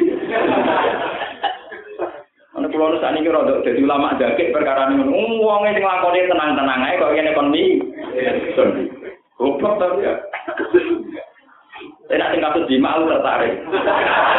Ana 2.53 2.69
kula 2.69 2.93
nu 2.93 3.01
sakniki 3.01 3.33
rada 3.33 3.65
dadi 3.65 3.81
ulama 3.81 4.13
dakik 4.21 4.53
perkara 4.53 4.93
niku. 4.93 5.09
Wong 5.41 5.65
sing 5.65 5.81
lakoni 5.81 6.29
tenang-tenang 6.29 6.85
ae 6.85 7.01
kok 7.01 7.13
ngene 7.17 7.33
kon 7.33 7.49
mi. 7.49 7.81
Goblok 9.41 9.81
tapi 9.81 10.05
ya. 10.05 10.13
Enak 12.13 12.29
sing 12.29 12.41
kasus 12.45 12.69
di 12.69 12.77
malu 12.77 13.09
tertarik. 13.09 13.57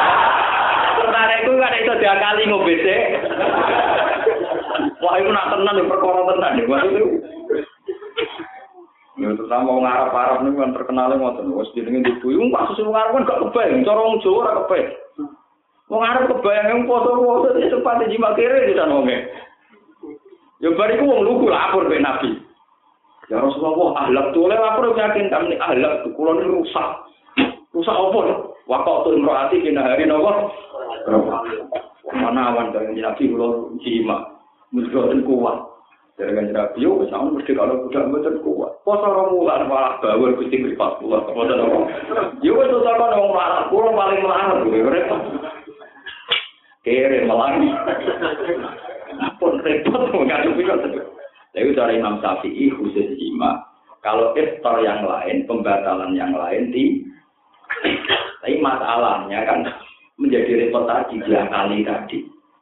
tertarik 1.02 1.42
ku 1.42 1.52
kan 1.58 1.74
iso 1.82 1.92
diakali 1.98 2.42
ngombe 2.46 2.74
sik. 2.78 3.02
Wah, 4.74 5.14
itu 5.20 5.30
nak 5.30 5.50
tenang 5.54 5.76
ya 5.78 5.84
perkara 5.86 6.20
tenan 6.30 6.58
ya. 6.58 6.64
Maksud 6.66 7.06
Ya 9.14 9.30
terutama 9.30 9.78
wong 9.78 9.86
Arab-Arab 9.86 10.42
niku 10.42 10.58
kan 10.58 10.74
terkenal 10.74 11.14
ngoten. 11.14 11.54
Wis 11.54 11.70
jenenge 11.78 12.02
ibu 12.02 12.34
iku 12.34 12.50
kasus 12.50 12.82
wong 12.82 12.98
Arab 12.98 13.14
kan 13.14 13.28
gak 13.30 13.40
kebayang, 13.46 13.86
cara 13.86 14.00
wong 14.02 14.18
Jawa 14.26 14.38
ora 14.42 14.52
kebayang. 14.66 14.94
Wong 15.86 16.02
Arab 16.02 16.24
kebayang 16.34 16.66
yang 16.66 16.80
foto-foto 16.90 17.54
di 17.54 17.70
tempat 17.70 18.02
di 18.02 18.18
kiri 18.18 18.60
di 18.66 18.74
sana 18.74 18.90
wonge. 18.90 19.18
Ya 20.58 20.68
bariku 20.74 21.06
wong 21.06 21.22
lugu 21.22 21.46
lapor 21.46 21.86
be 21.86 22.02
Nabi. 22.02 22.42
Ya 23.30 23.38
Rasulullah, 23.38 24.02
ahlak 24.02 24.34
tuh 24.34 24.50
oleh 24.50 24.58
lapor 24.58 24.90
yakin 24.98 25.30
kami 25.30 25.62
ahlak 25.62 26.10
kula 26.18 26.34
ini 26.42 26.50
rusak. 26.50 26.88
Rusak 27.70 27.94
apa? 27.94 28.20
Waktu 28.66 28.92
tuh 29.06 29.14
imroati 29.14 29.62
kena 29.62 29.94
hari 29.94 30.10
nopo. 30.10 30.50
Mana 32.10 32.50
awan 32.50 32.74
dari 32.74 32.98
Nabi 32.98 33.30
kula 33.30 33.78
jima. 33.78 34.33
Mesti 34.74 35.22
kuat. 35.22 35.58
Dari 36.14 36.30
kan 36.30 36.46
Nabi 36.54 36.86
yo 36.86 37.02
sama 37.10 37.34
mesti 37.34 37.58
kalau 37.58 37.86
budak 37.86 38.06
mboten 38.06 38.38
kuat. 38.46 38.70
Poso 38.86 39.02
rong 39.02 39.34
wulan 39.34 39.66
malah 39.66 39.98
bawur 39.98 40.30
Gusti 40.38 40.62
mripat 40.62 41.02
kula. 41.02 41.26
Mboten 41.26 41.58
apa. 41.58 41.78
Yo 42.38 42.54
wis 42.54 42.70
kono 42.70 43.16
wong 43.18 43.30
malah 43.34 43.66
kula 43.66 43.90
paling 43.90 44.22
melarang 44.22 44.62
repot. 44.70 45.20
Kere 46.86 47.26
melang. 47.26 47.66
Pun 49.42 49.58
repot 49.62 50.02
ngadepi 50.14 50.62
kok. 50.62 50.78
Tapi 51.54 51.74
cara 51.74 51.94
Imam 51.94 52.18
Syafi'i 52.22 52.70
khusus 52.74 53.14
jima. 53.18 53.62
Kalau 54.02 54.34
iftar 54.34 54.84
yang 54.84 55.06
lain, 55.06 55.46
pembatalan 55.48 56.18
yang 56.18 56.34
lain 56.34 56.70
di 56.74 57.02
tapi 58.44 58.60
masalahnya 58.60 59.40
kan 59.48 59.64
menjadi 60.20 60.66
repot 60.66 60.84
tadi 60.86 61.18
dua 61.26 61.42
kali 61.48 61.82
tadi. 61.82 62.18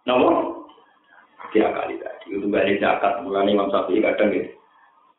Nomor 0.09 0.65
tiga 1.53 1.75
kali. 1.75 2.02
Itu 2.33 2.49
balik 2.49 2.81
zakat. 2.81 3.21
Bukan 3.21 3.53
Imam 3.53 3.69
Syafi'i 3.69 4.01
kadang 4.01 4.33
gitu. 4.33 4.49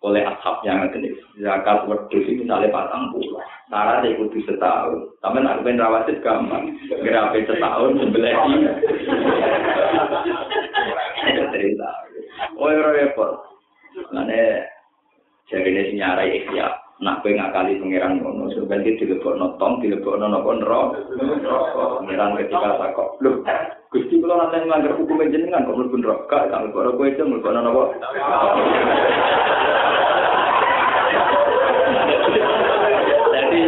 Oleh 0.03 0.25
ashabnya 0.25 0.83
ngerti 0.83 1.15
zakat 1.39 1.87
wedus 1.87 2.27
itu 2.27 2.43
misalnya 2.43 2.73
patang 2.73 3.13
puluh. 3.15 3.39
Syarat 3.71 4.03
ikuti 4.03 4.43
setahun. 4.43 4.99
Tapi 5.23 5.39
nak 5.39 5.63
pengen 5.63 5.79
rawatit 5.79 6.19
gampang. 6.19 6.75
Gerape 6.91 7.47
setahun 7.47 8.01
sebelah 8.01 8.35
ini. 8.51 8.67
Cerita. 11.53 11.89
Oh, 12.59 12.67
repot. 12.67 13.31
Mane 14.11 14.67
jadi 15.47 15.69
ini 15.69 15.81
si 15.87 15.93
nyarai 16.01 16.35
ikhya. 16.41 16.67
Nak 17.03 17.19
kowe 17.19 17.35
ngakali 17.35 17.81
pangeran 17.83 18.21
ngono, 18.21 18.47
sebenarnya 18.53 18.95
dilebokno 18.95 19.59
tong, 19.59 19.83
dilebokno 19.83 20.29
napa 20.29 20.51
neraka. 20.55 20.99
Pangeran 21.99 22.37
ketika 22.39 22.79
takok, 22.79 23.19
"Lho, 23.19 23.43
Gusti 23.93 24.17
kula 24.17 24.49
nate 24.49 24.65
nglanggar 24.65 24.97
hukum 24.97 25.21
jenengan 25.29 25.69
kok 25.69 25.77
mlebu 25.77 26.01
neraka, 26.01 26.49
kang 26.49 26.73
kok 26.73 26.97
kowe 26.97 27.05
itu 27.05 27.21
mlebu 27.21 27.45
napa?" 27.53 27.83
Jadi 33.37 33.61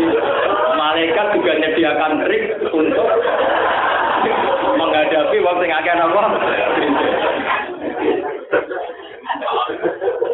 malaikat 0.82 1.28
juga 1.38 1.52
menyediakan 1.62 2.12
trik 2.26 2.44
untuk 2.74 3.06
menghadapi 4.82 5.38
waktu 5.46 5.64
yang 5.70 5.78
akan 5.86 6.06
apa? 6.10 6.24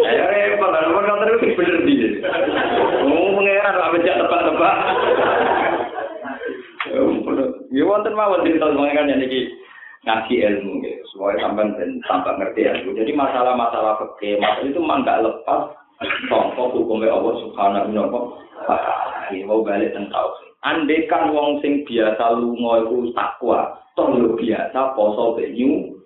Ya 0.08 0.24
repot 0.32 0.72
nomor 0.72 1.04
kantor 1.04 1.36
itu 1.36 1.48
bener 1.60 1.78
di. 1.84 1.96
Mau 3.12 3.36
mengeran 3.36 3.76
lah 3.76 3.92
bejak 3.92 4.16
tebak-tebak. 4.24 4.76
Ya 7.76 7.84
wonten 7.84 8.16
mawon 8.16 8.48
cerita 8.48 8.72
mengenai 8.72 9.20
ini 9.20 9.61
ngaji 10.02 10.36
ilmu 10.42 10.82
gitu, 10.82 11.02
supaya 11.14 11.38
sampai 11.42 11.72
dan 11.78 12.02
tambah 12.10 12.34
ngerti 12.42 12.62
ilmu. 12.66 12.90
Jadi 12.98 13.12
masalah-masalah 13.14 14.02
fikih, 14.02 14.42
masalah 14.42 14.66
itu 14.66 14.80
memang 14.82 15.06
nggak 15.06 15.22
lepas 15.22 15.62
contoh 16.30 16.68
hukumnya 16.74 17.14
Allah 17.14 17.34
Subhanahu 17.46 17.94
wa 17.94 18.08
taala. 18.66 19.30
Mau 19.46 19.62
balik 19.62 19.94
tentang 19.94 20.34
Andai 20.62 21.10
kan 21.10 21.34
wong 21.34 21.58
sing 21.66 21.82
biasa 21.90 22.38
lunga 22.38 22.86
iku 22.86 23.10
takwa, 23.18 23.82
toh 23.98 24.14
biasa 24.38 24.94
poso 24.94 25.34
benyu 25.34 25.98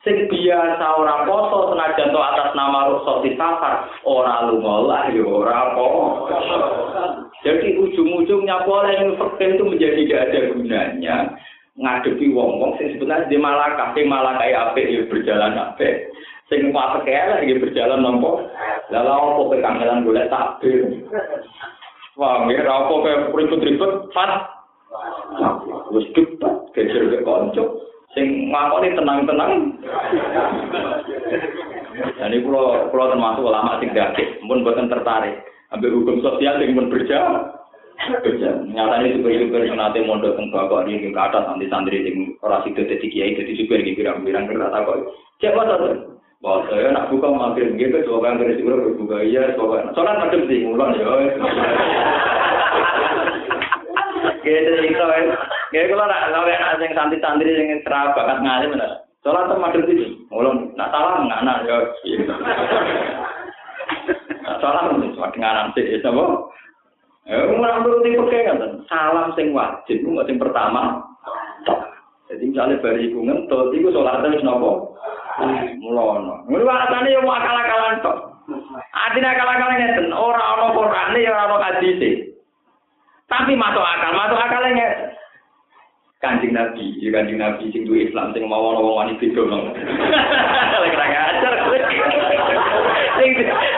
sing 0.00 0.16
biasa 0.32 0.84
ora 0.96 1.28
poso 1.28 1.76
senajan 1.76 2.08
to 2.08 2.20
atas 2.20 2.56
nama 2.56 2.88
rukhsah 2.88 3.20
di 3.20 3.36
safar 3.36 3.84
ora 4.08 4.48
lunga 4.48 5.12
ya 5.12 5.20
ora 5.20 5.76
apa 5.76 5.86
jadi 7.44 7.76
ujung-ujungnya 7.76 8.64
boleh 8.64 9.16
fakir 9.20 9.56
itu 9.56 9.64
menjadi 9.64 10.00
gak 10.08 10.24
ada 10.32 10.40
gunanya 10.56 11.16
ngadepi 11.80 12.30
wong-wong 12.36 12.76
sing 12.76 12.94
sebenarnya 12.94 13.32
di 13.32 13.38
malakah 13.40 13.96
sing 13.96 14.06
malakah 14.06 14.46
apik 14.46 14.86
ya 14.86 15.02
berjalan 15.08 15.56
apik 15.56 16.12
sing 16.52 16.70
pas 16.70 17.00
kaya 17.02 17.40
lagi 17.40 17.56
berjalan 17.56 18.04
nompo 18.04 18.44
lalu 18.92 19.08
apa 19.08 19.42
kekangelan 19.56 20.04
golek 20.04 20.28
takbir 20.28 20.84
wah 22.20 22.44
nggih 22.44 22.60
ra 22.60 22.84
apa 22.84 22.94
kaya 23.00 23.16
ribut-ribut 23.32 23.92
pas 24.12 24.44
wis 25.90 26.06
cepat 26.14 26.54
geger 26.76 27.04
ke 27.10 27.18
konco 27.24 27.90
sing 28.14 28.50
ngakoni 28.50 28.90
tenang-tenang. 28.98 29.52
Jadi 32.18 32.36
kalau 32.42 32.90
kalau 32.90 33.06
termasuk 33.12 33.44
ulama 33.44 33.78
sing 33.78 33.94
gak, 33.94 34.18
pun 34.46 34.66
bukan 34.66 34.90
tertarik. 34.90 35.46
Ambil 35.70 36.02
hukum 36.02 36.18
sosial 36.18 36.58
yang 36.58 36.74
pun 36.74 36.90
berjalan. 36.90 37.59
Nyatanya 38.08 39.12
supir-supir 39.12 39.68
nate 39.76 40.00
mondok 40.00 40.40
teng 40.40 40.48
bapak 40.48 40.88
ini 40.88 41.12
ke 41.12 41.20
atas 41.20 41.44
santri-santri 41.44 42.00
yang 42.00 42.32
orang 42.40 42.64
situ 42.64 42.80
jadi 42.88 43.06
kiai 43.12 43.36
jadi 43.36 43.52
supir 43.60 43.84
iki 43.84 44.00
pirang-pirang 44.00 44.48
kira 44.48 44.72
tak 44.72 44.88
kok. 44.88 45.04
Cek 45.44 45.52
mata 45.52 45.76
tuh. 45.76 46.16
Saya 46.40 46.96
nak 46.96 47.12
buka 47.12 47.28
mampir 47.28 47.68
dia 47.76 47.92
ke 47.92 48.08
coba 48.08 48.32
yang 48.32 48.40
kira 48.40 48.56
sih 48.56 48.64
berbuka 48.64 49.16
iya 49.20 49.52
coba. 49.52 49.92
Soalnya 49.92 50.16
macam 50.16 50.48
sih 50.48 50.64
mulan 50.64 50.96
ya. 50.96 51.12
Gede 54.48 54.72
sih 54.80 54.90
kau. 54.96 55.12
Gede 55.68 55.92
kalau 55.92 56.06
nak 56.08 56.24
kau 56.32 56.48
yang 56.48 56.64
asing 56.72 56.90
santri-santri 56.96 57.52
yang 57.52 57.84
cerah 57.84 58.16
banget 58.16 58.38
ngaji 58.40 58.66
mana. 58.72 58.88
Soalnya 59.20 59.52
tuh 59.52 59.60
macam 59.60 59.80
sih 59.84 59.96
mulan. 60.32 60.72
Nak 60.72 60.88
salah 60.88 61.20
nggak 61.20 61.42
nak 61.44 61.58
ya. 61.68 61.76
Salah, 64.60 64.92
cuma 64.92 65.32
dengan 65.32 65.72
nanti, 65.72 65.96
sapa? 66.04 66.24
Mulai 67.30 67.78
nuruti 67.86 68.18
pakai 68.18 68.46
kan, 68.50 68.58
salam 68.90 69.30
sing 69.38 69.54
wajib, 69.54 70.02
nggak 70.02 70.26
sing 70.26 70.42
pertama. 70.42 70.98
Jadi 72.26 72.50
misalnya 72.50 72.82
bari 72.82 73.06
ibu 73.06 73.22
ngentut, 73.22 73.70
itu 73.70 73.86
sholatnya 73.94 74.34
wis 74.34 74.42
nopo. 74.42 74.98
Mulono. 75.78 76.42
Mulai 76.50 76.66
alasannya 76.66 77.14
yang 77.14 77.22
akal-akalan 77.22 78.02
tok. 78.02 78.16
Adine 78.90 79.30
akal-akalan 79.30 79.78
ngeten, 79.78 80.06
ora 80.10 80.42
ana 80.42 80.74
Qur'ane 80.74 81.18
ya 81.22 81.30
ora 81.30 81.46
ana 81.54 81.56
hadise. 81.70 82.34
Tapi 83.30 83.54
masuk 83.54 83.82
akal, 83.82 84.10
masuk 84.10 84.38
akalnya 84.42 85.10
Kanjeng 86.20 86.52
Nabi, 86.52 87.00
ya 87.00 87.08
kanjeng 87.16 87.40
Nabi 87.40 87.72
sing 87.72 87.88
duwe 87.88 88.04
Islam 88.04 88.36
sing 88.36 88.44
mau 88.44 88.60
ono 88.60 88.84
wong 88.84 88.96
wani 89.00 89.16
beda 89.16 89.40
mong. 89.40 89.72
Lek 90.84 90.98
ra 91.00 91.06
ngajar. 91.08 91.29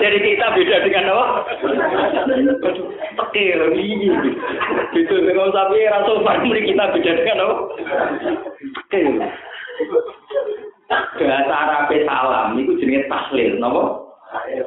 Jadi 0.02 0.18
kita 0.22 0.46
beda 0.54 0.76
dengan 0.86 1.10
apa? 1.14 1.26
Tekir 3.12 3.60
iki. 3.74 4.08
Itu 4.98 5.14
dengan 5.26 5.50
sapi 5.50 5.86
ra 5.86 6.00
sopan 6.06 6.46
kita 6.46 6.84
beda 6.94 7.10
dengan 7.18 7.42
apa? 7.42 7.54
Tekir. 8.90 9.06
Bahasa 10.92 11.54
Arab 11.54 11.90
salam 12.04 12.46
niku 12.54 12.76
jenenge 12.76 13.08
tahlil, 13.08 13.56
napa? 13.56 13.82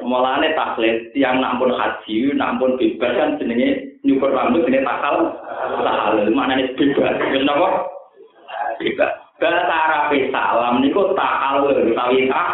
Mulane 0.02 0.50
tahlil 0.58 1.10
tiang 1.14 1.38
nampun 1.38 1.70
haji, 1.70 2.34
nampun 2.34 2.74
bebas 2.74 3.14
kan 3.14 3.38
jenenge 3.38 3.98
nyukur 4.02 4.34
rambut 4.34 4.66
jenenge 4.66 4.82
takal. 4.82 5.38
Tahlil 5.80 6.34
maknane 6.34 6.74
bebas. 6.74 7.14
Napa? 7.46 7.68
Bebas. 8.82 9.12
Bahasa 9.36 9.68
Arab 9.70 10.12
salam 10.34 10.82
niku 10.82 11.14
takal 11.14 11.70
utawi 11.70 12.26
tak. 12.26 12.48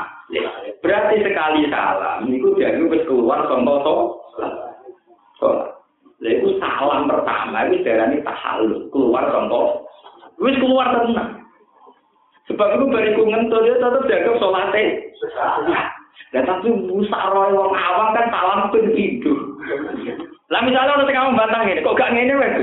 Berarti 0.82 1.22
sekali 1.22 1.70
salam 1.70 2.26
niku 2.26 2.58
dianggap 2.58 2.90
wis 2.90 3.06
keluar 3.06 3.46
contoh 3.46 3.76
to. 3.86 3.96
Lha 6.22 6.28
iku 6.38 6.58
salam 6.58 7.06
pertama 7.06 7.70
wis 7.70 7.86
darani 7.86 8.18
tahallul, 8.26 8.90
keluar 8.90 9.30
contoh. 9.30 9.86
Wis 10.42 10.58
keluar 10.58 10.90
tenang. 10.90 11.38
Sebab 12.50 12.68
itu 12.74 12.84
bariku 12.90 13.22
ngentut 13.30 13.62
dia 13.62 13.78
tetap 13.78 14.02
jaga 14.10 14.30
sholatnya. 14.42 14.86
Dan 16.34 16.42
tapi 16.50 16.66
musyawarah 16.74 17.54
wong 17.54 17.72
awam 17.78 18.08
kan 18.18 18.26
salam 18.34 18.60
pun 18.74 18.82
hidup. 18.90 19.38
Lah 20.50 20.60
misalnya 20.66 20.98
orang 20.98 21.08
kamu 21.08 21.38
bantang 21.38 21.64
ini, 21.70 21.80
kok 21.80 21.96
gak 21.96 22.12
ngene 22.12 22.34
wes? 22.42 22.56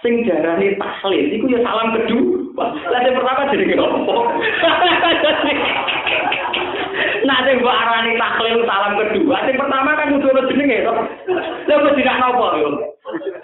Sing 0.00 0.24
jarane 0.24 0.74
tahlil 0.80 1.26
iku 1.36 1.46
ya 1.52 1.60
salam 1.60 1.92
kedua. 1.92 2.64
Lah 2.88 3.00
yang 3.04 3.20
pertama 3.20 3.52
jadi 3.52 3.76
ngopo? 3.76 4.16
Nah, 7.22 7.38
sing 7.46 7.62
mbok 7.62 7.70
arani 7.70 8.18
tahlil 8.18 8.66
salam 8.66 8.98
kedua, 8.98 9.36
sing 9.46 9.54
pertama 9.54 9.94
kan 9.94 10.10
kudu 10.10 10.26
ono 10.34 10.42
jenenge 10.50 10.82
to. 10.82 10.92
Lah 11.70 11.76
kok 11.78 11.94
tidak 11.94 12.18
nopo 12.18 12.46
yo? 12.58 12.68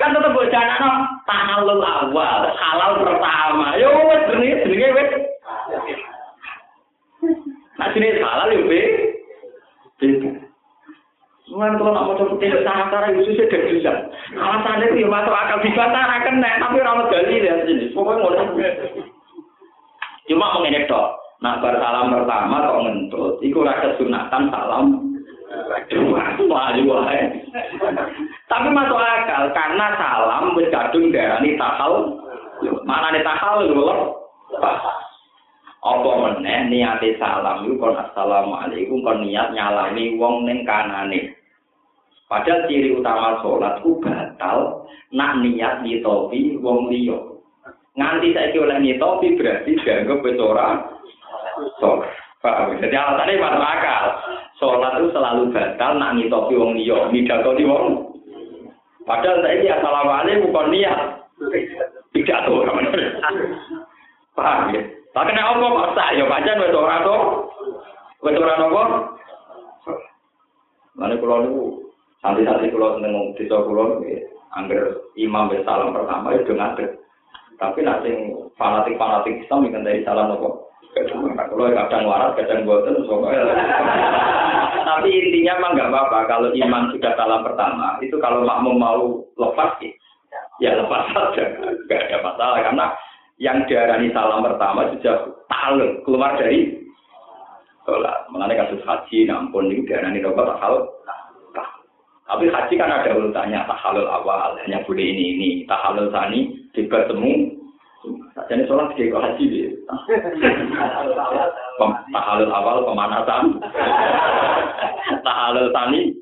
Kan 0.03 0.15
tetep 0.15 0.31
mbok 0.35 0.51
janakno 0.51 0.91
tahallul 1.31 1.83
awal, 1.83 2.43
halal 2.59 2.93
pertama. 3.07 3.67
Yo 3.79 3.89
wis 4.11 4.23
jenenge 4.35 4.57
jenenge 4.67 4.89
wis. 4.99 5.11
Nah, 7.79 7.89
jenenge 7.95 8.19
halal 8.19 8.51
yo, 8.51 8.67
Be. 8.67 8.81
Mungkin 11.49 11.81
kalau 11.81 11.97
nak 11.97 12.05
mau 12.05 12.19
coba 12.21 12.37
tidak 12.45 12.61
sana 12.61 12.93
cara 12.93 13.09
itu 13.09 13.25
sih 13.33 13.49
tidak 13.49 13.73
bisa. 13.73 13.93
Alasannya 14.37 14.93
itu 14.93 15.03
ya 15.03 15.09
masuk 15.09 15.33
akal 15.33 15.65
dibantah 15.65 16.21
kena, 16.21 16.61
tapi 16.61 16.77
orang 16.85 17.09
gali 17.09 17.41
di 17.41 17.49
sini. 17.65 17.85
Pokoknya 17.97 18.21
mau 18.21 18.37
Cuma 20.29 20.61
mengenai 20.61 20.85
dok. 20.85 21.18
Nah 21.39 21.63
bersalam 21.63 22.11
pertama 22.11 22.67
kok 22.67 22.83
ngentut, 22.83 23.33
itu 23.47 23.59
rasa 23.63 23.95
sunatan 23.95 24.51
salam. 24.51 24.87
Tapi 28.51 28.69
masuk 28.69 28.99
akal 29.01 29.43
karena 29.55 29.87
salam 29.97 30.53
berkadung 30.53 31.15
darani 31.15 31.55
tahal. 31.55 32.21
Mana 32.83 33.15
nih 33.15 33.23
tahal 33.23 33.71
loh? 33.71 34.19
Apa 35.79 36.11
meneh 36.11 36.67
niate 36.69 37.15
salam 37.23 37.63
iku 37.65 37.79
kon 37.79 37.95
assalamualaikum 37.95 38.99
kon 39.07 39.23
niat 39.23 39.55
nyalami 39.55 40.19
wong 40.19 40.43
ning 40.43 40.67
kanane. 40.67 41.39
Padahal 42.27 42.67
ciri 42.69 42.93
utama 42.99 43.41
sholat 43.41 43.81
ku 43.81 44.03
batal 44.03 44.85
nak 45.15 45.39
niat 45.41 45.87
nyitopi 45.87 46.59
wong 46.59 46.91
liya. 46.91 47.17
Nganti 47.95 48.35
saiki 48.37 48.59
oleh 48.59 48.79
nyitopi 48.83 49.39
berarti 49.39 49.81
dianggap 49.81 50.21
wis 50.27 50.37
ora 50.43 50.98
sholat. 51.79 52.11
Paham? 52.39 52.79
Jadi 52.79 52.95
alasannya 52.95 53.43
masuk 53.43 53.67
akal. 53.67 54.05
Sholat 54.63 54.93
itu 54.99 55.09
selalu 55.11 55.43
batal 55.51 55.91
nak 55.99 56.15
ngitopi 56.15 56.55
wong 56.55 56.79
liya, 56.79 57.11
midakoni 57.11 57.65
wong. 57.67 57.87
Padahal 59.09 59.41
saya 59.41 59.57
ini 59.57 59.73
assalamualaikum 59.73 60.53
bukan 60.53 60.67
niat. 60.69 61.01
Tidak 62.13 62.39
tahu 62.45 62.67
Paham 64.39 64.71
ya? 64.71 64.83
Tapi 65.17 65.35
kena 65.35 65.57
kok 65.59 65.95
sah 65.99 66.15
ya 66.15 66.31
pancen 66.31 66.63
wis 66.63 66.77
ora 66.79 67.03
to. 67.03 67.17
Wis 68.23 68.39
ora 68.39 68.55
napa? 68.55 68.83
Mane 70.95 71.19
kula 71.19 71.43
niku 71.43 71.91
santai-santai 72.23 72.71
kula 72.71 72.99
seneng 72.99 73.35
desa 73.35 73.59
kula 73.67 73.99
angger 74.55 75.11
imam 75.19 75.51
wis 75.51 75.67
salam 75.67 75.91
pertama 75.91 76.39
itu 76.39 76.55
ngadeg. 76.55 77.03
Tapi 77.59 77.83
sing 77.83 78.17
fanatik-fanatik 78.55 79.43
Islam 79.43 79.67
iki 79.67 79.79
dari 79.83 80.07
salam 80.07 80.31
nopo? 80.31 80.68
Kalau 80.97 81.69
kadang 81.71 82.05
waras, 82.09 82.35
kadang 82.35 82.65
boten, 82.65 83.05
Tapi 84.89 85.09
intinya 85.13 85.55
mah 85.61 85.71
nggak 85.77 85.91
apa-apa. 85.93 86.19
Kalau 86.27 86.49
imam 86.57 86.91
sudah 86.91 87.13
salam 87.15 87.45
pertama, 87.45 88.01
itu 88.03 88.17
kalau 88.19 88.43
makmum 88.43 88.77
mau 88.81 89.03
lepas, 89.39 89.79
ya 90.59 90.75
lepas 90.75 91.13
saja, 91.13 91.45
nggak 91.87 92.03
ada 92.09 92.19
masalah. 92.25 92.59
Karena 92.65 92.87
yang 93.39 93.63
diarani 93.71 94.11
salam 94.11 94.43
pertama 94.43 94.91
sudah 94.97 95.17
tahu 95.47 96.03
keluar 96.03 96.35
dari 96.41 96.79
sholat. 97.89 98.29
Mengenai 98.29 98.61
kasus 98.61 98.85
haji, 98.85 99.25
nampun 99.25 99.73
ini 99.73 99.87
diarani 99.89 100.21
rokok 100.21 100.61
tak 100.61 100.61
Tapi 102.29 102.45
haji 102.53 102.75
kan 102.77 102.93
ada 102.93 103.17
urutannya, 103.17 103.65
tahalul 103.65 104.05
awal, 104.05 104.53
hanya 104.61 104.85
boleh 104.85 105.01
ini 105.01 105.25
ini, 105.33 105.49
tahalul 105.65 106.13
sani, 106.13 106.69
bertemu, 106.77 107.57
jadi 108.47 108.63
sholat 108.71 108.95
kayak 108.95 109.11
kok 109.11 109.25
haji 109.27 109.45
dia. 109.51 109.69
Tahalul 112.15 112.51
awal 112.55 112.87
pemanasan. 112.87 113.59
Tahalul 115.27 115.69
tani. 115.75 116.15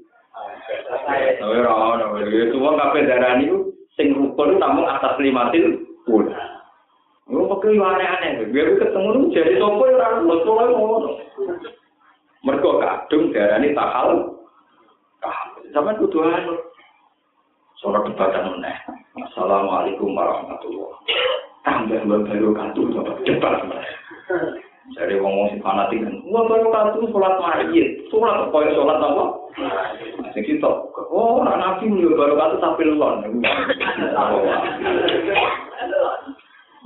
Tapi 1.06 2.32
itu 2.32 2.50
semua 2.56 2.74
kafe 2.80 3.06
darah 3.06 3.38
ini 3.38 3.52
sing 3.94 4.16
rukun 4.16 4.56
namun 4.56 4.88
atas 4.88 5.20
lima 5.20 5.52
til 5.52 5.84
pun. 6.08 6.26
Gue 7.26 7.42
pakai 7.50 7.74
aneh-aneh, 7.74 8.54
gue 8.54 8.78
ketemu 8.78 9.08
lu 9.10 9.34
jadi 9.34 9.58
sopo 9.58 9.82
orang 9.82 10.30
lu 10.30 10.36
soalnya 10.46 10.78
mau. 10.78 11.02
Mereka 12.46 12.70
kadung 12.82 13.24
darah 13.34 13.58
ini 13.60 13.76
tahal. 13.76 14.08
Zaman 15.74 15.98
kudu 16.00 16.22
anu. 16.22 16.54
Sholat 17.82 18.08
debatan 18.08 18.56
meneh. 18.56 18.76
Assalamualaikum 19.20 20.16
warahmatullahi 20.16 20.96
wabarakatuh 20.96 21.45
tambah 21.66 21.98
baru 22.06 22.54
katu 22.54 22.94
cepat 23.26 23.58
dari 24.94 25.18
ngomong 25.18 25.50
si 25.50 25.58
fanatik 25.58 25.98
kan 25.98 26.14
wah 26.30 26.46
baru 26.46 26.70
katu 26.70 27.10
sholat 27.10 27.34
mayit 27.42 28.06
sholat 28.06 28.46
apa 28.46 28.56
ya 28.62 28.70
sholat 28.78 28.98
apa? 29.02 29.24
Sing 30.30 30.46
kita 30.46 30.70
oh 31.10 31.42
anak 31.42 31.82
nabi 31.82 32.06
baru 32.14 32.38
katu 32.38 32.56
sampai 32.62 32.86
lon. 32.94 33.42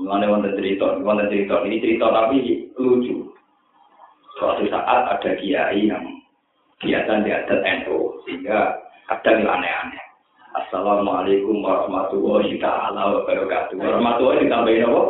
Mana 0.01 0.33
wonten 0.33 0.57
cerita, 0.57 0.97
wonten 1.05 1.29
cerita. 1.29 1.61
Ini 1.61 1.77
cerita 1.77 2.09
tapi 2.09 2.73
lucu. 2.81 3.21
Suatu 4.41 4.65
saat 4.73 5.13
ada 5.13 5.31
kiai 5.37 5.93
yang 5.93 6.01
biasa 6.81 7.21
di 7.21 7.31
adat 7.37 7.61
NU 7.85 8.17
sehingga 8.25 8.81
ada 9.13 9.31
yang 9.37 9.45
aneh-aneh. 9.45 10.10
Assalamualaikum 10.51 11.63
warahmatullahi 11.63 12.59
taala 12.59 13.23
wabarakatuh. 13.23 13.79
Warahmatullahi 13.79 14.43
ditambahin 14.43 14.83
apa? 14.83 15.03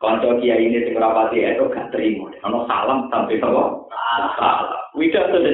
Kanca 0.00 0.40
kiai 0.40 0.72
ini 0.72 0.80
sing 0.88 0.96
rapati 0.96 1.44
itu 1.44 1.68
gak 1.68 1.92
terima. 1.92 2.32
Ono 2.48 2.64
salam 2.64 3.12
sampai 3.12 3.36
apa? 3.44 3.64
Salam. 4.40 4.80
Widah 4.96 5.28
tuh 5.28 5.44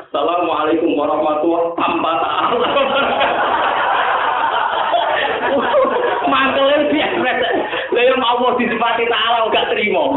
Assalamualaikum 0.00 0.96
warahmatullahi 0.96 1.76
tanpa 1.76 2.12
taala. 2.24 2.56
Mangkelnya 6.32 6.78
biasa. 6.88 7.48
Lalu 7.92 8.14
Allah 8.24 8.50
disifati 8.56 9.04
ta'ala 9.04 9.52
gak 9.52 9.68
terima. 9.68 10.16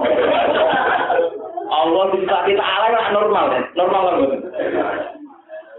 Allah 1.76 2.04
disifati 2.16 2.56
ta'ala 2.56 3.12
normal. 3.12 3.46
Normal 3.76 4.02
lah. 4.08 4.16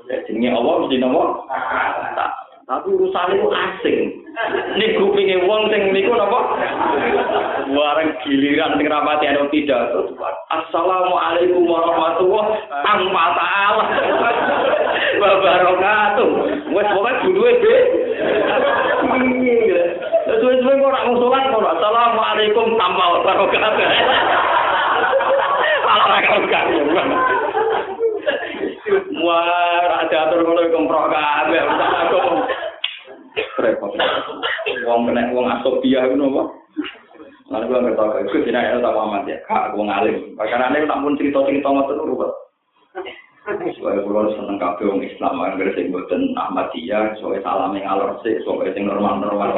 Jenenge 0.09 0.49
Allah 0.57 0.75
mesti 0.85 0.97
nopo? 0.97 1.45
Tapi 2.69 2.89
urusan 2.93 3.33
itu 3.33 3.49
asing. 3.49 3.99
Nih 4.77 5.01
kupinge 5.01 5.41
wong 5.49 5.73
sing 5.73 5.89
niku 5.89 6.13
napa? 6.13 6.41
Bareng 7.65 8.13
giliran 8.21 8.77
sing 8.77 8.87
rapati 8.93 9.25
ana 9.25 9.49
tidak. 9.49 9.89
Assalamualaikum 10.53 11.65
warahmatullahi 11.65 12.61
tanpa 12.85 13.25
ta'ala. 13.41 13.85
Wabarakatuh. 15.17 16.29
Wes 16.77 16.89
pokoke 16.93 17.29
duwe 17.33 17.53
be. 17.57 17.75
Suwe-suwe 20.29 20.75
kok 20.77 20.89
ora 20.93 21.09
musolat 21.09 21.49
kok 21.49 21.73
Assalamualaikum 21.73 22.77
tanpa 22.77 23.05
wabarakatuh. 23.17 23.89
Ora 25.89 26.19
karo 26.21 27.38
Wah, 29.21 30.05
ada 30.05 30.17
atur 30.29 30.41
ngono 30.45 30.73
kemprok 30.73 31.13
kabeh. 31.13 31.61
Aku 31.61 32.19
repot. 33.61 33.93
Wong 34.89 35.01
kena 35.05 35.33
wong 35.37 35.47
asopia 35.53 36.09
ngono 36.09 36.25
apa? 36.33 36.43
Lalu 37.49 37.65
gue 37.65 37.81
nggak 37.81 37.97
tahu, 37.97 38.29
gue 38.29 38.45
tidak 38.45 38.61
ada 38.61 38.85
tahu 38.85 38.97
amat 39.09 39.25
ya, 39.25 39.41
kak 39.49 39.73
gue 39.73 39.81
ngalim. 39.81 40.37
Karena 40.37 40.69
ini 40.69 40.85
tak 40.85 41.01
pun 41.01 41.17
cerita-cerita 41.17 41.69
ngotot 41.69 41.97
itu 41.97 42.05
rubah. 42.05 42.33
Soalnya 43.81 44.05
gue 44.05 44.37
seneng 44.37 44.61
kafe 44.61 44.85
orang 44.85 45.09
Islam, 45.09 45.41
agar 45.41 45.73
sing 45.73 45.89
buatan 45.89 46.37
Ahmadiyah, 46.37 47.17
soalnya 47.17 47.41
salam 47.41 47.73
yang 47.73 47.89
alor 47.89 48.21
sih, 48.21 48.37
soalnya 48.45 48.77
sing 48.77 48.85
normal-normal. 48.85 49.57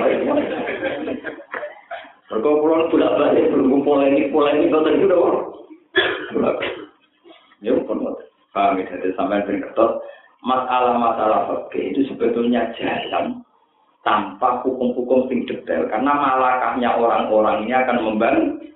Mereka 2.31 2.47
pulang 2.63 2.87
bolak 2.95 3.13
balik, 3.19 3.51
belum 3.51 3.83
polemik 3.83 4.31
polemik, 4.31 4.71
kau 4.71 4.87
tadi 4.87 5.03
udah. 5.03 5.51
Ya, 7.59 7.75
bukan 7.75 8.15
Paham 8.51 8.83
ya, 8.83 8.91
jadi 8.91 9.15
sampai 9.15 9.47
ben 9.47 9.63
kertas, 9.63 10.03
masalah-masalah 10.43 11.47
fakir 11.47 11.95
itu 11.95 12.11
sebetulnya 12.11 12.75
jalan 12.75 13.47
tanpa 14.03 14.59
hukum-hukum 14.67 15.31
sing 15.31 15.47
detail. 15.47 15.87
Karena 15.87 16.11
malakahnya 16.11 16.99
orang-orang 16.99 17.69
ini 17.69 17.75
akan 17.79 17.99
membantu 18.03 18.71